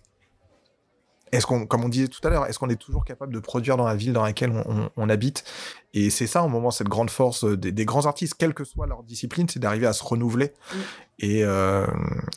est-ce 1.33 1.47
qu'on, 1.47 1.67
comme 1.67 1.85
on 1.85 1.89
disait 1.89 2.09
tout 2.09 2.21
à 2.27 2.31
l'heure, 2.31 2.47
est-ce 2.47 2.59
qu'on 2.59 2.69
est 2.71 2.77
toujours 2.81 3.05
capable 3.05 3.33
de 3.33 3.39
produire 3.41 3.77
dans 3.77 3.87
la 3.87 3.95
ville 3.95 4.13
dans 4.13 4.23
laquelle 4.25 4.51
on, 4.51 4.65
on- 4.69 4.91
on 4.97 5.09
habite? 5.09 5.45
Et 5.93 6.09
c'est 6.11 6.27
ça, 6.29 6.43
au 6.45 6.49
moment, 6.49 6.71
cette 6.71 6.89
grande 6.89 7.11
force 7.11 7.45
des, 7.45 7.73
des 7.73 7.85
grands 7.85 8.07
artistes, 8.07 8.35
quelle 8.39 8.55
que 8.55 8.63
soit 8.65 8.87
leur 8.87 9.03
discipline, 9.03 9.49
c'est 9.49 9.59
d'arriver 9.59 9.87
à 9.87 9.93
se 9.93 10.05
renouveler. 10.05 10.53
Mm. 10.73 10.77
Et, 11.23 11.45
euh, 11.45 11.87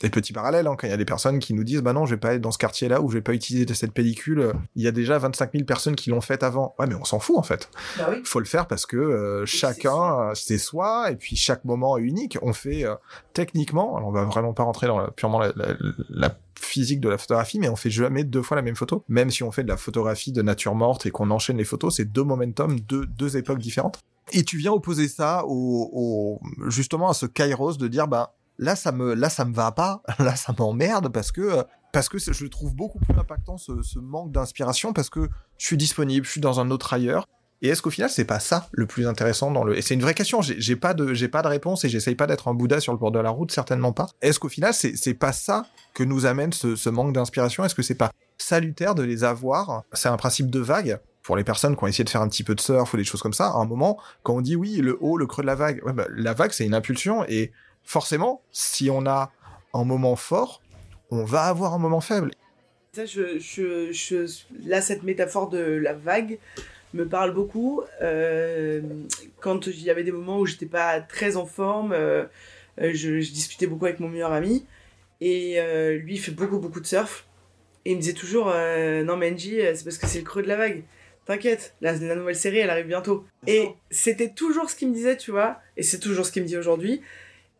et 0.02 0.10
petit 0.10 0.32
parallèle, 0.32 0.66
hein, 0.66 0.74
quand 0.76 0.86
il 0.86 0.90
y 0.90 0.92
a 0.92 0.96
des 0.98 1.04
personnes 1.06 1.38
qui 1.38 1.54
nous 1.54 1.64
disent, 1.64 1.80
bah 1.80 1.92
non, 1.92 2.04
je 2.04 2.14
vais 2.14 2.20
pas 2.20 2.34
être 2.34 2.40
dans 2.42 2.50
ce 2.50 2.58
quartier-là 2.58 3.00
ou 3.00 3.08
je 3.08 3.14
vais 3.14 3.22
pas 3.22 3.32
utiliser 3.32 3.72
cette 3.74 3.92
pellicule, 3.92 4.40
euh, 4.40 4.52
il 4.76 4.82
y 4.82 4.88
a 4.88 4.92
déjà 4.92 5.16
25 5.18 5.52
000 5.52 5.64
personnes 5.64 5.94
qui 5.96 6.10
l'ont 6.10 6.20
faite 6.20 6.42
avant. 6.42 6.74
Ouais, 6.78 6.86
mais 6.86 6.94
on 6.96 7.04
s'en 7.04 7.18
fout 7.20 7.38
en 7.38 7.42
fait. 7.42 7.70
Bah 7.96 8.08
oui. 8.10 8.16
faut 8.24 8.40
le 8.40 8.44
faire 8.44 8.66
parce 8.66 8.84
que 8.86 8.96
euh, 8.96 9.46
chacun, 9.46 10.20
euh, 10.30 10.34
c'est 10.34 10.58
soi, 10.58 11.10
et 11.12 11.16
puis 11.16 11.34
chaque 11.36 11.64
moment 11.64 11.96
est 11.96 12.02
unique. 12.02 12.36
On 12.42 12.52
fait 12.52 12.84
euh, 12.84 12.94
techniquement, 13.32 13.96
alors 13.96 14.08
on 14.08 14.12
va 14.12 14.24
vraiment 14.24 14.52
pas 14.52 14.64
rentrer 14.64 14.86
dans 14.88 14.98
la- 14.98 15.10
purement 15.12 15.38
la, 15.38 15.52
la- 15.56 15.74
la 16.10 16.36
physique 16.58 17.00
de 17.00 17.08
la 17.08 17.18
photographie, 17.18 17.58
mais 17.58 17.68
on 17.68 17.76
fait 17.76 17.90
jamais 17.90 18.24
deux 18.24 18.42
fois 18.42 18.56
la 18.56 18.62
même 18.62 18.76
photo. 18.76 19.04
Même 19.08 19.30
si 19.30 19.42
on 19.42 19.50
fait 19.50 19.62
de 19.62 19.68
la 19.68 19.76
photographie 19.76 20.32
de 20.32 20.42
nature 20.42 20.74
morte 20.74 21.06
et 21.06 21.10
qu'on 21.10 21.30
enchaîne 21.30 21.56
les 21.56 21.64
photos, 21.64 21.96
c'est 21.96 22.04
deux 22.04 22.24
momentum, 22.24 22.80
deux, 22.80 23.06
deux 23.06 23.36
époques 23.36 23.58
différentes. 23.58 24.00
Et 24.32 24.42
tu 24.44 24.56
viens 24.56 24.72
opposer 24.72 25.08
ça 25.08 25.44
au, 25.46 26.40
justement 26.68 27.10
à 27.10 27.14
ce 27.14 27.26
kairos 27.26 27.76
de 27.76 27.88
dire, 27.88 28.08
bah 28.08 28.34
là 28.58 28.76
ça 28.76 28.92
me, 28.92 29.14
là 29.14 29.28
ça 29.28 29.44
me 29.44 29.54
va 29.54 29.72
pas, 29.72 30.02
là 30.18 30.36
ça 30.36 30.54
m'emmerde 30.58 31.10
parce 31.10 31.32
que 31.32 31.64
parce 31.92 32.08
que 32.08 32.18
je 32.18 32.46
trouve 32.46 32.74
beaucoup 32.74 32.98
plus 32.98 33.16
impactant 33.16 33.56
ce, 33.56 33.82
ce 33.82 34.00
manque 34.00 34.32
d'inspiration 34.32 34.92
parce 34.92 35.10
que 35.10 35.28
je 35.58 35.66
suis 35.66 35.76
disponible, 35.76 36.26
je 36.26 36.30
suis 36.32 36.40
dans 36.40 36.58
un 36.58 36.70
autre 36.72 36.92
ailleurs 36.92 37.28
Et 37.62 37.68
est-ce 37.68 37.82
qu'au 37.82 37.90
final, 37.90 38.10
c'est 38.10 38.24
pas 38.24 38.40
ça 38.40 38.68
le 38.72 38.86
plus 38.86 39.06
intéressant 39.06 39.50
dans 39.50 39.64
le. 39.64 39.76
Et 39.76 39.82
c'est 39.82 39.94
une 39.94 40.02
vraie 40.02 40.14
question. 40.14 40.40
J'ai 40.42 40.76
pas 40.76 40.92
de, 40.92 41.26
pas 41.26 41.42
de 41.42 41.48
réponse 41.48 41.84
et 41.84 41.88
j'essaye 41.88 42.14
pas 42.14 42.26
d'être 42.26 42.48
un 42.48 42.54
Bouddha 42.54 42.80
sur 42.80 42.92
le 42.92 42.98
bord 42.98 43.12
de 43.12 43.18
la 43.18 43.30
route, 43.30 43.50
certainement 43.50 43.92
pas. 43.92 44.06
Est-ce 44.20 44.38
qu'au 44.38 44.48
final, 44.48 44.74
c'est, 44.74 45.14
pas 45.14 45.32
ça 45.32 45.66
que 45.94 46.04
nous 46.04 46.26
amène 46.26 46.52
ce, 46.52 46.76
ce 46.76 46.90
manque 46.90 47.14
d'inspiration? 47.14 47.64
Est-ce 47.64 47.74
que 47.74 47.82
c'est 47.82 47.94
pas 47.94 48.10
salutaire 48.36 48.94
de 48.94 49.02
les 49.02 49.24
avoir? 49.24 49.84
C'est 49.92 50.08
un 50.08 50.16
principe 50.16 50.50
de 50.50 50.60
vague 50.60 50.98
pour 51.24 51.36
les 51.36 51.42
personnes 51.44 51.74
qui 51.74 51.82
ont 51.82 51.86
essayé 51.86 52.04
de 52.04 52.10
faire 52.10 52.20
un 52.20 52.28
petit 52.28 52.44
peu 52.44 52.54
de 52.54 52.60
surf 52.60 52.92
ou 52.92 52.96
des 52.96 53.04
choses 53.04 53.22
comme 53.22 53.32
ça. 53.32 53.46
À 53.46 53.56
un 53.56 53.64
moment, 53.64 53.98
quand 54.22 54.34
on 54.34 54.40
dit 54.42 54.56
oui, 54.56 54.76
le 54.76 54.96
haut, 55.00 55.16
le 55.16 55.26
creux 55.26 55.42
de 55.42 55.46
la 55.46 55.54
vague, 55.54 55.82
bah, 55.94 56.06
la 56.10 56.34
vague, 56.34 56.52
c'est 56.52 56.66
une 56.66 56.74
impulsion 56.74 57.24
et 57.26 57.50
forcément, 57.82 58.42
si 58.52 58.90
on 58.90 59.06
a 59.06 59.32
un 59.72 59.84
moment 59.84 60.16
fort, 60.16 60.60
on 61.10 61.24
va 61.24 61.44
avoir 61.44 61.74
un 61.74 61.78
moment 61.78 62.00
faible. 62.00 62.30
Là, 62.96 64.80
cette 64.82 65.02
métaphore 65.02 65.48
de 65.48 65.58
la 65.58 65.94
vague, 65.94 66.38
me 66.94 67.06
parle 67.06 67.34
beaucoup. 67.34 67.82
Euh, 68.00 68.80
quand 69.40 69.66
il 69.66 69.82
y 69.82 69.90
avait 69.90 70.04
des 70.04 70.12
moments 70.12 70.38
où 70.38 70.46
j'étais 70.46 70.66
pas 70.66 71.00
très 71.00 71.36
en 71.36 71.44
forme, 71.44 71.92
euh, 71.92 72.24
euh, 72.80 72.92
je, 72.94 73.18
discutais 73.18 73.66
beaucoup 73.66 73.84
avec 73.84 74.00
mon 74.00 74.08
meilleur 74.08 74.32
ami. 74.32 74.64
Et 75.20 75.58
lui, 75.98 76.14
il 76.14 76.18
fait 76.18 76.32
beaucoup, 76.32 76.58
beaucoup 76.58 76.80
de 76.80 76.86
surf. 76.86 77.26
Et 77.84 77.92
il 77.92 77.96
me 77.96 78.00
disait 78.00 78.12
toujours 78.12 78.46
Non, 78.46 79.16
mais 79.16 79.32
Angie, 79.32 79.60
c'est 79.74 79.84
parce 79.84 79.96
que 79.96 80.06
c'est 80.06 80.18
le 80.18 80.24
creux 80.24 80.42
de 80.42 80.48
la 80.48 80.56
vague. 80.56 80.82
T'inquiète, 81.24 81.74
la, 81.80 81.94
la, 81.94 82.14
nouvelle 82.14 82.36
série, 82.36 82.58
elle 82.58 82.68
arrive 82.68 82.88
bientôt. 82.88 83.24
Et 83.46 83.70
c'était 83.90 84.28
toujours 84.28 84.68
ce 84.68 84.76
qu'il 84.76 84.88
me 84.88 84.94
disait, 84.94 85.16
tu 85.16 85.30
vois. 85.30 85.60
Et 85.78 85.82
c'est 85.82 85.98
toujours 85.98 86.26
ce 86.26 86.32
qu'il 86.32 86.42
me 86.42 86.48
dit 86.48 86.58
aujourd'hui. 86.58 87.00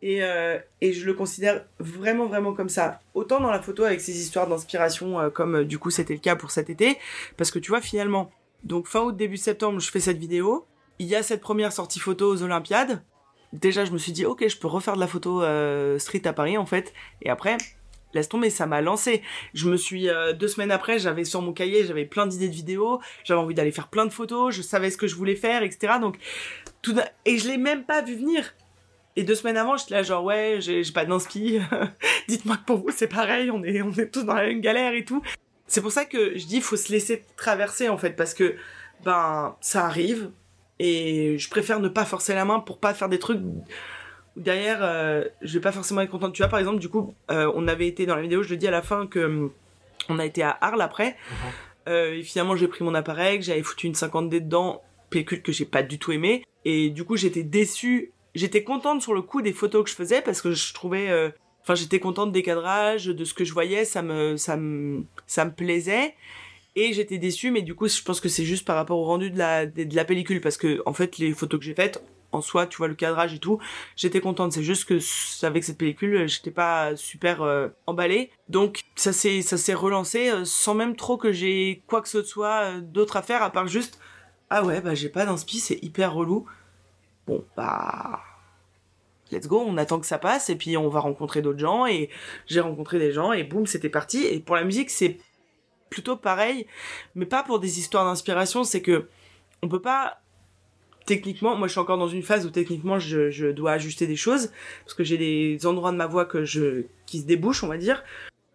Et, 0.03 0.21
et, 0.83 0.93
je 0.93 1.07
le 1.07 1.15
considère 1.15 1.65
vraiment, 1.79 2.27
vraiment 2.27 2.53
comme 2.53 2.69
ça. 2.69 3.01
Autant 3.15 3.41
dans 3.41 3.51
la 3.51 3.63
photo 3.63 3.85
avec 3.85 4.03
ses 4.03 4.21
histoires 4.21 4.47
d'inspiration, 4.47 5.31
comme 5.31 5.65
du 5.65 5.79
coup 5.79 5.91
c'était 5.91 6.15
le 6.15 6.21
cas 6.21 6.37
pour 6.37 6.51
cet 6.51 6.69
été. 6.69 6.99
Parce 7.39 7.51
que 7.51 7.59
tu 7.59 7.71
vois, 7.71 7.81
finalement, 7.81 8.31
donc 8.65 8.89
fin 8.89 9.03
août, 9.03 9.17
début 9.17 9.37
septembre, 9.37 9.79
je 9.79 9.91
fais 9.91 10.01
cette 10.01 10.19
vidéo. 10.19 10.67
Il 10.99 11.07
y 11.07 11.15
a 11.15 11.23
cette 11.23 11.41
première 11.41 11.73
sortie 11.73 12.01
photo 12.01 12.33
aux 12.33 12.43
Olympiades. 12.43 13.03
Déjà, 13.53 13.85
je 13.85 13.93
me 13.93 13.99
suis 13.99 14.13
dit, 14.13 14.25
ok, 14.27 14.47
je 14.49 14.57
peux 14.57 14.67
refaire 14.67 14.95
de 14.95 15.01
la 15.01 15.07
photo 15.07 15.43
euh, 15.43 15.99
street 15.99 16.27
à 16.27 16.33
Paris, 16.33 16.57
en 16.57 16.67
fait. 16.67 16.93
Et 17.23 17.31
après, 17.31 17.57
laisse 18.15 18.29
tomber, 18.29 18.51
ça 18.51 18.67
m'a 18.67 18.81
lancé. 18.81 19.23
Je 19.53 19.69
me 19.69 19.77
suis, 19.77 20.09
euh, 20.09 20.33
deux 20.33 20.49
semaines 20.49 20.71
après, 20.71 20.99
j'avais 20.99 21.25
sur 21.25 21.43
mon 21.43 21.53
cahier, 21.53 21.85
j'avais 21.85 22.07
plein 22.07 22.27
d'idées 22.27 22.49
de 22.49 22.55
vidéos, 22.55 23.01
j'avais 23.23 23.41
envie 23.41 23.55
d'aller 23.55 23.71
faire 23.71 23.89
plein 23.89 24.07
de 24.07 24.13
photos, 24.13 24.55
je 24.55 24.63
savais 24.63 24.91
ce 24.91 24.97
que 24.97 25.07
je 25.07 25.15
voulais 25.15 25.37
faire, 25.37 25.63
etc. 25.63 25.95
Donc, 26.01 26.19
et 27.25 27.39
je 27.39 27.49
l'ai 27.49 27.59
même 27.59 27.85
pas 27.85 28.03
vu 28.03 28.17
venir. 28.17 28.55
Et 29.17 29.23
deux 29.23 29.37
semaines 29.37 29.57
avant, 29.57 29.77
j'étais 29.77 29.95
là 29.95 30.03
genre, 30.03 30.25
ouais, 30.25 30.59
j'ai 30.61 30.83
pas 30.93 31.05
d'inspi, 31.05 31.61
dites-moi 32.29 32.57
que 32.57 32.65
pour 32.65 32.79
vous 32.79 32.91
c'est 32.91 33.07
pareil, 33.07 33.51
on 33.51 33.63
est, 33.63 33.81
on 33.81 33.93
est 33.93 34.11
tous 34.11 34.25
dans 34.25 34.35
la 34.35 34.47
même 34.47 34.61
galère 34.61 34.95
et 34.95 35.05
tout. 35.05 35.23
C'est 35.67 35.81
pour 35.81 35.93
ça 35.93 36.05
que 36.05 36.37
je 36.37 36.47
dis 36.47 36.61
faut 36.61 36.77
se 36.77 36.93
laisser 36.93 37.25
traverser 37.37 37.89
en 37.89 37.99
fait 37.99 38.11
parce 38.11 38.35
que 38.35 38.57
ben 39.05 39.57
ça 39.61 39.87
arrive 39.87 40.31
et 40.79 41.39
je 41.39 41.49
préfère 41.49 41.81
ne 41.81 41.89
pas 41.89 42.05
forcer 42.05 42.35
la 42.35 42.45
main 42.45 42.61
pour 42.61 42.79
pas 42.79 42.95
faire 42.95 43.09
des 43.09 43.19
trucs 43.19 43.41
derrière 44.37 44.79
euh, 44.83 45.25
je 45.43 45.55
vais 45.55 45.61
pas 45.61 45.73
forcément 45.73 46.01
être 46.01 46.11
contente. 46.11 46.33
Tu 46.35 46.43
vois 46.43 46.49
par 46.49 46.59
exemple 46.59 46.81
du 46.81 46.89
coup 46.89 47.15
euh, 47.31 47.51
on 47.55 47.69
avait 47.69 47.87
été 47.87 48.07
dans 48.07 48.17
la 48.17 48.23
vidéo 48.23 48.43
je 48.43 48.51
le 48.51 48.57
dis 48.57 48.67
à 48.67 48.71
la 48.71 48.83
fin 48.83 49.07
que 49.07 49.51
on 50.09 50.19
a 50.19 50.25
été 50.25 50.43
à 50.43 50.57
Arles 50.61 50.83
après 50.83 51.11
uh-huh. 51.11 51.89
euh, 51.89 52.15
et 52.15 52.23
finalement 52.23 52.57
j'ai 52.57 52.69
pris 52.69 52.85
mon 52.85 52.95
appareil 52.95 53.43
j'avais 53.43 53.63
foutu 53.63 53.87
une 53.87 53.95
50D 53.95 54.41
dedans 54.41 54.83
pellicule 55.11 55.43
que 55.43 55.53
j'ai 55.53 55.65
pas 55.65 55.83
du 55.83 55.99
tout 55.99 56.13
aimé 56.13 56.45
et 56.65 56.91
du 56.91 57.05
coup 57.05 57.17
j'étais 57.17 57.43
déçue 57.43 58.13
j'étais 58.35 58.65
contente 58.65 59.01
sur 59.01 59.15
le 59.15 59.23
coup 59.23 59.41
des 59.41 59.53
photos 59.53 59.85
que 59.85 59.91
je 59.91 59.95
faisais 59.95 60.21
parce 60.21 60.43
que 60.43 60.53
je 60.53 60.75
trouvais 60.75 61.33
Enfin, 61.65 61.75
j'étais 61.75 61.99
contente 61.99 62.31
des 62.31 62.43
cadrages, 62.43 63.07
de 63.07 63.25
ce 63.25 63.33
que 63.33 63.45
je 63.45 63.55
voyais, 63.55 63.87
ça 63.87 64.03
me, 64.03 64.37
ça 64.37 64.57
me, 64.57 65.05
ça 65.27 65.47
me 65.47 65.51
plaisait. 65.51 66.15
Et 66.77 66.93
j'étais 66.93 67.17
déçue, 67.17 67.51
mais 67.51 67.63
du 67.63 67.75
coup, 67.75 67.89
je 67.89 68.03
pense 68.03 68.21
que 68.21 68.29
c'est 68.29 68.45
juste 68.45 68.67
par 68.67 68.77
rapport 68.77 68.99
au 68.99 69.05
rendu 69.05 69.31
de 69.31 69.39
la, 69.39 69.65
de, 69.65 69.95
la 69.95 70.05
pellicule, 70.05 70.43
parce 70.43 70.59
que, 70.59 70.83
en 70.85 70.93
fait, 70.93 71.17
les 71.17 71.33
photos 71.33 71.61
que 71.61 71.65
j'ai 71.65 71.75
faites, 71.75 72.03
en 72.33 72.43
soi, 72.43 72.67
tu 72.67 72.77
vois, 72.77 72.89
le 72.89 72.95
cadrage 72.95 73.33
et 73.33 73.39
tout, 73.39 73.61
j'étais 73.97 74.21
contente. 74.21 74.53
C'est 74.53 74.63
juste 74.63 74.85
que, 74.85 74.99
avec 75.47 75.65
cette 75.65 75.79
pellicule, 75.79 76.29
j'étais 76.29 76.51
pas 76.51 76.97
super 76.97 77.43
euh, 77.43 77.69
emballée. 77.87 78.31
Donc, 78.51 78.83
ça 78.97 79.15
s'est, 79.15 79.41
ça 79.41 79.57
s'est 79.57 79.73
relancé, 79.73 80.31
euh, 80.31 80.45
sans 80.45 80.75
même 80.75 80.97
trop 80.97 81.17
que 81.17 81.33
j'ai 81.33 81.83
quoi 81.87 82.03
que 82.03 82.09
ce 82.09 82.23
soit 82.23 82.65
euh, 82.65 82.81
d'autre 82.81 83.17
à 83.17 83.23
faire, 83.23 83.43
à 83.43 83.51
part 83.51 83.69
juste, 83.69 83.99
ah 84.51 84.65
ouais, 84.65 84.81
bah, 84.83 84.95
j'ai 84.95 85.09
pas 85.09 85.25
d'inspi, 85.25 85.61
c'est 85.61 85.79
hyper 85.83 86.13
relou. 86.13 86.45
Bon, 87.27 87.43
bah, 87.57 88.21
let's 89.33 89.47
go, 89.47 89.63
on 89.67 89.77
attend 89.77 90.01
que 90.01 90.07
ça 90.07 90.19
passe 90.19 90.51
et 90.51 90.57
puis 90.57 90.77
on 90.77 90.89
va 90.89 91.01
rencontrer 91.01 91.43
d'autres 91.43 91.59
gens 91.59 91.87
et 91.87 92.11
j'ai 92.47 92.61
rencontré 92.61 92.99
des 92.99 93.13
gens 93.13 93.33
et 93.33 93.45
boum, 93.45 93.67
c'était 93.67 93.89
parti. 93.89 94.25
Et 94.25 94.41
pour 94.41 94.57
la 94.57 94.65
musique, 94.65 94.91
c'est 94.91 95.19
plutôt 95.91 96.17
pareil, 96.17 96.67
mais 97.15 97.27
pas 97.27 97.43
pour 97.43 97.61
des 97.61 97.79
histoires 97.79 98.05
d'inspiration, 98.05 98.65
c'est 98.65 98.83
que 98.83 99.09
on 99.63 99.69
peut 99.69 99.81
pas 99.81 100.21
techniquement, 101.07 101.57
moi 101.57 101.69
je 101.69 101.73
suis 101.73 101.81
encore 101.81 101.99
dans 101.99 102.09
une 102.09 102.23
phase 102.23 102.47
où 102.47 102.51
techniquement 102.51 102.99
je, 102.99 103.51
dois 103.53 103.73
ajuster 103.73 104.07
des 104.07 104.17
choses 104.17 104.51
parce 104.85 104.95
que 104.95 105.05
j'ai 105.05 105.19
des 105.19 105.67
endroits 105.67 105.93
de 105.93 105.97
ma 105.97 106.07
voix 106.07 106.25
que 106.25 106.45
je 106.45 106.85
qui 107.07 107.21
se 107.21 107.27
débouchent, 107.27 107.65
on 107.65 107.69
va 107.69 107.77
dire. 107.77 108.03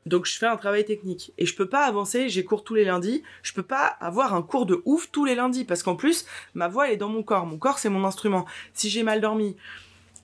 Donc 0.06 0.26
je 0.26 0.38
fais 0.38 0.48
un 0.48 0.58
travail 0.58 0.86
technique 0.86 1.34
et 1.38 1.46
je 1.46 1.56
peux 1.56 1.68
pas 1.68 1.86
avancer, 1.86 2.30
j'ai 2.30 2.44
cours 2.44 2.64
tous 2.64 2.74
les 2.74 2.86
lundis, 2.86 3.22
je 3.44 3.54
peux 3.54 3.64
pas 3.64 3.86
avoir 3.86 4.34
un 4.34 4.42
cours 4.42 4.66
de 4.66 4.82
ouf 4.86 5.12
tous 5.12 5.26
les 5.26 5.36
lundis 5.36 5.66
parce 5.66 5.84
qu'en 5.84 5.96
plus 5.96 6.26
ma 6.56 6.68
voix 6.68 6.92
est 6.92 6.98
dans 6.98 7.10
mon 7.10 7.22
corps, 7.22 7.46
mon 7.46 7.58
corps 7.58 7.80
c'est 7.80 7.90
mon 7.90 8.04
instrument. 8.06 8.46
Si 8.74 8.90
j'ai 8.90 9.04
mal 9.04 9.22
dormi, 9.22 9.56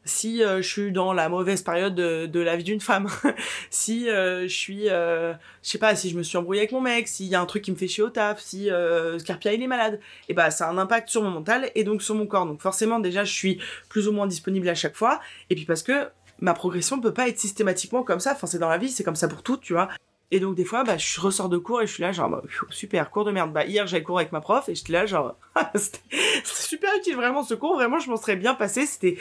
si 0.05 0.43
euh, 0.43 0.61
je 0.61 0.67
suis 0.67 0.91
dans 0.91 1.13
la 1.13 1.29
mauvaise 1.29 1.63
période 1.63 1.95
de, 1.95 2.39
la 2.39 2.55
vie 2.55 2.63
d'une 2.63 2.79
femme, 2.79 3.09
si 3.69 4.09
euh, 4.09 4.43
je 4.43 4.53
suis, 4.53 4.89
euh, 4.89 5.33
je 5.63 5.69
sais 5.69 5.77
pas, 5.79 5.95
si 5.95 6.09
je 6.09 6.17
me 6.17 6.23
suis 6.23 6.37
embrouillé 6.37 6.61
avec 6.61 6.71
mon 6.71 6.81
mec, 6.81 7.07
s'il 7.07 7.25
y 7.25 7.35
a 7.35 7.41
un 7.41 7.45
truc 7.45 7.63
qui 7.63 7.71
me 7.71 7.75
fait 7.75 7.87
chier 7.87 8.03
au 8.03 8.09
taf, 8.09 8.39
si 8.39 8.69
Scarpia 9.17 9.53
il 9.53 9.61
est 9.61 9.67
malade, 9.67 9.99
et 10.29 10.33
bah 10.33 10.51
ça 10.51 10.67
a 10.67 10.71
un 10.71 10.77
impact 10.77 11.09
sur 11.09 11.23
mon 11.23 11.31
mental 11.31 11.71
et 11.75 11.83
donc 11.83 12.01
sur 12.03 12.15
mon 12.15 12.27
corps. 12.27 12.45
Donc 12.45 12.61
forcément 12.61 12.99
déjà 12.99 13.23
je 13.23 13.33
suis 13.33 13.59
plus 13.89 14.07
ou 14.07 14.11
moins 14.11 14.27
disponible 14.27 14.69
à 14.69 14.75
chaque 14.75 14.95
fois. 14.95 15.19
Et 15.49 15.55
puis 15.55 15.65
parce 15.65 15.83
que 15.83 16.09
ma 16.39 16.53
progression 16.53 16.99
peut 17.01 17.13
pas 17.13 17.27
être 17.27 17.39
systématiquement 17.39 18.03
comme 18.03 18.19
ça. 18.19 18.33
Enfin 18.33 18.47
c'est 18.47 18.59
dans 18.59 18.69
la 18.69 18.77
vie, 18.77 18.89
c'est 18.89 19.03
comme 19.03 19.15
ça 19.15 19.27
pour 19.27 19.41
tout, 19.41 19.57
tu 19.57 19.73
vois. 19.73 19.89
Et 20.31 20.39
donc 20.39 20.55
des 20.55 20.65
fois, 20.65 20.83
bah, 20.83 20.97
je 20.97 21.21
ressors 21.21 21.49
de 21.49 21.57
cours 21.57 21.81
et 21.81 21.87
je 21.87 21.93
suis 21.93 22.01
là 22.01 22.11
genre 22.11 22.29
bah, 22.29 22.41
super 22.69 23.11
cours 23.11 23.25
de 23.25 23.31
merde. 23.31 23.53
Bah 23.53 23.65
hier 23.65 23.85
j'avais 23.85 24.03
cours 24.03 24.17
avec 24.17 24.31
ma 24.31 24.41
prof 24.41 24.67
et 24.67 24.75
j'étais 24.75 24.93
là 24.93 25.05
genre 25.05 25.35
c'était 25.75 25.99
super 26.43 26.89
utile 26.97 27.15
vraiment 27.15 27.43
ce 27.43 27.53
cours. 27.53 27.75
Vraiment 27.75 27.99
je 27.99 28.09
m'en 28.09 28.17
serais 28.17 28.35
bien 28.35 28.55
passé. 28.55 28.85
C'était 28.85 29.17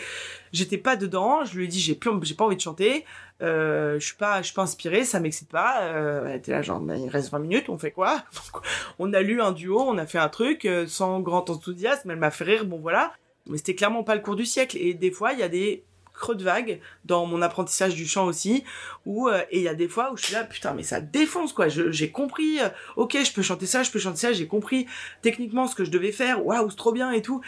j'étais 0.53 0.79
pas 0.79 0.97
dedans. 0.97 1.45
Je 1.45 1.59
lui 1.59 1.65
ai 1.65 1.69
dit 1.69 1.79
j'ai 1.79 1.95
plus 1.95 2.11
j'ai 2.23 2.35
pas 2.35 2.45
envie 2.45 2.57
de 2.57 2.61
chanter. 2.61 3.05
Euh, 3.43 3.99
je 3.99 4.07
suis 4.07 4.17
pas 4.17 4.41
je 4.41 4.47
suis 4.47 4.55
pas 4.55 4.63
inspirée, 4.63 5.05
ça 5.05 5.21
m'excite 5.21 5.51
pas. 5.51 5.83
Euh, 5.83 6.27
elle 6.27 6.37
était 6.37 6.53
là 6.53 6.63
genre 6.63 6.83
il 6.97 7.09
reste 7.09 7.31
20 7.31 7.39
minutes, 7.41 7.69
on 7.69 7.77
fait 7.77 7.91
quoi? 7.91 8.23
On 8.99 9.13
a 9.13 9.21
lu 9.21 9.43
un 9.43 9.53
duo, 9.53 9.81
on 9.81 9.99
a 9.99 10.07
fait 10.07 10.19
un 10.19 10.29
truc 10.29 10.65
euh, 10.65 10.87
sans 10.87 11.21
grand 11.21 11.51
enthousiasme. 11.51 12.11
Elle 12.11 12.19
m'a 12.19 12.31
fait 12.31 12.45
rire, 12.45 12.65
bon 12.65 12.79
voilà. 12.79 13.13
Mais 13.47 13.59
c'était 13.59 13.75
clairement 13.75 14.05
pas 14.05 14.15
le 14.15 14.23
cours 14.23 14.37
du 14.37 14.47
siècle. 14.47 14.79
Et 14.81 14.95
des 14.95 15.11
fois 15.11 15.33
il 15.33 15.41
y 15.41 15.43
a 15.43 15.49
des 15.49 15.85
creux 16.15 16.37
de 16.37 16.45
vague 16.45 16.81
dans 17.05 17.27
mon 17.27 17.43
apprentissage 17.43 17.95
du 17.95 18.07
chant 18.07 18.27
aussi 18.27 18.65
où 19.05 19.29
euh, 19.29 19.43
et 19.51 19.59
il 19.59 19.65
y 19.65 19.69
a 19.69 19.75
des 19.75 19.89
fois 19.89 20.13
où 20.13 20.17
je 20.17 20.25
suis 20.27 20.35
là 20.35 20.45
putain 20.45 20.73
mais 20.73 20.85
ça 20.85 21.01
défonce 21.01 21.53
quoi. 21.53 21.69
J'ai 21.69 22.11
compris 22.11 22.61
euh, 22.61 22.69
ok 22.97 23.19
je 23.25 23.33
peux 23.33 23.43
chanter 23.43 23.67
ça 23.67 23.83
je 23.83 23.91
peux 23.91 23.99
chanter 23.99 24.19
ça 24.19 24.33
j'ai 24.33 24.47
compris 24.47 24.87
techniquement 25.23 25.67
ce 25.67 25.75
que 25.75 25.85
je 25.85 25.91
devais 25.91 26.13
faire 26.13 26.45
waouh 26.47 26.71
c'est 26.71 26.77
trop 26.77 26.93
bien 26.93 27.11
et 27.11 27.21
tout. 27.21 27.43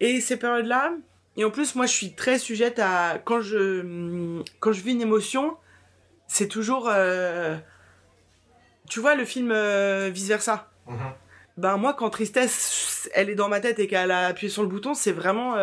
Et 0.00 0.20
ces 0.20 0.38
périodes 0.38 0.66
là 0.66 0.92
et 1.36 1.44
en 1.44 1.50
plus 1.50 1.74
moi 1.74 1.86
je 1.86 1.92
suis 1.92 2.14
très 2.14 2.38
sujette 2.38 2.78
à 2.78 3.20
quand 3.22 3.40
je 3.40 4.42
quand 4.60 4.72
je 4.72 4.80
vis 4.80 4.92
une 4.92 5.02
émotion 5.02 5.56
c'est 6.26 6.48
toujours 6.48 6.88
euh, 6.88 7.56
tu 8.88 9.00
vois 9.00 9.14
le 9.14 9.24
film 9.24 9.52
vice 10.08 10.28
versa. 10.28 10.70
Mm-hmm. 10.88 11.12
ben 11.58 11.76
moi 11.76 11.92
quand 11.92 12.08
tristesse 12.10 13.10
elle 13.12 13.28
est 13.28 13.34
dans 13.34 13.48
ma 13.48 13.60
tête 13.60 13.78
et 13.78 13.88
qu'elle 13.88 14.10
a 14.10 14.26
appuyé 14.26 14.50
sur 14.50 14.62
le 14.62 14.68
bouton 14.68 14.94
c'est 14.94 15.12
vraiment 15.12 15.56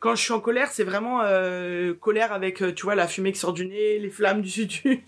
quand 0.00 0.14
je 0.14 0.22
suis 0.22 0.32
en 0.32 0.40
colère, 0.40 0.70
c'est 0.72 0.82
vraiment 0.82 1.20
euh, 1.22 1.94
colère 1.94 2.32
avec, 2.32 2.62
euh, 2.62 2.72
tu 2.72 2.84
vois, 2.84 2.94
la 2.94 3.06
fumée 3.06 3.32
qui 3.32 3.38
sort 3.38 3.52
du 3.52 3.66
nez, 3.66 3.98
les 3.98 4.08
flammes 4.08 4.40
du, 4.40 4.66
du 4.66 5.04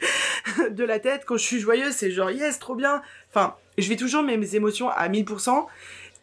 de 0.70 0.84
la 0.84 0.98
tête. 0.98 1.24
Quand 1.26 1.38
je 1.38 1.44
suis 1.44 1.58
joyeuse, 1.58 1.94
c'est 1.94 2.10
genre 2.10 2.30
yes, 2.30 2.58
trop 2.58 2.74
bien. 2.74 3.02
Enfin, 3.30 3.56
je 3.78 3.88
vis 3.88 3.96
toujours 3.96 4.22
mes, 4.22 4.54
émotions 4.54 4.90
à 4.90 5.08
1000%. 5.08 5.66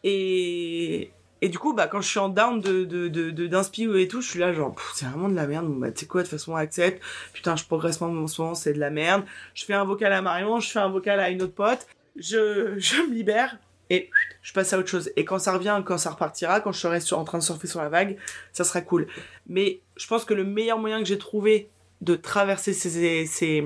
Et, 0.03 1.11
et 1.41 1.49
du 1.49 1.57
coup, 1.57 1.73
bah, 1.73 1.87
quand 1.87 1.99
je 1.99 2.07
suis 2.07 2.19
en 2.19 2.29
down 2.29 2.61
de, 2.61 2.85
de, 2.85 3.07
de, 3.07 3.97
et 3.97 4.07
tout, 4.07 4.21
je 4.21 4.29
suis 4.29 4.39
là, 4.39 4.53
genre, 4.53 4.75
c'est 4.93 5.07
vraiment 5.07 5.29
de 5.29 5.35
la 5.35 5.47
merde. 5.47 5.67
Bah, 5.79 5.91
tu 5.91 6.01
sais 6.01 6.05
quoi, 6.05 6.21
de 6.21 6.27
toute 6.27 6.37
façon, 6.37 6.55
accepte. 6.55 7.01
Putain, 7.33 7.55
je 7.55 7.65
progresse 7.65 7.97
ce 7.97 8.03
moment, 8.03 8.53
c'est 8.53 8.73
de 8.73 8.79
la 8.79 8.91
merde. 8.91 9.25
Je 9.55 9.65
fais 9.65 9.73
un 9.73 9.83
vocal 9.83 10.13
à 10.13 10.21
Marion, 10.21 10.59
je 10.59 10.69
fais 10.69 10.79
un 10.79 10.89
vocal 10.89 11.19
à 11.19 11.31
une 11.31 11.41
autre 11.41 11.55
pote. 11.55 11.87
Je, 12.15 12.75
je 12.77 13.01
me 13.01 13.15
libère 13.15 13.57
et 13.89 14.09
je 14.41 14.53
passe 14.53 14.73
à 14.73 14.77
autre 14.77 14.87
chose. 14.87 15.11
Et 15.15 15.25
quand 15.25 15.39
ça 15.39 15.53
revient, 15.53 15.81
quand 15.85 15.97
ça 15.97 16.11
repartira, 16.11 16.61
quand 16.61 16.71
je 16.71 16.79
serai 16.79 16.99
en 17.13 17.23
train 17.23 17.39
de 17.39 17.43
surfer 17.43 17.67
sur 17.67 17.81
la 17.81 17.89
vague, 17.89 18.17
ça 18.53 18.63
sera 18.63 18.81
cool. 18.81 19.07
Mais 19.47 19.81
je 19.97 20.07
pense 20.07 20.25
que 20.25 20.33
le 20.33 20.43
meilleur 20.43 20.77
moyen 20.77 20.99
que 20.99 21.05
j'ai 21.05 21.17
trouvé 21.17 21.69
de 22.01 22.15
traverser 22.15 22.73
ces, 22.73 23.61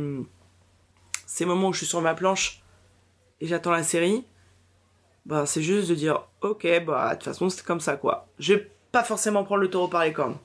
moments 1.46 1.70
où 1.70 1.74
je 1.74 1.80
suis 1.80 1.88
sur 1.88 2.02
ma 2.02 2.16
planche 2.16 2.64
et 3.42 3.48
j'attends 3.48 3.72
la 3.72 3.84
série, 3.84 4.26
bah, 5.26 5.46
c'est 5.46 5.62
juste 5.62 5.90
de 5.90 5.96
dire, 5.96 6.28
ok, 6.42 6.66
bah, 6.86 7.10
de 7.10 7.16
toute 7.16 7.26
façon, 7.26 7.50
c'est 7.50 7.66
comme 7.66 7.80
ça, 7.80 7.98
quoi. 7.98 8.28
Je 8.40 8.54
vais 8.54 8.72
pas 8.92 9.04
forcément 9.04 9.44
prendre 9.44 9.62
le 9.62 9.70
taureau 9.70 9.88
par 9.88 10.04
les 10.04 10.14
cornes. 10.14 10.38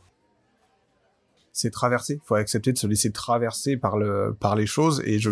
C'est 1.53 1.71
traverser. 1.71 2.21
Faut 2.25 2.37
accepter 2.37 2.73
de 2.73 2.79
se 2.79 2.87
laisser 2.87 3.11
traverser 3.11 3.77
par 3.77 3.97
par 4.39 4.55
les 4.55 4.67
choses 4.67 5.03
et 5.05 5.19
je, 5.19 5.31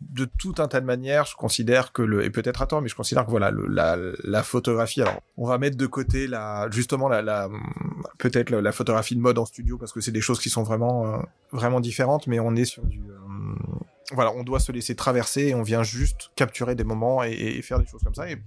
de 0.00 0.24
tout 0.24 0.54
un 0.58 0.68
tas 0.68 0.80
de 0.80 0.86
manières, 0.86 1.24
je 1.24 1.36
considère 1.36 1.92
que 1.92 2.02
le, 2.02 2.24
et 2.24 2.30
peut-être 2.30 2.62
à 2.62 2.80
mais 2.80 2.88
je 2.88 2.94
considère 2.94 3.24
que 3.24 3.30
voilà, 3.30 3.52
la, 3.68 4.42
photographie, 4.42 5.02
alors, 5.02 5.20
on 5.36 5.46
va 5.46 5.58
mettre 5.58 5.76
de 5.76 5.86
côté 5.86 6.26
la, 6.26 6.68
justement 6.70 7.08
la, 7.08 7.48
peut-être 8.18 8.50
la, 8.50 8.72
photographie 8.72 9.14
de 9.14 9.20
mode 9.20 9.38
en 9.38 9.46
studio 9.46 9.78
parce 9.78 9.92
que 9.92 10.00
c'est 10.00 10.12
des 10.12 10.20
choses 10.20 10.40
qui 10.40 10.50
sont 10.50 10.62
vraiment, 10.62 11.06
euh, 11.06 11.18
vraiment 11.52 11.80
différentes, 11.80 12.26
mais 12.26 12.40
on 12.40 12.54
est 12.54 12.64
sur 12.64 12.84
du, 12.84 13.00
euh, 13.00 13.54
voilà, 14.12 14.32
on 14.32 14.42
doit 14.42 14.60
se 14.60 14.72
laisser 14.72 14.94
traverser 14.94 15.48
et 15.48 15.54
on 15.54 15.62
vient 15.62 15.82
juste 15.82 16.30
capturer 16.36 16.74
des 16.74 16.84
moments 16.84 17.24
et, 17.24 17.32
et 17.32 17.62
faire 17.62 17.78
des 17.78 17.86
choses 17.86 18.02
comme 18.02 18.14
ça. 18.14 18.30
Et 18.30 18.38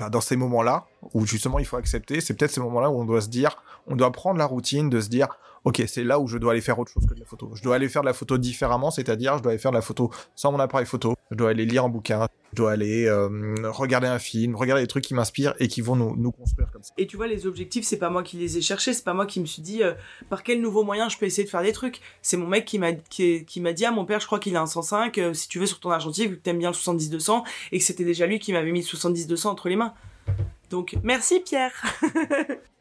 bah, 0.00 0.08
dans 0.08 0.22
ces 0.22 0.36
moments-là, 0.36 0.86
où 1.12 1.26
justement 1.26 1.58
il 1.58 1.66
faut 1.66 1.76
accepter, 1.76 2.22
c'est 2.22 2.34
peut-être 2.34 2.50
ces 2.50 2.60
moments-là 2.60 2.90
où 2.90 2.98
on 3.00 3.04
doit 3.04 3.20
se 3.20 3.28
dire, 3.28 3.62
on 3.86 3.96
doit 3.96 4.10
prendre 4.12 4.38
la 4.38 4.46
routine 4.46 4.88
de 4.88 4.98
se 5.00 5.08
dire, 5.08 5.28
ok, 5.64 5.82
c'est 5.86 6.04
là 6.04 6.18
où 6.18 6.26
je 6.26 6.38
dois 6.38 6.52
aller 6.52 6.60
faire 6.60 6.78
autre 6.78 6.92
chose 6.92 7.06
que 7.06 7.14
de 7.14 7.20
la 7.20 7.26
photo. 7.26 7.50
Je 7.54 7.62
dois 7.62 7.76
aller 7.76 7.88
faire 7.88 8.02
de 8.02 8.06
la 8.06 8.12
photo 8.12 8.38
différemment, 8.38 8.90
c'est-à-dire 8.90 9.38
je 9.38 9.42
dois 9.42 9.52
aller 9.52 9.58
faire 9.58 9.70
de 9.70 9.76
la 9.76 9.82
photo 9.82 10.10
sans 10.34 10.52
mon 10.52 10.58
appareil 10.58 10.86
photo, 10.86 11.14
je 11.30 11.36
dois 11.36 11.50
aller 11.50 11.66
lire 11.66 11.84
un 11.84 11.88
bouquin, 11.88 12.26
je 12.52 12.56
dois 12.56 12.72
aller 12.72 13.06
euh, 13.06 13.54
regarder 13.70 14.06
un 14.06 14.18
film, 14.18 14.56
regarder 14.56 14.82
des 14.82 14.88
trucs 14.88 15.04
qui 15.04 15.14
m'inspirent 15.14 15.54
et 15.58 15.68
qui 15.68 15.80
vont 15.80 15.96
nous, 15.96 16.16
nous, 16.16 16.32
construire 16.32 16.70
comme 16.70 16.82
ça. 16.82 16.92
Et 16.98 17.06
tu 17.06 17.16
vois, 17.16 17.26
les 17.26 17.46
objectifs, 17.46 17.84
c'est 17.84 17.98
pas 17.98 18.10
moi 18.10 18.22
qui 18.22 18.36
les 18.36 18.58
ai 18.58 18.62
cherchés, 18.62 18.92
c'est 18.92 19.04
pas 19.04 19.14
moi 19.14 19.26
qui 19.26 19.40
me 19.40 19.46
suis 19.46 19.62
dit 19.62 19.82
euh, 19.82 19.94
par 20.28 20.42
quel 20.42 20.60
nouveau 20.60 20.82
moyen 20.82 21.08
je 21.08 21.18
peux 21.18 21.26
essayer 21.26 21.44
de 21.44 21.50
faire 21.50 21.62
des 21.62 21.72
trucs. 21.72 22.00
C'est 22.22 22.36
mon 22.36 22.46
mec 22.46 22.64
qui 22.64 22.78
m'a 22.78 22.92
qui, 22.92 23.60
m'a 23.60 23.72
dit 23.72 23.84
ah 23.84 23.90
mon 23.90 24.04
père, 24.04 24.20
je 24.20 24.26
crois 24.26 24.38
qu'il 24.38 24.56
a 24.56 24.60
un 24.60 24.66
105, 24.66 25.18
euh, 25.18 25.34
si 25.34 25.48
tu 25.48 25.58
veux 25.58 25.66
sur 25.66 25.80
ton 25.80 25.90
argentique, 25.90 26.30
vu 26.30 26.36
que 26.36 26.42
t'aimes 26.42 26.58
bien 26.58 26.70
le 26.70 26.76
70-200 26.76 27.44
et 27.72 27.78
que 27.78 27.84
c'était 27.84 28.04
déjà 28.04 28.26
lui 28.26 28.38
qui 28.38 28.52
m'avait 28.52 28.72
mis 28.72 28.80
le 28.80 28.86
70-200 28.86 29.48
entre 29.48 29.68
les 29.68 29.76
mains. 29.76 29.94
Donc 30.70 30.96
merci 31.02 31.40
Pierre. 31.40 31.72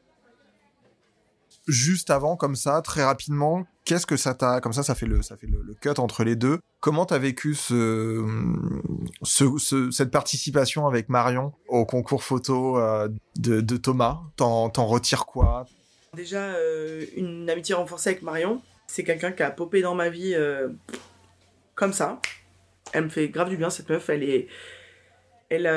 juste 1.69 2.09
avant, 2.09 2.35
comme 2.35 2.55
ça, 2.55 2.81
très 2.81 3.03
rapidement, 3.03 3.65
qu'est-ce 3.85 4.05
que 4.05 4.17
ça 4.17 4.33
t'a, 4.33 4.59
comme 4.59 4.73
ça, 4.73 4.83
ça 4.83 4.95
fait 4.95 5.05
le, 5.05 5.21
ça 5.21 5.37
fait 5.37 5.47
le, 5.47 5.75
cut 5.81 5.99
entre 5.99 6.23
les 6.23 6.35
deux. 6.35 6.59
Comment 6.79 7.05
t'as 7.05 7.17
vécu 7.17 7.55
ce, 7.55 8.25
ce, 9.23 9.45
ce, 9.57 9.91
cette 9.91 10.11
participation 10.11 10.87
avec 10.87 11.09
Marion 11.09 11.53
au 11.67 11.85
concours 11.85 12.23
photo 12.23 12.77
euh, 12.77 13.09
de, 13.37 13.61
de, 13.61 13.77
Thomas? 13.77 14.19
T'en, 14.35 14.69
t'en 14.69 14.85
retires 14.85 15.25
quoi? 15.25 15.65
Déjà, 16.13 16.41
euh, 16.41 17.05
une 17.15 17.49
amitié 17.49 17.75
renforcée 17.75 18.09
avec 18.09 18.21
Marion. 18.21 18.61
C'est 18.87 19.03
quelqu'un 19.03 19.31
qui 19.31 19.43
a 19.43 19.51
popé 19.51 19.81
dans 19.81 19.95
ma 19.95 20.09
vie 20.09 20.33
euh, 20.33 20.69
comme 21.75 21.93
ça. 21.93 22.19
Elle 22.93 23.05
me 23.05 23.09
fait 23.09 23.29
grave 23.29 23.49
du 23.49 23.57
bien, 23.57 23.69
cette 23.69 23.89
meuf. 23.89 24.09
Elle 24.09 24.23
est, 24.23 24.47
elle 25.49 25.67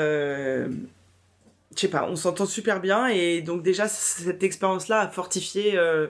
je 1.75 1.81
sais 1.81 1.87
pas, 1.87 2.07
on 2.09 2.15
s'entend 2.15 2.45
super 2.45 2.79
bien 2.81 3.07
et 3.07 3.41
donc 3.41 3.63
déjà 3.63 3.87
cette 3.87 4.43
expérience-là 4.43 5.01
a 5.01 5.07
fortifié 5.09 5.77
euh, 5.77 6.07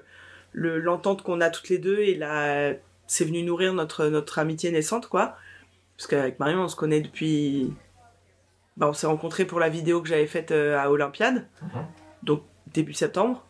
le 0.51 0.80
l'entente 0.80 1.22
qu'on 1.24 1.41
a 1.41 1.49
toutes 1.49 1.70
les 1.70 1.78
deux 1.80 1.99
et 1.99 2.16
là 2.16 2.74
c'est 3.07 3.26
venu 3.26 3.43
nourrir 3.43 3.74
notre 3.74 4.07
notre 4.07 4.39
amitié 4.39 4.72
naissante 4.72 5.07
quoi. 5.07 5.36
Parce 5.97 6.07
qu'avec 6.07 6.39
Marion 6.39 6.61
on 6.61 6.68
se 6.68 6.76
connaît 6.76 7.01
depuis, 7.01 7.72
bah 8.78 8.88
on 8.89 8.93
s'est 8.93 9.07
rencontrés 9.07 9.45
pour 9.45 9.59
la 9.59 9.70
vidéo 9.70 10.01
que 10.01 10.07
j'avais 10.09 10.28
faite 10.28 10.51
euh, 10.51 10.78
à 10.78 10.89
Olympiade, 10.91 11.47
Mhm. 11.61 11.86
donc 12.24 12.43
début 12.74 12.93
septembre. 12.93 13.45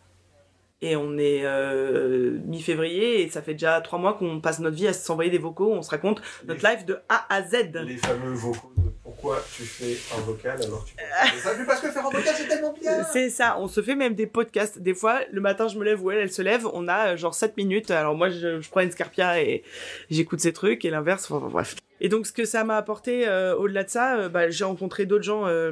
Et 0.86 0.98
on 0.98 1.18
est 1.18 1.46
euh, 1.46 2.38
mi-février 2.46 3.22
et 3.22 3.30
ça 3.30 3.42
fait 3.42 3.54
déjà 3.54 3.80
trois 3.80 3.98
mois 4.00 4.16
qu'on 4.16 4.42
passe 4.42 4.60
notre 4.60 4.76
vie 4.76 4.88
à 4.88 4.92
s'envoyer 4.92 5.32
des 5.32 5.38
vocaux, 5.38 5.72
on 5.72 5.82
se 5.82 5.90
raconte 5.90 6.22
notre 6.46 6.68
live 6.68 6.84
de 6.84 7.00
A 7.08 7.26
à 7.34 7.42
Z. 7.42 7.72
Les 7.86 7.96
fameux 7.96 8.34
vocaux 8.34 8.74
de 8.76 8.92
pourquoi 9.24 9.44
tu 9.56 9.64
fais 9.64 9.98
un 10.18 10.22
vocal 10.22 10.62
alors 10.64 10.84
tu 10.86 10.94
fais 10.96 11.40
ça 11.40 11.52
parce 11.66 11.80
que 11.82 11.90
faire 11.92 12.06
un 12.06 12.10
vocal 12.10 12.34
c'est 12.38 12.48
tellement 12.48 12.74
bien. 12.74 13.04
C'est 13.14 13.30
ça, 13.30 13.56
on 13.60 13.68
se 13.68 13.82
fait 13.82 13.96
même 13.96 14.16
des 14.16 14.28
podcasts. 14.28 14.80
Des 14.80 14.94
fois, 14.94 15.22
le 15.32 15.40
matin, 15.42 15.68
je 15.68 15.78
me 15.80 15.84
lève 15.86 16.04
ou 16.04 16.12
elle, 16.12 16.20
elle 16.20 16.32
se 16.32 16.42
lève, 16.42 16.68
on 16.74 16.88
a 16.88 17.14
euh, 17.14 17.18
genre 17.18 17.34
7 17.34 17.56
minutes. 17.58 17.90
Alors 17.92 18.16
moi, 18.16 18.30
je, 18.30 18.60
je 18.62 18.70
prends 18.70 18.82
une 18.82 18.92
Scarpia 18.92 19.42
et 19.42 19.64
j'écoute 20.10 20.40
ces 20.42 20.52
trucs 20.54 20.84
et 20.86 20.90
l'inverse, 20.90 21.30
enfin 21.32 21.48
bref. 21.48 21.76
Et 22.02 22.10
donc, 22.10 22.28
ce 22.28 22.34
que 22.34 22.44
ça 22.44 22.66
m'a 22.66 22.76
apporté 22.76 23.26
euh, 23.28 23.56
au-delà 23.56 23.86
de 23.86 23.90
ça, 23.90 24.16
euh, 24.18 24.30
bah, 24.30 24.50
j'ai 24.50 24.66
rencontré 24.66 25.06
d'autres 25.06 25.24
gens 25.24 25.48
euh, 25.48 25.72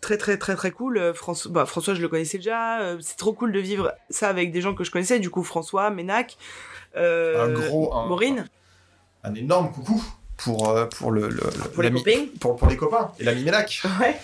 très 0.00 0.16
très 0.16 0.36
très 0.38 0.54
très 0.54 0.70
cool. 0.70 1.12
François, 1.14 1.50
bah, 1.50 1.66
François, 1.66 1.94
je 1.94 2.00
le 2.02 2.08
connaissais 2.08 2.38
déjà. 2.38 2.96
c'est 3.00 3.16
trop 3.16 3.32
cool 3.32 3.50
de 3.50 3.58
vivre 3.58 3.92
ça 4.08 4.28
avec 4.28 4.52
des 4.52 4.60
gens 4.60 4.74
que 4.74 4.84
je 4.84 4.90
connaissais. 4.92 5.18
Du 5.18 5.30
coup, 5.30 5.42
François, 5.42 5.90
Ménac, 5.90 6.36
euh, 6.96 7.44
Un 7.46 7.52
gros- 7.52 7.92
un- 7.92 8.06
Maureen, 8.06 8.46
Un 9.24 9.34
énorme 9.34 9.72
coucou 9.72 10.00
pour 10.42 10.68
euh, 10.70 10.86
pour 10.86 11.10
le, 11.10 11.28
pour 11.74 11.82
les 11.82 11.90
copains. 11.90 12.26
pour, 12.40 12.56
pour 12.56 12.68
les 12.68 12.76
copains 12.76 13.12
et 13.18 13.24
l'ami 13.24 13.44
Ménac. 13.44 13.82
Ouais. 14.00 14.16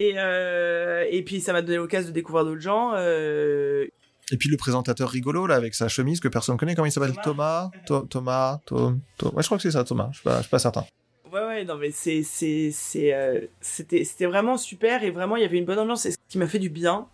Et, 0.00 0.14
euh, 0.16 1.04
et 1.10 1.22
puis 1.22 1.40
ça 1.40 1.52
m'a 1.52 1.60
donné 1.62 1.76
l'occasion 1.76 2.08
de 2.10 2.14
découvrir 2.14 2.44
d'autres 2.44 2.60
gens. 2.60 2.92
Euh, 2.94 3.86
Et 4.30 4.36
puis 4.36 4.48
le 4.48 4.56
présentateur 4.56 5.08
rigolo 5.10 5.46
là 5.46 5.56
avec 5.56 5.74
sa 5.74 5.88
chemise 5.88 6.20
que 6.20 6.28
personne 6.28 6.56
connaît, 6.56 6.74
comment 6.74 6.86
il 6.86 6.92
s'appelle? 6.92 7.14
Thomas 7.22 7.70
Thomas? 7.86 8.06
Thomas? 8.08 8.60
Tom- 8.66 9.00
Tom- 9.16 9.32
Ouais, 9.34 9.42
je 9.42 9.48
crois 9.48 9.58
que 9.58 9.62
c'est 9.62 9.72
ça 9.72 9.84
Thomas, 9.84 10.08
je 10.12 10.18
suis 10.18 10.24
pas, 10.24 10.36
je 10.36 10.42
suis 10.42 10.50
pas 10.50 10.58
certain. 10.60 10.84
Ouais 11.32 11.44
ouais 11.44 11.64
non 11.64 11.76
mais 11.76 11.90
c'est 11.90 12.22
c'est 12.22 12.70
c'est 12.72 13.50
c'était 13.60 14.04
c'était 14.04 14.24
vraiment 14.26 14.56
super 14.56 15.02
et 15.04 15.10
vraiment 15.10 15.36
il 15.36 15.42
y 15.42 15.44
avait 15.44 15.58
une 15.58 15.66
bonne 15.66 15.78
ambiance 15.78 16.06
et 16.06 16.12
ce 16.12 16.16
qui 16.28 16.38
m'a 16.38 16.46
fait 16.46 16.58
du 16.58 16.70
bien 16.70 17.06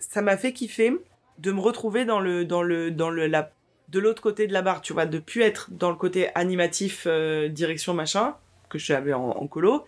ça 0.00 0.20
m'a 0.20 0.36
fait 0.36 0.52
kiffer 0.52 0.94
de 1.38 1.52
me 1.52 1.60
retrouver 1.60 2.04
dans 2.04 2.18
le 2.18 2.44
dans 2.44 2.62
le 2.62 2.90
dans 2.90 3.08
le 3.10 3.28
la 3.28 3.52
de 3.92 4.00
l'autre 4.00 4.22
côté 4.22 4.46
de 4.46 4.52
la 4.52 4.62
barre 4.62 4.80
tu 4.80 4.92
vois 4.92 5.06
de 5.06 5.18
plus 5.18 5.42
être 5.42 5.68
dans 5.70 5.90
le 5.90 5.96
côté 5.96 6.34
animatif 6.34 7.04
euh, 7.06 7.48
direction 7.48 7.94
machin 7.94 8.34
que 8.68 8.78
je 8.78 8.86
savais 8.86 9.12
en, 9.12 9.30
en 9.30 9.46
colo 9.46 9.84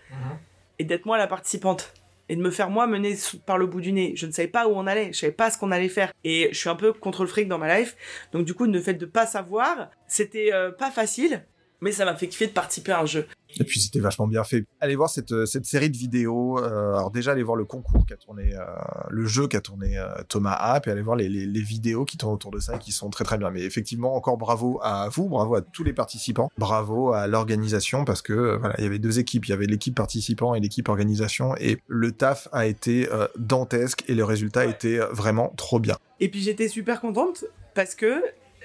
et 0.79 0.85
d'être 0.85 1.07
moi 1.07 1.19
la 1.19 1.27
participante. 1.27 1.93
Et 2.31 2.37
de 2.37 2.41
me 2.41 2.51
faire 2.51 2.71
moi 2.71 2.87
mener 2.87 3.15
par 3.45 3.59
le 3.59 3.67
bout 3.67 3.83
du 3.83 3.93
nez. 3.93 4.15
Je 4.17 4.25
ne 4.25 4.33
savais 4.33 4.49
pas 4.49 4.67
où 4.67 4.71
on 4.71 4.87
allait, 4.87 5.13
je 5.13 5.19
savais 5.19 5.33
pas 5.33 5.51
ce 5.51 5.59
qu'on 5.59 5.71
allait 5.71 5.91
faire. 5.91 6.11
Et 6.25 6.49
je 6.53 6.59
suis 6.59 6.71
un 6.71 6.75
peu 6.75 6.95
contre 6.95 7.23
le 7.23 7.29
fric 7.29 7.49
dans 7.49 7.59
ma 7.59 7.79
life. 7.79 7.97
Donc 8.33 8.47
du 8.47 8.55
coup, 8.55 8.65
le 8.65 8.81
fait 8.81 8.95
de 8.95 9.05
pas 9.05 9.27
savoir, 9.27 9.91
c'était 10.07 10.51
euh, 10.55 10.71
pas 10.71 10.91
facile, 10.91 11.45
mais 11.85 11.93
ça 11.93 12.05
m'a 12.05 12.17
fait 12.17 12.29
kiffer 12.29 12.49
de 12.49 12.53
participer 12.53 12.93
à 12.93 13.01
un 13.01 13.07
jeu. 13.07 13.27
Et 13.61 13.63
puis 13.63 13.79
c'était 13.79 14.01
vachement 14.01 14.27
bien 14.27 14.43
fait. 14.43 14.65
Allez 14.81 14.97
voir 14.97 15.09
cette, 15.09 15.31
euh, 15.31 15.47
cette 15.47 15.65
série 15.65 15.89
de 15.91 15.97
vidéos. 15.97 16.59
euh, 16.59 16.95
alors 16.95 17.13
déjà 17.13 17.31
allez 17.33 17.45
voir 17.45 17.57
le 17.57 17.65
concours 17.65 18.05
qu'a 18.05 18.17
tourné, 18.17 18.53
euh, 18.57 18.65
le 19.11 19.27
jeu 19.27 19.47
qu'a 19.47 19.61
tourné 19.61 19.97
euh, 19.97 20.09
Thomas 20.29 20.55
App 20.59 20.89
et 20.89 20.91
allez 20.91 21.03
voir 21.03 21.15
les, 21.15 21.29
les, 21.29 21.47
les 21.47 21.61
vidéos 21.61 22.05
qui 22.05 22.17
tournent 22.17 22.35
autour 22.35 22.51
de 22.51 22.59
ça 22.59 22.75
et 22.75 22.79
qui 22.81 22.91
sont 22.91 23.11
très 23.11 23.23
très 23.23 23.39
bien. 23.39 23.51
Mais 23.51 23.63
effectivement 23.63 24.17
encore 24.17 24.39
bravo 24.39 24.81
à 24.83 25.09
vous, 25.09 25.29
bravo 25.29 25.55
à 25.55 25.63
tous 25.63 25.85
les 25.85 25.93
participants, 25.93 26.51
bravo 26.59 27.13
à 27.13 27.29
l'organisation 27.29 28.05
parce 28.05 28.23
que 28.23 28.57
voilà 28.57 28.75
il 28.79 28.85
y 28.85 28.87
avait 28.89 28.99
deux 28.99 29.21
équipes, 29.21 29.47
il 29.47 29.51
y 29.51 29.55
avait 29.55 29.67
l'équipe 29.67 29.95
participant 29.95 30.57
et 30.57 30.61
l'équipe 30.61 30.89
organisation 30.89 31.55
et 31.57 31.79
le 31.87 32.11
taf 32.11 32.49
a 32.51 32.67
été 32.67 33.09
dantesque 33.37 34.05
et 34.09 34.15
le 34.15 34.25
résultat 34.25 34.67
était 34.67 34.99
euh, 34.99 35.07
vraiment 35.13 35.53
trop 35.57 35.79
bien. 35.79 35.97
Et 36.21 36.29
puis 36.29 36.41
j'étais 36.41 36.69
super 36.69 37.01
contente 37.01 37.45
parce 37.75 37.95
que 37.95 38.23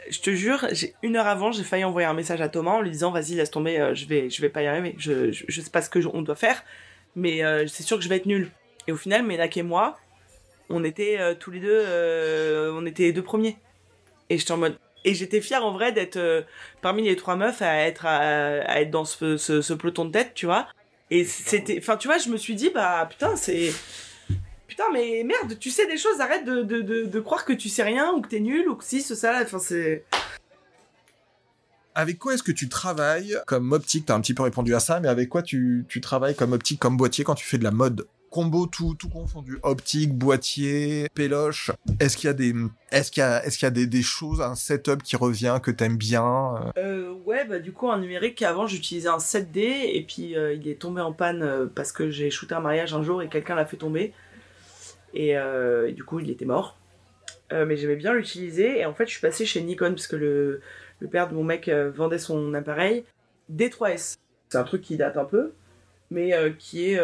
je 0.09 0.19
te 0.21 0.31
jure, 0.31 0.65
j'ai 0.71 0.93
une 1.03 1.15
heure 1.15 1.27
avant, 1.27 1.51
j'ai 1.51 1.63
failli 1.63 1.83
envoyer 1.83 2.07
un 2.07 2.13
message 2.13 2.41
à 2.41 2.49
Thomas 2.49 2.71
en 2.71 2.81
lui 2.81 2.91
disant 2.91 3.11
vas-y 3.11 3.35
laisse 3.35 3.51
tomber, 3.51 3.79
euh, 3.79 3.93
je 3.95 4.05
vais 4.05 4.29
je 4.29 4.41
vais 4.41 4.49
pas 4.49 4.61
y 4.61 4.67
arriver, 4.67 4.95
je 4.97 5.31
je, 5.31 5.61
sais 5.61 5.69
pas 5.69 5.81
ce 5.81 5.89
que 5.89 6.01
je- 6.01 6.09
on 6.11 6.21
doit 6.21 6.35
faire, 6.35 6.63
mais 7.15 7.43
euh, 7.43 7.67
c'est 7.67 7.83
sûr 7.83 7.97
que 7.97 8.03
je 8.03 8.09
vais 8.09 8.17
être 8.17 8.25
nul. 8.25 8.51
Et 8.87 8.91
au 8.91 8.97
final, 8.97 9.23
Ménac 9.23 9.55
et 9.57 9.63
moi, 9.63 9.97
on 10.69 10.83
était 10.83 11.17
euh, 11.19 11.35
tous 11.35 11.51
les 11.51 11.59
deux, 11.59 11.83
on 12.73 12.85
était 12.85 13.03
les 13.03 13.13
deux 13.13 13.23
premiers. 13.23 13.57
Et 14.29 14.37
j'étais 14.37 14.51
en 14.51 14.57
mode 14.57 14.77
et 15.05 15.13
j'étais 15.13 15.41
fière 15.41 15.65
en 15.65 15.71
vrai 15.71 15.91
d'être 15.91 16.19
parmi 16.81 17.03
les 17.03 17.15
trois 17.15 17.35
meufs 17.35 17.61
à 17.61 17.87
être 17.87 18.05
à 18.05 18.81
être 18.81 18.91
dans 18.91 19.05
ce, 19.05 19.37
ce, 19.37 19.61
ce 19.61 19.73
peloton 19.73 20.05
de 20.05 20.11
tête, 20.11 20.33
tu 20.35 20.45
vois. 20.45 20.67
Et 21.09 21.23
c'était, 21.25 21.77
enfin 21.79 21.97
tu 21.97 22.07
vois, 22.07 22.17
je 22.19 22.29
me 22.29 22.37
suis 22.37 22.53
dit 22.55 22.69
bah 22.69 23.07
putain 23.09 23.35
c'est 23.35 23.71
Putain, 24.79 24.93
mais 24.93 25.23
merde, 25.25 25.59
tu 25.59 25.71
sais 25.71 25.87
des 25.87 25.97
choses, 25.97 26.21
arrête 26.21 26.45
de, 26.45 26.63
de, 26.63 26.79
de, 26.79 27.03
de 27.03 27.19
croire 27.19 27.43
que 27.43 27.51
tu 27.51 27.67
sais 27.67 27.83
rien, 27.83 28.13
ou 28.13 28.21
que 28.21 28.29
t'es 28.29 28.39
nul, 28.39 28.69
ou 28.69 28.75
que 28.75 28.85
si, 28.85 29.01
ce, 29.01 29.13
ça, 29.13 29.33
là, 29.33 29.41
enfin, 29.43 29.59
c'est... 29.59 30.05
Avec 31.95 32.17
quoi 32.17 32.33
est-ce 32.33 32.43
que 32.43 32.53
tu 32.53 32.69
travailles 32.69 33.35
comme 33.45 33.73
optique? 33.73 34.05
T'as 34.05 34.15
un 34.15 34.21
petit 34.21 34.33
peu 34.33 34.43
répondu 34.43 34.73
à 34.73 34.79
ça, 34.79 35.01
mais 35.01 35.09
avec 35.09 35.27
quoi 35.27 35.41
tu, 35.41 35.85
tu 35.89 35.99
travailles 35.99 36.33
comme 36.33 36.53
optique, 36.53 36.79
comme 36.79 36.95
boîtier 36.95 37.25
quand 37.25 37.35
tu 37.35 37.45
fais 37.45 37.57
de 37.57 37.65
la 37.65 37.71
mode? 37.71 38.07
Combo 38.29 38.67
tout, 38.67 38.95
tout 38.95 39.09
confondu, 39.09 39.57
optique, 39.63 40.13
boîtier, 40.13 41.09
péloche. 41.13 41.71
Est-ce 41.99 42.15
qu'il 42.15 42.27
y 42.27 42.29
a 42.29 42.33
des, 42.33 42.55
est-ce 42.91 43.11
qu'il 43.11 43.19
y 43.19 43.23
a, 43.25 43.43
est-ce 43.45 43.57
qu'il 43.57 43.65
y 43.65 43.67
a 43.67 43.71
des, 43.71 43.85
des 43.85 44.01
choses, 44.01 44.39
un 44.39 44.55
setup 44.55 45.03
qui 45.03 45.17
revient 45.17 45.59
que 45.61 45.71
t'aimes 45.71 45.97
bien 45.97 46.23
euh? 46.23 46.71
Euh, 46.77 47.13
ouais, 47.25 47.43
bah, 47.43 47.59
du 47.59 47.73
coup, 47.73 47.89
en 47.89 47.97
numérique, 47.97 48.41
avant, 48.43 48.65
j'utilisais 48.65 49.09
un 49.09 49.17
7D, 49.17 49.57
et 49.57 50.05
puis 50.07 50.37
euh, 50.37 50.53
il 50.53 50.69
est 50.69 50.79
tombé 50.79 51.01
en 51.01 51.11
panne 51.11 51.43
euh, 51.43 51.65
parce 51.65 51.91
que 51.91 52.09
j'ai 52.11 52.29
shooté 52.29 52.55
un 52.55 52.61
mariage 52.61 52.93
un 52.93 53.03
jour 53.03 53.21
et 53.21 53.27
quelqu'un 53.27 53.55
l'a 53.55 53.65
fait 53.65 53.75
tomber. 53.75 54.13
Et, 55.13 55.37
euh, 55.37 55.89
et 55.89 55.93
du 55.93 56.03
coup, 56.03 56.19
il 56.19 56.29
était 56.29 56.45
mort. 56.45 56.77
Euh, 57.51 57.65
mais 57.65 57.77
j'aimais 57.77 57.95
bien 57.95 58.13
l'utiliser, 58.13 58.79
et 58.79 58.85
en 58.85 58.93
fait, 58.93 59.05
je 59.05 59.11
suis 59.11 59.21
passé 59.21 59.45
chez 59.45 59.61
Nikon, 59.61 59.89
parce 59.91 60.07
que 60.07 60.15
le, 60.15 60.61
le 60.99 61.07
père 61.07 61.27
de 61.27 61.33
mon 61.33 61.43
mec 61.43 61.67
euh, 61.67 61.89
vendait 61.89 62.19
son 62.19 62.53
appareil 62.53 63.05
D3S. 63.51 64.17
C'est 64.49 64.57
un 64.57 64.63
truc 64.63 64.81
qui 64.81 64.97
date 64.97 65.17
un 65.17 65.25
peu, 65.25 65.53
mais 66.11 66.33
qui 66.57 66.91
est 66.91 66.99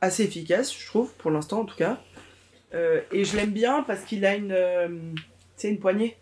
assez 0.00 0.24
efficace, 0.24 0.76
je 0.76 0.86
trouve, 0.86 1.12
pour 1.14 1.30
l'instant 1.30 1.60
en 1.60 1.64
tout 1.64 1.76
cas. 1.76 2.00
Euh, 2.74 3.00
et 3.12 3.24
je 3.24 3.36
l'aime 3.36 3.52
bien 3.52 3.82
parce 3.82 4.02
qu'il 4.02 4.24
a 4.24 4.34
une, 4.34 4.52
euh, 4.52 4.88
une 5.64 5.78
poignée. 5.78 6.16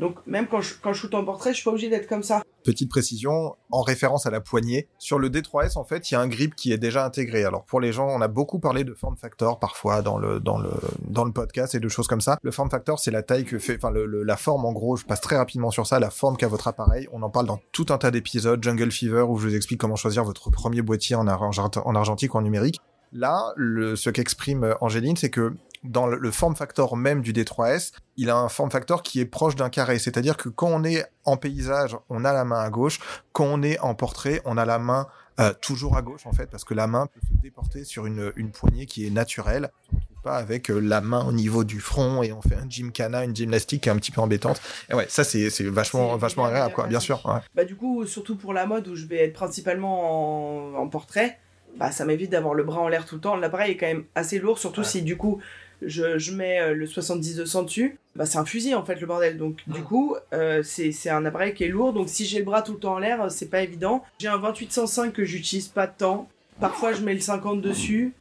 Donc 0.00 0.18
même 0.26 0.48
quand 0.48 0.60
je, 0.60 0.74
quand 0.82 0.92
je 0.92 1.00
shoot 1.00 1.14
en 1.14 1.24
portrait, 1.24 1.50
je 1.50 1.56
suis 1.56 1.64
pas 1.64 1.70
obligé 1.70 1.88
d'être 1.88 2.06
comme 2.06 2.22
ça. 2.22 2.42
Petite 2.64 2.90
précision, 2.90 3.56
en 3.70 3.82
référence 3.82 4.26
à 4.26 4.30
la 4.30 4.40
poignée, 4.40 4.88
sur 4.98 5.18
le 5.18 5.28
D3S, 5.28 5.76
en 5.76 5.84
fait, 5.84 6.10
il 6.10 6.14
y 6.14 6.16
a 6.16 6.20
un 6.20 6.28
grip 6.28 6.54
qui 6.54 6.72
est 6.72 6.78
déjà 6.78 7.04
intégré. 7.04 7.44
Alors 7.44 7.64
pour 7.64 7.80
les 7.80 7.92
gens, 7.92 8.06
on 8.08 8.20
a 8.20 8.28
beaucoup 8.28 8.58
parlé 8.58 8.84
de 8.84 8.94
form 8.94 9.16
factor 9.16 9.58
parfois 9.58 10.02
dans 10.02 10.18
le 10.18 10.40
dans 10.40 10.58
le 10.58 10.70
dans 11.08 11.24
le 11.24 11.32
podcast 11.32 11.74
et 11.74 11.80
de 11.80 11.88
choses 11.88 12.06
comme 12.06 12.20
ça. 12.20 12.38
Le 12.42 12.50
form 12.50 12.70
factor, 12.70 12.98
c'est 12.98 13.10
la 13.10 13.22
taille 13.22 13.44
que 13.44 13.58
fait, 13.58 13.76
enfin 13.76 13.92
la 13.94 14.36
forme 14.36 14.64
en 14.64 14.72
gros. 14.72 14.96
Je 14.96 15.04
passe 15.04 15.20
très 15.20 15.36
rapidement 15.36 15.70
sur 15.70 15.86
ça, 15.86 15.98
la 15.98 16.10
forme 16.10 16.36
qu'a 16.36 16.48
votre 16.48 16.68
appareil. 16.68 17.08
On 17.12 17.22
en 17.22 17.30
parle 17.30 17.46
dans 17.46 17.60
tout 17.72 17.86
un 17.90 17.98
tas 17.98 18.10
d'épisodes, 18.10 18.62
Jungle 18.62 18.90
Fever, 18.90 19.22
où 19.22 19.38
je 19.38 19.48
vous 19.48 19.54
explique 19.56 19.80
comment 19.80 19.96
choisir 19.96 20.24
votre 20.24 20.50
premier 20.50 20.82
boîtier 20.82 21.16
en, 21.16 21.26
en 21.26 21.94
argentique 21.94 22.34
ou 22.34 22.38
en 22.38 22.42
numérique. 22.42 22.80
Là, 23.12 23.52
ce 23.58 24.08
qu'exprime 24.08 24.74
Angéline, 24.80 25.16
c'est 25.16 25.28
que 25.28 25.54
dans 25.84 26.06
le, 26.06 26.30
form 26.30 26.54
factor 26.54 26.96
même 26.96 27.22
du 27.22 27.32
D3S, 27.32 27.92
il 28.16 28.30
a 28.30 28.36
un 28.36 28.48
form 28.48 28.70
factor 28.70 29.02
qui 29.02 29.20
est 29.20 29.26
proche 29.26 29.56
d'un 29.56 29.70
carré. 29.70 29.98
C'est-à-dire 29.98 30.36
que 30.36 30.48
quand 30.48 30.68
on 30.68 30.84
est 30.84 31.04
en 31.24 31.36
paysage, 31.36 31.96
on 32.08 32.24
a 32.24 32.32
la 32.32 32.44
main 32.44 32.60
à 32.60 32.70
gauche. 32.70 33.00
Quand 33.32 33.46
on 33.46 33.62
est 33.62 33.78
en 33.80 33.94
portrait, 33.94 34.40
on 34.44 34.56
a 34.56 34.64
la 34.64 34.78
main 34.78 35.08
euh, 35.40 35.52
toujours 35.60 35.96
à 35.96 36.02
gauche 36.02 36.26
en 36.26 36.32
fait, 36.32 36.46
parce 36.46 36.62
que 36.64 36.74
la 36.74 36.86
main 36.86 37.06
peut 37.06 37.20
se 37.20 37.40
déporter 37.40 37.84
sur 37.84 38.06
une, 38.06 38.32
une 38.36 38.50
poignée 38.52 38.86
qui 38.86 39.06
est 39.06 39.10
naturelle. 39.10 39.70
On 39.90 39.96
ne 39.96 40.00
retrouve 40.00 40.22
pas 40.22 40.36
avec 40.36 40.70
euh, 40.70 40.78
la 40.78 41.00
main 41.00 41.24
au 41.24 41.32
niveau 41.32 41.64
du 41.64 41.80
front 41.80 42.22
et 42.22 42.32
on 42.32 42.42
fait 42.42 42.54
un 42.54 42.68
gymkhana, 42.68 43.24
une 43.24 43.34
gymnastique 43.34 43.82
qui 43.82 43.88
est 43.88 43.92
un 43.92 43.96
petit 43.96 44.12
peu 44.12 44.20
embêtante. 44.20 44.60
Et 44.90 44.94
ouais, 44.94 45.06
ça 45.08 45.24
c'est 45.24 45.48
vachement, 45.62 46.16
vachement 46.16 46.44
agréable, 46.44 46.74
quoi, 46.74 46.86
bien 46.86 47.00
sûr. 47.00 47.24
Ouais. 47.24 47.40
Bah 47.54 47.64
du 47.64 47.76
coup, 47.76 48.04
surtout 48.06 48.36
pour 48.36 48.52
la 48.52 48.66
mode 48.66 48.86
où 48.88 48.94
je 48.94 49.06
vais 49.06 49.24
être 49.24 49.32
principalement 49.32 50.74
en, 50.76 50.82
en 50.82 50.88
portrait, 50.88 51.38
bah 51.78 51.90
ça 51.90 52.04
m'évite 52.04 52.30
d'avoir 52.30 52.52
le 52.54 52.64
bras 52.64 52.80
en 52.80 52.88
l'air 52.88 53.06
tout 53.06 53.14
le 53.14 53.20
temps. 53.22 53.36
L'appareil 53.36 53.72
est 53.72 53.76
quand 53.78 53.86
même 53.86 54.04
assez 54.14 54.38
lourd, 54.38 54.58
surtout 54.58 54.84
si 54.84 55.02
du 55.02 55.16
coup 55.16 55.40
je, 55.86 56.18
je 56.18 56.32
mets 56.32 56.60
euh, 56.60 56.74
le 56.74 56.86
70-200 56.86 57.64
dessus, 57.64 57.98
bah 58.16 58.26
c'est 58.26 58.38
un 58.38 58.44
fusil 58.44 58.74
en 58.74 58.84
fait 58.84 59.00
le 59.00 59.06
bordel. 59.06 59.38
Donc 59.38 59.58
du 59.66 59.82
coup, 59.82 60.16
euh, 60.32 60.62
c'est 60.62 61.10
un 61.10 61.24
appareil 61.24 61.54
qui 61.54 61.64
est 61.64 61.68
lourd. 61.68 61.92
Donc 61.92 62.08
si 62.08 62.24
j'ai 62.24 62.38
le 62.38 62.44
bras 62.44 62.62
tout 62.62 62.72
le 62.72 62.78
temps 62.78 62.94
en 62.94 62.98
l'air, 62.98 63.22
euh, 63.22 63.28
c'est 63.28 63.48
pas 63.48 63.62
évident. 63.62 64.04
J'ai 64.18 64.28
un 64.28 64.38
2805 64.38 65.12
que 65.12 65.24
j'utilise 65.24 65.68
pas 65.68 65.86
tant. 65.86 66.28
Parfois 66.60 66.92
je 66.92 67.02
mets 67.02 67.14
le 67.14 67.20
50 67.20 67.60
dessus, 67.60 68.12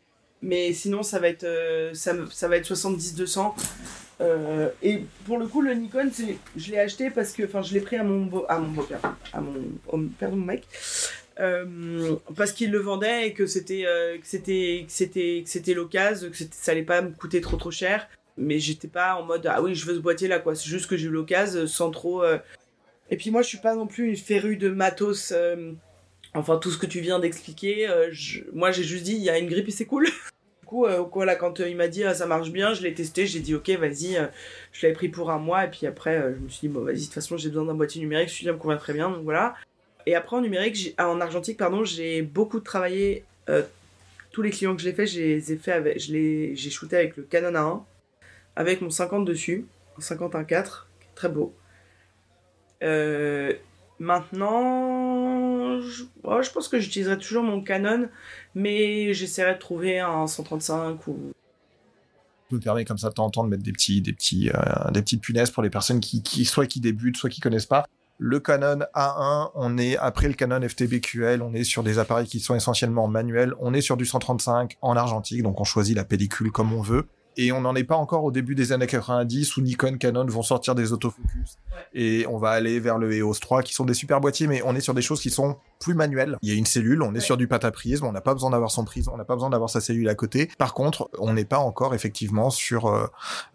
mais 0.41 0.73
sinon 0.73 1.03
ça 1.03 1.19
va 1.19 1.27
être 1.27 1.45
ça, 1.93 2.13
ça, 2.31 2.47
va 2.47 2.57
être 2.57 2.73
70-200. 2.73 3.53
Euh, 4.21 4.69
et 4.83 5.03
pour 5.25 5.37
le 5.37 5.47
coup, 5.47 5.61
le 5.61 5.73
Nikon, 5.73 6.09
je 6.55 6.71
l'ai 6.71 6.79
acheté 6.79 7.09
parce 7.09 7.31
que, 7.33 7.43
enfin, 7.43 7.61
je 7.61 7.73
l'ai 7.73 7.81
pris 7.81 7.97
à 7.97 8.03
mon 8.03 8.25
beau, 8.25 8.45
à 8.47 8.59
mon 8.59 8.69
beau-père, 8.69 8.99
à 9.33 9.41
mon 9.41 10.07
père 10.19 10.29
de 10.29 10.35
mon 10.35 10.45
mec, 10.45 10.63
euh, 11.41 12.15
parce 12.35 12.51
qu'il 12.51 12.71
le 12.71 12.77
vendait 12.77 13.27
et 13.27 13.33
que 13.33 13.47
c'était 13.47 13.85
euh, 13.87 14.17
c'était 14.21 14.85
c'était 14.87 15.41
c'était 15.47 15.73
l'occasion 15.73 16.29
que 16.29 16.37
ça 16.51 16.71
allait 16.71 16.83
pas 16.83 17.01
me 17.01 17.09
coûter 17.09 17.41
trop 17.41 17.57
trop 17.57 17.71
cher. 17.71 18.07
Mais 18.37 18.59
j'étais 18.59 18.87
pas 18.87 19.15
en 19.15 19.23
mode 19.25 19.47
ah 19.47 19.61
oui 19.61 19.73
je 19.73 19.85
veux 19.85 19.95
ce 19.95 19.99
boîtier 19.99 20.27
là 20.27 20.39
quoi. 20.39 20.55
C'est 20.55 20.69
juste 20.69 20.87
que 20.87 20.97
j'ai 20.97 21.07
eu 21.07 21.11
l'occasion 21.11 21.65
sans 21.65 21.89
trop 21.89 22.23
euh. 22.23 22.37
et 23.09 23.17
puis 23.17 23.31
moi 23.31 23.41
je 23.41 23.47
suis 23.47 23.57
pas 23.57 23.75
non 23.75 23.87
plus 23.87 24.09
une 24.09 24.17
férue 24.17 24.55
de 24.55 24.69
matos 24.69 25.33
enfin 26.33 26.57
tout 26.57 26.69
ce 26.69 26.77
que 26.77 26.85
tu 26.85 27.01
viens 27.01 27.19
d'expliquer 27.19 27.89
moi 28.53 28.71
j'ai 28.71 28.83
juste 28.83 29.03
dit 29.03 29.13
il 29.13 29.23
y 29.23 29.29
a 29.29 29.37
une 29.39 29.49
grippe 29.49 29.67
et 29.67 29.71
c'est 29.71 29.85
cool. 29.85 30.07
Du 30.61 30.77
coup 30.77 30.85
voilà 31.11 31.35
quand 31.35 31.59
il 31.59 31.75
m'a 31.75 31.89
dit 31.89 32.05
ah, 32.05 32.13
ça 32.13 32.25
marche 32.25 32.49
bien 32.49 32.73
je 32.73 32.81
l'ai 32.81 32.93
testé 32.93 33.27
j'ai 33.27 33.41
dit 33.41 33.53
ok 33.55 33.71
vas-y 33.71 34.17
je 34.71 34.81
l'avais 34.83 34.93
pris 34.93 35.09
pour 35.09 35.29
un 35.29 35.37
mois. 35.37 35.65
Et 35.65 35.69
puis 35.69 35.85
après 35.85 36.21
je 36.21 36.39
me 36.39 36.47
suis 36.47 36.69
dit 36.69 36.73
bon 36.73 36.85
vas-y 36.85 36.99
de 36.99 37.03
toute 37.03 37.13
façon 37.13 37.35
j'ai 37.35 37.49
besoin 37.49 37.65
d'un 37.65 37.73
boîtier 37.73 37.99
numérique 37.99 38.29
celui-là 38.29 38.53
me 38.53 38.57
convient 38.57 38.77
très 38.77 38.93
bien 38.93 39.09
donc 39.09 39.23
voilà 39.23 39.55
et 40.05 40.15
après 40.15 40.35
en 40.35 40.41
numérique, 40.41 40.93
ah, 40.97 41.09
en 41.09 41.21
argentique, 41.21 41.57
pardon, 41.57 41.83
j'ai 41.83 42.21
beaucoup 42.21 42.59
travaillé. 42.59 43.25
Euh, 43.49 43.63
tous 44.31 44.41
les 44.41 44.49
clients 44.49 44.75
que 44.75 44.81
j'ai 44.81 44.93
fait, 44.93 45.05
j'ai 45.05 45.41
fait 45.41 45.73
avec, 45.73 45.99
j'ai 45.99 46.55
shooté 46.69 46.95
avec 46.95 47.17
le 47.17 47.23
Canon 47.23 47.51
A1, 47.51 47.83
avec 48.55 48.81
mon 48.81 48.89
50 48.89 49.25
dessus, 49.25 49.65
un 49.97 50.01
51.4, 50.01 50.85
très 51.15 51.27
beau. 51.27 51.53
Euh, 52.81 53.53
maintenant, 53.99 55.81
je, 55.81 56.03
pense 56.23 56.69
que 56.69 56.79
j'utiliserai 56.79 57.17
toujours 57.17 57.43
mon 57.43 57.61
Canon, 57.61 58.09
mais 58.55 59.13
j'essaierai 59.13 59.55
de 59.55 59.59
trouver 59.59 59.99
un 59.99 60.27
135 60.27 61.07
ou. 61.07 61.33
Ça 62.49 62.55
me 62.55 62.61
permet 62.61 62.85
comme 62.85 62.97
ça 62.97 63.09
de 63.09 63.13
temps 63.13 63.25
en 63.25 63.29
temps 63.29 63.43
de 63.43 63.49
mettre 63.49 63.63
des 63.63 63.73
petits, 63.73 64.01
des 64.01 64.13
petits, 64.13 64.49
euh, 64.49 64.91
des 64.91 65.01
petites 65.01 65.21
punaises 65.21 65.51
pour 65.51 65.63
les 65.63 65.69
personnes 65.69 65.99
qui, 65.99 66.23
qui 66.23 66.45
soit 66.45 66.67
qui 66.67 66.79
débutent, 66.79 67.17
soit 67.17 67.29
qui 67.29 67.41
connaissent 67.41 67.65
pas 67.65 67.85
le 68.23 68.39
Canon 68.39 68.85
A1, 68.93 69.49
on 69.55 69.79
est 69.79 69.97
après 69.97 70.27
le 70.27 70.35
Canon 70.35 70.61
FTBQL, 70.61 71.41
on 71.41 71.55
est 71.55 71.63
sur 71.63 71.81
des 71.81 71.97
appareils 71.97 72.27
qui 72.27 72.39
sont 72.39 72.53
essentiellement 72.53 73.07
manuels, 73.07 73.55
on 73.59 73.73
est 73.73 73.81
sur 73.81 73.97
du 73.97 74.05
135 74.05 74.77
en 74.83 74.95
argentique, 74.95 75.41
donc 75.41 75.59
on 75.59 75.63
choisit 75.63 75.95
la 75.95 76.03
pellicule 76.03 76.51
comme 76.51 76.71
on 76.71 76.83
veut. 76.83 77.07
Et 77.37 77.51
on 77.51 77.61
n'en 77.61 77.75
est 77.75 77.85
pas 77.85 77.95
encore 77.95 78.23
au 78.25 78.31
début 78.31 78.55
des 78.55 78.73
années 78.73 78.87
90 78.87 79.55
où 79.55 79.61
Nikon, 79.61 79.97
Canon 79.97 80.25
vont 80.25 80.41
sortir 80.41 80.75
des 80.75 80.91
autofocus. 80.91 81.57
Et 81.93 82.25
on 82.27 82.37
va 82.37 82.49
aller 82.49 82.79
vers 82.79 82.97
le 82.97 83.13
EOS 83.13 83.35
3 83.35 83.63
qui 83.63 83.73
sont 83.73 83.85
des 83.85 83.93
super 83.93 84.19
boîtiers, 84.19 84.47
mais 84.47 84.61
on 84.65 84.75
est 84.75 84.81
sur 84.81 84.93
des 84.93 85.01
choses 85.01 85.21
qui 85.21 85.29
sont 85.29 85.57
plus 85.79 85.93
manuelles. 85.93 86.37
Il 86.41 86.49
y 86.49 86.51
a 86.51 86.55
une 86.55 86.65
cellule, 86.65 87.01
on 87.01 87.15
est 87.15 87.21
sur 87.21 87.37
du 87.37 87.47
pataprisme, 87.47 88.05
on 88.05 88.11
n'a 88.11 88.21
pas 88.21 88.33
besoin 88.33 88.49
d'avoir 88.49 88.69
son 88.69 88.83
prisme, 88.83 89.11
on 89.13 89.17
n'a 89.17 89.23
pas 89.23 89.35
besoin 89.35 89.49
d'avoir 89.49 89.69
sa 89.69 89.79
cellule 89.79 90.09
à 90.09 90.15
côté. 90.15 90.49
Par 90.57 90.73
contre, 90.73 91.09
on 91.19 91.33
n'est 91.33 91.45
pas 91.45 91.59
encore 91.59 91.95
effectivement 91.95 92.49
sur 92.49 92.87
euh, 92.87 93.07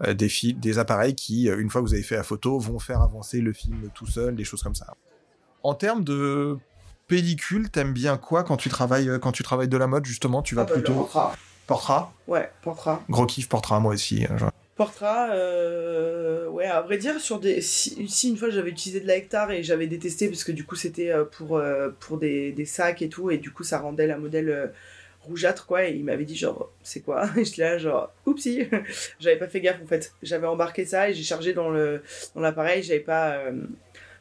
euh, 0.06 0.14
des 0.14 0.28
fils, 0.28 0.54
des 0.54 0.78
appareils 0.78 1.14
qui, 1.14 1.50
euh, 1.50 1.60
une 1.60 1.70
fois 1.70 1.82
que 1.82 1.86
vous 1.86 1.94
avez 1.94 2.02
fait 2.02 2.16
la 2.16 2.22
photo, 2.22 2.58
vont 2.58 2.78
faire 2.78 3.02
avancer 3.02 3.40
le 3.40 3.52
film 3.52 3.90
tout 3.94 4.06
seul, 4.06 4.36
des 4.36 4.44
choses 4.44 4.62
comme 4.62 4.74
ça. 4.74 4.94
En 5.62 5.74
termes 5.74 6.02
de 6.02 6.56
pellicule, 7.08 7.70
t'aimes 7.70 7.92
bien 7.92 8.16
quoi 8.16 8.42
quand 8.42 8.56
tu 8.56 8.68
travailles 8.68 9.10
quand 9.20 9.32
tu 9.32 9.42
travailles 9.42 9.68
de 9.68 9.76
la 9.76 9.86
mode 9.86 10.06
justement? 10.06 10.42
Tu 10.42 10.54
vas 10.54 10.62
ah 10.62 10.64
bah, 10.64 10.74
plutôt 10.74 11.08
Portrait 11.66 12.04
Ouais, 12.28 12.50
portrait. 12.62 12.96
Gros 13.10 13.26
kiff 13.26 13.48
portrait, 13.48 13.80
moi 13.80 13.94
aussi. 13.94 14.24
Hein, 14.24 14.50
portrait, 14.76 15.30
euh, 15.32 16.48
ouais, 16.48 16.66
à 16.66 16.82
vrai 16.82 16.98
dire, 16.98 17.18
sur 17.18 17.40
des... 17.40 17.60
si, 17.62 18.28
une 18.28 18.36
fois 18.36 18.50
j'avais 18.50 18.70
utilisé 18.70 19.00
de 19.00 19.06
la 19.06 19.16
hectare 19.16 19.50
et 19.50 19.62
j'avais 19.62 19.86
détesté 19.86 20.28
parce 20.28 20.44
que 20.44 20.52
du 20.52 20.64
coup 20.64 20.76
c'était 20.76 21.10
euh, 21.10 21.24
pour, 21.24 21.56
euh, 21.56 21.88
pour 21.98 22.18
des, 22.18 22.52
des, 22.52 22.66
sacs 22.66 23.00
et 23.00 23.08
tout, 23.08 23.30
et 23.30 23.38
du 23.38 23.50
coup 23.50 23.64
ça 23.64 23.78
rendait 23.78 24.06
la 24.06 24.18
modèle 24.18 24.72
rougeâtre, 25.22 25.66
quoi, 25.66 25.86
et 25.88 25.94
il 25.94 26.04
m'avait 26.04 26.26
dit 26.26 26.36
genre, 26.36 26.70
c'est 26.82 27.00
quoi 27.00 27.26
Et 27.38 27.44
j'étais 27.44 27.62
là, 27.62 27.78
genre, 27.78 28.12
oupsie 28.26 28.68
J'avais 29.18 29.38
pas 29.38 29.48
fait 29.48 29.60
gaffe 29.60 29.80
en 29.82 29.86
fait. 29.86 30.12
J'avais 30.22 30.46
embarqué 30.46 30.84
ça 30.84 31.08
et 31.08 31.14
j'ai 31.14 31.24
chargé 31.24 31.54
dans 31.54 31.70
l'appareil, 32.36 32.82
dans 32.82 32.86
j'avais 32.86 33.00
pas. 33.00 33.40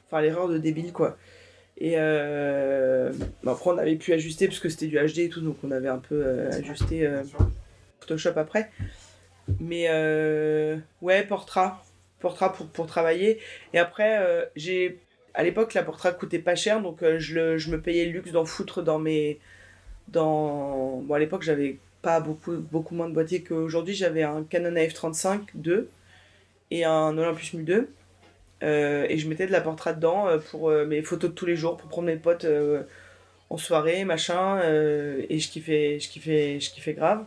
Enfin, 0.07 0.21
l'erreur 0.21 0.47
de 0.47 0.57
débile, 0.57 0.93
quoi. 0.93 1.17
Et 1.77 1.95
euh, 1.97 3.11
après, 3.45 3.69
on 3.69 3.77
avait 3.77 3.95
pu 3.95 4.13
ajuster 4.13 4.47
parce 4.47 4.59
que 4.59 4.69
c'était 4.69 4.87
du 4.87 4.97
HD 4.97 5.19
et 5.19 5.29
tout, 5.29 5.41
donc 5.41 5.57
on 5.63 5.71
avait 5.71 5.89
un 5.89 5.97
peu 5.97 6.21
euh, 6.25 6.49
ajusté 6.51 7.05
euh, 7.05 7.23
Photoshop 7.99 8.37
après. 8.37 8.71
Mais 9.59 9.89
ouais, 11.01 11.23
portrait. 11.23 11.71
Portrait 12.19 12.51
pour, 12.53 12.67
pour 12.67 12.87
travailler. 12.87 13.39
Et 13.73 13.79
après, 13.79 14.49
j'ai. 14.55 14.99
À 15.33 15.43
l'époque, 15.43 15.73
la 15.73 15.83
portrait 15.83 16.15
coûtait 16.17 16.39
pas 16.39 16.55
cher, 16.55 16.81
donc 16.81 17.03
je, 17.17 17.35
le, 17.35 17.57
je 17.57 17.69
me 17.69 17.81
payais 17.81 18.05
le 18.05 18.13
luxe 18.13 18.31
d'en 18.31 18.45
foutre 18.45 18.81
dans 18.81 18.99
mes. 18.99 19.39
Dans... 20.07 21.01
Bon, 21.01 21.13
à 21.13 21.19
l'époque, 21.19 21.43
j'avais 21.43 21.77
pas 22.01 22.21
beaucoup, 22.21 22.55
beaucoup 22.57 22.95
moins 22.95 23.09
de 23.09 23.13
boîtiers 23.13 23.43
qu'aujourd'hui. 23.43 23.93
J'avais 23.93 24.23
un 24.23 24.43
Canon 24.43 24.73
AF35 24.75 25.41
2 25.55 25.89
et 26.71 26.85
un 26.85 27.17
Olympus 27.17 27.53
Mu 27.53 27.63
2. 27.63 27.89
Euh, 28.63 29.05
et 29.09 29.17
je 29.17 29.27
mettais 29.27 29.47
de 29.47 29.51
la 29.51 29.61
portrait 29.61 29.93
dedans 29.93 30.27
euh, 30.27 30.37
pour 30.37 30.69
euh, 30.69 30.85
mes 30.85 31.01
photos 31.01 31.29
de 31.29 31.35
tous 31.35 31.45
les 31.45 31.55
jours, 31.55 31.77
pour 31.77 31.89
prendre 31.89 32.07
mes 32.07 32.15
potes 32.15 32.47
en 33.49 33.57
soirée, 33.57 34.05
machin. 34.05 34.59
et 34.63 35.39
je 35.39 35.49
kiffais, 35.49 35.99
je, 35.99 36.09
kiffais, 36.09 36.59
je 36.59 36.71
kiffais 36.71 36.93
grave. 36.93 37.25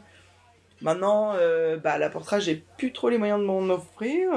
Maintenant, 0.80 1.34
bah, 1.82 1.98
la 1.98 2.08
portrait, 2.10 2.40
j'ai 2.40 2.62
plus 2.76 2.92
trop 2.92 3.08
les 3.08 3.18
moyens 3.18 3.40
de 3.40 3.44
m'en 3.44 3.60
offrir. 3.72 4.30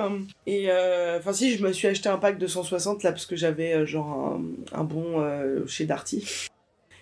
Et 0.45 0.71
enfin, 1.17 1.33
si, 1.33 1.57
je 1.57 1.63
me 1.63 1.73
suis 1.73 1.87
acheté 1.87 2.07
un 2.09 2.17
pack 2.17 2.37
de 2.37 2.47
160 2.47 3.03
là, 3.03 3.11
parce 3.11 3.25
que 3.25 3.35
j'avais 3.35 3.85
genre 3.85 4.39
un, 4.71 4.83
bon 4.83 5.65
chez 5.67 5.85
Darty. 5.85 6.47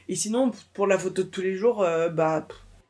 Et 0.07 0.15
sinon, 0.15 0.51
pour 0.73 0.87
la 0.87 0.97
photo 0.97 1.23
de 1.23 1.27
tous 1.27 1.41
les 1.41 1.55
jours, 1.55 1.85
bah 2.13 2.47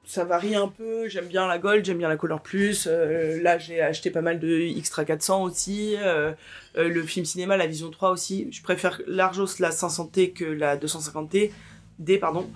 ça 0.09 0.25
varie 0.25 0.55
un 0.55 0.67
peu. 0.67 1.07
J'aime 1.07 1.27
bien 1.27 1.45
la 1.45 1.59
Gold, 1.59 1.85
j'aime 1.85 1.99
bien 1.99 2.09
la 2.09 2.17
Color 2.17 2.41
Plus. 2.41 2.87
Euh, 2.89 3.39
là, 3.43 3.59
j'ai 3.59 3.79
acheté 3.79 4.09
pas 4.09 4.21
mal 4.21 4.39
de 4.39 4.73
Xtra 4.79 5.05
400 5.05 5.43
aussi. 5.43 5.95
Euh, 5.99 6.31
euh, 6.77 6.89
le 6.89 7.03
film 7.03 7.27
cinéma, 7.27 7.57
la 7.57 7.67
Vision 7.67 7.91
3 7.91 8.09
aussi. 8.09 8.47
Je 8.51 8.63
préfère 8.63 8.99
largement 9.05 9.45
la 9.59 9.69
500T 9.69 10.33
que 10.33 10.45
la 10.45 10.77
250T. 10.77 11.51
D, 11.99 12.17
pardon. 12.17 12.49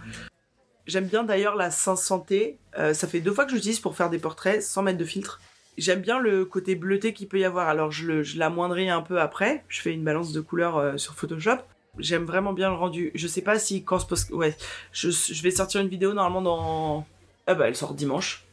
J'aime 0.87 1.05
bien 1.05 1.23
d'ailleurs 1.23 1.55
la 1.55 1.69
500T. 1.69 2.57
ça 2.93 3.07
fait 3.07 3.19
deux 3.19 3.31
fois 3.31 3.45
que 3.45 3.51
je 3.51 3.55
l'utilise 3.55 3.79
pour 3.79 3.95
faire 3.95 4.09
des 4.09 4.17
portraits 4.17 4.63
sans 4.63 4.81
mettre 4.81 4.97
de 4.97 5.05
filtre. 5.05 5.39
J'aime 5.77 6.01
bien 6.01 6.19
le 6.19 6.45
côté 6.45 6.73
bleuté 6.73 7.13
qu'il 7.13 7.27
peut 7.27 7.39
y 7.39 7.45
avoir. 7.45 7.69
Alors, 7.69 7.91
je, 7.91 8.35
l'amoindris 8.35 8.89
un 8.89 9.01
peu 9.03 9.21
après. 9.21 9.63
Je 9.67 9.79
fais 9.79 9.93
une 9.93 10.03
balance 10.03 10.33
de 10.33 10.41
couleurs 10.41 10.99
sur 10.99 11.13
Photoshop 11.13 11.59
j'aime 11.99 12.25
vraiment 12.25 12.53
bien 12.53 12.69
le 12.69 12.75
rendu. 12.75 13.11
Je 13.13 13.27
sais 13.27 13.43
pas 13.43 13.59
si 13.59 13.83
quand 13.83 13.99
je 13.99 14.33
ouais, 14.33 14.55
je, 14.91 15.11
je, 15.11 15.43
vais 15.43 15.51
sortir 15.51 15.79
une 15.79 15.89
vidéo 15.89 16.11
normalement 16.13 16.41
dans 16.41 17.05
ah 17.47 17.55
bah 17.55 17.67
elle 17.67 17.75
sort 17.75 17.93
dimanche. 17.93 18.45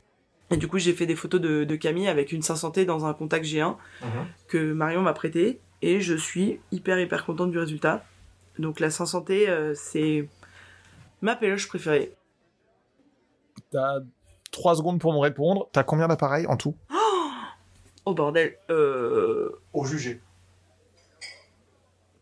Et 0.51 0.57
du 0.57 0.67
coup, 0.67 0.79
j'ai 0.79 0.93
fait 0.93 1.07
des 1.07 1.15
photos 1.15 1.41
de, 1.41 1.77
Camille 1.77 2.09
avec 2.09 2.33
une 2.33 2.41
500T 2.41 2.85
dans 2.85 3.07
un 3.07 3.15
contact 3.15 3.45
G1 3.45 3.77
mhm. 4.03 4.09
que 4.49 4.73
Marion 4.73 5.03
m'a 5.03 5.13
prêté. 5.13 5.61
Et 5.83 6.01
je 6.01 6.15
suis 6.15 6.61
hyper, 6.73 6.99
hyper 6.99 7.25
contente 7.25 7.51
du 7.51 7.59
résultat. 7.59 8.05
Donc 8.59 8.81
la 8.81 8.89
500T, 8.89 9.49
euh, 9.49 9.73
c'est 9.75 10.29
ma 11.23 11.37
péloche 11.37 11.69
préférée. 11.69 12.15
T'as 13.71 14.01
3 14.51 14.77
secondes 14.77 15.01
pour 15.01 15.13
me 15.13 15.19
répondre. 15.19 15.69
T'as 15.73 15.85
combien 15.85 16.09
d'appareils 16.09 16.47
en 16.49 16.57
tout? 16.57 16.75
Oh 18.05 18.15
bordel. 18.15 18.57
Euh... 18.71 19.61
Au 19.73 19.85
jugé. 19.85 20.21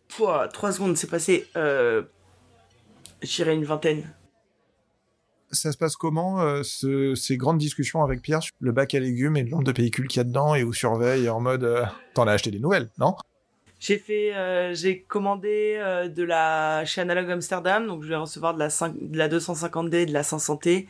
Pouah, 0.09 0.49
trois 0.49 0.73
secondes, 0.73 0.97
c'est 0.97 1.09
passé. 1.09 1.47
Euh, 1.57 2.03
J'irais 3.23 3.55
une 3.55 3.65
vingtaine. 3.65 4.12
Ça 5.51 5.73
se 5.73 5.79
passe 5.79 5.97
comment, 5.97 6.41
euh, 6.43 6.62
ce- 6.62 7.15
ces 7.15 7.37
grandes 7.39 7.59
discussions 7.59 8.03
avec 8.03 8.20
Pierre 8.20 8.43
sur 8.43 8.53
le 8.61 8.70
bac 8.73 8.95
à 8.95 9.01
légumes 9.01 9.37
et 9.37 9.43
le 9.43 9.49
nombre 9.51 9.65
de 9.65 9.73
pellicules 9.73 10.07
qu'il 10.07 10.19
y 10.19 10.20
a 10.20 10.25
dedans 10.25 10.55
et 10.55 10.62
où 10.62 10.73
surveille 10.75 11.29
en 11.31 11.41
mode 11.41 11.65
euh, 11.65 11.85
t'en 12.15 12.27
as 12.27 12.33
acheté 12.33 12.51
des 12.51 12.59
nouvelles, 12.61 12.91
non? 12.99 13.16
J'ai 13.81 13.97
fait, 13.99 14.35
euh, 14.35 14.75
j'ai 14.75 15.01
commandé 15.03 15.77
euh, 15.79 16.09
de 16.09 16.23
la 16.25 16.85
chez 16.85 17.01
Analog 17.01 17.31
Amsterdam, 17.31 17.87
donc 17.87 18.03
je 18.03 18.09
vais 18.09 18.16
recevoir 18.16 18.53
de 18.53 18.59
la, 18.59 18.70
5 18.70 18.93
de 19.01 19.16
la 19.16 19.29
250D, 19.29 20.05
de 20.07 20.12
la 20.12 20.23
500T 20.23 20.87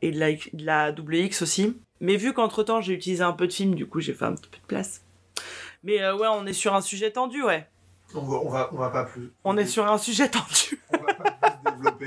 et 0.00 0.10
de 0.12 0.18
la, 0.18 0.32
de 0.32 0.64
la 0.64 0.90
WX 0.92 1.42
aussi. 1.42 1.76
Mais 2.00 2.16
vu 2.16 2.32
qu'entre 2.32 2.62
temps 2.62 2.80
j'ai 2.80 2.94
utilisé 2.94 3.22
un 3.22 3.32
peu 3.32 3.46
de 3.48 3.52
film, 3.52 3.74
du 3.74 3.86
coup 3.86 4.00
j'ai 4.00 4.14
fait 4.14 4.24
un 4.24 4.34
petit 4.34 4.48
peu 4.48 4.58
de 4.58 4.66
place. 4.66 5.02
Mais 5.82 6.00
euh, 6.02 6.16
ouais, 6.16 6.28
on 6.30 6.46
est 6.46 6.52
sur 6.52 6.74
un 6.74 6.80
sujet 6.80 7.10
tendu, 7.10 7.42
ouais. 7.42 7.66
on 8.14 8.20
va, 8.22 8.36
on 8.38 8.48
va, 8.48 8.70
on 8.72 8.76
va 8.76 8.90
pas 8.90 9.04
plus. 9.04 9.32
On 9.44 9.56
est 9.58 9.66
sur 9.66 9.86
un 9.90 9.98
sujet 9.98 10.28
tendu. 10.28 10.80
on 10.94 11.04
va 11.04 11.14
pas 11.14 11.50
plus 11.50 11.72
développer. 11.72 12.06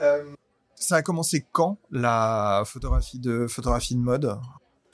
Ça 0.78 0.96
a 0.96 1.02
commencé 1.02 1.44
quand 1.52 1.78
la 1.90 2.62
photographie 2.66 3.18
de 3.18 3.46
photographie 3.46 3.94
de 3.94 4.00
mode? 4.00 4.38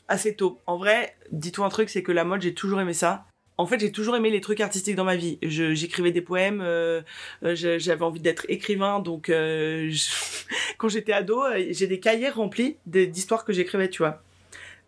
Assez 0.09 0.34
tôt. 0.36 0.60
En 0.66 0.78
vrai, 0.78 1.16
dis-toi 1.32 1.66
un 1.66 1.68
truc, 1.68 1.90
c'est 1.90 2.02
que 2.02 2.12
la 2.12 2.24
mode, 2.24 2.40
j'ai 2.40 2.54
toujours 2.54 2.80
aimé 2.80 2.94
ça. 2.94 3.26
En 3.59 3.66
fait, 3.66 3.80
j'ai 3.80 3.92
toujours 3.92 4.16
aimé 4.16 4.30
les 4.30 4.40
trucs 4.40 4.60
artistiques 4.60 4.96
dans 4.96 5.04
ma 5.04 5.16
vie. 5.16 5.38
J'écrivais 5.42 6.12
des 6.12 6.22
poèmes, 6.22 6.60
euh, 6.62 7.02
euh, 7.44 7.54
j'avais 7.54 8.02
envie 8.02 8.20
d'être 8.20 8.46
écrivain, 8.48 9.00
donc 9.00 9.28
euh, 9.28 9.92
quand 10.78 10.88
j'étais 10.88 11.12
ado, 11.12 11.42
j'ai 11.70 11.86
des 11.86 12.00
cahiers 12.00 12.30
remplis 12.30 12.76
d'histoires 12.86 13.44
que 13.44 13.52
j'écrivais, 13.52 13.88
tu 13.90 14.02
vois. 14.02 14.22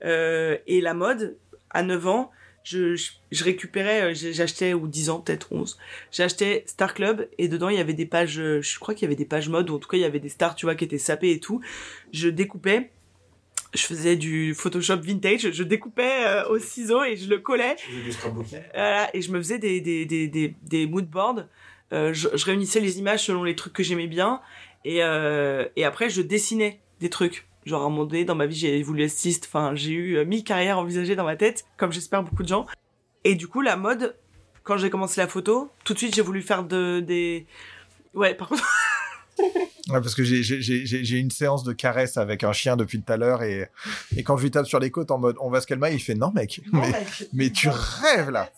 Et 0.02 0.80
la 0.80 0.94
mode, 0.94 1.36
à 1.70 1.82
9 1.82 2.06
ans, 2.06 2.30
je, 2.64 2.96
je, 2.96 3.12
je 3.30 3.44
récupérais, 3.44 4.12
euh, 4.12 4.14
j'achetais, 4.14 4.74
ou 4.74 4.88
10 4.88 5.10
ans, 5.10 5.20
peut-être 5.20 5.52
11, 5.52 5.78
j'achetais 6.10 6.64
Star 6.66 6.94
Club, 6.94 7.28
et 7.38 7.46
dedans, 7.46 7.68
il 7.68 7.76
y 7.76 7.80
avait 7.80 7.92
des 7.92 8.06
pages, 8.06 8.40
euh, 8.40 8.60
je 8.60 8.78
crois 8.80 8.94
qu'il 8.94 9.02
y 9.02 9.06
avait 9.06 9.14
des 9.14 9.24
pages 9.24 9.48
mode, 9.48 9.70
ou 9.70 9.76
en 9.76 9.78
tout 9.78 9.88
cas, 9.88 9.96
il 9.96 10.00
y 10.00 10.04
avait 10.04 10.18
des 10.18 10.28
stars, 10.28 10.56
tu 10.56 10.66
vois, 10.66 10.74
qui 10.74 10.84
étaient 10.84 10.98
sapées 10.98 11.30
et 11.30 11.40
tout. 11.40 11.60
Je 12.12 12.28
découpais, 12.28 12.90
je 13.74 13.82
faisais 13.86 14.16
du 14.16 14.54
Photoshop 14.54 14.96
vintage, 14.96 15.50
je 15.50 15.62
découpais 15.62 16.24
euh, 16.26 16.48
au 16.48 16.58
ciseau 16.58 17.04
et 17.04 17.16
je 17.16 17.28
le 17.28 17.38
collais. 17.38 17.76
Voilà, 18.72 19.14
et 19.14 19.20
je 19.20 19.30
me 19.30 19.38
faisais 19.38 19.58
des, 19.58 19.80
des, 19.80 20.06
des, 20.06 20.28
des, 20.28 20.54
des 20.62 20.86
mood 20.86 21.06
boards. 21.06 21.44
Euh, 21.92 22.12
je, 22.12 22.28
je 22.34 22.44
réunissais 22.44 22.80
les 22.80 22.98
images 22.98 23.24
selon 23.24 23.44
les 23.44 23.54
trucs 23.54 23.72
que 23.72 23.82
j'aimais 23.82 24.06
bien. 24.06 24.40
Et, 24.84 25.02
euh, 25.02 25.66
et 25.76 25.84
après, 25.84 26.08
je 26.08 26.22
dessinais 26.22 26.80
des 27.00 27.10
trucs. 27.10 27.46
Genre, 27.64 27.82
à 27.82 27.86
un 27.86 27.88
moment 27.88 28.04
donné, 28.04 28.24
dans 28.24 28.34
ma 28.34 28.46
vie, 28.46 28.56
j'ai 28.56 28.82
voulu 28.82 29.08
styliste. 29.08 29.44
Enfin, 29.46 29.72
j'ai 29.74 29.92
eu 29.92 30.16
euh, 30.16 30.24
mille 30.24 30.44
carrières 30.44 30.78
envisagées 30.78 31.16
dans 31.16 31.24
ma 31.24 31.36
tête, 31.36 31.64
comme 31.76 31.92
j'espère 31.92 32.22
beaucoup 32.22 32.42
de 32.42 32.48
gens. 32.48 32.66
Et 33.24 33.34
du 33.34 33.48
coup, 33.48 33.62
la 33.62 33.76
mode, 33.76 34.14
quand 34.64 34.76
j'ai 34.76 34.90
commencé 34.90 35.20
la 35.20 35.28
photo, 35.28 35.70
tout 35.84 35.94
de 35.94 35.98
suite, 35.98 36.14
j'ai 36.14 36.22
voulu 36.22 36.42
faire 36.42 36.64
de, 36.64 37.00
des... 37.00 37.46
Ouais, 38.14 38.34
par 38.34 38.48
contre... 38.48 38.64
Ouais, 39.90 40.00
parce 40.00 40.14
que 40.14 40.22
j'ai- 40.24 41.18
une 41.18 41.30
séance 41.30 41.62
de 41.64 41.72
caresse 41.74 42.16
avec 42.16 42.42
un 42.44 42.52
chien 42.52 42.76
depuis 42.76 43.02
tout 43.02 43.12
à 43.12 43.16
l'heure 43.18 43.42
et, 43.42 43.68
et 44.16 44.22
quand 44.22 44.36
je 44.38 44.44
lui 44.44 44.50
tape 44.50 44.64
sur 44.64 44.78
les 44.78 44.90
côtes 44.90 45.10
en 45.10 45.18
mode 45.18 45.36
on 45.40 45.50
va 45.50 45.60
se 45.60 45.66
calmer, 45.66 45.92
il 45.92 45.98
fait 46.00 46.14
non 46.14 46.30
mec, 46.32 46.62
mais, 46.72 46.92
mais 47.34 47.50
tu 47.50 47.68
rêves 47.68 48.30
là. 48.30 48.48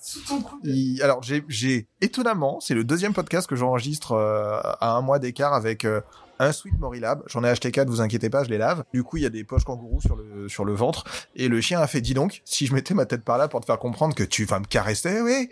Il- 0.62 1.02
alors 1.02 1.22
j'ai- 1.24 1.42
j'ai 1.48 1.88
étonnamment, 2.00 2.60
c'est 2.60 2.74
le 2.74 2.84
deuxième 2.84 3.12
podcast 3.12 3.48
que 3.48 3.56
j'enregistre 3.56 4.12
euh, 4.12 4.60
à 4.80 4.92
un 4.92 5.00
mois 5.00 5.18
d'écart 5.18 5.52
avec 5.54 5.84
euh, 5.84 6.00
un 6.38 6.52
sweat 6.52 6.78
Morilab. 6.78 7.22
J'en 7.26 7.44
ai 7.44 7.48
acheté 7.48 7.70
quatre, 7.70 7.88
vous 7.88 8.00
inquiétez 8.00 8.30
pas, 8.30 8.44
je 8.44 8.50
les 8.50 8.58
lave. 8.58 8.84
Du 8.92 9.02
coup, 9.02 9.16
il 9.16 9.22
y 9.22 9.26
a 9.26 9.30
des 9.30 9.44
poches 9.44 9.64
kangourous 9.64 10.00
sur 10.00 10.16
le 10.16 10.48
sur 10.48 10.64
le 10.64 10.74
ventre 10.74 11.04
et 11.34 11.48
le 11.48 11.60
chien 11.60 11.80
a 11.80 11.86
fait 11.86 12.00
dis 12.00 12.14
donc, 12.14 12.42
si 12.44 12.66
je 12.66 12.74
mettais 12.74 12.94
ma 12.94 13.06
tête 13.06 13.24
par 13.24 13.38
là 13.38 13.48
pour 13.48 13.60
te 13.60 13.66
faire 13.66 13.78
comprendre 13.78 14.14
que 14.14 14.24
tu 14.24 14.44
vas 14.44 14.60
me 14.60 14.66
caresser, 14.66 15.20
oui. 15.20 15.48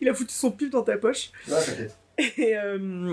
Il 0.00 0.08
a 0.08 0.14
foutu 0.14 0.34
son 0.34 0.50
pub 0.50 0.70
dans 0.70 0.82
ta 0.82 0.96
poche. 0.96 1.30
Et, 2.18 2.56
euh, 2.56 3.12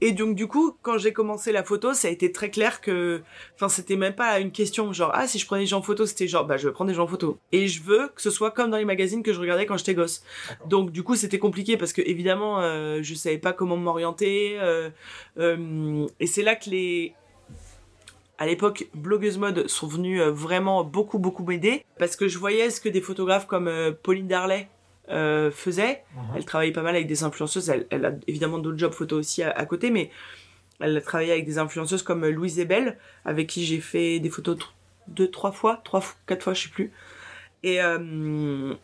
et 0.00 0.12
donc 0.12 0.34
du 0.34 0.46
coup, 0.46 0.76
quand 0.82 0.96
j'ai 0.96 1.12
commencé 1.12 1.52
la 1.52 1.64
photo, 1.64 1.92
ça 1.92 2.08
a 2.08 2.10
été 2.10 2.32
très 2.32 2.50
clair 2.50 2.80
que, 2.80 3.20
enfin, 3.54 3.68
c'était 3.68 3.96
même 3.96 4.14
pas 4.14 4.38
une 4.40 4.52
question 4.52 4.92
genre 4.92 5.10
ah 5.12 5.26
si 5.26 5.38
je 5.38 5.46
prenais 5.46 5.62
des 5.62 5.66
gens 5.66 5.78
en 5.78 5.82
photo, 5.82 6.06
c'était 6.06 6.28
genre 6.28 6.46
bah 6.46 6.56
je 6.56 6.68
vais 6.68 6.72
prendre 6.72 6.88
des 6.88 6.94
gens 6.94 7.04
en 7.04 7.08
photo. 7.08 7.38
Et 7.52 7.68
je 7.68 7.82
veux 7.82 8.08
que 8.14 8.22
ce 8.22 8.30
soit 8.30 8.50
comme 8.50 8.70
dans 8.70 8.78
les 8.78 8.84
magazines 8.84 9.22
que 9.22 9.32
je 9.32 9.40
regardais 9.40 9.66
quand 9.66 9.76
j'étais 9.76 9.94
gosse. 9.94 10.22
Donc 10.66 10.92
du 10.92 11.02
coup 11.02 11.14
c'était 11.16 11.38
compliqué 11.38 11.76
parce 11.76 11.92
que 11.92 12.00
évidemment 12.02 12.60
euh, 12.60 13.00
je 13.02 13.14
savais 13.14 13.38
pas 13.38 13.52
comment 13.52 13.76
m'orienter. 13.76 14.58
euh, 14.60 14.88
euh, 15.38 16.06
et 16.20 16.26
c'est 16.26 16.42
là 16.42 16.56
que 16.56 16.70
les 16.70 17.14
à 18.40 18.46
l'époque, 18.46 18.88
blogueuses 18.94 19.36
mode 19.36 19.66
sont 19.66 19.88
venues 19.88 20.22
vraiment 20.22 20.84
beaucoup 20.84 21.18
beaucoup 21.18 21.44
m'aider 21.44 21.84
parce 21.98 22.14
que 22.14 22.28
je 22.28 22.38
voyais 22.38 22.70
ce 22.70 22.80
que 22.80 22.88
des 22.88 23.00
photographes 23.00 23.46
comme 23.48 23.68
Pauline 24.04 24.28
Darley 24.28 24.68
euh, 25.10 25.50
faisaient. 25.50 26.02
Elle 26.36 26.44
travaille 26.44 26.72
pas 26.72 26.82
mal 26.82 26.94
avec 26.94 27.06
des 27.06 27.22
influenceuses. 27.24 27.70
Elle, 27.70 27.86
elle 27.90 28.04
a 28.04 28.12
évidemment 28.26 28.58
d'autres 28.58 28.78
jobs 28.78 28.92
photo 28.92 29.16
aussi 29.18 29.42
à, 29.42 29.50
à 29.50 29.64
côté, 29.66 29.90
mais 29.90 30.10
elle 30.80 30.96
a 30.96 31.00
travaillé 31.00 31.32
avec 31.32 31.44
des 31.44 31.58
influenceuses 31.58 32.02
comme 32.02 32.26
Louise 32.26 32.60
Ebel, 32.60 32.98
avec 33.24 33.46
qui 33.48 33.64
j'ai 33.64 33.80
fait 33.80 34.20
des 34.20 34.30
photos 34.30 34.58
deux, 35.08 35.30
trois 35.30 35.52
fois, 35.52 35.80
trois, 35.84 36.00
fois- 36.00 36.16
quatre 36.26 36.42
fois, 36.44 36.54
je 36.54 36.62
sais 36.64 36.68
plus. 36.68 36.92
Et 37.62 37.82
euh, 37.82 38.74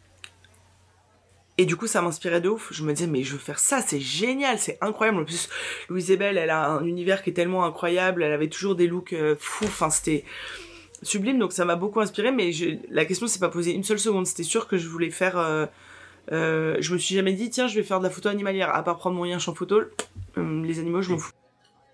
et 1.57 1.67
du 1.67 1.77
coup, 1.77 1.87
ça 1.87 2.03
m'inspirait 2.03 2.41
de 2.41 2.49
ouf. 2.49 2.73
Je 2.73 2.83
me 2.83 2.93
disais, 2.93 3.07
mais 3.07 3.23
je 3.23 3.35
veux 3.35 3.39
faire 3.39 3.61
ça, 3.61 3.81
c'est 3.81 4.01
génial, 4.01 4.59
c'est 4.59 4.77
incroyable. 4.81 5.21
En 5.21 5.25
plus, 5.25 5.49
Louise 5.89 6.11
Ebel, 6.11 6.37
elle 6.37 6.51
a 6.51 6.67
un 6.69 6.85
univers 6.85 7.23
qui 7.23 7.31
est 7.31 7.35
tellement 7.35 7.65
incroyable. 7.65 8.25
Elle 8.25 8.33
avait 8.33 8.49
toujours 8.49 8.75
des 8.75 8.89
looks 8.89 9.13
euh, 9.13 9.37
fous. 9.39 9.67
Enfin, 9.67 9.89
c'était 9.89 10.25
sublime. 11.03 11.39
Donc, 11.39 11.53
ça 11.53 11.65
m'a 11.65 11.77
beaucoup 11.77 12.01
inspiré. 12.01 12.33
Mais 12.33 12.51
je, 12.51 12.71
la 12.91 13.05
question 13.05 13.29
s'est 13.29 13.39
pas 13.39 13.51
posée 13.51 13.71
une 13.73 13.85
seule 13.85 14.01
seconde. 14.01 14.27
C'était 14.27 14.43
sûr 14.43 14.67
que 14.67 14.77
je 14.79 14.89
voulais 14.89 15.11
faire. 15.11 15.39
euh, 15.39 15.67
euh, 16.33 16.77
je 16.81 16.93
me 16.93 16.99
suis 16.99 17.15
jamais 17.15 17.33
dit, 17.33 17.51
tiens, 17.51 17.67
je 17.67 17.75
vais 17.75 17.83
faire 17.83 17.99
de 17.99 18.05
la 18.05 18.11
photo 18.11 18.29
animalière. 18.29 18.75
À 18.75 18.83
part 18.83 18.97
prendre 18.97 19.17
mon 19.17 19.25
yinche 19.25 19.49
en 19.49 19.55
photo, 19.55 19.83
euh, 20.39 20.63
les 20.63 20.79
animaux, 20.79 21.03
je 21.03 21.13
m'en 21.13 21.19
fous. 21.19 21.33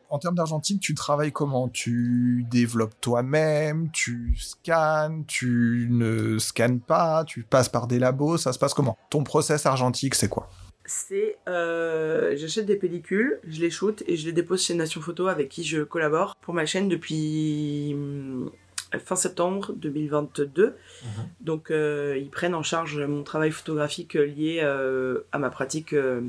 En 0.08 0.18
termes 0.18 0.34
d'argentique, 0.34 0.80
tu 0.80 0.94
travailles 0.94 1.30
comment? 1.30 1.68
Tu 1.68 2.44
développes 2.50 3.00
toi-même, 3.00 3.90
tu 3.92 4.34
scannes, 4.36 5.24
tu 5.26 5.86
ne 5.88 6.36
scannes 6.38 6.80
pas, 6.80 7.24
tu 7.24 7.44
passes 7.44 7.68
par 7.68 7.86
des 7.86 8.00
labos, 8.00 8.36
ça 8.36 8.52
se 8.52 8.58
passe 8.58 8.74
comment? 8.74 8.98
Ton 9.08 9.22
process 9.22 9.66
argentique, 9.66 10.16
c'est 10.16 10.28
quoi? 10.28 10.50
C'est, 10.84 11.36
euh, 11.48 12.34
j'achète 12.36 12.66
des 12.66 12.74
pellicules, 12.74 13.38
je 13.46 13.60
les 13.60 13.70
shoot 13.70 14.02
et 14.08 14.16
je 14.16 14.26
les 14.26 14.32
dépose 14.32 14.64
chez 14.64 14.74
Nation 14.74 15.00
Photo 15.00 15.28
avec 15.28 15.48
qui 15.48 15.62
je 15.62 15.82
collabore 15.84 16.34
pour 16.40 16.52
ma 16.52 16.66
chaîne 16.66 16.88
depuis 16.88 17.92
hum, 17.94 18.50
fin 18.98 19.16
septembre 19.16 19.72
2022. 19.76 20.76
Donc 21.40 21.70
euh, 21.70 22.18
ils 22.20 22.30
prennent 22.30 22.54
en 22.54 22.62
charge 22.62 22.98
mon 23.00 23.22
travail 23.22 23.50
photographique 23.50 24.14
lié 24.14 24.60
euh, 24.62 25.20
à 25.32 25.38
ma 25.38 25.50
pratique 25.50 25.92
euh, 25.92 26.20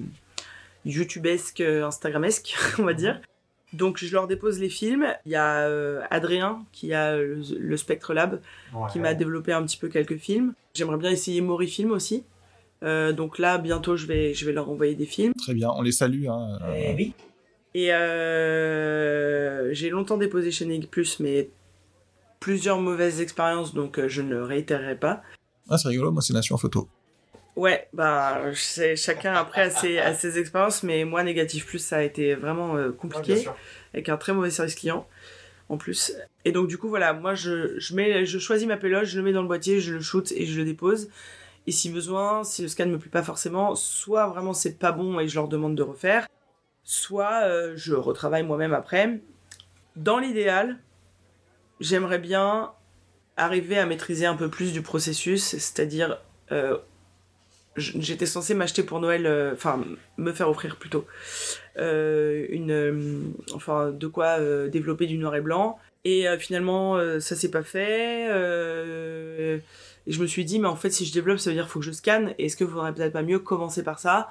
youtubesque, 0.85 1.61
instagramesque, 1.61 2.55
on 2.79 2.83
va 2.83 2.93
dire. 2.93 3.19
Donc 3.73 3.97
je 3.97 4.11
leur 4.13 4.27
dépose 4.27 4.59
les 4.59 4.69
films. 4.69 5.07
Il 5.25 5.31
y 5.31 5.35
a 5.35 5.61
euh, 5.67 6.01
Adrien 6.09 6.65
qui 6.71 6.93
a 6.93 7.17
le, 7.17 7.41
le 7.57 7.77
Spectre 7.77 8.13
Lab 8.13 8.41
qui 8.91 8.99
m'a 8.99 9.13
développé 9.13 9.53
un 9.53 9.63
petit 9.63 9.77
peu 9.77 9.87
quelques 9.87 10.17
films. 10.17 10.53
J'aimerais 10.73 10.97
bien 10.97 11.11
essayer 11.11 11.41
Morifilm 11.41 11.91
aussi. 11.91 12.23
Euh, 12.83 13.11
donc 13.13 13.37
là, 13.37 13.57
bientôt, 13.57 13.95
je 13.95 14.07
vais, 14.07 14.33
je 14.33 14.45
vais 14.45 14.53
leur 14.53 14.69
envoyer 14.69 14.95
des 14.95 15.05
films. 15.05 15.33
Très 15.37 15.53
bien, 15.53 15.69
on 15.75 15.81
les 15.81 15.91
salue. 15.91 16.27
Hein. 16.27 16.59
euh, 16.63 16.93
oui. 16.95 17.13
Et 17.73 17.93
euh, 17.93 19.73
j'ai 19.73 19.89
longtemps 19.89 20.17
déposé 20.17 20.51
chez 20.51 20.65
Neg 20.65 20.87
Plus, 20.87 21.19
mais 21.19 21.49
plusieurs 22.41 22.79
mauvaises 22.79 23.21
expériences, 23.21 23.73
donc 23.73 23.97
euh, 23.97 24.09
je 24.09 24.21
ne 24.21 24.35
réitérerai 24.35 24.97
pas. 24.97 25.21
Ah, 25.69 25.77
c'est 25.77 25.87
rigolo, 25.87 26.11
moi 26.11 26.21
c'est 26.21 26.33
Nation 26.33 26.57
Photo. 26.57 26.89
Ouais, 27.55 27.87
bah, 27.93 28.41
c'est 28.53 28.95
chacun 28.95 29.33
après 29.33 29.61
a 29.61 29.69
ses, 29.69 29.99
a 29.99 30.13
ses 30.13 30.39
expériences, 30.39 30.83
mais 30.83 31.05
moi, 31.05 31.23
Négatif 31.23 31.65
Plus, 31.65 31.79
ça 31.79 31.97
a 31.97 32.01
été 32.01 32.33
vraiment 32.33 32.75
euh, 32.77 32.91
compliqué, 32.91 33.45
avec 33.93 34.09
un 34.09 34.17
très 34.17 34.33
mauvais 34.33 34.51
service 34.51 34.75
client, 34.75 35.05
en 35.69 35.77
plus. 35.77 36.13
Et 36.45 36.51
donc, 36.51 36.67
du 36.67 36.77
coup, 36.77 36.87
voilà, 36.87 37.13
moi, 37.13 37.35
je, 37.35 37.77
je, 37.77 37.93
mets, 37.93 38.25
je 38.25 38.39
choisis 38.39 38.67
ma 38.67 38.77
péloche, 38.77 39.09
je 39.09 39.17
le 39.17 39.23
mets 39.23 39.33
dans 39.33 39.41
le 39.41 39.47
boîtier, 39.47 39.81
je 39.81 39.93
le 39.93 40.01
shoot 40.01 40.31
et 40.31 40.45
je 40.45 40.57
le 40.57 40.65
dépose. 40.65 41.09
Et 41.67 41.71
si 41.71 41.89
besoin, 41.89 42.43
si 42.43 42.61
le 42.61 42.67
scan 42.67 42.85
ne 42.85 42.93
me 42.93 42.97
plaît 42.97 43.11
pas 43.11 43.21
forcément, 43.21 43.75
soit 43.75 44.27
vraiment 44.27 44.53
c'est 44.53 44.79
pas 44.79 44.91
bon 44.91 45.19
et 45.19 45.27
je 45.27 45.35
leur 45.35 45.47
demande 45.47 45.75
de 45.75 45.83
refaire, 45.83 46.27
soit 46.83 47.43
euh, 47.43 47.73
je 47.75 47.93
retravaille 47.93 48.43
moi-même 48.43 48.73
après. 48.73 49.19
Dans 49.95 50.17
l'idéal, 50.17 50.79
j'aimerais 51.81 52.19
bien 52.19 52.71
arriver 53.35 53.77
à 53.77 53.85
maîtriser 53.85 54.25
un 54.25 54.35
peu 54.35 54.49
plus 54.49 54.71
du 54.71 54.81
processus, 54.81 55.43
c'est-à-dire 55.43 56.17
euh, 56.51 56.77
j'étais 57.75 58.25
censée 58.25 58.53
m'acheter 58.53 58.83
pour 58.83 58.99
Noël, 58.99 59.25
euh, 59.25 59.53
enfin 59.53 59.83
me 60.17 60.31
faire 60.31 60.49
offrir 60.49 60.75
plutôt 60.75 61.05
euh, 61.77 62.45
une, 62.49 63.33
enfin 63.53 63.91
de 63.91 64.07
quoi 64.07 64.39
développer 64.69 65.07
du 65.07 65.17
noir 65.17 65.35
et 65.35 65.41
blanc. 65.41 65.79
Et 66.03 66.25
finalement, 66.39 66.97
ça 67.19 67.35
s'est 67.35 67.51
pas 67.51 67.61
fait. 67.61 68.25
et 68.25 69.61
je 70.11 70.19
me 70.19 70.25
suis 70.25 70.45
dit, 70.45 70.57
mais 70.57 70.67
en 70.67 70.75
fait, 70.75 70.89
si 70.89 71.05
je 71.05 71.13
développe, 71.13 71.37
ça 71.37 71.51
veut 71.51 71.55
dire 71.55 71.69
faut 71.69 71.79
que 71.79 71.85
je 71.85 71.91
scanne. 71.91 72.33
Est-ce 72.39 72.57
que 72.57 72.65
faudrait 72.65 72.91
peut-être 72.91 73.13
pas 73.13 73.21
mieux 73.21 73.37
commencer 73.37 73.83
par 73.83 73.99
ça? 73.99 74.29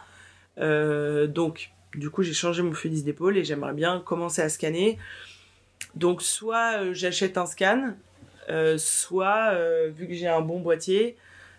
Donc, 0.57 1.71
du 1.95 2.11
coup, 2.11 2.25
j'ai 2.25 2.33
changé 2.33 2.63
mon 2.63 2.73
fusil 2.73 3.05
d'épaule 3.05 3.39
et 3.39 3.45
j'aimerais 3.45 3.73
bien 3.73 4.01
commencer 4.01 4.43
à 4.43 4.49
scanner. 4.49 4.99
Donc, 5.95 6.23
soit 6.23 6.79
euh, 6.79 6.95
j'achète 6.95 7.37
un 7.39 7.47
scan, 7.47 7.95
euh, 8.49 8.79
soit, 8.79 9.53
euh, 9.53 9.91
vu 9.95 10.07
que 10.07 10.15
j'ai 10.15 10.29
un 10.29 10.41
bon 10.41 10.61
boîtier, 10.61 11.17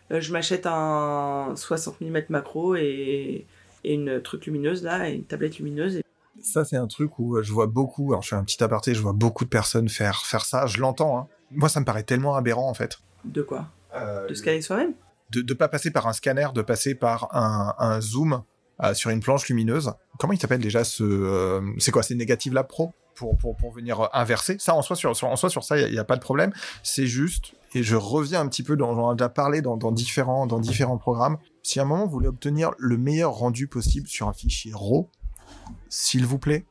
je 0.09 0.33
m'achète 0.33 0.65
un 0.65 1.53
60 1.55 2.01
mm 2.01 2.19
macro 2.29 2.75
et, 2.75 3.45
et 3.83 3.93
une 3.93 4.21
truc 4.21 4.45
lumineuse 4.45 4.83
là, 4.83 5.09
et 5.09 5.13
une 5.13 5.23
tablette 5.23 5.57
lumineuse. 5.57 5.97
Et... 5.97 6.03
Ça, 6.41 6.65
c'est 6.65 6.75
un 6.75 6.87
truc 6.87 7.17
où 7.17 7.41
je 7.41 7.51
vois 7.53 7.67
beaucoup, 7.67 8.11
alors 8.11 8.21
je 8.21 8.29
fais 8.29 8.35
un 8.35 8.43
petit 8.43 8.61
aparté, 8.61 8.93
je 8.93 9.01
vois 9.01 9.13
beaucoup 9.13 9.45
de 9.45 9.49
personnes 9.49 9.87
faire, 9.87 10.25
faire 10.25 10.43
ça, 10.43 10.65
je 10.65 10.79
l'entends. 10.79 11.17
Hein. 11.17 11.27
Moi, 11.51 11.69
ça 11.69 11.79
me 11.79 11.85
paraît 11.85 12.03
tellement 12.03 12.35
aberrant 12.35 12.69
en 12.69 12.73
fait. 12.73 12.99
De 13.23 13.41
quoi? 13.41 13.67
Euh, 13.95 14.27
De 14.27 14.33
scanner 14.33 14.61
soi-même? 14.61 14.93
de 15.31 15.41
ne 15.41 15.53
pas 15.53 15.69
passer 15.69 15.91
par 15.91 16.07
un 16.07 16.13
scanner, 16.13 16.47
de 16.53 16.61
passer 16.61 16.93
par 16.93 17.33
un, 17.33 17.73
un 17.79 18.01
zoom 18.01 18.43
euh, 18.83 18.93
sur 18.93 19.11
une 19.11 19.21
planche 19.21 19.47
lumineuse. 19.47 19.93
Comment 20.19 20.33
il 20.33 20.39
s'appelle 20.39 20.59
déjà 20.59 20.83
ce... 20.83 21.03
euh, 21.03 21.61
c'est 21.77 21.91
quoi 21.91 22.03
C'est 22.03 22.15
Negative 22.15 22.53
Lab 22.53 22.67
Pro? 22.67 22.91
Pour, 23.37 23.55
pour, 23.55 23.71
venir 23.71 24.01
euh, 24.01 24.07
inverser. 24.13 24.57
Ça, 24.59 24.75
en 24.75 24.81
soi, 24.81 24.95
sur, 24.95 25.15
sur- 25.15 25.63
ça, 25.63 25.77
il 25.77 25.91
n'y 25.91 25.99
a, 25.99 26.03
pas 26.03 26.15
de 26.15 26.21
problème. 26.21 26.51
C'est 26.83 27.07
juste, 27.07 27.53
et 27.73 27.83
je 27.83 27.95
reviens 27.95 28.41
un 28.41 28.47
petit 28.47 28.63
peu, 28.63 28.75
dans, 28.75 28.93
j'en 28.93 29.13
ai 29.13 29.15
déjà 29.15 29.29
parlé 29.29 29.61
dans, 29.61 29.77
différents, 29.91 30.47
dans 30.47 30.59
différents 30.59 30.97
programmes, 30.97 31.37
si 31.63 31.79
à 31.79 31.83
un 31.83 31.85
moment 31.85 32.05
vous 32.05 32.11
voulez 32.11 32.27
obtenir 32.27 32.71
le 32.77 32.97
meilleur 32.97 33.33
rendu 33.33 33.67
possible 33.67 34.07
sur 34.07 34.27
un 34.27 34.33
fichier 34.33 34.73
RAW, 34.73 35.09
s'il 35.89 36.25
vous 36.25 36.39
plaît, 36.39 36.65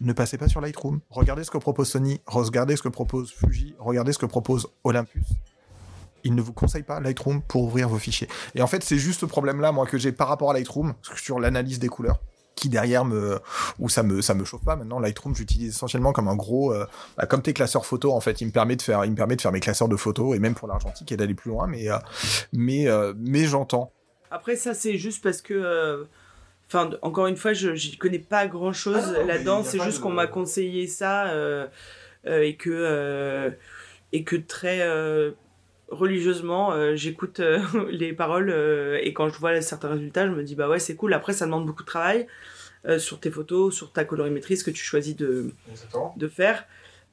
ne 0.00 0.12
passez 0.12 0.38
pas 0.38 0.48
sur 0.48 0.60
Lightroom. 0.60 1.00
Regardez 1.10 1.44
ce 1.44 1.50
que 1.50 1.58
propose 1.58 1.88
Sony, 1.88 2.20
regardez 2.26 2.76
ce 2.76 2.82
que 2.82 2.88
propose 2.88 3.32
Fuji, 3.32 3.74
regardez 3.78 4.12
ce 4.12 4.18
que 4.18 4.26
propose 4.26 4.68
Olympus 4.82 5.24
il 6.24 6.34
ne 6.34 6.42
vous 6.42 6.52
conseille 6.52 6.82
pas 6.82 7.00
Lightroom 7.00 7.42
pour 7.42 7.64
ouvrir 7.64 7.88
vos 7.88 7.98
fichiers. 7.98 8.28
Et 8.54 8.62
en 8.62 8.66
fait, 8.66 8.82
c'est 8.82 8.98
juste 8.98 9.20
ce 9.20 9.26
problème-là, 9.26 9.72
moi, 9.72 9.86
que 9.86 9.98
j'ai 9.98 10.10
par 10.10 10.28
rapport 10.28 10.50
à 10.50 10.54
Lightroom, 10.54 10.94
sur 11.16 11.38
l'analyse 11.38 11.78
des 11.78 11.88
couleurs, 11.88 12.18
qui 12.54 12.68
derrière 12.68 13.04
me, 13.04 13.40
ou 13.78 13.88
ça 13.88 14.02
me, 14.02 14.22
ça 14.22 14.34
me 14.34 14.44
chauffe 14.44 14.64
pas. 14.64 14.76
Maintenant, 14.76 15.00
Lightroom, 15.00 15.34
j'utilise 15.34 15.70
essentiellement 15.70 16.12
comme 16.12 16.28
un 16.28 16.36
gros, 16.36 16.72
euh, 16.72 16.86
bah, 17.16 17.26
comme 17.26 17.42
tes 17.42 17.52
classeurs 17.52 17.84
photos, 17.86 18.12
en 18.12 18.20
fait. 18.20 18.40
Il 18.40 18.46
me 18.46 18.52
permet 18.52 18.76
de 18.76 18.82
faire, 18.82 19.04
il 19.04 19.10
me 19.10 19.16
permet 19.16 19.36
de 19.36 19.40
faire 19.40 19.52
mes 19.52 19.60
classeurs 19.60 19.88
de 19.88 19.96
photos, 19.96 20.36
et 20.36 20.38
même 20.38 20.54
pour 20.54 20.68
l'argentique, 20.68 21.10
et 21.12 21.16
d'aller 21.16 21.34
plus 21.34 21.50
loin, 21.50 21.66
mais, 21.66 21.90
euh, 21.90 21.96
mais, 22.52 22.88
euh, 22.88 23.12
mais 23.16 23.44
j'entends. 23.44 23.92
Après, 24.30 24.56
ça, 24.56 24.74
c'est 24.74 24.98
juste 24.98 25.22
parce 25.22 25.40
que. 25.42 26.06
Enfin, 26.66 26.90
encore 27.02 27.26
une 27.26 27.36
fois, 27.36 27.52
je 27.52 27.74
j'y 27.74 27.98
connais 27.98 28.18
pas 28.18 28.46
grand 28.46 28.72
chose 28.72 29.14
Ah 29.20 29.22
là-dedans. 29.22 29.62
C'est 29.62 29.78
juste 29.80 29.98
de- 29.98 30.02
qu'on 30.02 30.10
m'a 30.10 30.26
conseillé 30.26 30.86
ça 30.86 31.26
euh, 31.26 31.66
euh, 32.26 32.40
et 32.40 32.56
que 32.56 32.70
euh, 32.70 33.50
et 34.12 34.24
que 34.24 34.34
très 34.34 34.80
euh, 34.80 35.32
religieusement, 35.88 36.72
euh, 36.72 36.94
j'écoute 36.96 37.40
euh, 37.40 37.60
les 37.90 38.12
paroles 38.12 38.50
euh, 38.50 38.98
et 39.02 39.12
quand 39.12 39.28
je 39.28 39.38
vois 39.38 39.60
certains 39.60 39.88
résultats, 39.88 40.26
je 40.26 40.32
me 40.32 40.42
dis 40.42 40.54
bah 40.54 40.68
ouais, 40.68 40.78
c'est 40.78 40.96
cool. 40.96 41.14
Après, 41.14 41.32
ça 41.32 41.46
demande 41.46 41.66
beaucoup 41.66 41.82
de 41.82 41.88
travail 41.88 42.26
sur 42.98 43.18
tes 43.18 43.30
photos, 43.30 43.74
sur 43.74 43.92
ta 43.92 44.04
colorimétrie, 44.04 44.58
ce 44.58 44.64
que 44.64 44.70
tu 44.70 44.84
choisis 44.84 45.16
de 45.16 45.50
de 46.16 46.28
faire. 46.28 46.66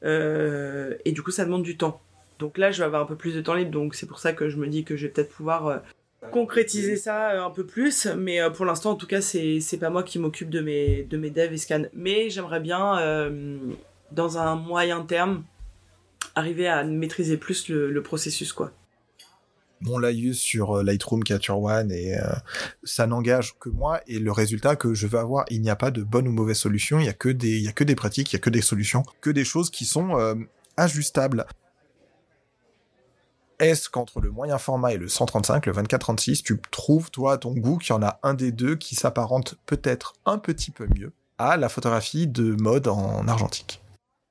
Et 0.04 1.12
du 1.14 1.22
coup, 1.24 1.32
ça 1.32 1.46
demande 1.46 1.64
du 1.64 1.78
temps. 1.78 2.02
Donc 2.40 2.58
là, 2.58 2.72
je 2.72 2.80
vais 2.80 2.84
avoir 2.84 3.04
un 3.04 3.06
peu 3.06 3.16
plus 3.16 3.34
de 3.34 3.40
temps 3.40 3.54
libre. 3.54 3.72
Donc 3.72 3.96
c'est 3.96 4.06
pour 4.06 4.20
ça 4.20 4.34
que 4.34 4.50
je 4.50 4.58
me 4.58 4.68
dis 4.68 4.84
que 4.84 4.98
je 4.98 5.08
vais 5.08 5.14
peut-être 5.14 5.32
pouvoir 5.32 5.82
concrétiser 6.32 6.98
ça 6.98 7.42
un 7.42 7.52
peu 7.52 7.66
plus. 7.66 8.06
Mais 8.18 8.40
pour 8.54 8.66
l'instant, 8.66 8.92
en 8.92 8.96
tout 8.96 9.08
cas, 9.08 9.22
c'est 9.22 9.62
c'est 9.62 9.78
pas 9.78 9.90
moi 9.90 10.04
qui 10.04 10.20
m'occupe 10.20 10.50
de 10.50 10.60
mes, 10.60 11.04
de 11.04 11.16
mes 11.16 11.30
devs 11.30 11.54
et 11.54 11.58
scans. 11.58 11.86
Mais 11.94 12.30
j'aimerais 12.30 12.60
bien, 12.60 13.32
dans 14.12 14.38
un 14.38 14.56
moyen 14.56 15.04
terme, 15.04 15.46
arriver 16.36 16.68
à 16.68 16.84
maîtriser 16.84 17.38
plus 17.38 17.70
le, 17.70 18.02
processus, 18.02 18.54
quoi. 18.54 18.72
mon 19.82 19.98
laïus 19.98 20.40
sur 20.40 20.78
euh, 20.78 20.84
Lightroom 20.84 21.24
Capture 21.24 21.62
One 21.62 21.92
et 21.92 22.18
euh, 22.18 22.24
ça 22.84 23.08
n'engage 23.08 23.56
que 23.60 23.70
moi 23.70 24.02
et 24.08 24.20
le 24.20 24.32
résultat 24.32 24.76
que 24.76 24.94
je 24.94 25.08
veux 25.08 25.20
avoir, 25.20 25.46
il 25.50 25.62
n'y 25.62 25.70
a 25.70 25.76
pas 25.76 25.92
de 25.92 26.04
bonne 26.04 26.28
ou 26.28 26.32
mauvaise 26.32 26.58
solution, 26.58 27.00
il 27.00 27.06
y 27.06 27.10
a 27.10 27.14
que 27.14 27.30
des, 27.30 27.60
y 27.60 27.68
a 27.68 27.74
que 27.74 27.84
des 27.84 27.96
pratiques, 27.96 28.32
il 28.32 28.36
y 28.36 28.38
a 28.38 28.40
que 28.40 28.50
des 28.50 28.62
solutions, 28.62 29.04
que 29.22 29.30
des 29.30 29.46
choses 29.46 29.70
qui 29.70 29.86
sont 29.86 30.18
euh, 30.18 30.36
ajustables. 30.78 31.46
Est-ce 33.60 33.90
qu'entre 33.90 34.22
le 34.22 34.32
moyen 34.32 34.58
format 34.58 34.94
et 34.94 34.98
le 34.98 35.08
135, 35.08 35.68
le 35.68 35.74
24-36, 35.74 36.42
tu 36.42 36.60
trouves, 36.72 37.12
toi, 37.12 37.34
à 37.34 37.38
ton 37.38 37.54
goût, 37.54 37.78
qu'il 37.78 37.94
y 37.94 37.96
en 37.96 38.02
a 38.02 38.20
un 38.24 38.34
des 38.34 38.52
deux 38.52 38.76
qui 38.76 38.96
s'apparente 38.96 39.54
peut-être 39.68 40.16
un 40.26 40.40
petit 40.40 40.72
peu 40.72 40.88
mieux 40.98 41.14
à 41.38 41.58
la 41.58 41.70
photographie 41.70 42.26
de 42.26 42.56
mode 42.60 42.88
en 42.88 43.28
argentique? 43.28 43.81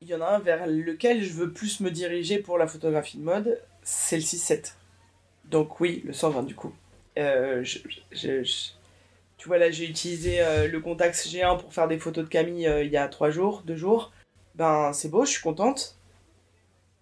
Il 0.03 0.09
y 0.09 0.15
en 0.15 0.23
a 0.23 0.29
un 0.29 0.39
vers 0.39 0.67
lequel 0.67 1.23
je 1.23 1.35
veux 1.35 1.53
plus 1.53 1.81
me 1.81 1.91
diriger 1.91 2.39
pour 2.39 2.57
la 2.57 2.67
photographie 2.67 3.19
de 3.19 3.23
mode, 3.23 3.61
c'est 3.83 4.17
le 4.17 4.23
6-7. 4.23 4.73
Donc 5.45 5.79
oui, 5.79 6.03
le 6.07 6.15
120 6.15 6.45
du 6.45 6.55
coup. 6.55 6.73
Euh, 7.19 7.63
Tu 9.37 9.47
vois 9.47 9.59
là, 9.59 9.71
j'ai 9.71 9.85
utilisé 9.85 10.41
euh, 10.41 10.69
le 10.69 10.81
Contax 10.81 11.29
G1 11.29 11.61
pour 11.61 11.75
faire 11.75 11.87
des 11.87 11.99
photos 11.99 12.25
de 12.25 12.31
Camille 12.31 12.67
euh, 12.67 12.83
il 12.83 12.91
y 12.91 12.97
a 12.97 13.09
3 13.09 13.31
jours, 13.31 13.63
2 13.67 13.77
jours. 13.77 14.11
Ben 14.55 14.95
c'est 14.95 15.11
beau, 15.11 15.27
je 15.27 15.33
suis 15.33 15.43
contente. 15.43 15.99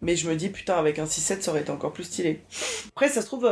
Mais 0.00 0.16
je 0.16 0.28
me 0.28 0.34
dis, 0.34 0.48
putain, 0.48 0.74
avec 0.76 0.98
un 0.98 1.04
6-7, 1.04 1.40
ça 1.40 1.50
aurait 1.52 1.60
été 1.60 1.70
encore 1.70 1.92
plus 1.92 2.04
stylé. 2.04 2.40
Après, 2.88 3.08
ça 3.08 3.22
se 3.22 3.26
trouve, 3.26 3.48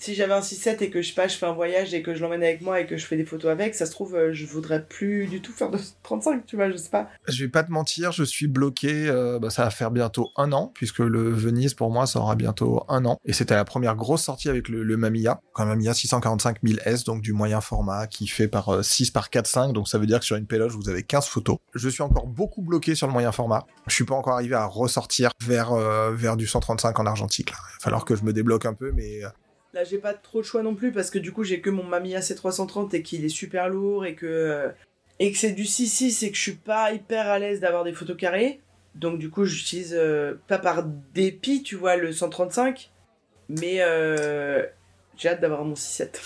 si 0.00 0.14
j'avais 0.14 0.32
un 0.32 0.40
6-7 0.40 0.82
et 0.82 0.90
que 0.90 1.02
je 1.02 1.08
sais 1.08 1.14
pas, 1.14 1.28
je 1.28 1.36
fais 1.36 1.46
un 1.46 1.52
voyage 1.52 1.92
et 1.94 2.02
que 2.02 2.14
je 2.14 2.20
l'emmène 2.22 2.42
avec 2.42 2.62
moi 2.62 2.80
et 2.80 2.86
que 2.86 2.96
je 2.96 3.06
fais 3.06 3.16
des 3.16 3.24
photos 3.26 3.50
avec, 3.50 3.74
ça 3.74 3.86
se 3.86 3.90
trouve, 3.92 4.16
euh, 4.16 4.32
je 4.32 4.46
voudrais 4.46 4.84
plus 4.84 5.26
du 5.26 5.40
tout 5.42 5.52
faire 5.52 5.70
de 5.70 5.78
35, 6.02 6.46
tu 6.46 6.56
vois, 6.56 6.70
je 6.70 6.76
sais 6.76 6.88
pas. 6.90 7.08
Je 7.28 7.44
vais 7.44 7.50
pas 7.50 7.62
te 7.62 7.70
mentir, 7.70 8.10
je 8.10 8.24
suis 8.24 8.48
bloqué. 8.48 9.08
euh, 9.08 9.38
bah, 9.38 9.50
ça 9.50 9.64
va 9.64 9.70
faire 9.70 9.90
bientôt 9.90 10.30
un 10.36 10.52
an, 10.52 10.72
puisque 10.74 11.00
le 11.00 11.30
Venise 11.30 11.74
pour 11.74 11.90
moi, 11.90 12.06
ça 12.06 12.18
aura 12.18 12.34
bientôt 12.34 12.82
un 12.88 13.04
an. 13.04 13.18
Et 13.24 13.32
c'était 13.32 13.54
la 13.54 13.64
première 13.64 13.94
grosse 13.94 14.22
sortie 14.22 14.48
avec 14.48 14.68
le, 14.68 14.82
le 14.82 14.96
Mamiya, 14.96 15.40
un 15.56 15.66
Mamiya 15.66 15.92
645 15.94 16.62
000S, 16.64 17.04
donc 17.04 17.20
du 17.20 17.32
moyen 17.32 17.60
format, 17.60 18.06
qui 18.06 18.26
fait 18.26 18.48
par 18.48 18.70
euh, 18.70 18.82
6 18.82 19.10
par 19.10 19.28
4 19.30 19.46
5. 19.46 19.72
Donc 19.72 19.88
ça 19.88 19.98
veut 19.98 20.06
dire 20.06 20.20
que 20.20 20.24
sur 20.24 20.36
une 20.36 20.46
péloge, 20.46 20.74
vous 20.74 20.88
avez 20.88 21.02
15 21.02 21.26
photos. 21.26 21.58
Je 21.74 21.88
suis 21.88 22.02
encore 22.02 22.26
beaucoup 22.26 22.62
bloqué 22.62 22.94
sur 22.94 23.06
le 23.06 23.12
moyen 23.12 23.32
format. 23.32 23.66
Je 23.86 23.94
suis 23.94 24.04
pas 24.04 24.14
encore 24.14 24.32
arrivé 24.34 24.54
à 24.54 24.64
ressortir 24.64 25.30
vers 25.44 25.72
euh, 25.72 26.12
vers 26.14 26.36
du 26.38 26.46
135 26.46 26.98
en 26.98 27.06
argentique. 27.06 27.50
Il 27.50 27.52
va 27.52 27.78
falloir 27.80 28.04
que 28.06 28.16
je 28.16 28.24
me 28.24 28.32
débloque 28.32 28.64
un 28.64 28.74
peu, 28.74 28.92
mais 28.92 29.24
euh, 29.24 29.28
Là, 29.72 29.84
j'ai 29.84 29.98
pas 29.98 30.14
trop 30.14 30.40
de 30.40 30.46
choix 30.46 30.62
non 30.62 30.74
plus 30.74 30.90
parce 30.90 31.10
que 31.10 31.18
du 31.18 31.32
coup, 31.32 31.44
j'ai 31.44 31.60
que 31.60 31.70
mon 31.70 31.84
Mamiya 31.84 32.20
C330 32.20 32.94
et 32.94 33.02
qu'il 33.02 33.24
est 33.24 33.28
super 33.28 33.68
lourd 33.68 34.04
et 34.04 34.16
que, 34.16 34.26
euh, 34.26 34.68
et 35.20 35.30
que 35.30 35.38
c'est 35.38 35.52
du 35.52 35.62
6.6 35.62 36.24
et 36.24 36.30
que 36.30 36.36
je 36.36 36.42
suis 36.42 36.56
pas 36.56 36.92
hyper 36.92 37.28
à 37.28 37.38
l'aise 37.38 37.60
d'avoir 37.60 37.84
des 37.84 37.92
photos 37.92 38.16
carrées. 38.16 38.60
Donc, 38.96 39.20
du 39.20 39.30
coup, 39.30 39.44
j'utilise 39.44 39.94
euh, 39.96 40.34
pas 40.48 40.58
par 40.58 40.82
dépit, 41.14 41.62
tu 41.62 41.76
vois, 41.76 41.94
le 41.94 42.12
135, 42.12 42.90
mais 43.48 43.76
euh, 43.80 44.66
j'ai 45.16 45.28
hâte 45.28 45.40
d'avoir 45.40 45.64
mon 45.64 45.74
6.7. 45.74 46.18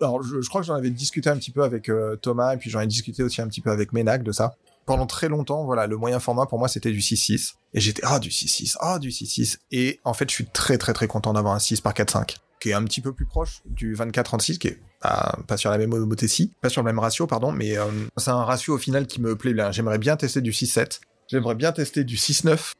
alors 0.00 0.22
je, 0.22 0.48
crois 0.48 0.62
que 0.62 0.66
j'en 0.66 0.76
avais 0.76 0.90
discuté 0.90 1.28
un 1.28 1.36
petit 1.36 1.50
peu 1.50 1.62
avec 1.62 1.90
Thomas 2.22 2.54
et 2.54 2.56
puis 2.56 2.70
j'en 2.70 2.80
ai 2.80 2.86
discuté 2.86 3.22
aussi 3.22 3.42
un 3.42 3.48
petit 3.48 3.60
peu 3.60 3.70
avec 3.70 3.92
Ménac 3.92 4.22
de 4.22 4.32
ça. 4.32 4.56
Pendant 4.88 5.06
très 5.06 5.28
longtemps, 5.28 5.64
voilà, 5.66 5.86
le 5.86 5.98
moyen 5.98 6.18
format 6.18 6.46
pour 6.46 6.58
moi 6.58 6.66
c'était 6.66 6.90
du 6.90 7.00
6.6 7.00 7.56
et 7.74 7.80
j'étais 7.80 8.00
ah 8.04 8.18
du 8.18 8.30
6.6, 8.30 8.76
ah 8.80 8.98
du 8.98 9.10
6.6 9.10 9.58
et 9.70 10.00
en 10.04 10.14
fait 10.14 10.30
je 10.30 10.34
suis 10.34 10.46
très 10.46 10.78
très 10.78 10.94
très 10.94 11.06
content 11.06 11.34
d'avoir 11.34 11.54
un 11.54 11.58
6 11.58 11.82
par 11.82 11.92
4.5 11.92 12.36
qui 12.58 12.70
est 12.70 12.72
un 12.72 12.82
petit 12.84 13.02
peu 13.02 13.12
plus 13.12 13.26
proche 13.26 13.60
du 13.66 13.94
24-36 13.94 14.56
qui 14.56 14.68
est 14.68 14.80
pas, 15.00 15.38
pas 15.46 15.58
sur 15.58 15.70
la 15.70 15.76
même 15.76 15.92
homothétie, 15.92 16.52
pas 16.62 16.70
sur 16.70 16.82
le 16.82 16.86
même 16.86 16.98
ratio 16.98 17.26
pardon, 17.26 17.52
mais 17.52 17.76
euh, 17.76 17.84
c'est 18.16 18.30
un 18.30 18.42
ratio 18.44 18.76
au 18.76 18.78
final 18.78 19.06
qui 19.06 19.20
me 19.20 19.36
plaît 19.36 19.52
bien. 19.52 19.70
J'aimerais 19.72 19.98
bien 19.98 20.16
tester 20.16 20.40
du 20.40 20.52
6.7, 20.52 21.00
j'aimerais 21.28 21.54
bien 21.54 21.72
tester 21.72 22.02
du 22.02 22.16
6.9, 22.16 22.72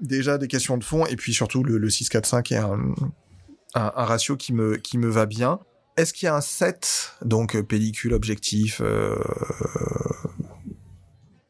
déjà 0.00 0.38
des 0.38 0.46
questions 0.46 0.78
de 0.78 0.84
fond 0.84 1.04
et 1.06 1.16
puis 1.16 1.34
surtout 1.34 1.64
le, 1.64 1.78
le 1.78 1.88
6.4.5 1.88 2.54
est 2.54 2.58
un, 2.58 2.94
ratio 3.74 4.36
qui 4.36 4.52
me 4.52 4.76
qui 4.76 4.98
me 4.98 5.08
va 5.08 5.26
bien. 5.26 5.58
Est-ce 5.96 6.12
qu'il 6.12 6.26
y 6.26 6.28
a 6.28 6.36
un 6.36 6.42
set, 6.42 7.14
donc 7.24 7.60
pellicule, 7.62 8.12
objectif, 8.12 8.80
euh, 8.84 9.16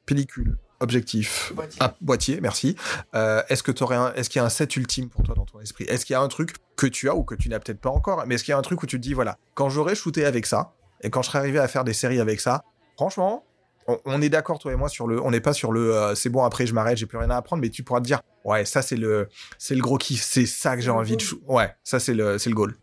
pellicule, 0.06 0.56
objectif, 0.80 1.52
Boîtier. 1.54 1.78
ah, 1.80 1.94
boîtier, 2.00 2.40
merci. 2.40 2.76
Euh, 3.14 3.42
est-ce 3.48 3.62
que 3.62 3.72
t'aurais 3.72 3.96
un, 3.96 4.12
est-ce 4.14 4.30
qu'il 4.30 4.38
y 4.40 4.42
a 4.42 4.46
un 4.46 4.50
set 4.50 4.76
ultime 4.76 5.08
pour 5.08 5.22
toi 5.22 5.34
dans 5.34 5.44
ton 5.44 5.60
esprit? 5.60 5.84
Est-ce 5.84 6.06
qu'il 6.06 6.14
y 6.14 6.16
a 6.16 6.20
un 6.20 6.28
truc 6.28 6.54
que 6.76 6.86
tu 6.86 7.08
as 7.08 7.14
ou 7.14 7.24
que 7.24 7.34
tu 7.34 7.48
n'as 7.48 7.58
peut-être 7.58 7.80
pas 7.80 7.90
encore, 7.90 8.24
mais 8.26 8.36
est-ce 8.36 8.44
qu'il 8.44 8.52
y 8.52 8.54
a 8.54 8.58
un 8.58 8.62
truc 8.62 8.82
où 8.82 8.86
tu 8.86 8.96
te 8.96 9.02
dis 9.02 9.12
voilà, 9.14 9.36
quand 9.54 9.68
j'aurai 9.68 9.94
shooté 9.94 10.24
avec 10.24 10.46
ça 10.46 10.72
et 11.02 11.10
quand 11.10 11.22
je 11.22 11.28
serai 11.28 11.38
arrivé 11.38 11.58
à 11.58 11.68
faire 11.68 11.84
des 11.84 11.92
séries 11.92 12.20
avec 12.20 12.40
ça, 12.40 12.62
franchement, 12.96 13.44
on, 13.88 13.98
on 14.04 14.20
est 14.22 14.28
d'accord 14.28 14.58
toi 14.58 14.72
et 14.72 14.76
moi 14.76 14.88
sur 14.88 15.06
le, 15.06 15.22
on 15.22 15.30
n'est 15.30 15.40
pas 15.40 15.52
sur 15.52 15.72
le, 15.72 15.94
euh, 15.94 16.14
c'est 16.14 16.28
bon 16.30 16.42
après 16.44 16.66
je 16.66 16.74
m'arrête, 16.74 16.96
j'ai 16.98 17.06
plus 17.06 17.18
rien 17.18 17.30
à 17.30 17.36
apprendre, 17.36 17.62
mais 17.62 17.70
tu 17.70 17.82
pourras 17.82 18.00
te 18.00 18.04
dire 18.06 18.20
ouais 18.44 18.64
ça 18.64 18.82
c'est 18.82 18.96
le, 18.96 19.28
c'est 19.58 19.74
le 19.74 19.80
gros 19.82 19.96
kiff, 19.98 20.22
c'est 20.22 20.46
ça 20.46 20.76
que 20.76 20.82
j'ai 20.82 20.90
envie 20.90 21.16
de, 21.16 21.24
ouais 21.46 21.74
ça 21.84 21.98
c'est 22.00 22.14
le, 22.14 22.38
c'est 22.38 22.50
le 22.50 22.56
goal. 22.56 22.74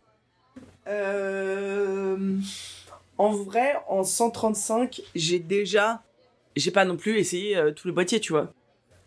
Euh, 0.86 2.38
en 3.18 3.32
vrai, 3.32 3.74
en 3.88 4.04
135, 4.04 5.00
j'ai 5.14 5.38
déjà. 5.38 6.02
J'ai 6.56 6.70
pas 6.70 6.84
non 6.84 6.96
plus 6.96 7.18
essayé 7.18 7.56
euh, 7.56 7.72
tous 7.72 7.88
les 7.88 7.94
boîtiers, 7.94 8.20
tu 8.20 8.32
vois. 8.32 8.52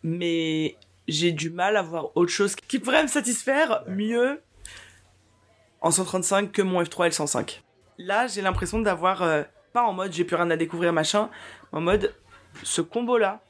Mais 0.03 0.77
j'ai 1.07 1.31
du 1.31 1.49
mal 1.49 1.77
à 1.77 1.81
voir 1.81 2.11
autre 2.15 2.31
chose 2.31 2.55
qui 2.55 2.79
pourrait 2.79 3.03
me 3.03 3.07
satisfaire 3.07 3.83
mieux 3.87 4.41
en 5.81 5.91
135 5.91 6.51
que 6.51 6.61
mon 6.61 6.81
F3 6.81 7.09
L105. 7.09 7.61
Là, 7.97 8.27
j'ai 8.27 8.41
l'impression 8.41 8.79
d'avoir. 8.79 9.21
euh, 9.23 9.43
pas 9.73 9.83
en 9.83 9.93
mode 9.93 10.13
j'ai 10.13 10.23
plus 10.23 10.35
rien 10.35 10.49
à 10.49 10.57
découvrir, 10.57 10.93
machin. 10.93 11.29
En 11.71 11.81
mode 11.81 12.13
ce 12.63 12.81
combo-là, 12.81 13.41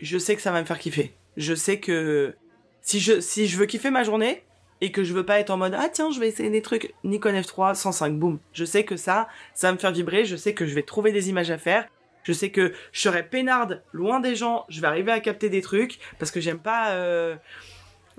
je 0.00 0.18
sais 0.18 0.36
que 0.36 0.42
ça 0.42 0.52
va 0.52 0.60
me 0.60 0.66
faire 0.66 0.78
kiffer. 0.78 1.14
Je 1.36 1.54
sais 1.54 1.80
que 1.80 2.34
si 2.82 3.00
je, 3.00 3.20
si 3.20 3.46
je 3.46 3.56
veux 3.56 3.66
kiffer 3.66 3.90
ma 3.90 4.04
journée, 4.04 4.44
et 4.80 4.92
que 4.92 5.02
je 5.02 5.14
veux 5.14 5.24
pas 5.24 5.38
être 5.40 5.50
en 5.50 5.56
mode 5.56 5.74
ah 5.78 5.88
tiens 5.90 6.10
je 6.10 6.20
vais 6.20 6.28
essayer 6.28 6.50
des 6.50 6.60
trucs 6.60 6.92
Nikon 7.04 7.32
F3 7.32 7.74
105 7.74 8.18
boum 8.18 8.38
je 8.52 8.64
sais 8.64 8.84
que 8.84 8.96
ça 8.96 9.28
ça 9.54 9.68
va 9.68 9.72
me 9.72 9.78
faire 9.78 9.92
vibrer 9.92 10.24
je 10.24 10.36
sais 10.36 10.52
que 10.52 10.66
je 10.66 10.74
vais 10.74 10.82
trouver 10.82 11.12
des 11.12 11.30
images 11.30 11.50
à 11.50 11.58
faire 11.58 11.86
je 12.24 12.32
sais 12.32 12.50
que 12.50 12.72
je 12.92 13.00
serai 13.00 13.22
peinarde 13.22 13.82
loin 13.92 14.20
des 14.20 14.34
gens 14.34 14.64
je 14.68 14.80
vais 14.80 14.86
arriver 14.86 15.12
à 15.12 15.20
capter 15.20 15.48
des 15.48 15.62
trucs 15.62 15.98
parce 16.18 16.30
que 16.30 16.40
j'aime 16.40 16.58
pas 16.58 16.92
euh, 16.92 17.36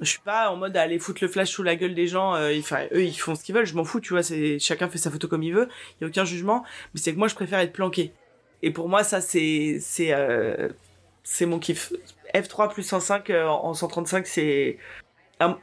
Je 0.02 0.10
suis 0.10 0.20
pas 0.20 0.50
en 0.50 0.58
mode 0.58 0.76
à 0.76 0.82
aller 0.82 1.00
foutre 1.00 1.24
le 1.24 1.30
flash 1.30 1.52
sous 1.52 1.64
la 1.64 1.76
gueule 1.76 1.96
des 1.96 2.08
gens. 2.08 2.36
euh, 2.36 2.52
eux, 2.92 3.04
ils 3.04 3.14
font 3.18 3.36
ce 3.36 3.44
qu'ils 3.44 3.56
veulent. 3.56 3.66
Je 3.66 3.76
m'en 3.76 3.86
fous, 3.86 4.02
tu 4.02 4.14
vois. 4.14 4.22
Chacun 4.60 4.90
fait 4.90 4.98
sa 4.98 5.10
photo 5.10 5.28
comme 5.28 5.44
il 5.44 5.54
veut. 5.54 5.70
Il 6.00 6.04
y 6.04 6.06
a 6.06 6.08
aucun 6.08 6.26
jugement. 6.26 6.66
Mais 6.94 7.00
c'est 7.00 7.14
que 7.14 7.18
moi, 7.18 7.28
je 7.30 7.36
préfère 7.36 7.60
être 7.60 7.72
planqué. 7.72 8.12
Et 8.62 8.72
pour 8.72 8.90
moi, 8.90 9.04
ça, 9.04 9.22
c'est 9.22 9.78
c'est 9.80 10.12
euh, 10.14 10.70
c'est 11.24 11.46
mon 11.46 11.60
kiff. 11.60 11.94
F3 12.34 12.74
plus 12.74 12.84
105 12.84 13.30
euh, 13.30 13.46
en 13.48 13.74
135, 13.74 14.28
c'est 14.28 14.78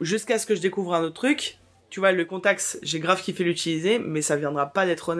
jusqu'à 0.01 0.39
ce 0.39 0.47
que 0.47 0.55
je 0.55 0.60
découvre 0.60 0.94
un 0.94 1.02
autre 1.02 1.14
truc. 1.14 1.59
Tu 1.90 2.01
vois, 2.01 2.12
le 2.12 2.24
Contax, 2.24 2.78
j'ai 2.82 3.01
grave 3.01 3.20
kiffé 3.20 3.44
l'utiliser, 3.44 3.98
mais 3.98 4.23
ça 4.23 4.36
viendra 4.36 4.66
pas 4.73 4.86
d'être 4.86 5.14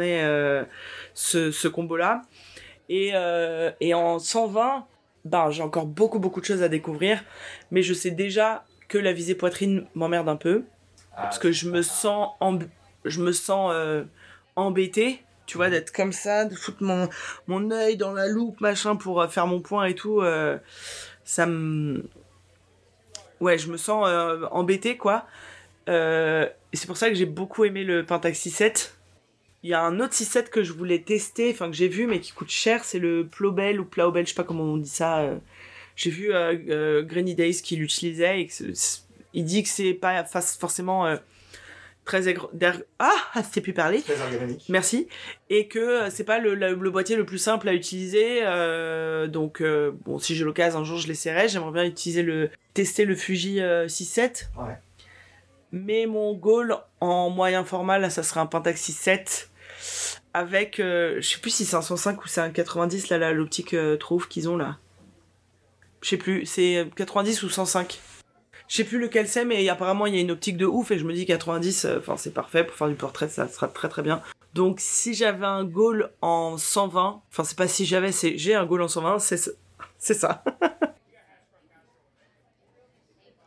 ce, 1.15 1.51
ce 1.51 1.69
combo-là. 1.69 2.23
Et, 2.89 3.13
euh, 3.15 3.71
et 3.81 3.95
en 3.95 4.19
120, 4.19 4.87
ben, 5.25 5.51
j'ai 5.51 5.63
encore 5.63 5.87
beaucoup, 5.87 6.19
beaucoup 6.19 6.41
de 6.41 6.47
choses 6.47 6.63
à 6.63 6.69
découvrir, 6.69 7.23
mais 7.71 7.83
je 7.83 7.95
sais 7.95 8.11
déjà 8.11 8.65
que 8.89 8.99
la 8.99 9.13
visée 9.13 9.35
poitrine 9.35 9.87
m'emmerde 9.95 10.29
un 10.29 10.37
peu, 10.37 10.65
parce 11.17 11.39
que 11.39 11.53
je 11.53 11.69
me 11.69 11.83
sens, 11.83 12.31
je 13.05 13.23
me 13.23 13.33
sens 13.33 13.71
euh, 13.75 14.05
embêté, 14.57 15.23
tu 15.47 15.57
vois, 15.57 15.71
d'être 15.71 15.93
comme 15.93 16.13
ça, 16.13 16.45
de 16.45 16.55
foutre 16.55 16.83
mon, 16.83 17.09
mon 17.47 17.71
œil 17.71 17.97
dans 17.97 18.13
la 18.13 18.27
loupe, 18.27 18.61
machin, 18.61 18.97
pour 18.97 19.21
euh, 19.21 19.29
faire 19.29 19.47
mon 19.47 19.61
point 19.61 19.85
et 19.87 19.95
tout, 19.95 20.21
euh, 20.21 20.59
ça 21.25 21.47
me... 21.47 22.05
Ouais, 23.41 23.59
je 23.59 23.71
me 23.71 23.77
sens 23.77 24.07
embêté, 24.53 24.97
quoi. 24.97 25.27
C'est 25.89 26.87
pour 26.87 26.97
ça 26.97 27.09
que 27.09 27.17
j'ai 27.17 27.27
beaucoup 27.27 27.65
aimé 27.65 27.83
le 27.83 28.07
Pentax 28.07 28.39
6.7. 28.39 28.93
Il 29.63 29.71
y 29.71 29.75
a 29.75 29.83
un 29.83 30.01
autre 30.01 30.15
6.7 30.15 30.49
que 30.51 30.63
je 30.65 30.73
voulais 30.73 30.99
tester, 31.01 31.51
enfin 31.53 31.71
que 31.71 31.77
j'ai 31.77 31.89
vu, 31.89 32.07
mais 32.07 32.19
qui 32.21 32.33
coûte 32.33 32.51
cher, 32.51 32.85
c'est 32.85 32.99
le 32.99 33.27
Plobel 33.27 33.81
ou 33.81 33.85
Plaubel, 33.85 34.25
je 34.27 34.31
sais 34.31 34.35
pas 34.37 34.43
comment 34.45 34.65
on 34.65 34.77
dit 34.77 34.89
ça. 34.89 35.21
euh. 35.21 35.37
J'ai 35.95 36.11
vu 36.11 36.33
euh, 36.33 36.57
euh, 36.69 37.03
Granny 37.03 37.35
Days 37.35 37.61
qui 37.63 37.77
l'utilisait 37.77 38.41
et 38.41 38.49
il 39.35 39.45
dit 39.45 39.63
que 39.63 39.69
c'est 39.69 39.93
pas 39.95 40.25
forcément 40.25 41.07
euh, 41.07 41.17
très 42.05 42.27
aigre- 42.29 42.51
Ah, 42.99 43.13
c'est 43.53 43.61
plus 43.61 43.73
parler. 43.75 44.01
Très. 44.03 44.15
Merci. 44.69 45.07
Et 45.51 45.69
que 45.69 45.79
euh, 45.79 46.11
c'est 46.11 46.25
pas 46.25 46.39
le, 46.39 46.55
le- 46.55 46.75
le 46.75 46.91
boîtier 46.91 47.15
le 47.15 47.25
plus 47.27 47.39
simple 47.39 47.69
à 47.69 47.75
utiliser. 47.75 48.41
euh, 48.43 49.27
donc, 49.29 49.63
bon, 50.05 50.19
si 50.19 50.35
j'ai 50.35 50.45
l'occasion, 50.45 50.81
un 50.81 50.85
jour, 50.85 50.99
je 50.99 51.07
l'essaierai. 51.09 51.49
J'aimerais 51.49 51.73
bien 51.73 51.85
utiliser 51.85 52.23
le, 52.23 52.51
tester 52.75 53.05
le 53.05 53.15
Fuji 53.15 53.61
euh, 53.61 53.87
6.7. 53.87 54.47
Ouais. 54.59 54.75
Mais 55.73 56.07
mon 56.07 56.35
goal 56.35 56.77
en 57.01 57.31
moyen 57.31 57.65
format, 57.65 57.99
là, 57.99 58.11
ça 58.11 58.23
serait 58.23 58.41
un 58.41 58.47
Pentax 58.47 58.81
6.7 58.91 59.49
avec, 60.35 60.81
euh, 60.81 61.17
je 61.21 61.29
sais 61.29 61.39
plus 61.39 61.51
si 61.51 61.65
c'est 61.65 61.77
un 61.77 61.83
105 61.83 62.25
ou 62.25 62.29
c'est 62.29 62.41
un 62.41 62.51
90, 62.51 63.09
là, 63.11 63.19
là 63.19 63.33
l'optique 63.33 63.75
euh, 63.75 63.97
trouve 63.97 64.29
qu'ils 64.29 64.49
ont 64.49 64.57
là. 64.57 64.79
Je 66.03 66.09
sais 66.09 66.17
plus, 66.17 66.47
c'est 66.47 66.89
90 66.97 67.43
ou 67.43 67.49
105. 67.51 68.01
Je 68.69 68.77
sais 68.77 68.85
plus 68.85 68.99
lequel 68.99 69.29
c'est, 69.29 69.45
mais 69.45 69.69
apparemment 69.69 70.07
il 70.07 70.15
y 70.15 70.19
a 70.19 70.21
une 70.21 70.31
optique 70.31 70.57
de 70.57 70.65
ouf 70.67 70.91
et 70.91 70.99
je 70.99 71.05
me 71.05 71.13
dis 71.13 71.27
90, 71.27 71.85
euh, 71.85 71.99
enfin 71.99 72.17
c'est 72.17 72.33
parfait 72.33 72.65
pour 72.65 72.75
faire 72.77 72.89
du 72.89 72.95
portrait, 72.95 73.29
ça 73.29 73.47
sera 73.49 73.69
très 73.69 73.89
très 73.89 74.03
bien. 74.03 74.23
Donc 74.55 74.79
si 74.81 75.15
j'avais 75.15 75.45
un 75.47 75.65
goal 75.65 76.11
en 76.23 76.57
120, 76.57 77.23
enfin 77.31 77.45
c'est 77.45 77.57
pas 77.57 77.69
si 77.69 77.85
j'avais, 77.85 78.13
c'est 78.13 78.39
j'ai 78.39 78.55
un 78.55 78.65
goal 78.65 78.83
en 78.83 78.89
120, 78.89 79.19
c'est 79.19 79.37
ce- 79.37 79.51
c'est 79.99 80.15
ça. 80.15 80.43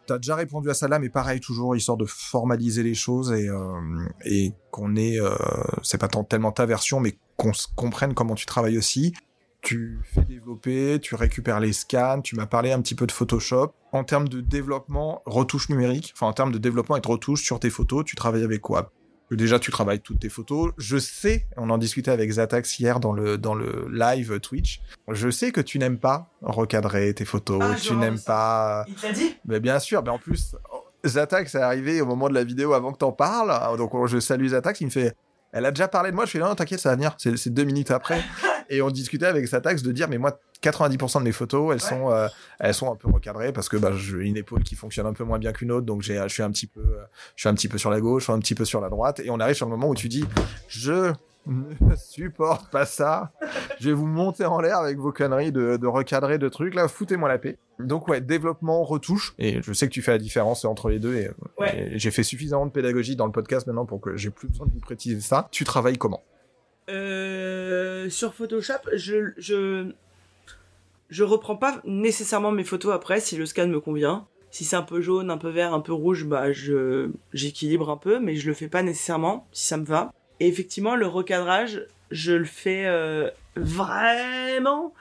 T'as 0.07 0.18
déjà 0.18 0.36
répondu 0.36 0.69
à 0.69 0.73
ça 0.73 0.88
là, 0.88 0.99
mais 0.99 1.10
pareil, 1.10 1.40
toujours 1.40 1.76
histoire 1.76 1.98
de 1.98 2.06
formaliser 2.06 2.84
les 2.84 2.94
choses 2.94 3.32
et, 3.32 3.49
euh, 3.49 4.49
qu'on 4.72 4.95
ait, 4.95 5.19
euh, 5.19 5.32
c'est 5.82 5.98
pas 5.98 6.07
tellement 6.07 6.52
ta 6.52 6.65
version, 6.65 6.99
mais 6.99 7.18
qu'on 7.38 7.52
comprenne 7.76 8.14
comment 8.14 8.36
tu 8.36 8.45
travailles 8.45 8.77
aussi. 8.77 9.14
Tu 9.61 9.99
fais 10.03 10.23
développer, 10.23 10.99
tu 11.02 11.15
récupères 11.15 11.60
les 11.60 11.73
scans, 11.73 12.22
tu 12.22 12.36
m'as 12.36 12.45
parlé 12.45 12.72
un 12.72 12.82
petit 12.82 12.94
peu 12.94 13.07
de 13.07 13.11
Photoshop. 13.11 13.73
En 13.94 14.03
termes 14.03 14.27
de 14.27 14.41
développement, 14.41 15.23
retouche 15.26 15.69
numérique, 15.69 16.14
enfin 16.15 16.27
en 16.27 16.34
termes 16.34 16.52
de 16.52 16.60
développement 16.60 16.98
et 16.98 17.02
de 17.02 17.07
retouche 17.07 17.44
sur 17.44 17.60
tes 17.60 17.72
photos, 17.72 18.06
tu 18.06 18.15
travailles 18.15 18.44
avec 18.44 18.61
quoi? 18.61 18.91
Déjà, 19.32 19.60
tu 19.60 19.72
travailles 19.72 20.00
toutes 20.00 20.20
tes 20.20 20.30
photos. 20.30 20.72
Je 20.78 20.98
sais, 20.98 21.48
on 21.58 21.70
en 21.70 21.78
discutait 21.78 22.12
avec 22.12 22.32
Zatax 22.32 22.80
hier 22.80 23.00
dans 23.00 23.12
le, 23.12 23.38
dans 23.38 23.56
le 23.56 23.88
live 23.92 24.40
Twitch, 24.40 24.82
je 25.08 25.30
sais 25.30 25.52
que 25.52 25.62
tu 25.62 25.80
n'aimes 25.80 25.98
pas 25.98 26.30
recadrer 26.42 27.14
tes 27.14 27.26
photos, 27.26 27.60
Ah, 27.64 27.76
tu 27.76 27.96
n'aimes 27.96 28.20
pas... 28.20 28.86
Il 28.88 28.96
t'a 28.96 29.12
dit? 29.12 29.36
Mais 29.46 29.60
bien 29.60 29.80
sûr, 29.80 30.04
mais 30.04 30.10
en 30.12 30.20
plus, 30.20 30.56
Zatax 31.06 31.56
est 31.56 31.60
arrivé 31.60 32.02
au 32.02 32.06
moment 32.06 32.30
de 32.30 32.34
la 32.34 32.44
vidéo 32.44 32.74
avant 32.74 32.92
que 32.92 32.98
t'en 32.98 33.12
parles. 33.12 33.78
Donc 33.78 33.92
je 34.08 34.20
salue 34.20 34.48
Zatax, 34.48 34.82
il 34.82 34.86
me 34.86 34.92
fait. 34.92 35.16
Elle 35.56 35.65
a 35.65 35.72
déjà 35.72 35.88
parlé 35.88 36.11
de 36.11 36.15
moi, 36.15 36.26
je 36.26 36.32
fais 36.32 36.40
non, 36.40 36.53
t'inquiète, 36.53 36.82
ça 36.82 36.90
va 36.90 36.95
venir, 36.95 37.15
c'est 37.18 37.49
deux 37.49 37.64
minutes 37.64 37.90
après. 37.90 38.22
Et 38.69 38.82
on 38.82 38.90
discutait 38.90 39.26
avec 39.27 39.45
Zatax 39.45 39.84
de 39.84 39.91
dire, 39.94 40.10
mais 40.10 40.18
moi, 40.18 40.38
90% 40.61 41.19
de 41.19 41.23
mes 41.23 41.32
photos, 41.32 41.72
elles, 41.73 41.80
sont, 41.82 42.11
euh, 42.11 42.27
elles 42.60 42.73
sont 42.73 42.91
un 42.91 42.95
peu 42.95 43.10
recadrées 43.10 43.53
parce 43.53 43.69
que 43.69 43.77
bah, 43.77 43.91
j'ai 43.95 44.18
une 44.18 44.36
épaule 44.38 44.64
qui 44.64 44.76
fonctionne 44.76 45.06
un 45.06 45.14
peu 45.14 45.23
moins 45.23 45.38
bien 45.40 45.53
qu'une 45.53 45.72
autre, 45.72 45.86
donc 45.86 46.02
j'ai- 46.02 46.22
je 46.23 46.34
suis 46.34 46.44
un 46.44 46.49
petit 46.52 46.68
peu, 46.68 46.82
euh, 46.82 47.03
je 47.38 47.44
suis 47.44 47.49
un 47.49 47.53
petit 47.53 47.68
peu 47.69 47.77
sur 47.77 47.90
la 47.90 48.02
gauche, 48.02 48.30
un 48.30 48.40
petit 48.40 48.56
peu 48.56 48.65
sur 48.65 48.82
la 48.82 48.90
droite, 48.90 49.22
et 49.23 49.30
on 49.30 49.40
arrive 49.40 49.56
sur 49.56 49.65
le 49.68 49.69
moment 49.72 49.88
où 49.88 49.95
tu 49.95 50.10
dis, 50.10 50.26
je 50.68 51.14
ne 51.48 51.96
supporte 51.96 52.70
pas 52.72 52.86
ça. 52.86 53.32
Je 53.80 53.90
vais 53.90 53.94
vous 53.96 54.06
monter 54.08 54.46
en 54.46 54.60
l'air 54.62 54.78
avec 54.78 54.98
vos 54.98 55.12
conneries 55.12 55.52
de, 55.52 55.78
de 55.78 55.88
recadrer 55.88 56.38
de 56.38 56.50
trucs. 56.50 56.74
Là, 56.76 56.88
foutez-moi 56.88 57.30
la 57.30 57.38
paix. 57.38 57.58
Donc 57.80 58.08
ouais, 58.08 58.22
développement, 58.22 58.84
retouche. 58.84 59.34
Et 59.38 59.62
je 59.62 59.74
sais 59.74 59.88
que 59.88 59.94
tu 59.94 60.02
fais 60.02 60.12
la 60.12 60.18
différence 60.18 60.64
entre 60.66 60.90
les 60.90 61.00
deux. 61.00 61.16
Et, 61.16 61.30
Ouais. 61.60 61.92
et 61.94 62.00
j'ai 62.00 62.12
fait 62.12 62.24
suffisamment 62.24 62.66
de 62.66 62.72
pédagogie 62.72 63.16
dans 63.16 63.26
le 63.26 63.32
podcast 63.32 63.68
maintenant 63.68 63.86
pour 63.86 64.00
que 64.02 64.16
j'ai 64.18 64.30
plus 64.30 64.48
besoin 64.48 64.66
de 64.68 64.72
vous 64.72 64.80
préciser 64.80 65.20
ça. 65.22 65.48
Tu 65.52 65.64
travailles 65.64 65.98
comment? 65.98 66.24
Euh, 66.90 68.10
sur 68.10 68.34
Photoshop, 68.34 68.74
je, 68.94 69.32
je, 69.38 69.92
je 71.10 71.24
reprends 71.24 71.56
pas 71.56 71.82
nécessairement 71.86 72.52
mes 72.52 72.64
photos 72.64 72.94
après 72.94 73.20
si 73.20 73.38
le 73.38 73.46
scan 73.46 73.68
me 73.68 73.80
convient. 73.80 74.28
Si 74.52 74.64
c'est 74.64 74.76
un 74.78 74.84
peu 74.84 75.02
jaune, 75.02 75.32
un 75.32 75.38
peu 75.38 75.50
vert, 75.50 75.74
un 75.74 75.82
peu 75.82 75.92
rouge, 75.92 76.26
bah 76.26 76.54
je 76.54 77.10
j'équilibre 77.34 77.90
un 77.90 77.98
peu, 77.98 78.20
mais 78.20 78.36
je 78.38 78.48
le 78.48 78.54
fais 78.54 78.70
pas 78.70 78.84
nécessairement 78.84 79.48
si 79.52 79.66
ça 79.68 79.76
me 79.78 79.84
va. 79.86 80.14
Et 80.40 80.48
effectivement, 80.48 80.95
le 80.95 81.07
recadrage, 81.07 81.86
je 82.12 82.34
le 82.34 82.45
fais 82.45 82.86
euh, 82.86 83.30
vraiment 83.56 84.94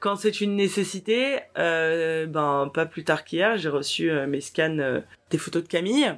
quand 0.00 0.16
c'est 0.16 0.42
une 0.42 0.56
nécessité. 0.56 1.38
Euh, 1.58 2.26
ben 2.26 2.70
pas 2.72 2.86
plus 2.86 3.04
tard 3.04 3.24
qu'hier, 3.24 3.56
j'ai 3.56 3.70
reçu 3.70 4.10
euh, 4.10 4.26
mes 4.26 4.40
scans 4.40 4.78
euh, 4.78 5.00
des 5.30 5.38
photos 5.38 5.62
de 5.62 5.68
Camille 5.68 6.12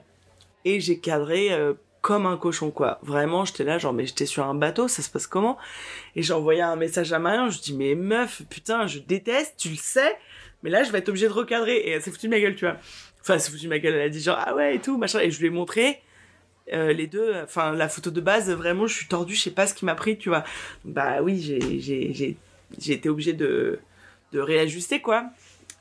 et 0.64 0.80
j'ai 0.80 0.98
cadré 0.98 1.52
euh, 1.52 1.74
comme 2.01 2.26
un 2.26 2.36
cochon 2.36 2.70
quoi. 2.72 2.98
Vraiment, 3.02 3.44
j'étais 3.44 3.62
là 3.62 3.78
genre 3.78 3.93
mais 3.93 4.05
j'étais 4.06 4.26
sur 4.26 4.44
un 4.44 4.55
bateau, 4.55 4.88
ça 4.88 5.02
se 5.02 5.10
passe 5.10 5.28
comment? 5.28 5.56
Et 6.16 6.22
j'ai 6.22 6.32
envoyé 6.32 6.62
un 6.62 6.76
message 6.76 7.12
à 7.12 7.20
Marion, 7.20 7.48
je 7.48 7.60
dis 7.60 7.74
mais 7.74 7.94
meuf, 7.94 8.43
putain, 8.51 8.88
je 8.88 8.98
déteste, 8.98 9.55
tu 9.56 9.68
le 9.68 9.76
sais, 9.76 10.16
mais 10.62 10.70
là 10.70 10.82
je 10.82 10.90
vais 10.90 10.98
être 10.98 11.09
obligée 11.09 11.28
de 11.28 11.32
recadrer 11.32 11.76
et 11.76 11.90
elle 11.90 12.02
s'est 12.02 12.10
foutue 12.10 12.26
de 12.26 12.32
ma 12.32 12.40
gueule, 12.40 12.56
tu 12.56 12.64
vois. 12.64 12.76
Enfin, 13.20 13.34
elle 13.34 13.40
s'est 13.40 13.52
foutue 13.52 13.64
de 13.64 13.70
ma 13.70 13.78
gueule, 13.78 13.94
elle 13.94 14.02
a 14.02 14.09
dit 14.09 14.20
genre 14.20 14.38
ah 14.44 14.55
ouais 14.55 14.74
et 14.74 14.80
tout, 14.80 14.98
machin 14.98 15.20
et 15.20 15.30
je 15.30 15.38
lui 15.38 15.47
ai 15.47 15.51
montré 15.51 16.01
euh, 16.72 16.93
les 16.93 17.06
deux, 17.06 17.34
enfin 17.43 17.72
la 17.72 17.88
photo 17.88 18.10
de 18.10 18.20
base, 18.20 18.51
vraiment 18.51 18.86
je 18.86 18.94
suis 18.94 19.06
tordue, 19.06 19.34
je 19.34 19.43
sais 19.43 19.51
pas 19.51 19.66
ce 19.66 19.74
qui 19.74 19.84
m'a 19.84 19.94
pris, 19.94 20.18
tu 20.18 20.28
vois. 20.28 20.44
Bah 20.84 21.22
oui, 21.22 21.40
j'ai 21.40 22.36
été 22.93 23.09
obligée 23.09 23.32
de 23.32 23.78
de 24.32 24.40
réajuster 24.40 25.01
quoi. 25.01 25.30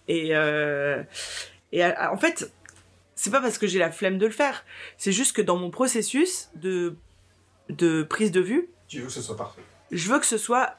Et 0.08 0.36
euh, 0.36 1.02
et 1.72 1.84
euh, 1.84 1.92
en 2.12 2.18
fait, 2.18 2.52
c'est 3.16 3.32
pas 3.32 3.42
parce 3.42 3.58
que 3.58 3.66
j'ai 3.68 3.80
la 3.80 3.92
flemme 3.92 4.18
de 4.18 4.26
le 4.26 4.32
faire, 4.32 4.64
c'est 4.98 5.12
juste 5.12 5.36
que 5.36 5.42
dans 5.42 5.58
mon 5.58 5.72
processus 5.72 6.50
de 6.56 6.96
de 7.70 8.04
prise 8.04 8.32
de 8.32 8.42
vue, 8.42 8.70
Tu 8.88 9.00
veux 9.00 9.08
que 9.08 9.12
ce 9.14 9.22
soit 9.22 9.36
parfait. 9.38 9.62
je 9.92 10.08
veux 10.12 10.20
que 10.20 10.26
ce 10.28 10.38
soit 10.38 10.76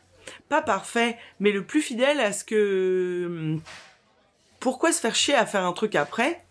pas 0.49 0.63
parfait, 0.63 1.17
mais 1.41 1.51
le 1.51 1.65
plus 1.65 1.83
fidèle 1.83 2.21
à 2.21 2.33
ce 2.33 2.45
que. 2.45 3.57
Pourquoi 4.61 4.93
se 4.93 5.01
faire 5.01 5.15
chier 5.15 5.35
à 5.35 5.47
faire 5.47 5.65
un 5.65 5.73
truc 5.73 5.95
après 5.97 6.43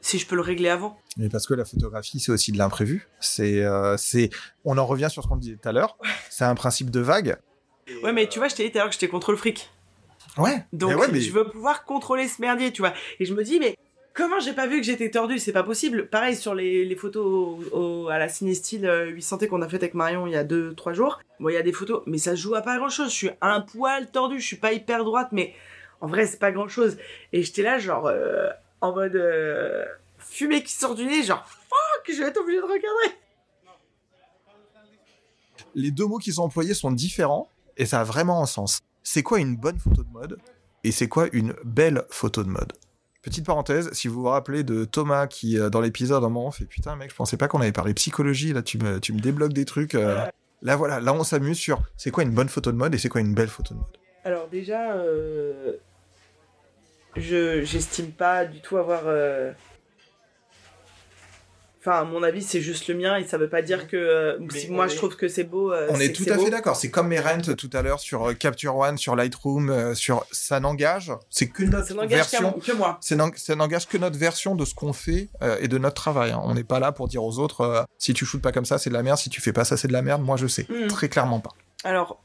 si 0.00 0.18
je 0.18 0.26
peux 0.26 0.34
le 0.34 0.42
régler 0.42 0.68
avant 0.68 0.98
Mais 1.18 1.28
parce 1.28 1.46
que 1.46 1.54
la 1.54 1.64
photographie, 1.64 2.20
c'est 2.20 2.32
aussi 2.32 2.52
de 2.52 2.58
l'imprévu. 2.58 3.06
C'est, 3.20 3.62
euh, 3.64 3.96
c'est, 3.98 4.30
on 4.64 4.78
en 4.78 4.86
revient 4.86 5.08
sur 5.10 5.22
ce 5.22 5.28
qu'on 5.28 5.36
disait 5.36 5.56
tout 5.62 5.68
à 5.68 5.72
l'heure. 5.72 5.98
C'est 6.30 6.44
un 6.44 6.54
principe 6.54 6.90
de 6.90 7.00
vague. 7.00 7.36
Ouais, 8.02 8.12
mais 8.12 8.28
tu 8.28 8.38
vois, 8.38 8.48
je 8.48 8.54
t'ai 8.54 8.64
dit 8.64 8.72
tout 8.72 8.78
à 8.78 8.80
l'heure 8.82 8.88
que 8.88 8.94
j'étais 8.94 9.08
contre 9.08 9.30
le 9.32 9.36
fric. 9.36 9.70
Ouais. 10.38 10.64
Donc 10.72 10.90
Mais 10.90 10.94
ouais, 10.96 11.08
mais- 11.12 11.20
je 11.20 11.32
veux 11.32 11.44
pouvoir 11.48 11.84
contrôler 11.84 12.28
ce 12.28 12.40
merdier, 12.40 12.72
tu 12.72 12.80
vois. 12.80 12.94
Et 13.20 13.26
je 13.26 13.34
me 13.34 13.44
dis, 13.44 13.58
mais 13.60 13.76
comment 14.14 14.40
j'ai 14.40 14.54
pas 14.54 14.66
vu 14.66 14.78
que 14.80 14.86
j'étais 14.86 15.10
tordu? 15.10 15.38
C'est 15.38 15.52
pas 15.52 15.62
possible. 15.64 16.08
Pareil 16.08 16.34
sur 16.36 16.54
les, 16.54 16.86
les 16.86 16.96
photos 16.96 17.26
au- 17.26 17.76
au- 17.76 18.08
à 18.08 18.18
la 18.18 18.28
Cinestyle 18.30 18.86
euh, 18.86 19.06
800 19.10 19.38
T 19.38 19.48
qu'on 19.48 19.60
a 19.60 19.68
fait 19.68 19.76
avec 19.76 19.92
Marion 19.92 20.26
il 20.26 20.32
y 20.32 20.36
a 20.36 20.44
2-3 20.44 20.94
jours. 20.94 21.20
Bon, 21.40 21.50
il 21.50 21.54
y 21.54 21.58
a 21.58 21.62
des 21.62 21.72
photos, 21.72 22.02
mais 22.06 22.16
ça 22.18 22.34
joue 22.34 22.54
à 22.54 22.62
pas 22.62 22.78
grand 22.78 22.88
chose. 22.88 23.10
Je 23.10 23.14
suis 23.16 23.30
un 23.42 23.60
poil 23.60 24.10
tordu, 24.10 24.40
je 24.40 24.46
suis 24.46 24.56
pas 24.56 24.72
hyper 24.72 25.04
droite, 25.04 25.28
mais 25.32 25.52
en 26.00 26.06
vrai, 26.06 26.24
c'est 26.26 26.38
pas 26.38 26.52
grand 26.52 26.68
chose. 26.68 26.96
Et 27.34 27.42
j'étais 27.42 27.62
là, 27.62 27.78
genre, 27.78 28.06
euh, 28.06 28.48
en 28.80 28.94
mode 28.94 29.16
euh, 29.16 29.84
fumée 30.32 30.62
qui 30.62 30.72
sort 30.72 30.94
du 30.94 31.04
nez, 31.04 31.22
genre, 31.22 31.44
fuck, 31.46 32.14
je 32.14 32.22
vais 32.22 32.28
être 32.28 32.40
obligé 32.40 32.58
de 32.58 32.64
regarder. 32.64 33.16
les 35.74 35.90
deux 35.90 36.06
mots 36.06 36.18
qui 36.18 36.32
sont 36.32 36.42
employés 36.42 36.74
sont 36.74 36.90
différents 36.90 37.48
et 37.76 37.86
ça 37.86 38.00
a 38.00 38.04
vraiment 38.04 38.42
un 38.42 38.46
sens. 38.46 38.80
C'est 39.02 39.22
quoi 39.22 39.38
une 39.40 39.56
bonne 39.56 39.78
photo 39.78 40.02
de 40.02 40.10
mode 40.10 40.38
et 40.84 40.92
c'est 40.92 41.08
quoi 41.08 41.28
une 41.32 41.54
belle 41.64 42.04
photo 42.10 42.42
de 42.42 42.48
mode? 42.48 42.72
Petite 43.22 43.46
parenthèse, 43.46 43.90
si 43.92 44.08
vous 44.08 44.22
vous 44.22 44.28
rappelez 44.28 44.64
de 44.64 44.84
Thomas 44.84 45.28
qui, 45.28 45.58
euh, 45.58 45.70
dans 45.70 45.80
l'épisode, 45.80 46.24
à 46.24 46.26
un 46.26 46.30
moment, 46.30 46.50
fait 46.50 46.64
putain, 46.64 46.96
mec, 46.96 47.10
je 47.10 47.14
pensais 47.14 47.36
pas 47.36 47.46
qu'on 47.46 47.60
avait 47.60 47.72
parlé 47.72 47.94
psychologie, 47.94 48.52
là, 48.52 48.62
tu 48.62 48.78
me, 48.78 48.98
tu 48.98 49.12
me 49.12 49.20
débloques 49.20 49.52
des 49.52 49.64
trucs. 49.64 49.94
euh. 49.94 50.26
Là, 50.60 50.76
voilà, 50.76 51.00
là, 51.00 51.12
on 51.14 51.22
s'amuse 51.24 51.56
sur 51.58 51.80
c'est 51.96 52.10
quoi 52.10 52.24
une 52.24 52.32
bonne 52.32 52.48
photo 52.48 52.72
de 52.72 52.76
mode 52.76 52.94
et 52.94 52.98
c'est 52.98 53.08
quoi 53.08 53.20
une 53.20 53.34
belle 53.34 53.48
photo 53.48 53.74
de 53.74 53.78
mode. 53.78 53.96
Alors 54.24 54.48
déjà, 54.48 54.92
euh, 54.94 55.76
je 57.16 57.62
j'estime 57.64 58.12
pas 58.12 58.44
du 58.44 58.60
tout 58.60 58.76
avoir 58.76 59.02
euh, 59.06 59.52
Enfin, 61.84 61.98
à 61.98 62.04
mon 62.04 62.22
avis, 62.22 62.42
c'est 62.42 62.60
juste 62.60 62.86
le 62.86 62.94
mien 62.94 63.16
et 63.16 63.24
ça 63.24 63.38
veut 63.38 63.48
pas 63.48 63.60
dire 63.60 63.88
que 63.88 63.96
euh, 63.96 64.38
si 64.50 64.68
on 64.70 64.74
moi 64.74 64.86
est- 64.86 64.90
je 64.90 64.94
trouve 64.96 65.16
que 65.16 65.26
c'est 65.26 65.42
beau. 65.42 65.72
euh, 65.72 65.88
On 65.90 65.98
est 65.98 66.12
tout 66.14 66.22
à 66.30 66.36
beau. 66.36 66.44
fait 66.44 66.50
d'accord. 66.50 66.76
C'est 66.76 66.92
comme 66.92 67.08
mes 67.08 67.18
rents 67.18 67.40
tout 67.58 67.70
à 67.72 67.82
l'heure 67.82 67.98
sur 67.98 68.28
euh, 68.28 68.34
Capture 68.34 68.76
One, 68.76 68.96
sur 68.98 69.16
Lightroom, 69.16 69.68
euh, 69.68 69.94
sur 69.96 70.24
ça 70.30 70.60
n'engage. 70.60 71.10
C'est 71.28 71.48
que 71.48 71.64
notre 71.64 71.88
Ça 71.88 71.94
n'engage 71.94 72.10
qu'à 72.30 72.38
version. 72.40 72.52
que 72.52 72.70
moi. 72.72 72.98
Ça 73.00 73.16
n'eng- 73.16 73.34
ça 73.36 73.56
n'engage 73.56 73.88
que 73.88 73.98
notre 73.98 74.16
version 74.16 74.54
de 74.54 74.64
ce 74.64 74.74
qu'on 74.76 74.92
fait 74.92 75.28
euh, 75.42 75.56
et 75.60 75.66
de 75.66 75.76
notre 75.76 75.96
travail. 75.96 76.30
hein. 76.30 76.40
On 76.44 76.54
n'est 76.54 76.62
pas 76.62 76.78
là 76.78 76.92
pour 76.92 77.08
dire 77.08 77.24
aux 77.24 77.40
autres 77.40 77.62
euh, 77.62 77.82
si 77.98 78.14
tu 78.14 78.24
shootes 78.24 78.42
pas 78.42 78.52
comme 78.52 78.64
ça, 78.64 78.78
c'est 78.78 78.90
de 78.90 78.94
la 78.94 79.02
merde. 79.02 79.18
Si 79.18 79.28
tu 79.28 79.40
fais 79.40 79.52
pas 79.52 79.64
ça, 79.64 79.76
c'est 79.76 79.88
de 79.88 79.92
la 79.92 80.02
merde. 80.02 80.22
Moi, 80.22 80.36
je 80.36 80.46
sais 80.46 80.66
Mm. 80.68 80.86
très 80.86 81.08
clairement 81.08 81.40
pas. 81.40 81.50
Alors, 81.82 82.22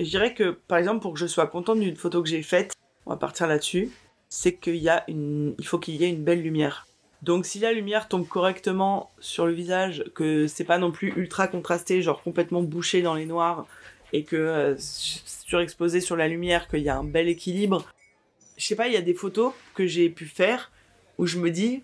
je 0.00 0.04
dirais 0.04 0.34
que, 0.34 0.50
par 0.66 0.78
exemple, 0.78 1.00
pour 1.00 1.12
que 1.14 1.20
je 1.20 1.26
sois 1.26 1.46
contente 1.46 1.78
d'une 1.78 1.94
photo 1.96 2.24
que 2.24 2.28
j'ai 2.28 2.42
faite, 2.42 2.72
on 3.06 3.10
va 3.10 3.16
partir 3.16 3.46
là-dessus, 3.46 3.88
c'est 4.28 4.54
qu'il 4.54 4.76
y 4.76 4.88
a 4.88 5.04
une, 5.06 5.54
il 5.60 5.64
faut 5.64 5.78
qu'il 5.78 5.94
y 5.94 6.02
ait 6.04 6.10
une 6.10 6.24
belle 6.24 6.42
lumière. 6.42 6.87
Donc, 7.22 7.46
si 7.46 7.58
la 7.58 7.72
lumière 7.72 8.08
tombe 8.08 8.26
correctement 8.26 9.10
sur 9.18 9.46
le 9.46 9.52
visage, 9.52 10.04
que 10.14 10.46
c'est 10.46 10.64
pas 10.64 10.78
non 10.78 10.92
plus 10.92 11.12
ultra 11.16 11.48
contrasté, 11.48 12.00
genre 12.00 12.22
complètement 12.22 12.62
bouché 12.62 13.02
dans 13.02 13.14
les 13.14 13.26
noirs, 13.26 13.66
et 14.12 14.24
que 14.24 14.36
euh, 14.36 14.76
surexposé 14.78 16.00
sur 16.00 16.16
la 16.16 16.28
lumière, 16.28 16.68
qu'il 16.68 16.80
y 16.80 16.88
a 16.88 16.96
un 16.96 17.04
bel 17.04 17.28
équilibre, 17.28 17.84
je 18.56 18.64
sais 18.64 18.76
pas, 18.76 18.86
il 18.86 18.94
y 18.94 18.96
a 18.96 19.02
des 19.02 19.14
photos 19.14 19.52
que 19.74 19.86
j'ai 19.86 20.10
pu 20.10 20.26
faire 20.26 20.70
où 21.18 21.26
je 21.26 21.38
me 21.38 21.50
dis, 21.50 21.82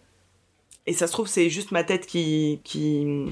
et 0.87 0.93
ça 0.93 1.07
se 1.07 1.13
trouve, 1.13 1.27
c'est 1.27 1.51
juste 1.51 1.73
ma 1.73 1.83
tête 1.83 2.07
qui, 2.07 2.61
qui, 2.63 3.27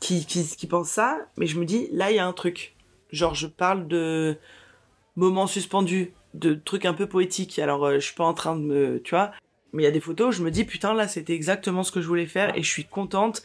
qui, 0.00 0.26
qui, 0.26 0.66
pense 0.66 0.88
ça, 0.88 1.26
mais 1.36 1.46
je 1.46 1.58
me 1.58 1.64
dis, 1.64 1.88
là, 1.92 2.10
il 2.10 2.16
y 2.16 2.18
a 2.18 2.26
un 2.26 2.32
truc. 2.32 2.74
Genre, 3.10 3.34
je 3.34 3.46
parle 3.46 3.86
de 3.86 4.36
moments 5.16 5.46
suspendus, 5.46 6.12
de 6.34 6.54
trucs 6.54 6.84
un 6.84 6.94
peu 6.94 7.08
poétiques. 7.08 7.58
Alors, 7.58 7.84
euh, 7.86 7.94
je 7.94 8.06
suis 8.06 8.14
pas 8.14 8.24
en 8.24 8.34
train 8.34 8.56
de 8.56 8.62
me. 8.62 9.00
Tu 9.02 9.14
vois 9.14 9.32
Mais 9.74 9.82
il 9.82 9.86
y 9.86 9.88
a 9.88 9.92
des 9.92 10.00
photos 10.00 10.28
où 10.28 10.32
je 10.38 10.42
me 10.42 10.50
dis, 10.50 10.64
putain, 10.64 10.94
là, 10.94 11.08
c'était 11.08 11.34
exactement 11.34 11.82
ce 11.82 11.92
que 11.92 12.00
je 12.00 12.06
voulais 12.06 12.26
faire 12.26 12.56
et 12.56 12.62
je 12.62 12.68
suis 12.70 12.84
contente. 12.84 13.42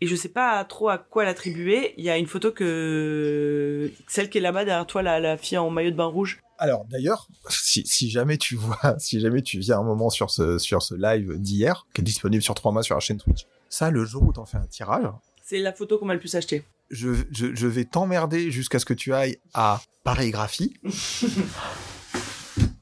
Et 0.00 0.06
je 0.06 0.16
sais 0.16 0.28
pas 0.28 0.64
trop 0.64 0.88
à 0.88 0.98
quoi 0.98 1.24
l'attribuer. 1.24 1.94
Il 1.98 2.04
y 2.04 2.10
a 2.10 2.16
une 2.16 2.26
photo 2.26 2.50
que. 2.52 3.90
Celle 4.08 4.28
qui 4.30 4.38
est 4.38 4.40
là-bas 4.40 4.64
derrière 4.64 4.86
toi, 4.86 5.02
la, 5.02 5.20
la 5.20 5.36
fille 5.36 5.58
en 5.58 5.70
maillot 5.70 5.90
de 5.90 5.96
bain 5.96 6.06
rouge. 6.06 6.40
Alors 6.58 6.84
d'ailleurs, 6.84 7.28
si, 7.48 7.86
si 7.86 8.10
jamais 8.10 8.38
tu 8.38 8.54
vois, 8.56 8.94
si 8.98 9.20
jamais 9.20 9.42
tu 9.42 9.58
viens 9.58 9.78
un 9.78 9.82
moment 9.82 10.10
sur 10.10 10.30
ce 10.30 10.58
sur 10.58 10.82
ce 10.82 10.94
live 10.94 11.38
d'hier, 11.38 11.86
qui 11.94 12.00
est 12.00 12.04
disponible 12.04 12.42
sur 12.42 12.54
trois 12.54 12.70
mois 12.72 12.82
sur 12.82 12.94
la 12.94 13.00
chaîne 13.00 13.18
Twitch, 13.18 13.46
ça 13.68 13.90
le 13.90 14.04
jour 14.04 14.22
où 14.22 14.32
t'en 14.32 14.46
fais 14.46 14.58
un 14.58 14.66
tirage, 14.66 15.06
C'est 15.44 15.58
la 15.58 15.72
photo 15.72 15.98
qu'on 15.98 16.06
m'a 16.06 16.14
le 16.14 16.20
plus 16.20 16.34
achetée. 16.34 16.62
je, 16.90 17.10
je, 17.32 17.54
je 17.54 17.66
vais 17.66 17.84
t'emmerder 17.84 18.50
jusqu'à 18.50 18.78
ce 18.78 18.84
que 18.84 18.94
tu 18.94 19.12
ailles 19.14 19.38
à 19.54 19.80
Paris 20.04 20.30
Graphie. 20.30 20.74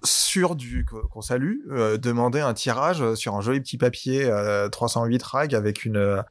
sur 0.05 0.57
du 0.57 0.85
qu'on 0.85 1.21
salue, 1.21 1.59
euh, 1.71 1.97
demander 1.97 2.41
un 2.41 2.55
tirage 2.55 3.15
sur 3.15 3.35
un 3.35 3.41
joli 3.41 3.61
petit 3.61 3.79
papier 3.79 4.25
euh, 4.25 4.69
308 4.69 5.23
rag 5.23 5.55
avec 5.55 5.85
une 5.85 5.97
euh, 5.97 6.23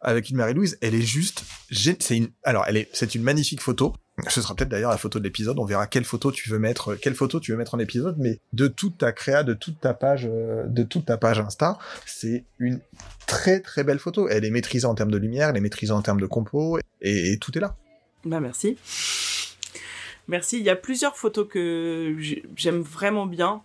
avec 0.00 0.30
une 0.30 0.36
Marie-Louise. 0.36 0.78
Elle 0.80 0.94
est 0.94 1.02
juste, 1.02 1.44
c'est 1.70 2.16
une, 2.16 2.28
alors 2.42 2.64
elle 2.66 2.76
est, 2.76 2.88
c'est 2.92 3.14
une 3.14 3.22
magnifique 3.22 3.60
photo. 3.60 3.94
Ce 4.28 4.42
sera 4.42 4.54
peut-être 4.54 4.68
d'ailleurs 4.68 4.90
la 4.90 4.98
photo 4.98 5.18
de 5.18 5.24
l'épisode. 5.24 5.58
On 5.58 5.64
verra 5.64 5.86
quelle 5.86 6.04
photo 6.04 6.30
tu 6.30 6.50
veux 6.50 6.58
mettre, 6.58 6.94
quelle 6.94 7.14
photo 7.14 7.40
tu 7.40 7.52
veux 7.52 7.58
mettre 7.58 7.74
en 7.74 7.78
épisode. 7.78 8.16
Mais 8.18 8.40
de 8.52 8.68
toute 8.68 8.98
ta 8.98 9.12
créa, 9.12 9.44
de 9.44 9.54
toute 9.54 9.80
ta 9.80 9.94
page, 9.94 10.28
euh, 10.30 10.66
de 10.66 10.82
toute 10.82 11.06
ta 11.06 11.16
page 11.16 11.40
Insta, 11.40 11.78
c'est 12.06 12.44
une 12.58 12.80
très 13.26 13.60
très 13.60 13.84
belle 13.84 13.98
photo. 13.98 14.28
Elle 14.28 14.44
est 14.44 14.50
maîtrisée 14.50 14.86
en 14.86 14.94
termes 14.94 15.10
de 15.10 15.18
lumière, 15.18 15.48
elle 15.50 15.56
est 15.56 15.62
maîtrisée 15.62 15.92
en 15.92 16.02
termes 16.02 16.20
de 16.20 16.26
compo, 16.26 16.78
et, 17.00 17.32
et 17.32 17.38
tout 17.38 17.56
est 17.56 17.60
là. 17.60 17.76
Bah 18.24 18.40
merci. 18.40 18.76
Merci. 20.28 20.58
Il 20.58 20.64
y 20.64 20.70
a 20.70 20.76
plusieurs 20.76 21.16
photos 21.16 21.46
que 21.48 22.14
j'ai- 22.18 22.42
j'aime 22.56 22.80
vraiment 22.82 23.26
bien. 23.26 23.62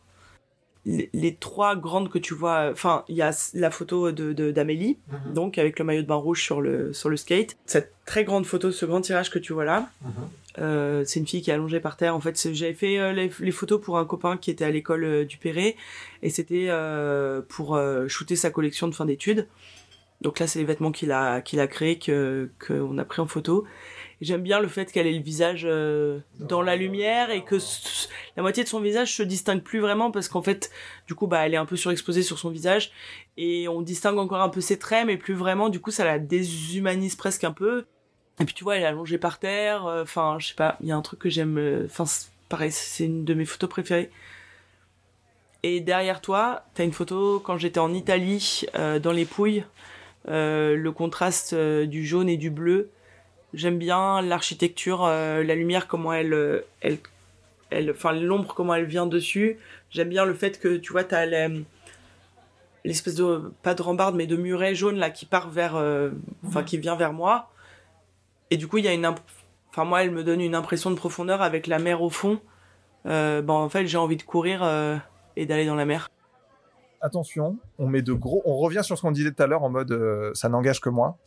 Les, 0.87 1.09
les 1.13 1.33
trois 1.33 1.75
grandes 1.75 2.09
que 2.11 2.19
tu 2.19 2.35
vois, 2.35 2.69
enfin, 2.71 3.05
il 3.09 3.15
y 3.15 3.23
a 3.23 3.31
la 3.55 3.71
photo 3.71 4.11
de 4.11 4.51
d'Amélie, 4.51 4.99
donc 5.33 5.57
avec 5.57 5.79
le 5.79 5.85
maillot 5.85 6.03
de 6.03 6.07
bain 6.07 6.13
rouge 6.13 6.43
sur 6.43 6.61
le 6.61 6.93
sur 6.93 7.09
le 7.09 7.17
skate. 7.17 7.57
Cette 7.65 7.91
très 8.05 8.23
grande 8.23 8.45
photo, 8.45 8.71
ce 8.71 8.85
grand 8.85 9.01
tirage 9.01 9.31
que 9.31 9.39
tu 9.39 9.51
vois 9.53 9.65
là, 9.65 9.89
euh, 10.59 11.03
c'est 11.03 11.19
une 11.19 11.25
fille 11.25 11.41
qui 11.41 11.49
est 11.49 11.55
allongée 11.55 11.79
par 11.79 11.97
terre. 11.97 12.15
En 12.15 12.19
fait, 12.21 12.53
j'avais 12.53 12.75
fait 12.75 12.99
euh, 12.99 13.13
les, 13.13 13.31
les 13.39 13.51
photos 13.51 13.81
pour 13.81 13.97
un 13.97 14.05
copain 14.05 14.37
qui 14.37 14.51
était 14.51 14.63
à 14.63 14.69
l'école 14.69 15.03
euh, 15.05 15.25
du 15.25 15.37
Perret, 15.37 15.75
et 16.21 16.29
c'était 16.29 16.69
pour 17.49 17.79
shooter 18.07 18.35
sa 18.35 18.51
collection 18.51 18.87
de 18.87 18.93
fin 18.93 19.05
d'études. 19.05 19.47
Donc 20.21 20.37
là, 20.39 20.45
c'est 20.45 20.59
les 20.59 20.65
vêtements 20.65 20.91
qu'il 20.91 21.11
a 21.11 21.41
qu'il 21.41 21.59
a 21.59 21.67
créés 21.67 21.97
que 21.97 22.51
qu'on 22.65 22.97
a 22.99 23.05
pris 23.05 23.21
en 23.21 23.27
photo. 23.27 23.65
J'aime 24.21 24.41
bien 24.41 24.59
le 24.59 24.67
fait 24.67 24.91
qu'elle 24.91 25.07
ait 25.07 25.13
le 25.17 25.21
visage 25.23 25.63
euh, 25.65 26.19
dans 26.39 26.61
la 26.61 26.75
lumière 26.75 27.31
et 27.31 27.43
que 27.43 27.57
la 28.37 28.41
moitié 28.41 28.63
de 28.63 28.69
son 28.69 28.79
visage 28.79 29.13
se 29.13 29.23
distingue 29.23 29.61
plus 29.61 29.79
vraiment 29.79 30.09
parce 30.11 30.29
qu'en 30.29 30.41
fait, 30.41 30.71
du 31.07 31.15
coup, 31.15 31.27
bah, 31.27 31.45
elle 31.45 31.53
est 31.53 31.57
un 31.57 31.65
peu 31.65 31.75
surexposée 31.75 32.23
sur 32.23 32.39
son 32.39 32.49
visage 32.49 32.91
et 33.37 33.67
on 33.67 33.81
distingue 33.81 34.17
encore 34.17 34.41
un 34.41 34.49
peu 34.49 34.61
ses 34.61 34.79
traits, 34.79 35.05
mais 35.05 35.17
plus 35.17 35.33
vraiment. 35.33 35.69
Du 35.69 35.79
coup, 35.81 35.91
ça 35.91 36.05
la 36.05 36.17
déshumanise 36.19 37.15
presque 37.15 37.43
un 37.43 37.51
peu. 37.51 37.85
Et 38.39 38.45
puis 38.45 38.53
tu 38.53 38.63
vois, 38.63 38.77
elle 38.77 38.83
est 38.83 38.87
allongée 38.87 39.17
par 39.17 39.37
terre. 39.39 39.85
euh, 39.85 40.03
Enfin, 40.03 40.37
je 40.39 40.47
sais 40.47 40.55
pas, 40.55 40.77
il 40.81 40.87
y 40.87 40.91
a 40.91 40.95
un 40.95 41.01
truc 41.01 41.19
que 41.19 41.29
j'aime. 41.29 41.57
euh, 41.57 41.85
Enfin, 41.85 42.05
pareil, 42.49 42.71
c'est 42.71 43.05
une 43.05 43.25
de 43.25 43.33
mes 43.33 43.45
photos 43.45 43.69
préférées. 43.69 44.09
Et 45.63 45.81
derrière 45.81 46.21
toi, 46.21 46.63
t'as 46.73 46.83
une 46.83 46.93
photo 46.93 47.39
quand 47.39 47.57
j'étais 47.57 47.79
en 47.79 47.93
Italie, 47.93 48.63
euh, 48.75 48.99
dans 48.99 49.11
les 49.11 49.25
Pouilles. 49.25 49.65
Euh, 50.27 50.75
le 50.75 50.91
contraste 50.91 51.53
euh, 51.53 51.85
du 51.85 52.05
jaune 52.05 52.29
et 52.29 52.37
du 52.37 52.49
bleu. 52.49 52.89
J'aime 53.55 53.77
bien 53.77 54.21
l'architecture, 54.21 55.05
euh, 55.05 55.41
la 55.41 55.55
lumière, 55.55 55.87
comment 55.87 56.11
elle, 56.11 56.33
euh, 56.33 56.65
elle, 56.81 56.97
elle, 57.69 57.89
enfin 57.89 58.11
l'ombre, 58.11 58.53
comment 58.53 58.75
elle 58.75 58.85
vient 58.85 59.05
dessus. 59.07 59.57
J'aime 59.89 60.09
bien 60.09 60.25
le 60.25 60.33
fait 60.33 60.59
que 60.59 60.75
tu 60.75 60.91
vois, 60.91 61.05
t'as 61.05 61.25
l'espèce 62.83 63.15
de 63.15 63.53
pas 63.63 63.73
de 63.73 63.81
rambarde, 63.81 64.13
mais 64.15 64.27
de 64.27 64.35
muret 64.35 64.75
jaune 64.75 64.97
là 64.97 65.09
qui 65.09 65.25
part 65.25 65.49
vers, 65.49 65.77
euh, 65.77 66.11
enfin 66.45 66.63
qui 66.63 66.77
vient 66.77 66.97
vers 66.97 67.13
moi. 67.13 67.49
Et 68.51 68.57
du 68.57 68.67
coup, 68.67 68.77
il 68.77 68.83
y 68.83 68.89
a 68.89 68.93
une, 68.93 69.05
enfin 69.69 69.85
moi, 69.85 70.03
elle 70.03 70.11
me 70.11 70.25
donne 70.25 70.41
une 70.41 70.55
impression 70.55 70.91
de 70.91 70.95
profondeur 70.95 71.41
avec 71.41 71.65
la 71.65 71.79
mer 71.79 72.01
au 72.01 72.09
fond. 72.09 72.41
Bon, 73.05 73.53
en 73.53 73.69
fait, 73.69 73.87
j'ai 73.87 73.97
envie 73.97 74.17
de 74.17 74.23
courir 74.23 74.63
et 75.37 75.45
d'aller 75.45 75.65
dans 75.65 75.75
la 75.75 75.85
mer. 75.85 76.09
Attention, 76.99 77.57
on 77.79 77.87
met 77.87 78.01
de 78.01 78.13
gros, 78.13 78.41
on 78.45 78.57
revient 78.57 78.83
sur 78.83 78.97
ce 78.97 79.01
qu'on 79.01 79.11
disait 79.11 79.31
tout 79.31 79.43
à 79.43 79.47
l'heure 79.47 79.63
en 79.63 79.69
mode 79.69 80.31
ça 80.33 80.49
n'engage 80.49 80.81
que 80.81 80.89
moi. 80.89 81.17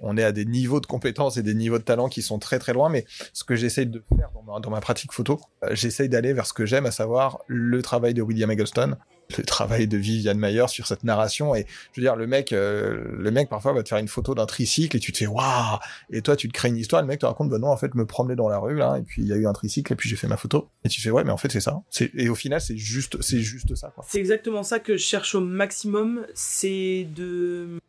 On 0.00 0.16
est 0.16 0.24
à 0.24 0.32
des 0.32 0.44
niveaux 0.44 0.80
de 0.80 0.86
compétences 0.86 1.36
et 1.36 1.42
des 1.42 1.54
niveaux 1.54 1.78
de 1.78 1.84
talent 1.84 2.08
qui 2.08 2.22
sont 2.22 2.38
très 2.38 2.58
très 2.58 2.72
loin, 2.72 2.88
mais 2.88 3.04
ce 3.32 3.44
que 3.44 3.56
j'essaye 3.56 3.86
de 3.86 4.02
faire 4.16 4.30
dans 4.60 4.70
ma, 4.70 4.80
pratique 4.80 5.12
photo, 5.12 5.40
euh, 5.64 5.68
j'essaye 5.72 6.08
d'aller 6.08 6.32
vers 6.32 6.46
ce 6.46 6.52
que 6.52 6.66
j'aime, 6.66 6.86
à 6.86 6.90
savoir 6.90 7.40
le 7.46 7.82
travail 7.82 8.14
de 8.14 8.22
William 8.22 8.50
Eggleston, 8.50 8.96
le 9.36 9.44
travail 9.44 9.86
de 9.86 9.98
Viviane 9.98 10.38
Mayer 10.38 10.68
sur 10.68 10.86
cette 10.86 11.04
narration. 11.04 11.54
Et 11.54 11.66
je 11.92 12.00
veux 12.00 12.04
dire, 12.04 12.16
le 12.16 12.26
mec, 12.26 12.52
euh, 12.52 13.04
le 13.12 13.30
mec 13.30 13.48
parfois 13.48 13.72
va 13.72 13.82
te 13.82 13.88
faire 13.88 13.98
une 13.98 14.08
photo 14.08 14.34
d'un 14.34 14.46
tricycle 14.46 14.96
et 14.96 15.00
tu 15.00 15.12
te 15.12 15.18
fais 15.18 15.26
waouh. 15.26 15.78
Et 16.10 16.22
toi, 16.22 16.36
tu 16.36 16.48
te 16.48 16.52
crées 16.52 16.68
une 16.68 16.76
histoire. 16.76 17.02
Le 17.02 17.08
mec 17.08 17.20
te 17.20 17.26
raconte, 17.26 17.50
bah 17.50 17.58
non, 17.58 17.68
en 17.68 17.76
fait, 17.76 17.94
me 17.94 18.06
promener 18.06 18.36
dans 18.36 18.48
la 18.48 18.58
rue 18.58 18.76
là, 18.76 18.96
et 18.98 19.02
puis 19.02 19.22
il 19.22 19.28
y 19.28 19.32
a 19.32 19.36
eu 19.36 19.46
un 19.46 19.52
tricycle 19.52 19.92
et 19.92 19.96
puis 19.96 20.08
j'ai 20.08 20.16
fait 20.16 20.28
ma 20.28 20.36
photo. 20.36 20.68
Et 20.84 20.88
tu 20.88 21.00
fais 21.00 21.10
ouais, 21.10 21.24
mais 21.24 21.32
en 21.32 21.36
fait 21.36 21.52
c'est 21.52 21.60
ça. 21.60 21.82
Et 22.14 22.28
au 22.28 22.34
final 22.34 22.60
c'est 22.60 22.76
juste, 22.76 23.20
c'est 23.20 23.40
juste 23.40 23.74
ça. 23.74 23.92
C'est 24.06 24.18
exactement 24.18 24.62
ça 24.62 24.78
que 24.78 24.96
je 24.96 25.02
cherche 25.02 25.34
au 25.34 25.40
maximum, 25.40 26.26
c'est 26.34 27.06
de, 27.14 27.80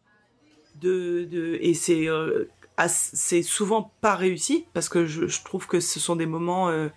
de, 0.82 1.26
de 1.26 1.58
et 1.62 1.74
c'est 1.74 2.08
euh, 2.08 2.50
c'est 2.88 3.44
souvent 3.44 3.92
pas 4.02 4.16
réussi 4.16 4.66
parce 4.74 4.90
que 4.90 5.06
je, 5.06 5.28
je 5.28 5.44
trouve 5.44 5.68
que 5.68 5.80
ce 5.80 6.00
sont 6.00 6.16
des 6.16 6.26
moments, 6.26 6.70
euh, 6.70 6.88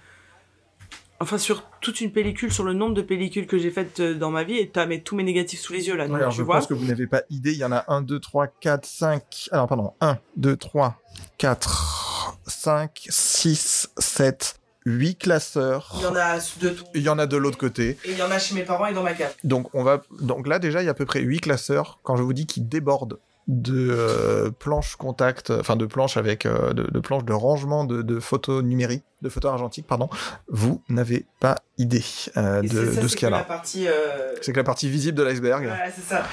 enfin 1.18 1.38
sur 1.38 1.68
toute 1.80 2.00
une 2.00 2.12
pellicule, 2.12 2.52
sur 2.52 2.64
le 2.64 2.72
nombre 2.72 2.94
de 2.94 3.02
pellicules 3.02 3.46
que 3.46 3.58
j'ai 3.58 3.70
faites 3.70 3.98
euh, 4.00 4.14
dans 4.14 4.30
ma 4.30 4.44
vie, 4.44 4.58
et 4.58 4.68
t'as 4.68 4.86
mes, 4.86 5.02
tous 5.02 5.16
mes 5.16 5.24
négatifs 5.24 5.60
sous 5.60 5.72
les 5.72 5.88
yeux 5.88 5.96
là, 5.96 6.06
donc 6.06 6.16
alors, 6.16 6.30
tu 6.30 6.38
je 6.38 6.42
vois. 6.42 6.56
pense 6.56 6.68
que 6.68 6.74
vous 6.74 6.84
n'avez 6.84 7.06
pas 7.06 7.22
idée. 7.30 7.52
Il 7.52 7.58
y 7.58 7.64
en 7.64 7.72
a 7.72 7.84
1, 7.88 8.02
2, 8.02 8.20
3, 8.20 8.46
4, 8.60 8.86
5. 8.86 9.48
Alors, 9.50 9.66
pardon. 9.66 9.92
1, 10.00 10.18
2, 10.36 10.56
3, 10.56 11.00
4, 11.38 12.38
5, 12.46 13.06
6, 13.08 13.90
7, 13.98 14.60
8 14.86 15.16
classeurs. 15.16 15.94
Il 15.96 16.02
y 16.02 16.06
en 16.06 16.14
a 16.16 16.38
de 16.60 16.68
tout. 16.70 16.84
Il 16.94 17.02
y 17.02 17.08
en 17.08 17.18
a 17.18 17.26
de 17.26 17.36
l'autre 17.36 17.58
côté. 17.58 17.98
Et 18.04 18.12
il 18.12 18.18
y 18.18 18.22
en 18.22 18.30
a 18.30 18.38
chez 18.38 18.54
mes 18.54 18.62
parents 18.62 18.86
et 18.86 18.94
dans 18.94 19.02
ma 19.02 19.14
cave. 19.14 19.34
Donc, 19.42 19.74
on 19.74 19.82
va, 19.82 20.02
donc 20.20 20.46
là, 20.46 20.58
déjà, 20.60 20.82
il 20.82 20.84
y 20.84 20.88
a 20.88 20.92
à 20.92 20.94
peu 20.94 21.06
près 21.06 21.20
8 21.20 21.40
classeurs. 21.40 21.98
Quand 22.04 22.16
je 22.16 22.22
vous 22.22 22.32
dis 22.32 22.46
qu'ils 22.46 22.68
débordent 22.68 23.18
de 23.48 23.88
euh, 23.90 24.50
planches 24.50 24.96
contact, 24.96 25.50
enfin 25.50 25.74
de 25.76 25.86
planches 25.86 26.16
avec 26.16 26.46
euh, 26.46 26.72
de, 26.72 26.84
de 26.84 27.00
planches 27.00 27.24
de 27.24 27.32
rangement 27.32 27.84
de, 27.84 28.00
de 28.02 28.20
photos 28.20 28.62
numériques, 28.62 29.04
de 29.20 29.28
photos 29.28 29.50
argentiques, 29.50 29.86
pardon, 29.86 30.08
vous 30.48 30.82
n'avez 30.88 31.26
pas 31.40 31.56
idée 31.76 32.04
euh, 32.36 32.62
de, 32.62 32.92
ça, 32.92 33.08
ce 33.08 33.16
qu'il 33.16 33.24
y 33.24 33.26
a 33.26 33.30
là. 33.30 33.46
euh, 33.76 34.34
C'est 34.40 34.52
que 34.52 34.56
la 34.58 34.64
partie 34.64 34.88
visible 34.88 35.18
de 35.18 35.24
l'iceberg. 35.24 35.64
Ouais, 35.64 35.92
c'est 35.94 36.02
ça. 36.02 36.28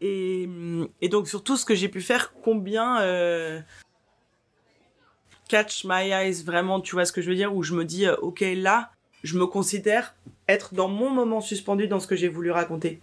Et, 0.00 0.48
et 1.00 1.08
donc, 1.08 1.28
sur 1.28 1.44
tout 1.44 1.56
ce 1.56 1.64
que 1.64 1.74
j'ai 1.74 1.88
pu 1.88 2.00
faire, 2.00 2.32
combien 2.42 3.00
euh, 3.02 3.60
catch 5.48 5.84
my 5.84 6.10
eyes, 6.10 6.42
vraiment, 6.42 6.80
tu 6.80 6.94
vois 6.94 7.04
ce 7.04 7.12
que 7.12 7.22
je 7.22 7.28
veux 7.28 7.36
dire, 7.36 7.54
où 7.54 7.62
je 7.62 7.74
me 7.74 7.84
dis, 7.84 8.06
euh, 8.06 8.16
ok, 8.22 8.42
là, 8.56 8.90
je 9.22 9.36
me 9.38 9.46
considère 9.46 10.14
être 10.48 10.74
dans 10.74 10.88
mon 10.88 11.10
moment 11.10 11.40
suspendu 11.40 11.86
dans 11.86 12.00
ce 12.00 12.06
que 12.06 12.16
j'ai 12.16 12.28
voulu 12.28 12.50
raconter. 12.50 13.00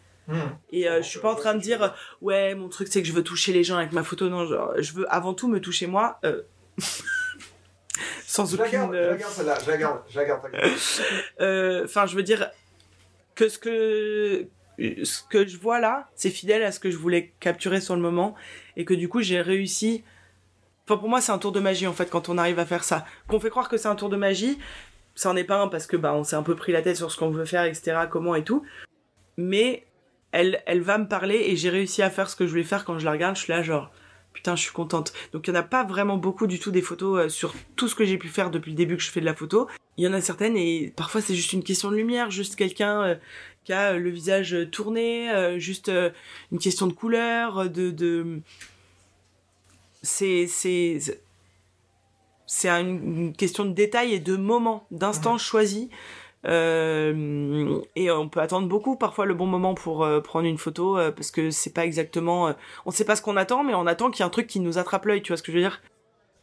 Et 0.71 0.89
euh, 0.89 1.01
je 1.01 1.07
suis 1.07 1.19
pas 1.19 1.31
en 1.31 1.35
train 1.35 1.53
de 1.55 1.59
dire, 1.61 1.81
euh, 1.83 1.89
ouais, 2.21 2.53
mon 2.55 2.67
truc, 2.69 2.87
c'est 2.89 3.01
que 3.01 3.07
je 3.07 3.13
veux 3.13 3.23
toucher 3.23 3.53
les 3.53 3.63
gens 3.63 3.77
avec 3.77 3.93
ma 3.93 4.03
photo. 4.03 4.29
Non, 4.29 4.45
genre, 4.45 4.73
je 4.77 4.91
veux 4.93 5.05
avant 5.13 5.33
tout 5.33 5.47
me 5.47 5.59
toucher 5.61 5.87
moi. 5.87 6.19
euh, 6.25 6.41
sans 8.25 8.53
aucune. 8.53 8.93
euh, 8.93 9.17
celle-là, 9.29 9.57
je 9.65 9.71
la 9.71 9.77
garde, 9.77 10.01
je 10.09 10.19
la 10.19 10.25
garde. 10.25 10.41
euh, 11.41 11.83
Enfin, 11.85 12.05
je 12.05 12.15
veux 12.15 12.23
dire 12.23 12.49
que 13.35 13.49
ce 13.49 13.57
que 13.57 14.47
ce 14.79 15.23
que 15.27 15.47
je 15.47 15.57
vois 15.57 15.79
là, 15.79 16.07
c'est 16.15 16.29
fidèle 16.29 16.61
à 16.63 16.71
ce 16.71 16.79
que 16.79 16.91
je 16.91 16.97
voulais 16.97 17.33
capturer 17.39 17.81
sur 17.81 17.95
le 17.95 18.01
moment 18.01 18.35
et 18.75 18.85
que 18.85 18.93
du 18.93 19.09
coup 19.09 19.21
j'ai 19.21 19.41
réussi. 19.41 20.03
Enfin 20.85 20.97
pour 20.99 21.09
moi 21.09 21.19
c'est 21.19 21.31
un 21.31 21.39
tour 21.39 21.51
de 21.51 21.59
magie 21.59 21.87
en 21.87 21.93
fait 21.93 22.09
quand 22.11 22.29
on 22.29 22.37
arrive 22.37 22.59
à 22.59 22.65
faire 22.65 22.83
ça. 22.83 23.05
Qu'on 23.27 23.39
fait 23.39 23.49
croire 23.49 23.69
que 23.69 23.77
c'est 23.77 23.87
un 23.87 23.95
tour 23.95 24.09
de 24.09 24.17
magie, 24.17 24.59
ça 25.15 25.31
en 25.31 25.35
est 25.35 25.43
pas 25.43 25.59
un 25.59 25.67
parce 25.67 25.87
que 25.87 25.97
bah 25.97 26.13
on 26.13 26.23
s'est 26.23 26.35
un 26.35 26.43
peu 26.43 26.55
pris 26.55 26.71
la 26.73 26.83
tête 26.83 26.95
sur 26.95 27.11
ce 27.11 27.17
qu'on 27.17 27.31
veut 27.31 27.45
faire 27.45 27.63
etc 27.63 28.01
comment 28.09 28.35
et 28.35 28.43
tout. 28.43 28.63
Mais 29.35 29.87
elle 30.31 30.61
elle 30.65 30.81
va 30.81 30.97
me 30.97 31.07
parler 31.07 31.35
et 31.47 31.55
j'ai 31.55 31.69
réussi 31.69 32.01
à 32.01 32.09
faire 32.09 32.29
ce 32.29 32.35
que 32.35 32.45
je 32.45 32.51
voulais 32.51 32.63
faire 32.63 32.85
quand 32.85 32.99
je 32.99 33.05
la 33.05 33.11
regarde. 33.11 33.35
Je 33.35 33.41
suis 33.43 33.53
là 33.53 33.61
genre 33.61 33.91
putain 34.33 34.55
je 34.55 34.61
suis 34.61 34.71
contente. 34.73 35.13
Donc 35.33 35.47
il 35.47 35.51
y 35.51 35.53
en 35.53 35.59
a 35.59 35.63
pas 35.63 35.83
vraiment 35.83 36.17
beaucoup 36.17 36.47
du 36.47 36.59
tout 36.59 36.71
des 36.71 36.81
photos 36.81 37.19
euh, 37.25 37.29
sur 37.29 37.53
tout 37.75 37.87
ce 37.87 37.95
que 37.95 38.05
j'ai 38.05 38.17
pu 38.17 38.27
faire 38.27 38.51
depuis 38.51 38.71
le 38.71 38.77
début 38.77 38.97
que 38.97 39.03
je 39.03 39.09
fais 39.11 39.21
de 39.21 39.25
la 39.25 39.33
photo. 39.33 39.67
Il 39.97 40.03
y 40.03 40.07
en 40.07 40.13
a 40.13 40.21
certaines 40.21 40.55
et 40.57 40.93
parfois 40.95 41.21
c'est 41.21 41.33
juste 41.35 41.53
une 41.53 41.63
question 41.63 41.89
de 41.89 41.95
lumière, 41.95 42.29
juste 42.29 42.55
quelqu'un 42.55 43.01
euh, 43.03 43.15
qui 43.63 43.73
a 43.73 43.93
euh, 43.93 43.97
le 43.97 44.09
visage 44.11 44.55
tourné, 44.71 45.29
juste 45.59 45.91
une 46.51 46.59
question 46.59 46.85
de 46.87 46.93
couleur, 46.93 47.69
de, 47.69 47.89
de... 47.91 48.41
c'est 50.03 50.45
c'est 50.47 50.99
c'est 52.45 52.69
un- 52.69 52.79
une 52.85 53.33
question 53.35 53.65
de 53.65 53.73
détail 53.73 54.13
et 54.13 54.19
de 54.19 54.35
moment, 54.37 54.87
d'instant 54.91 55.37
choisi. 55.37 55.89
Euh, 56.47 57.81
et 57.95 58.09
on 58.09 58.29
peut 58.29 58.39
attendre 58.39 58.67
beaucoup 58.67 58.95
parfois 58.95 59.25
le 59.25 59.33
bon 59.33 59.47
moment 59.47 59.73
pour 59.73 60.03
euh, 60.05 60.21
prendre 60.21 60.47
une 60.47 60.57
photo 60.57 60.97
euh, 60.97 61.11
parce 61.11 61.29
que 61.29 61.51
c'est 61.51 61.73
pas 61.73 61.85
exactement, 61.85 62.53
on 62.85 62.91
sait 62.91 63.05
pas 63.05 63.15
ce 63.15 63.21
qu'on 63.21 63.35
attend, 63.35 63.63
mais 63.63 63.73
on 63.73 63.85
attend 63.85 64.09
qu'il 64.11 64.21
y 64.21 64.23
ait 64.23 64.27
un 64.27 64.29
truc 64.29 64.47
qui 64.47 64.59
nous 64.59 64.77
attrape 64.77 65.05
l'œil. 65.05 65.21
Tu 65.21 65.31
vois 65.31 65.37
ce 65.37 65.43
que 65.43 65.51
je 65.51 65.57
veux 65.57 65.63
dire? 65.63 65.81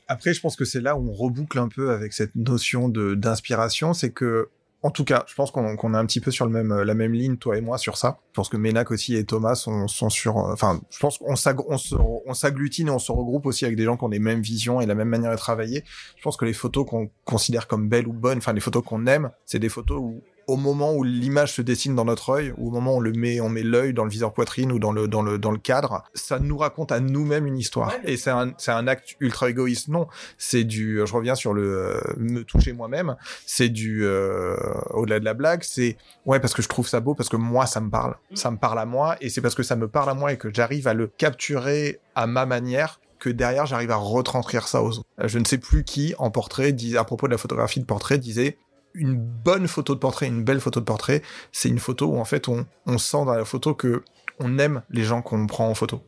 Après, 0.06 0.34
je 0.34 0.40
pense 0.40 0.56
que 0.56 0.66
c'est 0.66 0.82
là 0.82 0.96
où 0.96 1.08
on 1.08 1.12
reboucle 1.12 1.58
un 1.58 1.68
peu 1.68 1.90
avec 1.90 2.12
cette 2.12 2.34
notion 2.34 2.88
de 2.88 3.14
d'inspiration, 3.14 3.94
c'est 3.94 4.10
que, 4.10 4.50
en 4.84 4.90
tout 4.90 5.04
cas, 5.04 5.24
je 5.26 5.34
pense 5.34 5.50
qu'on 5.50 5.94
est 5.94 5.96
un 5.96 6.04
petit 6.04 6.20
peu 6.20 6.30
sur 6.30 6.46
même 6.46 6.82
la 6.82 6.92
même 6.92 7.14
ligne, 7.14 7.38
toi 7.38 7.56
et 7.56 7.62
moi, 7.62 7.78
sur 7.78 7.96
ça. 7.96 8.18
Je 8.32 8.34
pense 8.34 8.50
que 8.50 8.58
Ménac 8.58 8.90
aussi 8.90 9.16
et 9.16 9.24
Thomas 9.24 9.54
sont, 9.54 9.88
sur, 10.10 10.36
euh, 10.36 10.52
enfin, 10.52 10.78
je 10.90 10.98
pense 10.98 11.16
qu'on 11.16 12.34
s'agglutine 12.34 12.88
et 12.88 12.90
on 12.90 12.98
se 12.98 13.10
regroupe 13.10 13.46
aussi 13.46 13.64
avec 13.64 13.78
des 13.78 13.84
gens 13.84 13.96
qui 13.96 14.04
ont 14.04 14.08
les 14.08 14.18
mêmes 14.18 14.42
visions 14.42 14.82
et 14.82 14.86
la 14.86 14.94
même 14.94 15.08
manière 15.08 15.30
de 15.30 15.38
travailler. 15.38 15.84
Je 16.18 16.22
pense 16.22 16.36
que 16.36 16.44
les 16.44 16.52
photos 16.52 16.84
qu'on 16.86 17.08
considère 17.24 17.66
comme 17.66 17.88
belles 17.88 18.06
ou 18.06 18.12
bonnes, 18.12 18.36
enfin 18.36 18.52
les 18.52 18.60
photos 18.60 18.84
qu'on 18.84 19.06
aime, 19.06 19.30
c'est 19.46 19.58
des 19.58 19.70
photos 19.70 20.02
où 20.02 20.22
au 20.46 20.56
moment 20.56 20.92
où 20.92 21.04
l'image 21.04 21.52
se 21.52 21.62
dessine 21.62 21.94
dans 21.94 22.04
notre 22.04 22.30
œil, 22.30 22.52
ou 22.56 22.68
au 22.68 22.70
moment 22.70 22.94
où 22.94 22.96
on 22.96 23.00
le 23.00 23.12
met, 23.12 23.40
on 23.40 23.48
met 23.48 23.62
l'œil 23.62 23.94
dans 23.94 24.04
le 24.04 24.10
viseur 24.10 24.32
poitrine 24.32 24.72
ou 24.72 24.78
dans 24.78 24.92
le 24.92 25.08
dans 25.08 25.22
le 25.22 25.38
dans 25.38 25.50
le 25.50 25.58
cadre, 25.58 26.04
ça 26.14 26.38
nous 26.38 26.56
raconte 26.56 26.92
à 26.92 27.00
nous-mêmes 27.00 27.46
une 27.46 27.58
histoire. 27.58 27.92
Et 28.04 28.16
c'est 28.16 28.30
un 28.30 28.52
c'est 28.58 28.72
un 28.72 28.86
acte 28.86 29.16
ultra 29.20 29.50
égoïste. 29.50 29.88
Non, 29.88 30.06
c'est 30.38 30.64
du. 30.64 31.00
Je 31.04 31.12
reviens 31.12 31.34
sur 31.34 31.54
le 31.54 31.62
euh, 31.62 32.00
me 32.16 32.42
toucher 32.44 32.72
moi-même. 32.72 33.16
C'est 33.46 33.68
du 33.68 34.04
euh, 34.04 34.56
au-delà 34.90 35.20
de 35.20 35.24
la 35.24 35.34
blague. 35.34 35.62
C'est 35.62 35.96
ouais 36.26 36.40
parce 36.40 36.54
que 36.54 36.62
je 36.62 36.68
trouve 36.68 36.88
ça 36.88 37.00
beau 37.00 37.14
parce 37.14 37.28
que 37.28 37.36
moi 37.36 37.66
ça 37.66 37.80
me 37.80 37.90
parle, 37.90 38.16
ça 38.34 38.50
me 38.50 38.56
parle 38.56 38.78
à 38.78 38.86
moi 38.86 39.16
et 39.20 39.30
c'est 39.30 39.40
parce 39.40 39.54
que 39.54 39.62
ça 39.62 39.76
me 39.76 39.88
parle 39.88 40.10
à 40.10 40.14
moi 40.14 40.32
et 40.32 40.38
que 40.38 40.52
j'arrive 40.52 40.88
à 40.88 40.94
le 40.94 41.06
capturer 41.06 42.00
à 42.14 42.26
ma 42.26 42.46
manière 42.46 43.00
que 43.18 43.30
derrière 43.30 43.66
j'arrive 43.66 43.90
à 43.90 43.96
retranscrire 43.96 44.68
ça 44.68 44.82
aux 44.82 44.98
autres. 44.98 45.08
Euh, 45.20 45.28
Je 45.28 45.38
ne 45.38 45.44
sais 45.44 45.58
plus 45.58 45.84
qui 45.84 46.14
en 46.18 46.30
portrait 46.30 46.72
dis 46.72 46.96
à 46.96 47.04
propos 47.04 47.26
de 47.26 47.32
la 47.32 47.38
photographie 47.38 47.80
de 47.80 47.86
portrait 47.86 48.18
disait 48.18 48.58
une 48.94 49.16
bonne 49.16 49.68
photo 49.68 49.94
de 49.94 50.00
portrait, 50.00 50.26
une 50.26 50.44
belle 50.44 50.60
photo 50.60 50.80
de 50.80 50.84
portrait, 50.84 51.22
c'est 51.52 51.68
une 51.68 51.78
photo 51.78 52.06
où 52.06 52.18
en 52.18 52.24
fait 52.24 52.48
on, 52.48 52.66
on 52.86 52.98
sent 52.98 53.24
dans 53.24 53.34
la 53.34 53.44
photo 53.44 53.74
que 53.74 54.02
on 54.40 54.58
aime 54.58 54.82
les 54.90 55.04
gens 55.04 55.22
qu'on 55.22 55.46
prend 55.46 55.68
en 55.68 55.74
photo. 55.74 56.02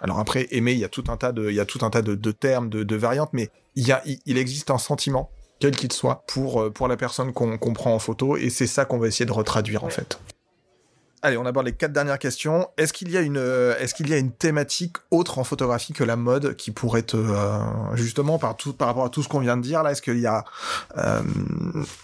Alors 0.00 0.18
après, 0.18 0.48
aimer, 0.50 0.72
il 0.72 0.78
y 0.78 0.84
a 0.84 0.88
tout 0.88 1.04
un 1.08 1.16
tas 1.16 1.32
de, 1.32 1.48
il 1.48 1.54
y 1.54 1.60
a 1.60 1.64
tout 1.64 1.84
un 1.84 1.90
tas 1.90 2.02
de, 2.02 2.14
de 2.14 2.32
termes, 2.32 2.68
de, 2.68 2.82
de 2.82 2.96
variantes, 2.96 3.30
mais 3.32 3.50
il 3.76 3.86
y 3.86 3.92
a, 3.92 4.02
il, 4.04 4.18
il 4.26 4.36
existe 4.36 4.70
un 4.70 4.78
sentiment, 4.78 5.30
quel 5.60 5.76
qu'il 5.76 5.92
soit, 5.92 6.24
pour, 6.26 6.60
euh, 6.60 6.70
pour 6.70 6.88
la 6.88 6.96
personne 6.96 7.32
qu'on 7.32 7.56
qu'on 7.56 7.72
prend 7.72 7.94
en 7.94 7.98
photo, 7.98 8.36
et 8.36 8.50
c'est 8.50 8.66
ça 8.66 8.84
qu'on 8.84 8.98
va 8.98 9.06
essayer 9.06 9.26
de 9.26 9.32
retraduire 9.32 9.84
en 9.84 9.90
fait. 9.90 10.18
Allez, 11.24 11.36
on 11.36 11.46
aborde 11.46 11.66
les 11.66 11.72
quatre 11.72 11.92
dernières 11.92 12.18
questions. 12.18 12.68
Est-ce 12.76 12.92
qu'il 12.92 13.08
y 13.08 13.16
a 13.16 13.20
une, 13.20 13.36
euh, 13.36 13.78
est-ce 13.78 13.94
qu'il 13.94 14.08
y 14.08 14.12
a 14.12 14.18
une 14.18 14.32
thématique 14.32 14.96
autre 15.12 15.38
en 15.38 15.44
photographie 15.44 15.92
que 15.92 16.02
la 16.02 16.16
mode 16.16 16.56
qui 16.56 16.72
pourrait 16.72 17.04
te, 17.04 17.16
euh, 17.16 17.94
justement 17.94 18.40
par 18.40 18.56
tout, 18.56 18.72
par 18.72 18.88
rapport 18.88 19.04
à 19.04 19.08
tout 19.08 19.22
ce 19.22 19.28
qu'on 19.28 19.38
vient 19.38 19.56
de 19.56 19.62
dire 19.62 19.84
là, 19.84 19.92
est-ce 19.92 20.02
qu'il 20.02 20.18
y 20.18 20.26
a, 20.26 20.42
euh, 20.98 21.22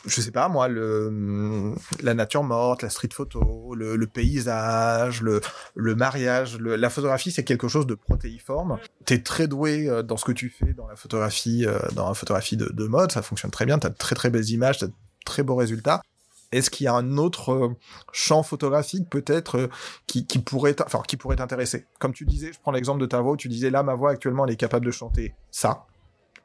je 0.06 0.20
sais 0.20 0.30
pas 0.30 0.48
moi, 0.48 0.68
le, 0.68 1.74
la 2.00 2.14
nature 2.14 2.44
morte, 2.44 2.82
la 2.82 2.90
street 2.90 3.08
photo, 3.12 3.74
le, 3.74 3.96
le 3.96 4.06
paysage, 4.06 5.20
le, 5.20 5.40
le 5.74 5.94
mariage, 5.96 6.56
le- 6.56 6.76
la 6.76 6.88
photographie, 6.88 7.32
c'est 7.32 7.42
quelque 7.42 7.66
chose 7.66 7.88
de 7.88 7.94
protéiforme. 7.96 8.78
T'es 9.04 9.18
très 9.24 9.48
doué 9.48 9.88
euh, 9.88 10.04
dans 10.04 10.16
ce 10.16 10.24
que 10.24 10.32
tu 10.32 10.48
fais 10.48 10.74
dans 10.74 10.86
la 10.86 10.94
photographie, 10.94 11.66
euh, 11.66 11.76
dans 11.96 12.06
la 12.06 12.14
photographie 12.14 12.56
de, 12.56 12.66
de 12.72 12.86
mode, 12.86 13.10
ça 13.10 13.22
fonctionne 13.22 13.50
très 13.50 13.66
bien. 13.66 13.80
T'as 13.80 13.88
de 13.88 13.96
très 13.96 14.14
très 14.14 14.30
belles 14.30 14.48
images, 14.50 14.78
t'as 14.78 14.86
de 14.86 14.92
très 15.24 15.42
beaux 15.42 15.56
résultats. 15.56 16.02
Est-ce 16.50 16.70
qu'il 16.70 16.84
y 16.84 16.88
a 16.88 16.94
un 16.94 17.18
autre 17.18 17.52
euh, 17.52 17.76
champ 18.12 18.42
photographique 18.42 19.08
peut-être 19.10 19.58
euh, 19.58 19.68
qui, 20.06 20.24
pourrait, 20.38 20.74
enfin 20.82 21.02
t'intéresser? 21.36 21.86
Comme 21.98 22.14
tu 22.14 22.24
disais, 22.24 22.52
je 22.52 22.60
prends 22.60 22.72
l'exemple 22.72 23.00
de 23.00 23.06
ta 23.06 23.20
voix. 23.20 23.32
où 23.32 23.36
Tu 23.36 23.48
disais 23.48 23.70
là, 23.70 23.82
ma 23.82 23.94
voix 23.94 24.12
actuellement, 24.12 24.46
elle 24.46 24.52
est 24.52 24.56
capable 24.56 24.86
de 24.86 24.90
chanter 24.90 25.34
ça. 25.50 25.86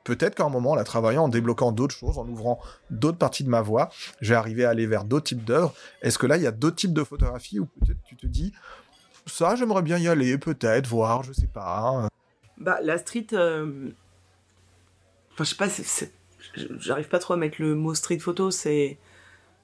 Peut-être 0.03 0.35
qu'à 0.35 0.43
un 0.43 0.49
moment, 0.49 0.71
en 0.71 0.75
la 0.75 0.83
travaillant, 0.83 1.23
en 1.23 1.27
débloquant 1.29 1.71
d'autres 1.71 1.95
choses, 1.95 2.17
en 2.17 2.27
ouvrant 2.27 2.59
d'autres 2.89 3.17
parties 3.17 3.45
de 3.45 3.49
ma 3.49 3.61
voix, 3.61 3.89
je 4.19 4.29
vais 4.31 4.35
arriver 4.35 4.65
à 4.65 4.71
aller 4.71 4.85
vers 4.85 5.05
d'autres 5.05 5.27
types 5.27 5.45
d'œuvres. 5.45 5.73
Est-ce 6.01 6.17
que 6.17 6.27
là, 6.27 6.35
il 6.35 6.43
y 6.43 6.47
a 6.47 6.51
d'autres 6.51 6.75
types 6.75 6.93
de 6.93 7.05
photographies 7.05 7.59
où 7.59 7.65
peut-être 7.67 7.99
tu 8.05 8.17
te 8.17 8.27
dis, 8.27 8.51
ça, 9.25 9.55
j'aimerais 9.55 9.81
bien 9.81 9.97
y 9.97 10.09
aller, 10.09 10.37
peut-être, 10.37 10.87
voir, 10.87 11.23
je 11.23 11.31
sais 11.31 11.47
pas. 11.47 11.79
hein. 11.79 12.09
Bah, 12.57 12.79
la 12.81 12.97
street. 12.97 13.27
euh, 13.31 13.91
Enfin, 15.31 15.45
je 15.45 15.49
sais 15.49 15.55
pas, 15.55 16.67
j'arrive 16.77 17.07
pas 17.07 17.19
trop 17.19 17.33
à 17.33 17.37
mettre 17.37 17.61
le 17.61 17.73
mot 17.73 17.95
street 17.95 18.19
photo, 18.19 18.51
c'est. 18.51 18.99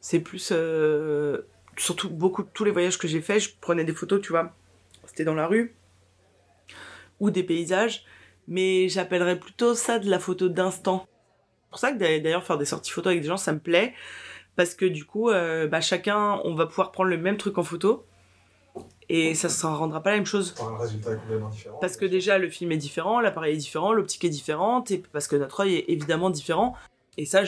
C'est 0.01 0.19
plus. 0.19 0.49
euh, 0.51 1.41
Surtout, 1.77 2.09
beaucoup, 2.09 2.43
tous 2.43 2.65
les 2.65 2.71
voyages 2.71 2.97
que 2.97 3.07
j'ai 3.07 3.21
faits, 3.21 3.39
je 3.41 3.49
prenais 3.61 3.85
des 3.85 3.93
photos, 3.93 4.19
tu 4.21 4.29
vois. 4.33 4.53
C'était 5.05 5.23
dans 5.23 5.33
la 5.33 5.47
rue. 5.47 5.73
Ou 7.19 7.31
des 7.31 7.43
paysages. 7.43 8.03
Mais 8.47 8.89
j'appellerais 8.89 9.39
plutôt 9.39 9.75
ça 9.75 9.99
de 9.99 10.09
la 10.09 10.19
photo 10.19 10.49
d'instant. 10.49 11.05
C'est 11.07 11.69
pour 11.69 11.79
ça 11.79 11.91
que 11.93 11.97
d'a- 11.97 12.19
d'ailleurs, 12.19 12.43
faire 12.43 12.57
des 12.57 12.65
sorties 12.65 12.91
photos 12.91 13.11
avec 13.11 13.21
des 13.21 13.27
gens, 13.27 13.37
ça 13.37 13.53
me 13.53 13.59
plaît. 13.59 13.93
Parce 14.55 14.73
que 14.75 14.85
du 14.85 15.05
coup, 15.05 15.29
euh, 15.29 15.67
bah, 15.67 15.79
chacun, 15.81 16.41
on 16.43 16.53
va 16.55 16.65
pouvoir 16.65 16.91
prendre 16.91 17.09
le 17.09 17.17
même 17.17 17.37
truc 17.37 17.57
en 17.57 17.63
photo. 17.63 18.05
Et 19.07 19.33
ça 19.35 19.47
ne 19.69 19.73
rendra 19.75 20.03
pas 20.03 20.11
la 20.11 20.17
même 20.17 20.25
chose. 20.25 20.53
Parce 21.79 21.95
que 21.97 22.05
déjà, 22.05 22.37
le 22.37 22.49
film 22.49 22.71
est 22.71 22.77
différent, 22.77 23.21
l'appareil 23.21 23.53
est 23.53 23.57
différent, 23.57 23.93
l'optique 23.93 24.23
est 24.25 24.29
différente, 24.29 24.91
et 24.91 25.01
parce 25.13 25.27
que 25.27 25.35
notre 25.35 25.61
œil 25.61 25.75
est 25.75 25.85
évidemment 25.87 26.29
différent. 26.29 26.75
Et 27.17 27.25
ça, 27.25 27.43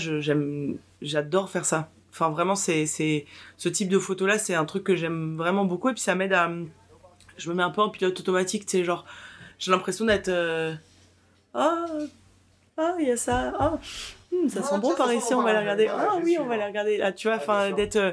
j'adore 1.02 1.49
faire 1.49 1.65
ça. 1.65 1.91
Enfin, 2.11 2.29
vraiment, 2.29 2.55
c'est, 2.55 2.85
c'est, 2.85 3.25
ce 3.57 3.69
type 3.69 3.89
de 3.89 3.99
photo-là, 3.99 4.38
c'est 4.38 4.53
un 4.53 4.65
truc 4.65 4.83
que 4.83 4.95
j'aime 4.95 5.38
vraiment 5.38 5.65
beaucoup, 5.65 5.89
et 5.89 5.93
puis 5.93 6.01
ça 6.01 6.13
m'aide 6.13 6.33
à, 6.33 6.51
je 7.38 7.49
me 7.49 7.55
mets 7.55 7.63
un 7.63 7.69
peu 7.69 7.81
en 7.81 7.89
pilote 7.89 8.19
automatique, 8.19 8.65
tu 8.65 8.77
sais, 8.77 8.83
genre, 8.83 9.05
j'ai 9.59 9.71
l'impression 9.71 10.05
d'être, 10.05 10.27
euh, 10.27 10.73
ah, 11.53 11.85
ah, 12.77 12.95
il 12.99 13.07
y 13.07 13.11
a 13.11 13.17
ça, 13.17 13.53
ah, 13.59 13.79
hmm, 14.31 14.47
ça 14.49 14.63
sent 14.63 14.79
bon 14.79 14.95
par 14.95 15.13
ici, 15.13 15.33
on 15.33 15.41
va 15.41 15.53
les 15.53 15.59
regarder, 15.59 15.88
ah 15.88 16.17
oui, 16.23 16.38
on 16.39 16.45
va 16.45 16.57
les 16.57 16.65
regarder, 16.65 16.97
là, 16.97 17.11
tu 17.11 17.27
vois, 17.27 17.38
enfin, 17.38 17.71
d'être, 17.71 17.95
euh, 17.95 18.11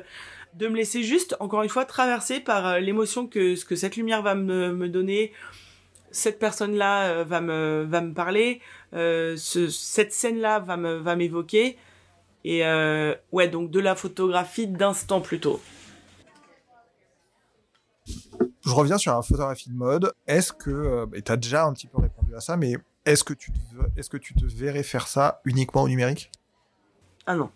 de 0.54 0.68
me 0.68 0.76
laisser 0.76 1.02
juste, 1.02 1.36
encore 1.40 1.62
une 1.62 1.68
fois, 1.68 1.84
traverser 1.84 2.40
par 2.40 2.66
euh, 2.66 2.78
l'émotion 2.78 3.26
que 3.26 3.56
ce 3.56 3.64
que 3.64 3.76
cette 3.76 3.96
lumière 3.96 4.22
va 4.22 4.34
me, 4.34 4.72
me 4.72 4.88
donner, 4.88 5.32
cette 6.10 6.38
personne-là 6.38 7.08
euh, 7.08 7.24
va 7.24 7.40
me 7.40 7.84
va 7.88 8.00
me 8.00 8.14
parler, 8.14 8.60
ce, 8.92 9.68
cette 9.70 10.12
scène-là 10.12 10.58
va 10.58 10.76
me 10.76 10.96
va 10.96 11.16
m'évoquer, 11.16 11.76
et 12.48 12.64
euh, 12.64 13.14
ouais, 13.30 13.46
donc 13.46 13.70
de 13.70 13.78
la 13.78 13.94
photographie 13.94 14.66
d'instant 14.66 15.20
plutôt. 15.20 15.60
Je 18.64 18.70
reviens 18.70 18.96
sur 18.96 19.12
la 19.12 19.20
photographie 19.20 19.68
de 19.68 19.74
mode. 19.74 20.14
Est-ce 20.26 20.54
que, 20.54 20.70
euh, 20.70 21.06
et 21.12 21.20
t'as 21.20 21.36
déjà 21.36 21.66
un 21.66 21.74
petit 21.74 21.88
peu 21.88 22.00
répondu 22.00 22.34
à 22.34 22.40
ça, 22.40 22.56
mais 22.56 22.72
est-ce 23.04 23.22
que 23.22 23.34
tu 23.34 23.52
te, 23.52 23.58
est-ce 23.98 24.08
que 24.08 24.16
tu 24.16 24.32
te 24.32 24.46
verrais 24.46 24.82
faire 24.82 25.08
ça 25.08 25.42
uniquement 25.44 25.82
au 25.82 25.88
numérique? 25.88 26.32
Ah 27.26 27.34
non, 27.34 27.50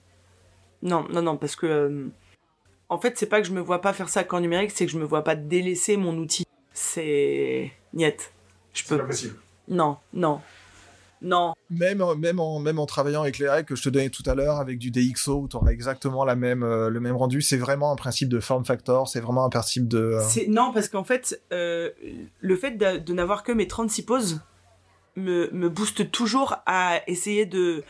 non, 0.83 1.07
non, 1.09 1.23
non, 1.23 1.39
parce 1.39 1.57
que 1.57 1.65
euh, 1.65 2.09
en 2.91 2.99
fait, 2.99 3.17
c'est 3.17 3.25
pas 3.25 3.41
que 3.41 3.49
je 3.49 3.53
me 3.55 3.63
vois 3.63 3.81
pas 3.81 3.95
faire 3.95 4.11
ça 4.11 4.25
qu'en 4.25 4.41
numérique, 4.41 4.73
c'est 4.73 4.85
que 4.85 4.93
je 4.93 4.99
me 4.99 5.07
vois 5.07 5.25
pas 5.25 5.37
délaisser 5.37 5.97
mon 5.97 6.19
outil. 6.19 6.45
C'est 6.75 7.73
niette. 7.95 8.35
Je 8.75 8.85
peux. 8.85 9.03
possible. 9.07 9.37
Non, 9.69 9.97
non, 10.13 10.43
non. 11.23 11.55
Même, 11.71 12.03
en- 12.03 12.15
même, 12.17 12.39
en, 12.41 12.59
même 12.59 12.79
en 12.79 12.87
travaillant 12.87 13.23
avec 13.23 13.39
les 13.39 13.49
règles 13.49 13.67
que 13.69 13.77
je 13.77 13.83
te 13.83 13.89
donnais 13.89 14.11
tout 14.11 14.23
à 14.27 14.35
l'heure, 14.35 14.57
avec 14.59 14.79
du 14.79 14.91
DxO, 14.91 15.37
où 15.43 15.49
tu 15.49 15.57
auras 15.57 15.71
exactement 15.71 16.25
la 16.25 16.35
même, 16.37 16.63
euh, 16.63 16.91
le 16.91 17.01
même 17.01 17.17
rendu, 17.17 17.41
c'est 17.41 17.57
vraiment 17.57 17.93
un 17.93 17.97
principe 17.97 18.29
de 18.29 18.41
form 18.41 18.65
factor, 18.65 19.09
c'est 19.09 19.21
vraiment 19.21 19.45
un 19.45 19.49
principe 19.51 19.89
de... 19.89 19.99
euh, 19.99 20.21
C'est 20.29 20.49
non 20.49 20.73
parce 20.73 20.89
qu'en 20.89 21.05
fait, 21.05 21.41
euh, 21.53 21.91
le 22.41 22.57
fait 22.57 22.73
de, 22.73 22.99
de 22.99 23.13
n'avoir 23.15 23.43
que 23.43 23.53
mes 23.53 23.67
36 23.67 24.03
poses 24.03 24.41
me, 25.17 25.49
me 25.53 25.69
booste 25.69 26.11
toujours 26.11 26.57
à 26.67 27.01
essayer 27.07 27.47
de 27.47 27.83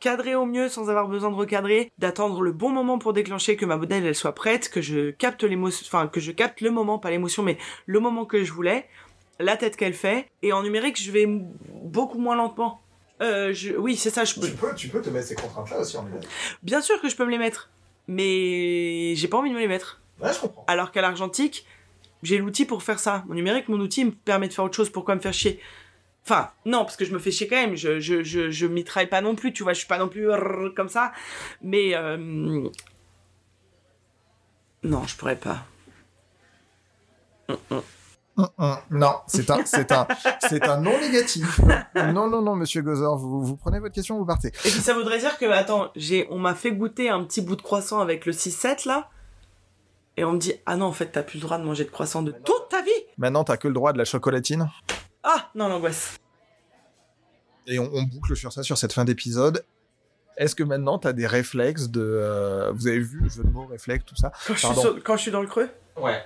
cadrer 0.00 0.36
au 0.36 0.46
mieux 0.46 0.68
sans 0.68 0.90
avoir 0.90 1.08
besoin 1.08 1.28
de 1.30 1.34
recadrer, 1.34 1.90
d'attendre 1.98 2.40
le 2.42 2.52
bon 2.52 2.70
moment 2.70 2.98
pour 3.00 3.12
déclencher 3.12 3.56
que 3.56 3.66
ma 3.66 3.76
modèle 3.76 4.06
elle 4.06 4.14
soit 4.14 4.32
prête, 4.34 4.68
que 4.68 4.80
je 4.80 5.10
capte 5.10 5.42
l'émotion, 5.42 5.84
enfin 5.88 6.06
que 6.06 6.20
je 6.20 6.30
capte 6.30 6.60
le 6.60 6.70
moment, 6.70 7.00
pas 7.00 7.10
l'émotion, 7.10 7.42
mais 7.42 7.58
le 7.86 7.98
moment 7.98 8.24
que 8.24 8.44
je 8.44 8.52
voulais, 8.52 8.86
la 9.38 9.56
tête 9.56 9.76
qu'elle 9.76 9.94
fait. 9.94 10.28
Et 10.42 10.52
en 10.52 10.62
numérique, 10.62 11.00
je 11.00 11.10
vais 11.10 11.26
beaucoup 11.26 12.18
moins 12.18 12.36
lentement. 12.36 12.80
Euh, 13.20 13.52
je, 13.52 13.72
oui, 13.72 13.96
c'est 13.96 14.10
ça. 14.10 14.24
Je 14.24 14.34
peux, 14.34 14.48
peux, 14.48 14.74
tu 14.74 14.88
peux 14.88 15.02
te 15.02 15.10
mettre 15.10 15.26
ces 15.26 15.34
contraintes-là 15.34 15.80
aussi 15.80 15.96
en 15.96 16.04
numérique. 16.04 16.28
bien 16.62 16.80
sûr 16.80 17.00
que 17.00 17.08
je 17.08 17.16
peux 17.16 17.24
me 17.24 17.30
les 17.30 17.38
mettre, 17.38 17.70
mais 18.06 19.14
j'ai 19.16 19.28
pas 19.28 19.38
envie 19.38 19.50
de 19.50 19.54
me 19.54 19.60
les 19.60 19.68
mettre. 19.68 20.00
Ouais, 20.20 20.32
je 20.32 20.38
comprends. 20.38 20.64
Alors 20.68 20.92
qu'à 20.92 21.02
l'argentique, 21.02 21.66
j'ai 22.22 22.38
l'outil 22.38 22.64
pour 22.64 22.82
faire 22.82 22.98
ça. 22.98 23.24
Mon 23.26 23.34
numérique, 23.34 23.68
mon 23.68 23.80
outil 23.80 24.04
me 24.04 24.10
permet 24.12 24.48
de 24.48 24.52
faire 24.52 24.64
autre 24.64 24.76
chose. 24.76 24.90
Pourquoi 24.90 25.14
me 25.14 25.20
faire 25.20 25.32
chier? 25.32 25.60
Enfin, 26.24 26.50
non, 26.64 26.84
parce 26.84 26.96
que 26.96 27.04
je 27.04 27.12
me 27.12 27.18
fais 27.18 27.30
chier 27.30 27.48
quand 27.48 27.56
même. 27.56 27.74
Je, 27.74 28.00
je, 28.00 28.22
je, 28.22 28.50
je 28.50 28.66
mitraille 28.66 29.08
pas 29.08 29.20
non 29.20 29.34
plus, 29.34 29.52
tu 29.52 29.62
vois. 29.62 29.72
Je 29.72 29.78
suis 29.78 29.88
pas 29.88 29.98
non 29.98 30.08
plus 30.08 30.28
comme 30.76 30.88
ça. 30.88 31.12
Mais 31.62 31.94
euh, 31.94 32.16
non, 34.82 35.06
je 35.06 35.16
pourrais 35.16 35.36
pas. 35.36 35.66
Non, 38.90 39.14
c'est 39.26 39.50
un, 39.50 39.64
c'est 39.64 39.90
un, 39.92 40.06
c'est 40.48 40.62
un 40.68 40.80
non 40.80 40.98
négatif. 41.00 41.60
Non, 41.94 42.28
non, 42.28 42.40
non, 42.42 42.54
monsieur 42.54 42.82
Gozer, 42.82 43.16
vous, 43.16 43.42
vous 43.44 43.56
prenez 43.56 43.80
votre 43.80 43.94
question, 43.94 44.16
vous 44.18 44.24
partez. 44.26 44.48
Et 44.48 44.70
puis 44.70 44.80
ça 44.80 44.94
voudrait 44.94 45.18
dire 45.18 45.36
que, 45.38 45.44
attends, 45.46 45.90
j'ai, 45.96 46.26
on 46.30 46.38
m'a 46.38 46.54
fait 46.54 46.72
goûter 46.72 47.08
un 47.10 47.24
petit 47.24 47.40
bout 47.40 47.56
de 47.56 47.62
croissant 47.62 48.00
avec 48.00 48.26
le 48.26 48.32
6-7 48.32 48.86
là. 48.86 49.08
Et 50.16 50.24
on 50.24 50.32
me 50.32 50.38
dit, 50.38 50.52
ah 50.66 50.76
non, 50.76 50.86
en 50.86 50.92
fait, 50.92 51.06
t'as 51.12 51.22
plus 51.22 51.38
le 51.38 51.42
droit 51.42 51.58
de 51.58 51.64
manger 51.64 51.84
de 51.84 51.90
croissant 51.90 52.22
de 52.22 52.32
toute 52.32 52.68
ta 52.70 52.82
vie. 52.82 52.90
Maintenant, 53.18 53.44
t'as 53.44 53.56
que 53.56 53.68
le 53.68 53.74
droit 53.74 53.92
de 53.92 53.98
la 53.98 54.04
chocolatine. 54.04 54.68
Ah, 55.22 55.50
non, 55.54 55.68
l'angoisse. 55.68 56.16
Et 57.66 57.78
on, 57.78 57.88
on 57.92 58.02
boucle 58.02 58.34
sur 58.36 58.52
ça, 58.52 58.62
sur 58.62 58.78
cette 58.78 58.92
fin 58.92 59.04
d'épisode. 59.04 59.64
Est-ce 60.36 60.54
que 60.54 60.62
maintenant, 60.64 60.98
t'as 60.98 61.12
des 61.12 61.26
réflexes 61.26 61.88
de... 61.88 62.00
euh, 62.00 62.72
vous 62.72 62.86
avez 62.88 63.00
vu 63.00 63.20
le 63.20 63.28
jeu 63.28 63.42
de 63.42 63.48
mots, 63.50 63.66
réflexe, 63.66 64.04
tout 64.06 64.16
ça? 64.16 64.32
Quand 64.46 64.54
je, 64.54 64.58
suis 64.58 64.66
Pardon. 64.68 64.80
sur- 64.82 65.02
quand 65.04 65.16
je 65.16 65.22
suis 65.22 65.30
dans 65.30 65.40
le 65.42 65.48
creux, 65.48 65.68
Ouais. 65.96 66.22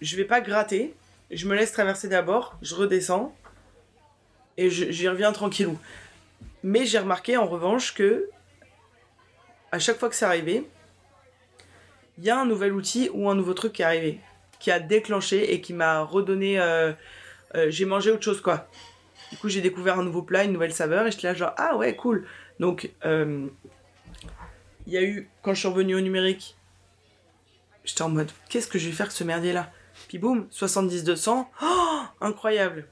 Je 0.00 0.16
vais 0.16 0.24
pas 0.24 0.40
gratter. 0.40 0.94
Je 1.30 1.46
me 1.46 1.54
laisse 1.54 1.72
traverser 1.72 2.08
d'abord, 2.08 2.56
je 2.62 2.74
redescends. 2.74 3.34
Et 4.56 4.70
j'y 4.70 5.08
reviens 5.08 5.32
tranquillou. 5.32 5.78
Mais 6.62 6.86
j'ai 6.86 6.98
remarqué 6.98 7.36
en 7.36 7.46
revanche 7.46 7.94
que, 7.94 8.30
à 9.70 9.78
chaque 9.78 9.98
fois 9.98 10.08
que 10.08 10.14
c'est 10.14 10.24
arrivé, 10.24 10.66
il 12.18 12.24
y 12.24 12.30
a 12.30 12.38
un 12.38 12.46
nouvel 12.46 12.72
outil 12.72 13.10
ou 13.12 13.28
un 13.28 13.34
nouveau 13.34 13.52
truc 13.54 13.74
qui 13.74 13.82
est 13.82 13.84
arrivé, 13.84 14.20
qui 14.58 14.70
a 14.70 14.80
déclenché 14.80 15.52
et 15.52 15.60
qui 15.60 15.74
m'a 15.74 16.00
redonné. 16.00 16.58
euh, 16.58 16.92
euh, 17.54 17.70
j'ai 17.70 17.84
mangé 17.84 18.10
autre 18.10 18.22
chose 18.22 18.40
quoi. 18.40 18.68
Du 19.30 19.36
coup, 19.38 19.48
j'ai 19.48 19.60
découvert 19.60 19.98
un 19.98 20.04
nouveau 20.04 20.22
plat, 20.22 20.44
une 20.44 20.52
nouvelle 20.52 20.72
saveur, 20.72 21.06
et 21.06 21.10
j'étais 21.10 21.26
là 21.26 21.34
genre 21.34 21.52
ah 21.58 21.76
ouais 21.76 21.94
cool. 21.96 22.26
Donc, 22.58 22.90
euh, 23.04 23.46
il 24.86 24.92
y 24.92 24.96
a 24.96 25.02
eu 25.02 25.28
quand 25.42 25.52
je 25.52 25.60
suis 25.60 25.68
revenu 25.68 25.94
au 25.94 26.00
numérique, 26.00 26.56
j'étais 27.84 28.02
en 28.02 28.08
mode 28.08 28.30
qu'est-ce 28.48 28.68
que 28.68 28.78
je 28.78 28.86
vais 28.88 28.94
faire 28.94 29.06
avec 29.06 29.16
ce 29.16 29.24
merdier 29.24 29.52
là. 29.52 29.70
Puis 30.08 30.18
boum, 30.18 30.46
70-200, 30.52 31.46
oh, 31.62 32.00
incroyable. 32.20 32.86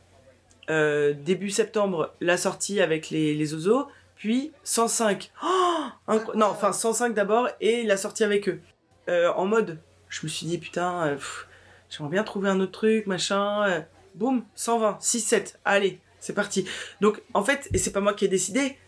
Euh, 0.70 1.12
début 1.12 1.50
septembre, 1.50 2.14
la 2.20 2.36
sortie 2.36 2.80
avec 2.80 3.10
les, 3.10 3.34
les 3.34 3.54
oiseaux, 3.54 3.86
puis 4.16 4.52
105. 4.64 5.30
Oh, 5.44 6.14
non, 6.34 6.46
enfin 6.46 6.72
105 6.72 7.14
d'abord 7.14 7.48
et 7.60 7.82
la 7.84 7.96
sortie 7.96 8.24
avec 8.24 8.48
eux. 8.48 8.60
Euh, 9.08 9.30
en 9.34 9.46
mode, 9.46 9.78
je 10.08 10.20
me 10.24 10.28
suis 10.28 10.46
dit 10.46 10.58
putain, 10.58 11.06
euh, 11.08 11.14
pff, 11.14 11.46
j'aimerais 11.90 12.10
bien 12.10 12.24
trouver 12.24 12.48
un 12.48 12.60
autre 12.60 12.72
truc, 12.72 13.06
machin. 13.06 13.84
boum, 14.14 14.44
120, 14.54 14.98
6-7, 15.00 15.56
allez, 15.64 16.00
c'est 16.20 16.32
parti. 16.32 16.66
Donc 17.00 17.22
en 17.34 17.44
fait, 17.44 17.68
et 17.74 17.78
c'est 17.78 17.92
pas 17.92 18.00
moi 18.00 18.14
qui 18.14 18.24
ai 18.24 18.28
décidé, 18.28 18.78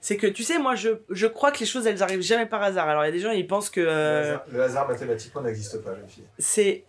c'est 0.00 0.16
que 0.16 0.26
tu 0.26 0.42
sais, 0.42 0.58
moi 0.58 0.74
je, 0.74 0.90
je 1.10 1.28
crois 1.28 1.52
que 1.52 1.60
les 1.60 1.66
choses 1.66 1.86
elles 1.86 2.02
arrivent 2.02 2.22
jamais 2.22 2.46
par 2.46 2.60
hasard. 2.62 2.88
Alors 2.88 3.04
il 3.04 3.06
y 3.06 3.10
a 3.10 3.12
des 3.12 3.20
gens 3.20 3.30
ils 3.30 3.46
pensent 3.46 3.70
que 3.70 3.80
euh, 3.80 4.36
Le 4.50 4.60
hasard 4.60 4.88
mathématiquement 4.88 5.42
n'existe 5.42 5.80
pas, 5.82 5.94
jeune 5.94 6.08
fille. 6.08 6.24
c'est 6.40 6.84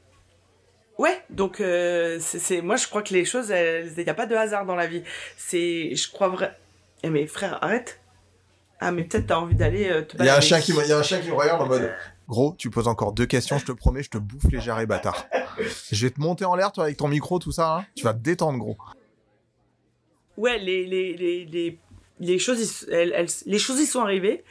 ouais 0.97 1.21
donc 1.29 1.59
euh, 1.61 2.19
c'est 2.21 2.61
moi 2.61 2.75
je 2.75 2.87
crois 2.87 3.01
que 3.01 3.13
les 3.13 3.25
choses 3.25 3.49
il 3.49 4.03
n'y 4.03 4.09
a 4.09 4.13
pas 4.13 4.25
de 4.25 4.35
hasard 4.35 4.65
dans 4.65 4.75
la 4.75 4.87
vie 4.87 5.03
c'est 5.37 5.95
je 5.95 6.11
crois 6.11 6.27
vrai 6.29 6.57
eh 7.03 7.09
mais 7.09 7.25
frère 7.27 7.63
arrête 7.63 7.99
ah 8.79 8.91
mais 8.91 9.03
peut-être 9.03 9.27
t'as 9.27 9.37
envie 9.37 9.55
d'aller 9.55 9.89
euh, 9.89 10.01
te 10.03 10.17
Il 10.19 10.25
y 10.25 10.29
a 10.29 10.35
un 10.37 10.41
chien 10.41 10.59
qui 10.59 10.71
il 10.71 10.87
y 10.87 10.91
a 10.91 10.97
un 10.97 11.03
chien 11.03 11.19
qui 11.19 11.29
me 11.29 11.33
regarde 11.35 11.61
en 11.61 11.67
mode. 11.67 11.91
Gros, 12.27 12.55
tu 12.57 12.69
poses 12.69 12.87
encore 12.87 13.11
deux 13.11 13.25
questions, 13.25 13.57
je 13.57 13.65
te 13.65 13.71
promets, 13.73 14.01
je 14.01 14.09
te 14.09 14.17
bouffe 14.17 14.49
les 14.49 14.61
jarrets 14.61 14.85
bâtard. 14.85 15.25
Je 15.91 16.05
vais 16.05 16.09
te 16.09 16.21
monter 16.21 16.45
en 16.45 16.55
l'air, 16.55 16.71
toi, 16.71 16.85
avec 16.85 16.95
ton 16.95 17.09
micro, 17.09 17.37
tout 17.37 17.51
ça, 17.51 17.75
hein. 17.79 17.85
Tu 17.95 18.03
vas 18.05 18.13
te 18.13 18.19
détendre, 18.19 18.57
gros. 18.59 18.77
ouais 20.37 20.57
les 20.57 20.85
les 20.85 21.15
les 21.17 21.45
les, 21.45 21.79
les 22.19 22.39
choses 22.39 22.87
elles- 22.91 23.27
les 23.45 23.59
choses 23.59 23.79
y 23.81 23.85
sont 23.85 24.01
arrivées 24.01 24.43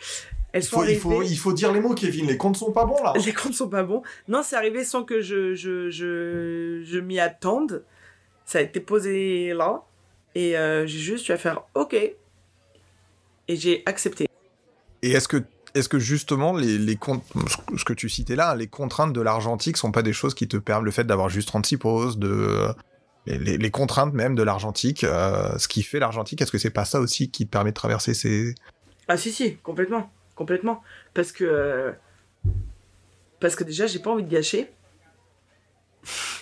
elles 0.52 0.62
Il 0.62 0.66
sont 0.66 0.80
faut, 0.80 0.84
il 0.86 0.96
faut, 0.98 1.22
il 1.22 1.36
faut 1.38 1.52
dire 1.52 1.72
les 1.72 1.80
mots, 1.80 1.94
Kevin. 1.94 2.26
Les 2.26 2.36
comptes 2.36 2.56
sont 2.56 2.72
pas 2.72 2.84
bons, 2.84 3.02
là. 3.02 3.12
les 3.24 3.32
comptes 3.32 3.54
sont 3.54 3.68
pas 3.68 3.82
bons. 3.82 4.02
Non 4.28 4.42
c'est 4.44 4.56
arrivé 4.56 4.84
sans 4.84 5.04
que 5.04 5.20
je 5.20 5.54
je 5.54 5.90
je 5.90 6.82
je 6.84 6.98
m'y 6.98 7.18
attende. 7.20 7.84
Ça 8.44 8.58
a 8.58 8.62
été 8.62 8.80
posé 8.80 9.52
là. 9.54 9.82
Et 10.34 10.56
euh, 10.56 10.86
j'ai 10.86 10.98
juste 10.98 11.28
eu 11.28 11.32
à 11.32 11.36
faire 11.38 11.62
ok 11.74 11.94
et 11.94 12.16
j'ai 13.56 13.82
accepté. 13.86 14.26
Et 15.02 15.10
est-ce 15.12 15.28
que, 15.28 15.42
est-ce 15.74 15.88
que 15.88 15.98
justement, 15.98 16.52
les, 16.56 16.78
les 16.78 16.96
comptes, 16.96 17.24
ce 17.76 17.84
que 17.84 17.92
tu 17.92 18.08
citais 18.08 18.36
là, 18.36 18.54
les 18.54 18.66
contraintes 18.68 19.12
de 19.12 19.20
l'argentique 19.20 19.76
sont 19.76 19.90
pas 19.92 20.02
des 20.02 20.12
choses 20.12 20.34
qui 20.34 20.46
te 20.48 20.56
permettent, 20.56 20.84
le 20.84 20.90
fait 20.90 21.04
d'avoir 21.04 21.28
juste 21.28 21.48
36 21.48 21.76
pauses, 21.76 22.18
de, 22.18 22.68
les, 23.26 23.38
les- 23.38 23.58
les 23.58 23.70
contraintes 23.70 24.14
même 24.14 24.34
de 24.34 24.42
l'argentique, 24.42 25.04
euh, 25.04 25.58
ce 25.58 25.66
qui 25.68 25.82
fait 25.82 25.98
l'argentique, 25.98 26.40
est-ce 26.40 26.52
que 26.52 26.58
c'est 26.58 26.70
pas 26.70 26.84
ça 26.84 27.00
aussi 27.00 27.30
qui 27.30 27.46
te 27.46 27.50
permet 27.50 27.70
de 27.70 27.74
traverser 27.76 28.14
ces, 28.14 28.54
Ah 29.08 29.16
si 29.16 29.32
si, 29.32 29.56
complètement, 29.56 30.10
complètement. 30.34 30.82
Parce 31.14 31.32
que 31.32 31.44
euh, 31.44 31.92
parce 33.40 33.56
que 33.56 33.64
déjà 33.64 33.86
j'ai 33.86 33.98
pas 33.98 34.10
envie 34.10 34.24
de 34.24 34.30
gâcher. 34.30 34.70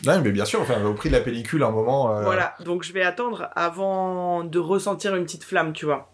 Non, 0.06 0.20
mais 0.22 0.32
bien 0.32 0.46
sûr, 0.46 0.60
enfin, 0.62 0.82
au 0.84 0.94
prix 0.94 1.10
de 1.10 1.14
la 1.14 1.20
pellicule, 1.20 1.62
à 1.62 1.66
un 1.66 1.70
moment. 1.70 2.16
euh, 2.16 2.22
Voilà, 2.22 2.54
donc 2.60 2.82
je 2.82 2.92
vais 2.94 3.02
attendre 3.02 3.50
avant 3.54 4.42
de 4.44 4.58
ressentir 4.58 5.14
une 5.14 5.24
petite 5.24 5.44
flamme, 5.44 5.72
tu 5.74 5.84
vois. 5.84 6.10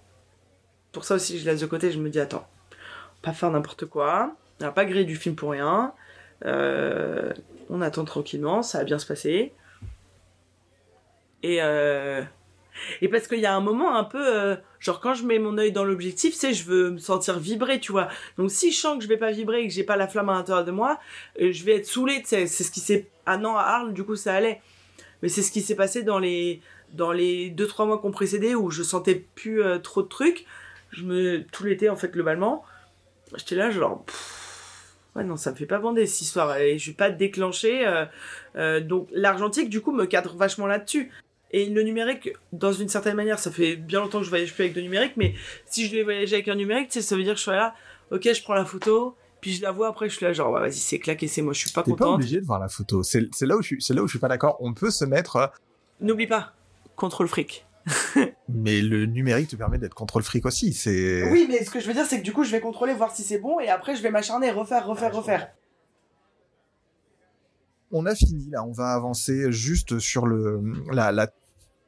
Pour 0.93 1.05
ça 1.05 1.15
aussi 1.15 1.39
je 1.39 1.45
laisse 1.45 1.61
de 1.61 1.67
côté, 1.67 1.93
je 1.93 1.99
me 2.01 2.09
dis 2.09 2.19
attends, 2.19 2.49
pas 3.23 3.33
faire 3.33 3.51
n'importe 3.51 3.87
quoi, 3.87 4.35
on 4.61 4.65
n'a 4.65 4.73
pas 4.73 4.85
grillé 4.85 5.05
du 5.05 5.15
film 5.17 5.37
pour 5.37 5.51
rien. 5.51 5.93
Euh, 6.45 7.33
on 7.71 7.81
attend 7.81 8.05
tranquillement, 8.05 8.63
ça 8.63 8.79
va 8.79 8.85
bien 8.85 8.99
se 8.99 9.07
passer. 9.07 9.53
Et 11.43 11.63
euh, 11.63 12.23
et 13.01 13.09
parce 13.09 13.29
qu'il 13.29 13.39
y 13.41 13.47
a 13.47 13.55
un 13.55 13.61
moment 13.61 13.95
un 13.97 14.05
peu 14.05 14.21
euh, 14.37 14.57
genre 14.87 15.01
quand 15.01 15.15
je 15.15 15.25
mets 15.25 15.39
mon 15.39 15.59
œil 15.59 15.73
dans 15.73 15.85
l'objectif, 15.85 16.35
c'est 16.35 16.55
je 16.55 16.65
veux 16.65 16.91
me 16.93 16.99
sentir 16.99 17.39
vibrer, 17.39 17.81
tu 17.81 17.93
vois. 17.93 18.09
Donc 18.39 18.51
si 18.51 18.73
je 18.73 18.79
sens 18.79 18.97
que 18.97 19.03
je 19.03 19.09
vais 19.09 19.17
pas 19.17 19.33
vibrer 19.33 19.63
et 19.63 19.69
que 19.69 19.75
j'ai 19.75 19.85
pas 19.85 19.97
la 19.97 20.09
flamme 20.09 20.29
à 20.29 20.35
l'intérieur 20.35 20.65
de 20.65 20.71
moi, 20.71 20.99
euh, 21.41 21.53
je 21.53 21.65
vais 21.65 21.77
être 21.77 21.87
saoulé, 21.87 22.23
tu 22.23 22.29
sais, 22.29 22.47
c'est 22.47 22.65
ce 22.65 22.71
qui 22.71 22.81
s'est 22.81 23.07
ah 23.27 23.37
non 23.37 23.57
à 23.57 23.63
Arles, 23.63 23.93
du 23.93 24.05
coup 24.05 24.17
ça 24.17 24.35
allait. 24.35 24.61
Mais 25.23 25.29
c'est 25.29 25.43
ce 25.43 25.51
qui 25.51 25.61
s'est 25.61 25.75
passé 25.75 26.03
dans 26.03 26.19
les 26.19 26.61
dans 26.93 27.11
les 27.13 27.51
deux 27.51 27.67
trois 27.67 27.85
mois 27.87 27.99
qu'on 27.99 28.13
précédé 28.13 28.55
où 28.55 28.71
je 28.71 28.83
sentais 28.83 29.27
plus 29.35 29.63
euh, 29.63 29.79
trop 29.79 30.03
de 30.03 30.09
trucs. 30.09 30.47
Je 30.91 31.03
me 31.03 31.45
tout 31.53 31.65
l'été 31.65 31.91
en 31.91 31.97
fait 31.97 32.13
globalement, 32.13 32.65
j'étais 33.37 33.57
là 33.57 33.71
genre 33.71 34.05
ouais 35.17 35.25
non 35.25 35.37
ça 35.37 35.51
me 35.51 35.57
fait 35.57 35.67
pas 35.67 35.79
bander 35.79 36.07
cette 36.07 36.21
histoire 36.21 36.57
et 36.59 36.79
je 36.79 36.91
vais 36.91 36.97
pas 36.97 37.11
déclencher. 37.11 37.87
euh, 37.87 38.05
euh, 38.57 38.81
donc 38.81 39.09
l'argentique 39.13 39.69
du 39.69 39.81
coup 39.81 39.93
me 39.93 40.07
cadre 40.07 40.37
vachement 40.37 40.67
là-dessus. 40.67 41.11
Et 41.53 41.67
le 41.67 41.83
numérique, 41.83 42.31
dans 42.53 42.73
une 42.73 42.89
certaine 42.89 43.15
manière, 43.15 43.39
ça 43.39 43.51
fait 43.51 43.77
bien 43.77 44.01
longtemps 44.01 44.19
que 44.19 44.25
je 44.25 44.31
voyage 44.31 44.53
plus 44.53 44.65
avec 44.65 44.75
de 44.75 44.81
numérique, 44.81 45.13
mais 45.17 45.35
si 45.67 45.87
je 45.87 45.95
vais 45.95 46.03
voyager 46.03 46.37
avec 46.37 46.49
un 46.49 46.57
numérique, 46.57 46.89
tu 46.89 46.95
sais, 46.95 47.03
ça 47.03 47.17
veut 47.17 47.23
dire 47.23 47.35
que 47.35 47.39
je 47.39 47.43
suis 47.43 47.53
là, 47.53 47.75
ok, 48.11 48.33
je 48.33 48.43
prends 48.43 48.55
la 48.55 48.65
photo, 48.65 49.17
puis 49.41 49.53
je 49.53 49.63
la 49.63 49.71
vois 49.71 49.89
après, 49.89 50.09
je 50.09 50.17
suis 50.17 50.25
là, 50.27 50.33
genre, 50.33 50.53
ouais, 50.53 50.61
vas-y, 50.61 50.75
c'est 50.75 50.99
claqué, 50.99 51.29
c'est 51.29 51.43
moi, 51.43 51.53
je 51.53 51.61
suis 51.61 51.71
pas 51.71 51.83
T'es 51.83 51.95
pas 51.95 52.09
obligé 52.09 52.41
de 52.41 52.45
voir 52.45 52.59
la 52.59 52.69
photo. 52.69 53.03
C'est 53.03 53.21
là 53.43 53.57
où 53.57 53.63
je 53.63 53.67
suis, 53.67 53.83
c'est 53.83 53.95
là 53.95 54.03
où 54.03 54.07
je 54.07 54.13
suis 54.13 54.19
pas 54.19 54.29
d'accord. 54.29 54.57
On 54.61 54.75
peut 54.75 54.91
se 54.91 55.05
mettre, 55.05 55.37
euh, 55.37 55.47
N'oublie 56.01 56.27
pas, 56.27 56.53
contrôle 56.97 57.29
fric. 57.29 57.65
mais 58.49 58.83
le 58.83 59.07
numérique 59.07 59.49
te 59.49 59.57
permet 59.57 59.79
d'être 59.79 59.95
contrôle 59.95 60.25
fric 60.25 60.45
aussi. 60.45 60.73
C'est. 60.73 61.31
Oui, 61.31 61.47
mais 61.49 61.65
ce 61.65 61.71
que 61.71 61.79
je 61.79 61.87
veux 61.87 61.95
dire, 61.95 62.05
c'est 62.07 62.19
que 62.19 62.25
du 62.25 62.33
coup, 62.33 62.43
je 62.43 62.51
vais 62.51 62.61
contrôler, 62.61 62.93
voir 62.93 63.15
si 63.15 63.23
c'est 63.23 63.39
bon, 63.39 63.61
et 63.61 63.69
après, 63.69 63.95
je 63.95 64.03
vais 64.03 64.11
m'acharner, 64.11 64.51
refaire, 64.51 64.87
refaire, 64.87 65.15
refaire. 65.15 65.49
On 67.93 68.07
a 68.07 68.15
fini 68.15 68.51
là. 68.51 68.65
On 68.65 68.73
va 68.73 68.93
avancer 68.93 69.53
juste 69.53 69.99
sur 69.99 70.27
le 70.27 70.61
la, 70.93 71.13
la 71.13 71.29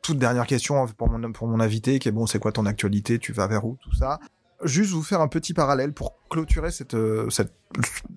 toute 0.03 0.19
dernière 0.19 0.47
question 0.47 0.87
pour 0.87 1.11
mon 1.11 1.33
pour 1.33 1.49
mon 1.49 1.61
invité, 1.61 1.99
qui 1.99 2.09
est 2.09 2.13
bon, 2.13 2.27
c'est 2.27 2.39
quoi 2.39 2.53
ton 2.53 2.67
actualité? 2.67 3.19
Tu 3.19 3.33
vas 3.33 3.47
vers 3.47 3.65
où? 3.65 3.77
Tout 3.83 3.95
ça. 3.95 4.19
Juste 4.65 4.91
vous 4.91 5.03
faire 5.03 5.21
un 5.21 5.29
petit 5.29 5.55
parallèle 5.55 5.93
pour 5.93 6.17
clôturer 6.31 6.71
cette 6.71 6.95
euh, 6.95 7.31
cette 7.31 7.53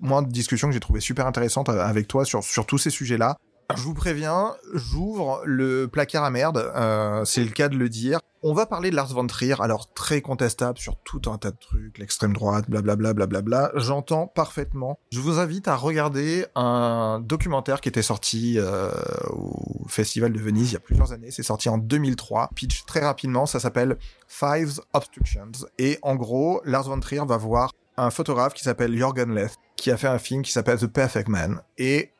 de 0.02 0.28
discussion 0.28 0.68
que 0.68 0.74
j'ai 0.74 0.80
trouvé 0.80 1.00
super 1.00 1.26
intéressante 1.26 1.68
euh, 1.68 1.84
avec 1.84 2.08
toi 2.08 2.24
sur 2.24 2.42
sur 2.42 2.66
tous 2.66 2.78
ces 2.78 2.90
sujets-là. 2.90 3.36
Je 3.76 3.82
vous 3.82 3.94
préviens, 3.94 4.54
j'ouvre 4.74 5.42
le 5.44 5.86
placard 5.86 6.24
à 6.24 6.30
merde, 6.30 6.70
euh, 6.76 7.24
c'est 7.24 7.42
le 7.42 7.50
cas 7.50 7.68
de 7.68 7.76
le 7.76 7.88
dire. 7.88 8.20
On 8.42 8.54
va 8.54 8.66
parler 8.66 8.90
de 8.90 8.96
Lars 8.96 9.14
von 9.14 9.26
Trier, 9.26 9.54
alors 9.60 9.92
très 9.92 10.20
contestable 10.20 10.76
sur 10.76 10.96
tout 10.96 11.22
un 11.26 11.38
tas 11.38 11.52
de 11.52 11.56
trucs, 11.56 11.96
l'extrême 11.98 12.32
droite, 12.32 12.68
blablabla, 12.68 13.14
blablabla. 13.14 13.70
J'entends 13.76 14.26
parfaitement. 14.26 14.98
Je 15.12 15.20
vous 15.20 15.38
invite 15.38 15.68
à 15.68 15.76
regarder 15.76 16.44
un 16.56 17.20
documentaire 17.20 17.80
qui 17.80 17.88
était 17.88 18.02
sorti 18.02 18.58
euh, 18.58 18.90
au 19.30 19.86
Festival 19.88 20.32
de 20.32 20.40
Venise 20.40 20.70
il 20.70 20.74
y 20.74 20.76
a 20.76 20.80
plusieurs 20.80 21.12
années. 21.12 21.30
C'est 21.30 21.44
sorti 21.44 21.68
en 21.68 21.78
2003. 21.78 22.50
Pitch 22.54 22.84
très 22.84 23.00
rapidement, 23.00 23.46
ça 23.46 23.60
s'appelle 23.60 23.96
Five 24.26 24.80
Obstructions. 24.92 25.52
Et 25.78 25.98
en 26.02 26.16
gros, 26.16 26.60
Lars 26.64 26.88
von 26.88 26.98
Trier 26.98 27.22
va 27.24 27.36
voir 27.36 27.70
un 27.96 28.10
photographe 28.10 28.54
qui 28.54 28.64
s'appelle 28.64 28.96
Jürgen 28.96 29.32
Leth, 29.34 29.56
qui 29.76 29.90
a 29.90 29.96
fait 29.96 30.08
un 30.08 30.18
film 30.18 30.42
qui 30.42 30.50
s'appelle 30.50 30.78
The 30.78 30.86
Perfect 30.86 31.28
Man. 31.28 31.62
Et 31.78 32.10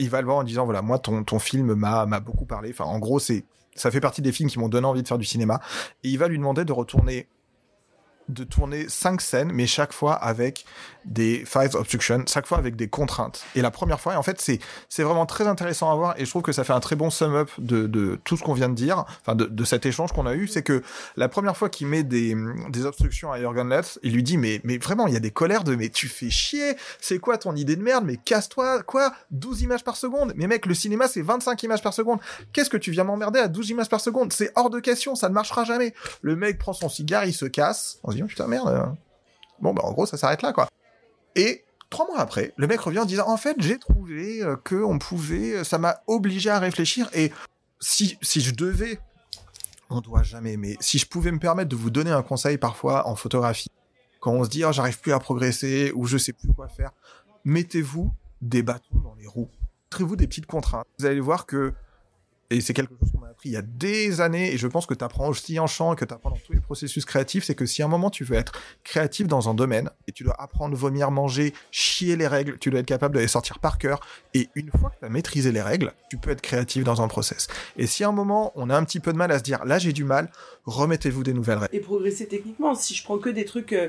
il 0.00 0.10
va 0.10 0.20
le 0.20 0.26
voir 0.26 0.38
en 0.38 0.44
disant 0.44 0.64
voilà 0.64 0.82
moi 0.82 0.98
ton 0.98 1.38
film 1.38 1.74
m'a 1.74 2.20
beaucoup 2.20 2.46
parlé. 2.46 2.70
Enfin 2.70 2.84
en 2.84 2.98
gros 2.98 3.20
ça 3.20 3.90
fait 3.90 4.00
partie 4.00 4.22
des 4.22 4.32
films 4.32 4.48
qui 4.48 4.58
m'ont 4.58 4.68
donné 4.68 4.86
envie 4.86 5.02
de 5.02 5.08
faire 5.08 5.18
du 5.18 5.24
cinéma. 5.24 5.60
Et 6.02 6.08
il 6.08 6.18
va 6.18 6.28
lui 6.28 6.38
demander 6.38 6.64
de 6.64 6.72
retourner 6.72 7.28
de 8.28 8.44
tourner 8.44 8.88
cinq 8.88 9.20
scènes 9.20 9.50
mais 9.52 9.66
chaque 9.66 9.92
fois 9.92 10.14
avec 10.14 10.64
des 11.04 11.44
five 11.46 11.74
obstruction, 11.74 12.24
chaque 12.26 12.46
fois 12.46 12.58
avec 12.58 12.76
des 12.76 12.88
contraintes. 12.88 13.42
Et 13.54 13.62
la 13.62 13.70
première 13.70 14.00
fois, 14.00 14.14
et 14.14 14.16
en 14.16 14.22
fait, 14.22 14.40
c'est 14.40 14.58
c'est 14.88 15.02
vraiment 15.02 15.26
très 15.26 15.46
intéressant 15.46 15.90
à 15.90 15.94
voir 15.94 16.14
et 16.18 16.24
je 16.24 16.30
trouve 16.30 16.42
que 16.42 16.52
ça 16.52 16.64
fait 16.64 16.72
un 16.72 16.80
très 16.80 16.96
bon 16.96 17.10
sum 17.10 17.34
up 17.34 17.50
de, 17.58 17.86
de 17.86 18.18
tout 18.24 18.36
ce 18.36 18.42
qu'on 18.42 18.52
vient 18.54 18.68
de 18.68 18.74
dire, 18.74 19.04
enfin 19.20 19.34
de, 19.34 19.46
de 19.46 19.64
cet 19.64 19.86
échange 19.86 20.12
qu'on 20.12 20.26
a 20.26 20.34
eu, 20.34 20.48
c'est 20.48 20.62
que 20.62 20.82
la 21.16 21.28
première 21.28 21.56
fois 21.56 21.68
qu'il 21.68 21.86
met 21.86 22.02
des, 22.02 22.36
des 22.68 22.86
obstructions 22.86 23.32
à 23.32 23.38
Jürgen 23.38 23.68
Letz, 23.68 23.98
il 24.02 24.14
lui 24.14 24.22
dit 24.22 24.36
mais 24.36 24.60
mais 24.64 24.78
vraiment, 24.78 25.06
il 25.06 25.14
y 25.14 25.16
a 25.16 25.20
des 25.20 25.30
colères 25.30 25.64
de 25.64 25.74
mais 25.74 25.88
tu 25.88 26.08
fais 26.08 26.30
chier, 26.30 26.76
c'est 27.00 27.18
quoi 27.18 27.38
ton 27.38 27.54
idée 27.56 27.76
de 27.76 27.82
merde, 27.82 28.04
mais 28.04 28.16
casse-toi, 28.16 28.82
quoi 28.82 29.12
12 29.30 29.62
images 29.62 29.84
par 29.84 29.96
seconde. 29.96 30.32
Mais 30.36 30.46
mec, 30.46 30.66
le 30.66 30.74
cinéma 30.74 31.08
c'est 31.08 31.22
25 31.22 31.62
images 31.62 31.82
par 31.82 31.94
seconde. 31.94 32.20
Qu'est-ce 32.52 32.70
que 32.70 32.76
tu 32.76 32.90
viens 32.90 33.04
m'emmerder 33.04 33.38
à 33.38 33.48
12 33.48 33.70
images 33.70 33.88
par 33.88 34.00
seconde? 34.00 34.32
C'est 34.32 34.52
hors 34.56 34.70
de 34.70 34.80
question, 34.80 35.14
ça 35.14 35.28
ne 35.28 35.34
marchera 35.34 35.64
jamais. 35.64 35.94
Le 36.22 36.36
mec 36.36 36.58
prend 36.58 36.72
son 36.72 36.88
cigare, 36.88 37.24
il 37.24 37.34
se 37.34 37.46
casse. 37.46 37.98
On 38.02 38.10
se 38.10 38.16
dit 38.16 38.22
oh, 38.22 38.26
putain 38.26 38.46
merde. 38.46 38.94
Bon 39.60 39.74
bah 39.74 39.82
en 39.84 39.92
gros, 39.92 40.06
ça 40.06 40.16
s'arrête 40.16 40.42
là 40.42 40.52
quoi. 40.52 40.68
Et 41.36 41.64
trois 41.90 42.06
mois 42.06 42.18
après, 42.18 42.52
le 42.56 42.66
mec 42.66 42.80
revient 42.80 43.00
en 43.00 43.04
disant 43.04 43.28
en 43.28 43.36
fait 43.36 43.56
j'ai 43.58 43.78
trouvé 43.78 44.42
euh, 44.42 44.56
que 44.56 44.76
on 44.76 44.98
pouvait, 44.98 45.56
euh, 45.56 45.64
ça 45.64 45.78
m'a 45.78 46.00
obligé 46.06 46.50
à 46.50 46.58
réfléchir 46.58 47.08
et 47.14 47.32
si 47.80 48.18
si 48.22 48.40
je 48.40 48.54
devais, 48.54 49.00
on 49.90 50.00
doit 50.00 50.22
jamais, 50.22 50.56
mais 50.56 50.76
si 50.80 50.98
je 50.98 51.06
pouvais 51.06 51.32
me 51.32 51.38
permettre 51.38 51.68
de 51.68 51.76
vous 51.76 51.90
donner 51.90 52.10
un 52.10 52.22
conseil 52.22 52.58
parfois 52.58 53.06
en 53.08 53.16
photographie, 53.16 53.70
quand 54.20 54.32
on 54.32 54.44
se 54.44 54.50
dit 54.50 54.64
oh, 54.64 54.72
j'arrive 54.72 55.00
plus 55.00 55.12
à 55.12 55.18
progresser 55.18 55.92
ou 55.94 56.06
je 56.06 56.18
sais 56.18 56.32
plus 56.32 56.52
quoi 56.52 56.68
faire, 56.68 56.90
mettez-vous 57.44 58.12
des 58.40 58.62
bâtons 58.62 59.00
dans 59.02 59.14
les 59.14 59.26
roues, 59.26 59.50
mettez-vous 59.92 60.16
des 60.16 60.26
petites 60.26 60.46
contraintes. 60.46 60.86
Vous 60.98 61.06
allez 61.06 61.20
voir 61.20 61.46
que 61.46 61.74
et 62.50 62.60
c'est 62.60 62.74
quelque 62.74 62.94
chose 62.98 63.10
qu'on 63.12 63.20
m'a 63.20 63.29
il 63.44 63.52
y 63.52 63.56
a 63.56 63.62
des 63.62 64.20
années, 64.20 64.52
et 64.52 64.58
je 64.58 64.66
pense 64.66 64.86
que 64.86 64.94
tu 64.94 65.04
apprends 65.04 65.28
aussi 65.28 65.58
en 65.58 65.66
chant, 65.66 65.94
que 65.94 66.04
tu 66.04 66.12
apprends 66.12 66.30
dans 66.30 66.36
tous 66.36 66.52
les 66.52 66.60
processus 66.60 67.04
créatifs, 67.04 67.44
c'est 67.44 67.54
que 67.54 67.66
si 67.66 67.82
à 67.82 67.86
un 67.86 67.88
moment 67.88 68.10
tu 68.10 68.24
veux 68.24 68.36
être 68.36 68.52
créatif 68.84 69.26
dans 69.26 69.48
un 69.48 69.54
domaine, 69.54 69.90
et 70.06 70.12
tu 70.12 70.24
dois 70.24 70.40
apprendre, 70.40 70.76
vomir, 70.76 71.10
manger, 71.10 71.54
chier 71.70 72.16
les 72.16 72.26
règles, 72.26 72.58
tu 72.58 72.70
dois 72.70 72.80
être 72.80 72.86
capable 72.86 73.14
de 73.14 73.20
les 73.20 73.28
sortir 73.28 73.58
par 73.58 73.78
cœur, 73.78 74.00
et 74.34 74.48
une 74.54 74.70
fois 74.70 74.90
que 74.90 74.98
tu 75.00 75.04
as 75.04 75.08
maîtrisé 75.08 75.52
les 75.52 75.62
règles, 75.62 75.92
tu 76.10 76.18
peux 76.18 76.30
être 76.30 76.42
créatif 76.42 76.84
dans 76.84 77.00
un 77.02 77.08
process. 77.08 77.48
Et 77.76 77.86
si 77.86 78.04
à 78.04 78.08
un 78.08 78.12
moment 78.12 78.52
on 78.54 78.70
a 78.70 78.76
un 78.76 78.84
petit 78.84 79.00
peu 79.00 79.12
de 79.12 79.18
mal 79.18 79.30
à 79.32 79.38
se 79.38 79.42
dire, 79.42 79.64
là 79.64 79.78
j'ai 79.78 79.92
du 79.92 80.04
mal, 80.04 80.30
remettez-vous 80.64 81.22
des 81.22 81.32
nouvelles 81.32 81.58
règles. 81.58 81.76
Et 81.76 81.80
progresser 81.80 82.26
techniquement, 82.26 82.74
si 82.74 82.94
je 82.94 83.02
prends 83.04 83.18
que 83.18 83.30
des 83.30 83.44
trucs 83.44 83.72
euh, 83.72 83.88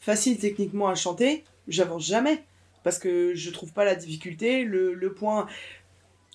faciles 0.00 0.38
techniquement 0.38 0.88
à 0.88 0.94
chanter, 0.94 1.44
j'avance 1.68 2.06
jamais. 2.06 2.44
Parce 2.84 2.98
que 2.98 3.32
je 3.36 3.50
trouve 3.50 3.72
pas 3.72 3.84
la 3.84 3.94
difficulté, 3.94 4.64
le 4.64 5.12
point 5.12 5.46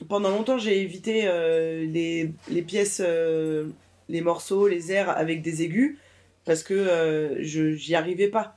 pendant 0.05 0.29
longtemps, 0.29 0.57
j'ai 0.57 0.81
évité 0.81 1.23
euh, 1.25 1.85
les, 1.85 2.61
pièces, 2.61 3.01
euh, 3.03 3.67
les 4.09 4.21
morceaux, 4.21 4.67
les 4.67 4.91
airs 4.91 5.09
avec 5.09 5.41
des 5.41 5.63
aigus 5.63 5.97
parce 6.45 6.63
que 6.63 6.73
euh, 6.73 7.43
je 7.43 7.73
j'y 7.73 7.95
arrivais 7.95 8.27
pas. 8.27 8.55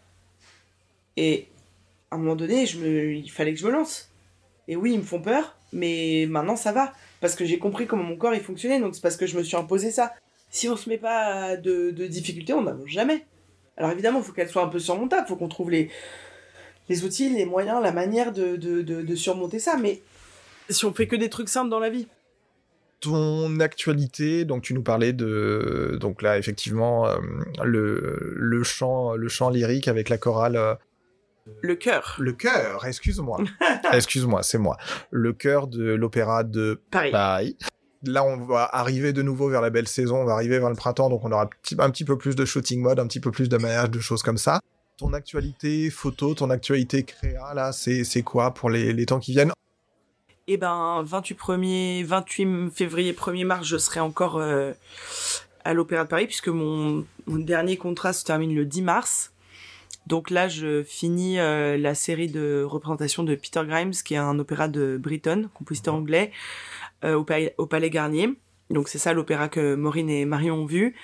Et 1.16 1.48
à 2.10 2.16
un 2.16 2.18
moment 2.18 2.36
donné, 2.36 2.64
il 2.64 3.30
fallait 3.30 3.54
que 3.54 3.60
je 3.60 3.66
me 3.66 3.72
lance. 3.72 4.10
Et 4.68 4.76
oui, 4.76 4.92
ils 4.92 4.98
me 4.98 5.04
font 5.04 5.20
peur, 5.20 5.56
mais 5.72 6.26
maintenant 6.28 6.56
ça 6.56 6.72
va 6.72 6.92
parce 7.20 7.34
que 7.34 7.44
j'ai 7.44 7.58
compris 7.58 7.86
comment 7.86 8.04
mon 8.04 8.16
corps 8.16 8.34
il 8.34 8.40
fonctionnait. 8.40 8.80
Donc 8.80 8.94
c'est 8.94 9.02
parce 9.02 9.16
que 9.16 9.26
je 9.26 9.36
me 9.36 9.42
suis 9.42 9.56
imposé 9.56 9.90
ça. 9.90 10.14
Si 10.50 10.68
on 10.68 10.76
se 10.76 10.88
met 10.88 10.98
pas 10.98 11.56
de, 11.56 11.90
de 11.90 12.06
difficultés, 12.06 12.52
on 12.52 12.62
n'avance 12.62 12.88
jamais. 12.88 13.24
Alors 13.76 13.90
évidemment, 13.90 14.18
il 14.18 14.24
faut 14.24 14.32
qu'elle 14.32 14.48
soit 14.48 14.62
un 14.62 14.68
peu 14.68 14.78
surmontable. 14.78 15.24
Il 15.26 15.28
faut 15.28 15.36
qu'on 15.36 15.48
trouve 15.48 15.70
les, 15.70 15.90
outils, 17.04 17.30
les 17.30 17.46
moyens, 17.46 17.82
la 17.82 17.92
manière 17.92 18.32
de, 18.32 18.56
de 18.56 19.14
surmonter 19.14 19.58
ça. 19.58 19.76
Mais 19.76 20.02
si 20.70 20.84
on 20.84 20.92
fait 20.92 21.06
que 21.06 21.16
des 21.16 21.30
trucs 21.30 21.48
simples 21.48 21.70
dans 21.70 21.78
la 21.78 21.90
vie. 21.90 22.08
Ton 23.00 23.60
actualité, 23.60 24.44
donc 24.44 24.62
tu 24.62 24.74
nous 24.74 24.82
parlais 24.82 25.12
de, 25.12 25.96
donc 26.00 26.20
là 26.20 26.36
effectivement 26.36 27.06
euh, 27.06 27.18
le, 27.64 28.34
le 28.36 28.62
chant, 28.62 29.14
le 29.14 29.28
chant 29.28 29.48
lyrique 29.48 29.88
avec 29.88 30.08
la 30.10 30.18
chorale. 30.18 30.56
Euh, 30.56 30.74
le 31.62 31.74
chœur. 31.74 32.16
Le 32.18 32.32
chœur, 32.32 32.84
excuse-moi. 32.84 33.38
excuse-moi, 33.92 34.42
c'est 34.42 34.58
moi. 34.58 34.76
Le 35.10 35.32
chœur 35.32 35.66
de 35.66 35.94
l'opéra 35.94 36.44
de 36.44 36.80
Paris. 36.90 37.56
Là, 38.04 38.24
on 38.24 38.36
va 38.36 38.68
arriver 38.72 39.12
de 39.12 39.22
nouveau 39.22 39.48
vers 39.48 39.60
la 39.60 39.68
belle 39.70 39.88
saison, 39.88 40.16
on 40.16 40.24
va 40.24 40.32
arriver 40.32 40.58
vers 40.58 40.70
le 40.70 40.76
printemps, 40.76 41.10
donc 41.10 41.22
on 41.24 41.32
aura 41.32 41.50
un 41.78 41.90
petit 41.90 42.04
peu 42.04 42.16
plus 42.16 42.34
de 42.34 42.46
shooting 42.46 42.80
mode, 42.80 42.98
un 42.98 43.06
petit 43.06 43.20
peu 43.20 43.30
plus 43.30 43.48
de 43.48 43.58
maillage, 43.58 43.90
de 43.90 44.00
choses 44.00 44.22
comme 44.22 44.38
ça. 44.38 44.60
Ton 44.96 45.12
actualité 45.12 45.90
photo, 45.90 46.34
ton 46.34 46.48
actualité 46.50 47.02
créa, 47.02 47.52
là, 47.54 47.72
c'est 47.72 48.22
quoi 48.22 48.54
pour 48.54 48.70
les, 48.70 48.92
les 48.92 49.06
temps 49.06 49.20
qui 49.20 49.32
viennent? 49.32 49.52
Et 50.50 50.54
eh 50.54 50.56
ben 50.56 51.04
28 51.06 51.38
1 51.48 52.04
28 52.04 52.70
février 52.70 53.12
1er 53.12 53.44
mars 53.44 53.64
je 53.68 53.76
serai 53.76 54.00
encore 54.00 54.38
euh, 54.38 54.72
à 55.62 55.74
l'Opéra 55.74 56.02
de 56.02 56.08
Paris 56.08 56.26
puisque 56.26 56.48
mon, 56.48 57.06
dernier 57.28 57.76
contrat 57.76 58.12
se 58.12 58.24
termine 58.24 58.52
le 58.52 58.64
10 58.64 58.82
mars. 58.82 59.32
Donc 60.08 60.28
là 60.28 60.48
je 60.48 60.82
finis 60.82 61.38
euh, 61.38 61.76
la 61.76 61.94
série 61.94 62.26
de 62.26 62.64
représentation 62.64 63.22
de 63.22 63.36
Peter 63.36 63.62
Grimes 63.64 63.92
qui 63.92 64.14
est 64.14 64.16
un 64.16 64.40
opéra 64.40 64.66
de 64.66 64.98
Britton, 65.00 65.48
compositeur 65.54 65.94
anglais 65.94 66.32
euh, 67.04 67.14
au, 67.14 67.24
au, 67.58 67.66
Palais 67.66 67.90
Garnier. 67.90 68.34
Donc 68.70 68.88
c'est 68.88 68.98
ça 68.98 69.12
l'opéra 69.12 69.48
que 69.48 69.76
Maureen 69.76 70.10
et 70.10 70.24
Marion 70.24 70.56
ont 70.56 70.66
vu. 70.66 70.96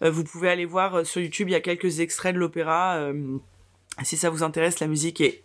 vous 0.00 0.22
pouvez 0.22 0.48
aller 0.48 0.64
voir 0.64 1.04
sur 1.04 1.20
YouTube, 1.20 1.48
il 1.48 1.52
y 1.52 1.56
a 1.56 1.60
quelques 1.60 1.98
extraits 1.98 2.36
de 2.36 2.38
l'opéra. 2.38 3.10
si 4.04 4.16
ça 4.16 4.30
vous 4.30 4.44
intéresse, 4.44 4.78
la 4.78 4.86
musique 4.86 5.20
est 5.20 5.42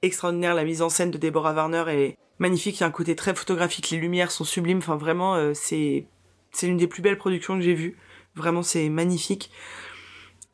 extraordinaire, 0.00 0.54
la 0.54 0.64
mise 0.64 0.80
en 0.80 0.88
scène 0.88 1.10
de 1.10 1.18
Deborah 1.18 1.52
Warner 1.52 1.84
est 1.88 2.18
magnifique, 2.38 2.78
il 2.78 2.80
y 2.80 2.84
a 2.84 2.86
un 2.86 2.92
côté 2.92 3.16
très 3.16 3.34
photographique, 3.34 3.90
les 3.90 3.98
lumières 3.98 4.30
sont 4.30 4.44
sublimes, 4.44 4.78
enfin 4.78 4.96
vraiment 4.96 5.34
euh, 5.34 5.52
c'est 5.54 6.06
c'est 6.52 6.66
l'une 6.66 6.76
des 6.76 6.86
plus 6.86 7.02
belles 7.02 7.18
productions 7.18 7.54
que 7.56 7.62
j'ai 7.62 7.74
vues. 7.74 7.96
Vraiment 8.34 8.62
c'est 8.62 8.88
magnifique. 8.88 9.50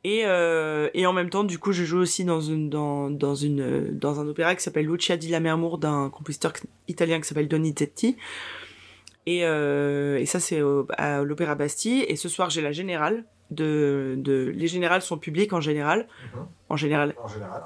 Et, 0.07 0.27
euh, 0.27 0.91
et 0.93 1.07
en 1.07 1.15
même 1.15 1.31
temps, 1.31 1.45
du 1.45 1.59
coup, 1.59 1.73
je 1.73 1.83
joue 1.85 1.99
aussi 1.99 2.25
dans 2.27 2.41
une 2.41 2.69
dans 2.69 3.09
dans 3.09 3.35
une 3.35 3.99
dans 3.99 4.21
un 4.21 4.29
opéra 4.29 4.55
qui 4.55 4.63
s'appelle 4.63 4.87
Lucia 4.87 5.17
di 5.17 5.29
Lammermoor 5.29 5.79
d'un 5.79 6.11
compositeur 6.11 6.53
italien 6.89 7.21
qui 7.21 7.27
s'appelle 7.27 7.49
Donizetti. 7.49 8.17
Et, 9.27 9.47
euh, 9.47 10.19
et 10.19 10.27
ça 10.27 10.41
c'est 10.41 10.61
à 10.99 11.23
l'Opéra 11.23 11.55
Bastille. 11.55 12.03
Et 12.03 12.17
ce 12.17 12.29
soir 12.29 12.51
j'ai 12.51 12.61
la 12.61 12.73
générale 12.73 13.25
de 13.51 14.17
de 14.19 14.53
les 14.55 14.67
générales 14.67 15.01
sont 15.01 15.17
publiques 15.17 15.55
en 15.55 15.63
général. 15.63 16.07
Mhm. 16.35 16.47
En 16.69 16.77
général. 16.77 17.15
En 17.23 17.29
général. 17.29 17.63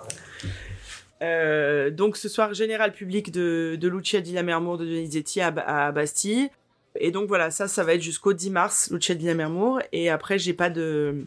Euh, 1.20 1.90
donc 1.90 2.16
ce 2.16 2.28
soir 2.28 2.54
général 2.54 2.92
public 2.92 3.32
de, 3.32 3.76
de 3.80 3.88
Lucia 3.88 4.20
di 4.20 4.32
Lammermoor 4.32 4.78
de 4.78 4.84
Donizetti 4.84 5.40
à, 5.40 5.48
à 5.48 5.92
Bastille. 5.92 6.50
Et 6.96 7.10
donc 7.10 7.28
voilà, 7.28 7.50
ça, 7.50 7.68
ça 7.68 7.84
va 7.84 7.94
être 7.94 8.02
jusqu'au 8.02 8.32
10 8.32 8.50
mars, 8.50 8.90
Lucia 8.90 9.14
di 9.14 9.26
Lammermoor. 9.26 9.80
Et 9.92 10.10
après, 10.10 10.38
j'ai 10.38 10.54
pas 10.54 10.70
de... 10.70 11.26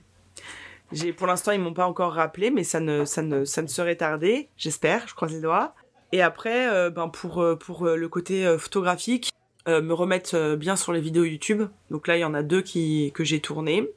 J'ai, 0.91 1.13
pour 1.13 1.27
l'instant, 1.27 1.51
ils 1.51 1.61
m'ont 1.61 1.73
pas 1.73 1.87
encore 1.87 2.13
rappelé, 2.13 2.51
mais 2.51 2.65
ça 2.65 2.81
ne, 2.81 3.05
ça 3.05 3.21
ne, 3.21 3.45
ça 3.45 3.61
ne 3.61 3.67
serait 3.67 3.95
tardé, 3.95 4.49
j'espère, 4.57 5.07
je 5.07 5.15
croise 5.15 5.31
les 5.31 5.39
doigts. 5.39 5.73
Et 6.11 6.21
après, 6.21 6.67
euh, 6.69 6.89
ben 6.89 7.07
pour, 7.07 7.41
euh, 7.41 7.55
pour 7.55 7.85
le 7.85 8.09
côté 8.09 8.57
photographique, 8.57 9.31
me 9.67 9.93
remettre 9.93 10.55
bien 10.55 10.75
sur 10.75 10.91
les 10.91 10.99
vidéos 10.99 11.23
YouTube. 11.23 11.63
Donc 11.91 12.07
là, 12.07 12.17
il 12.17 12.21
y 12.21 12.25
en 12.25 12.33
a 12.33 12.41
deux 12.41 12.61
qui, 12.61 13.11
que 13.13 13.23
j'ai 13.23 13.39
tournées. 13.39 13.87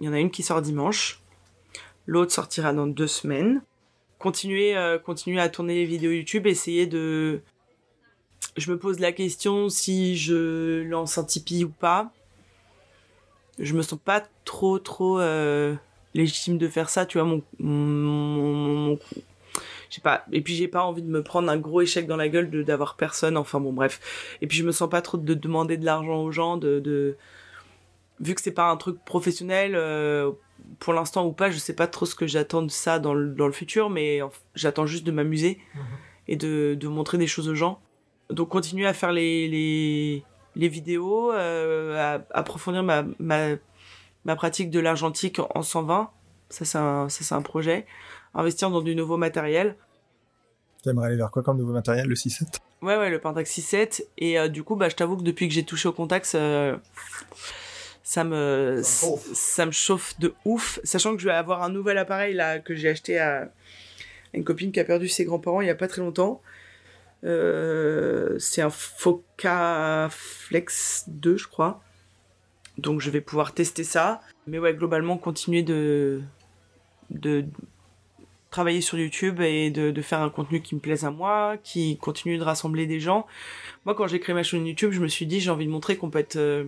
Il 0.00 0.06
y 0.06 0.08
en 0.08 0.12
a 0.12 0.20
une 0.20 0.30
qui 0.30 0.42
sort 0.42 0.60
dimanche. 0.60 1.22
L'autre 2.06 2.30
sortira 2.30 2.72
dans 2.74 2.86
deux 2.86 3.06
semaines 3.06 3.62
continuer, 4.18 4.76
euh, 4.76 4.98
continuer 4.98 5.40
à 5.40 5.48
tourner 5.48 5.74
les 5.74 5.84
vidéos 5.84 6.12
YouTube, 6.12 6.46
essayer 6.46 6.86
de... 6.86 7.40
Je 8.56 8.70
me 8.70 8.78
pose 8.78 9.00
la 9.00 9.12
question 9.12 9.68
si 9.68 10.16
je 10.16 10.82
lance 10.82 11.18
un 11.18 11.24
Tipeee 11.24 11.64
ou 11.64 11.70
pas. 11.70 12.12
Je 13.58 13.74
me 13.74 13.82
sens 13.82 13.98
pas 14.04 14.22
trop, 14.44 14.78
trop 14.78 15.20
euh, 15.20 15.74
légitime 16.14 16.58
de 16.58 16.68
faire 16.68 16.90
ça, 16.90 17.06
tu 17.06 17.18
vois, 17.18 17.26
mon... 17.26 17.42
mon, 17.58 18.98
sais 19.94 20.00
pas. 20.00 20.24
Et 20.32 20.40
puis 20.40 20.54
j'ai 20.54 20.68
pas 20.68 20.84
envie 20.84 21.02
de 21.02 21.08
me 21.08 21.22
prendre 21.22 21.50
un 21.50 21.56
gros 21.56 21.80
échec 21.80 22.06
dans 22.06 22.16
la 22.16 22.28
gueule 22.28 22.50
de 22.50 22.62
d'avoir 22.62 22.96
personne. 22.96 23.36
Enfin 23.36 23.60
bon, 23.60 23.72
bref. 23.72 24.00
Et 24.40 24.46
puis 24.46 24.58
je 24.58 24.64
me 24.64 24.72
sens 24.72 24.90
pas 24.90 25.02
trop 25.02 25.18
de 25.18 25.34
demander 25.34 25.76
de 25.76 25.84
l'argent 25.84 26.22
aux 26.22 26.32
gens, 26.32 26.56
de, 26.56 26.80
de... 26.80 27.16
vu 28.20 28.34
que 28.34 28.40
c'est 28.40 28.52
pas 28.52 28.70
un 28.70 28.76
truc 28.76 29.02
professionnel. 29.04 29.74
Euh, 29.74 30.32
pour 30.78 30.92
l'instant 30.92 31.26
ou 31.26 31.32
pas, 31.32 31.50
je 31.50 31.58
sais 31.58 31.74
pas 31.74 31.86
trop 31.86 32.06
ce 32.06 32.14
que 32.14 32.26
j'attends 32.26 32.62
de 32.62 32.70
ça 32.70 32.98
dans 32.98 33.14
le, 33.14 33.28
dans 33.34 33.46
le 33.46 33.52
futur, 33.52 33.90
mais 33.90 34.20
j'attends 34.54 34.86
juste 34.86 35.04
de 35.04 35.12
m'amuser 35.12 35.58
mhm. 35.74 35.82
et 36.28 36.36
de, 36.36 36.76
de, 36.78 36.88
montrer 36.88 37.18
des 37.18 37.26
choses 37.26 37.48
aux 37.48 37.54
gens. 37.54 37.80
Donc 38.30 38.48
continuer 38.48 38.86
à 38.86 38.94
faire 38.94 39.12
les, 39.12 39.48
les, 39.48 40.24
les 40.56 40.68
vidéos, 40.68 41.32
euh, 41.32 42.16
à 42.16 42.38
approfondir 42.38 42.82
ma, 42.82 43.04
ma, 43.18 43.50
ma 44.24 44.36
pratique 44.36 44.70
de 44.70 44.80
l'argentique 44.80 45.40
en 45.54 45.62
120, 45.62 46.10
ça 46.48 46.64
c'est 46.64 46.78
un, 46.78 47.08
ça, 47.08 47.36
un 47.36 47.42
projet. 47.42 47.86
Investir 48.34 48.70
dans 48.70 48.82
du 48.82 48.96
nouveau 48.96 49.16
matériel. 49.16 49.76
Tu 50.82 50.88
aimerais 50.88 51.06
aller 51.06 51.16
vers 51.16 51.30
quoi 51.30 51.42
comme 51.42 51.58
nouveau 51.58 51.72
matériel, 51.72 52.06
le 52.08 52.14
6.7 52.14 52.58
Ouais, 52.82 52.98
ouais, 52.98 53.08
le 53.08 53.18
Pentax 53.18 53.50
6.7. 53.50 54.04
Et 54.18 54.38
euh, 54.38 54.48
du 54.48 54.62
coup, 54.62 54.76
bah, 54.76 54.88
je 54.88 54.96
t'avoue 54.96 55.16
que 55.16 55.22
depuis 55.22 55.48
que 55.48 55.54
j'ai 55.54 55.64
touché 55.64 55.88
au 55.88 55.92
Contax, 55.92 56.34
euh, 56.34 56.76
ça 58.04 58.22
me 58.22 58.82
ça 58.82 59.66
me 59.66 59.72
chauffe. 59.72 60.18
de 60.20 60.34
ouf. 60.44 60.78
Sachant 60.84 61.16
que 61.16 61.22
je 61.22 61.26
vais 61.26 61.34
avoir 61.34 61.62
un 61.62 61.70
nouvel 61.70 61.96
appareil 61.98 62.34
là 62.34 62.60
que 62.60 62.74
j'ai 62.74 62.90
acheté 62.90 63.18
à 63.18 63.50
une 64.34 64.44
copine 64.44 64.70
qui 64.72 64.78
a 64.78 64.84
perdu 64.84 65.08
ses 65.08 65.24
grands-parents 65.24 65.62
il 65.62 65.66
y 65.66 65.70
a 65.70 65.74
pas 65.74 65.88
très 65.88 66.02
longtemps. 66.02 66.42
Euh, 67.24 68.38
c'est 68.38 68.60
un 68.60 68.68
Foca 68.68 70.08
Flex 70.10 71.04
2 71.08 71.38
je 71.38 71.48
crois. 71.48 71.82
Donc 72.76 73.00
je 73.00 73.08
vais 73.08 73.22
pouvoir 73.22 73.54
tester 73.54 73.84
ça. 73.84 74.20
Mais 74.46 74.58
ouais 74.58 74.74
globalement 74.74 75.16
continuer 75.16 75.62
de 75.62 76.20
de 77.08 77.46
travailler 78.50 78.82
sur 78.82 78.98
YouTube 78.98 79.40
et 79.40 79.70
de, 79.70 79.90
de, 79.90 80.02
faire 80.02 80.20
un 80.20 80.30
contenu 80.30 80.60
qui 80.60 80.76
me 80.76 80.80
plaise 80.80 81.04
à 81.04 81.10
moi, 81.10 81.56
qui 81.64 81.96
continue 81.96 82.38
de 82.38 82.44
rassembler 82.44 82.86
des 82.86 83.00
gens. 83.00 83.26
Moi, 83.84 83.96
quand 83.96 84.06
j'ai 84.06 84.20
créé 84.20 84.32
ma 84.32 84.44
chaîne 84.44 84.64
YouTube, 84.64 84.92
je 84.92 85.00
me 85.00 85.08
suis 85.08 85.26
dit 85.26 85.40
j'ai 85.40 85.50
envie 85.50 85.66
de 85.66 85.72
montrer 85.72 85.96
qu'on 85.96 86.08
peut 86.08 86.20
être, 86.20 86.36
euh, 86.36 86.64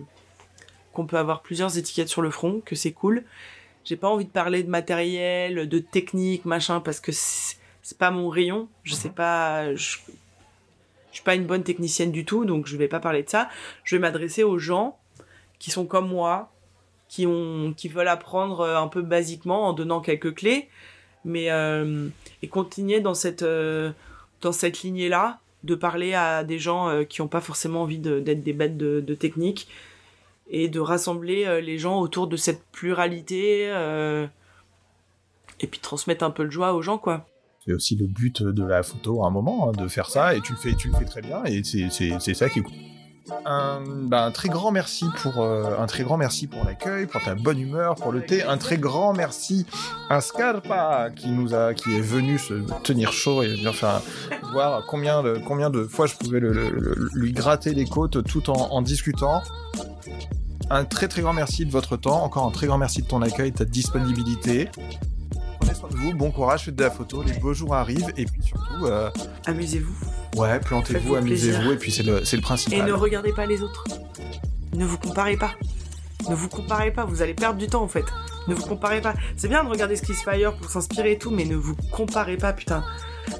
qu'on 0.97 1.05
peut 1.05 1.17
avoir 1.17 1.41
plusieurs 1.41 1.77
étiquettes 1.77 2.09
sur 2.09 2.21
le 2.21 2.29
front, 2.29 2.61
que 2.65 2.75
c'est 2.75 2.91
cool. 2.91 3.23
J'ai 3.85 3.95
pas 3.95 4.09
envie 4.09 4.25
de 4.25 4.31
parler 4.31 4.63
de 4.63 4.69
matériel, 4.69 5.69
de 5.69 5.79
technique, 5.79 6.43
machin, 6.43 6.81
parce 6.81 6.99
que 6.99 7.11
c'est 7.13 7.97
pas 7.97 8.11
mon 8.11 8.27
rayon. 8.27 8.67
Je 8.83 8.95
sais 8.95 9.09
pas, 9.09 9.73
je, 9.75 9.97
je 11.11 11.13
suis 11.13 11.23
pas 11.23 11.35
une 11.35 11.45
bonne 11.45 11.63
technicienne 11.63 12.11
du 12.11 12.25
tout, 12.25 12.43
donc 12.43 12.67
je 12.67 12.75
vais 12.75 12.87
pas 12.89 12.99
parler 12.99 13.23
de 13.23 13.29
ça. 13.29 13.47
Je 13.83 13.95
vais 13.95 14.01
m'adresser 14.01 14.43
aux 14.43 14.57
gens 14.57 14.97
qui 15.59 15.71
sont 15.71 15.85
comme 15.85 16.09
moi, 16.09 16.51
qui 17.07 17.25
ont, 17.25 17.73
qui 17.77 17.87
veulent 17.87 18.09
apprendre 18.09 18.65
un 18.65 18.87
peu 18.87 19.01
basiquement 19.01 19.67
en 19.67 19.73
donnant 19.73 20.01
quelques 20.01 20.35
clés 20.35 20.67
mais 21.27 21.51
euh, 21.51 22.07
et 22.41 22.47
continuer 22.47 23.01
dans 23.01 23.13
cette 23.13 23.43
euh, 23.43 23.91
dans 24.41 24.51
cette 24.51 24.81
lignée 24.81 25.09
là 25.09 25.39
de 25.63 25.75
parler 25.75 26.13
à 26.13 26.43
des 26.43 26.59
gens 26.59 26.87
euh, 26.87 27.03
qui 27.03 27.21
n'ont 27.21 27.27
pas 27.27 27.41
forcément 27.41 27.83
envie 27.83 27.99
d'être 27.99 28.43
des 28.43 28.53
bêtes 28.53 28.77
de, 28.77 29.01
de, 29.01 29.15
technique 29.15 29.67
et 30.49 30.69
de 30.69 30.79
rassembler 30.79 31.61
les 31.61 31.77
gens 31.77 31.99
autour 31.99 32.27
de 32.27 32.37
cette 32.37 32.63
pluralité 32.71 33.67
et 35.59 35.67
puis 35.67 35.79
transmettre 35.79 36.23
un 36.23 36.31
peu 36.31 36.45
de 36.45 36.51
joie 36.51 36.73
aux 36.73 36.81
gens 36.81 36.97
quoi 36.97 37.27
c'est 37.65 37.73
aussi 37.73 37.95
le 37.95 38.07
but 38.07 38.43
de 38.43 38.63
la 38.63 38.81
photo 38.81 39.23
à 39.23 39.27
un 39.27 39.29
moment 39.29 39.69
hein, 39.69 39.71
de 39.73 39.87
faire 39.87 40.09
ça 40.09 40.35
et 40.35 40.41
tu 40.41 40.53
le 40.53 40.57
fais 40.57 40.73
tu 40.73 40.87
le 40.89 40.95
fais 40.95 41.05
très 41.05 41.21
bien 41.21 41.43
et 41.43 41.63
c'est 41.63 42.33
ça 42.33 42.49
qui 42.49 42.59
est 42.59 42.61
cool 42.61 42.73
un, 43.45 44.11
un, 44.11 44.31
très 44.31 44.49
grand 44.49 44.71
merci 44.71 45.05
pour 45.21 45.41
euh, 45.41 45.77
un 45.77 45.85
très 45.85 46.03
grand 46.03 46.17
merci 46.17 46.47
pour 46.47 46.63
l'accueil, 46.63 47.07
pour 47.07 47.21
ta 47.21 47.35
bonne 47.35 47.59
humeur, 47.59 47.95
pour 47.95 48.11
le 48.11 48.21
thé. 48.23 48.43
Un 48.43 48.57
très 48.57 48.77
grand 48.77 49.13
merci 49.13 49.65
à 50.09 50.21
Scarpa 50.21 51.09
qui 51.15 51.29
nous 51.31 51.53
a, 51.53 51.73
qui 51.73 51.95
est 51.95 52.01
venu 52.01 52.37
se 52.37 52.53
tenir 52.83 53.11
chaud 53.11 53.43
et 53.43 53.49
venir 53.49 53.75
faire 53.75 54.01
voir 54.53 54.85
combien 54.87 55.23
de 55.23 55.39
combien 55.45 55.69
de 55.69 55.83
fois 55.83 56.07
je 56.07 56.15
pouvais 56.15 56.39
lui 56.39 57.33
gratter 57.33 57.73
les 57.73 57.85
côtes 57.85 58.23
tout 58.23 58.49
en 58.49 58.81
discutant. 58.81 59.43
Un 60.69 60.85
très 60.85 61.07
très 61.07 61.21
grand 61.21 61.33
merci 61.33 61.65
de 61.65 61.71
votre 61.71 61.97
temps. 61.97 62.23
Encore 62.23 62.45
un 62.45 62.51
très 62.51 62.67
grand 62.67 62.77
merci 62.77 63.01
de 63.01 63.07
ton 63.07 63.21
accueil, 63.21 63.51
de 63.51 63.57
ta 63.57 63.65
disponibilité 63.65 64.69
prenez 65.67 65.73
soin 65.73 65.89
de 65.89 65.95
vous, 65.95 66.13
bon 66.13 66.31
courage, 66.31 66.65
faites 66.65 66.75
de 66.75 66.83
la 66.83 66.91
photo, 66.91 67.23
les 67.23 67.33
beaux 67.33 67.53
jours 67.53 67.75
arrivent, 67.75 68.11
et 68.17 68.25
puis 68.25 68.41
surtout... 68.43 68.85
Euh... 68.85 69.09
Amusez-vous. 69.45 69.95
Ouais, 70.35 70.59
plantez-vous, 70.59 71.15
amusez-vous, 71.15 71.71
et 71.71 71.77
puis 71.77 71.91
c'est 71.91 72.03
le, 72.03 72.19
le 72.19 72.41
principal. 72.41 72.79
Et 72.79 72.81
ne 72.81 72.93
regardez 72.93 73.33
pas 73.33 73.45
les 73.45 73.61
autres. 73.61 73.85
Ne 74.73 74.85
vous 74.85 74.97
comparez 74.97 75.37
pas. 75.37 75.51
Ne 76.29 76.35
vous 76.35 76.49
comparez 76.49 76.91
pas, 76.91 77.05
vous 77.05 77.21
allez 77.21 77.33
perdre 77.33 77.57
du 77.57 77.67
temps 77.67 77.83
en 77.83 77.87
fait. 77.87 78.05
Ne 78.47 78.53
vous 78.53 78.65
comparez 78.65 79.01
pas. 79.01 79.13
C'est 79.35 79.47
bien 79.47 79.63
de 79.63 79.69
regarder 79.69 79.95
ce 79.95 80.01
qui 80.01 80.13
se 80.13 80.23
fait 80.23 80.31
ailleurs 80.31 80.55
pour 80.57 80.69
s'inspirer 80.69 81.13
et 81.13 81.17
tout, 81.17 81.31
mais 81.31 81.45
ne 81.45 81.55
vous 81.55 81.75
comparez 81.91 82.37
pas, 82.37 82.53
putain 82.53 82.83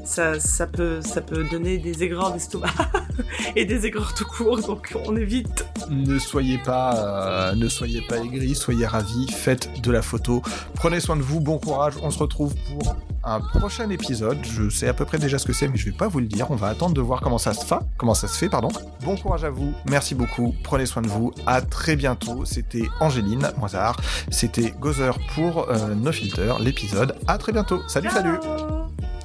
ça, 0.04 0.40
ça, 0.40 0.68
peut, 0.68 1.02
ça 1.02 1.22
peut 1.22 1.44
donner 1.50 1.78
des 1.78 2.04
aigreurs 2.04 2.32
d'estomac 2.32 2.72
et 3.56 3.66
des 3.66 3.86
aigreurs 3.86 4.14
tout 4.14 4.26
court, 4.26 4.60
donc 4.60 4.96
on 5.06 5.16
évite. 5.16 5.66
Ne 5.90 6.20
soyez 6.20 6.58
pas, 6.58 7.52
euh, 7.52 7.56
ne 7.56 7.68
soyez 7.68 8.02
pas 8.02 8.18
aigris, 8.18 8.56
soyez 8.56 8.86
ravis, 8.86 9.28
faites 9.32 9.82
de 9.82 9.92
la 9.92 10.02
photo, 10.02 10.42
prenez 10.76 11.00
soin 11.00 11.16
de 11.16 11.22
vous, 11.22 11.40
bon 11.40 11.58
courage, 11.58 11.94
on 12.02 12.12
se 12.12 12.20
retrouve 12.20 12.56
pour 12.68 12.96
un 13.28 13.42
prochain 13.42 13.90
épisode. 13.90 14.38
Je 14.44 14.70
sais 14.70 14.88
à 14.88 14.94
peu 14.94 15.06
près 15.06 15.20
déjà 15.20 15.38
ce 15.38 15.46
que 15.46 15.54
c'est, 15.54 15.68
mais 15.68 15.78
je 15.78 15.86
vais 15.86 15.92
pas 15.92 16.08
vous 16.08 16.20
le 16.20 16.28
dire. 16.28 16.50
On 16.50 16.56
va 16.56 16.68
attendre 16.68 16.94
de 16.94 17.02
voir 17.02 17.22
comment 17.22 17.38
ça 17.38 17.54
se 17.54 17.66
fait. 17.66 17.76
Comment 17.98 18.14
ça 18.14 18.28
se 18.28 18.38
fait, 18.38 18.50
pardon. 18.50 18.70
Bon 19.04 19.18
courage 19.18 19.44
à 19.44 19.50
vous. 19.50 19.74
Merci 19.90 20.16
beaucoup. 20.16 20.56
Prenez 20.64 20.86
soin 20.86 21.02
de 21.02 21.08
vous. 21.08 21.34
À 21.46 21.62
très 21.62 21.96
bientôt. 21.96 22.46
C'était 22.46 22.88
Angéline 23.00 23.52
Moisard. 23.58 23.98
C'était 24.32 24.74
Gozer 24.80 25.18
pour 25.36 25.70
euh, 25.70 25.94
No 25.96 26.12
Filter, 26.12 26.54
l'épisode. 26.60 27.16
À 27.28 27.38
très 27.38 27.52
bientôt. 27.52 27.82
Salut, 27.88 28.10
Ciao 28.10 28.22
salut. 28.22 29.17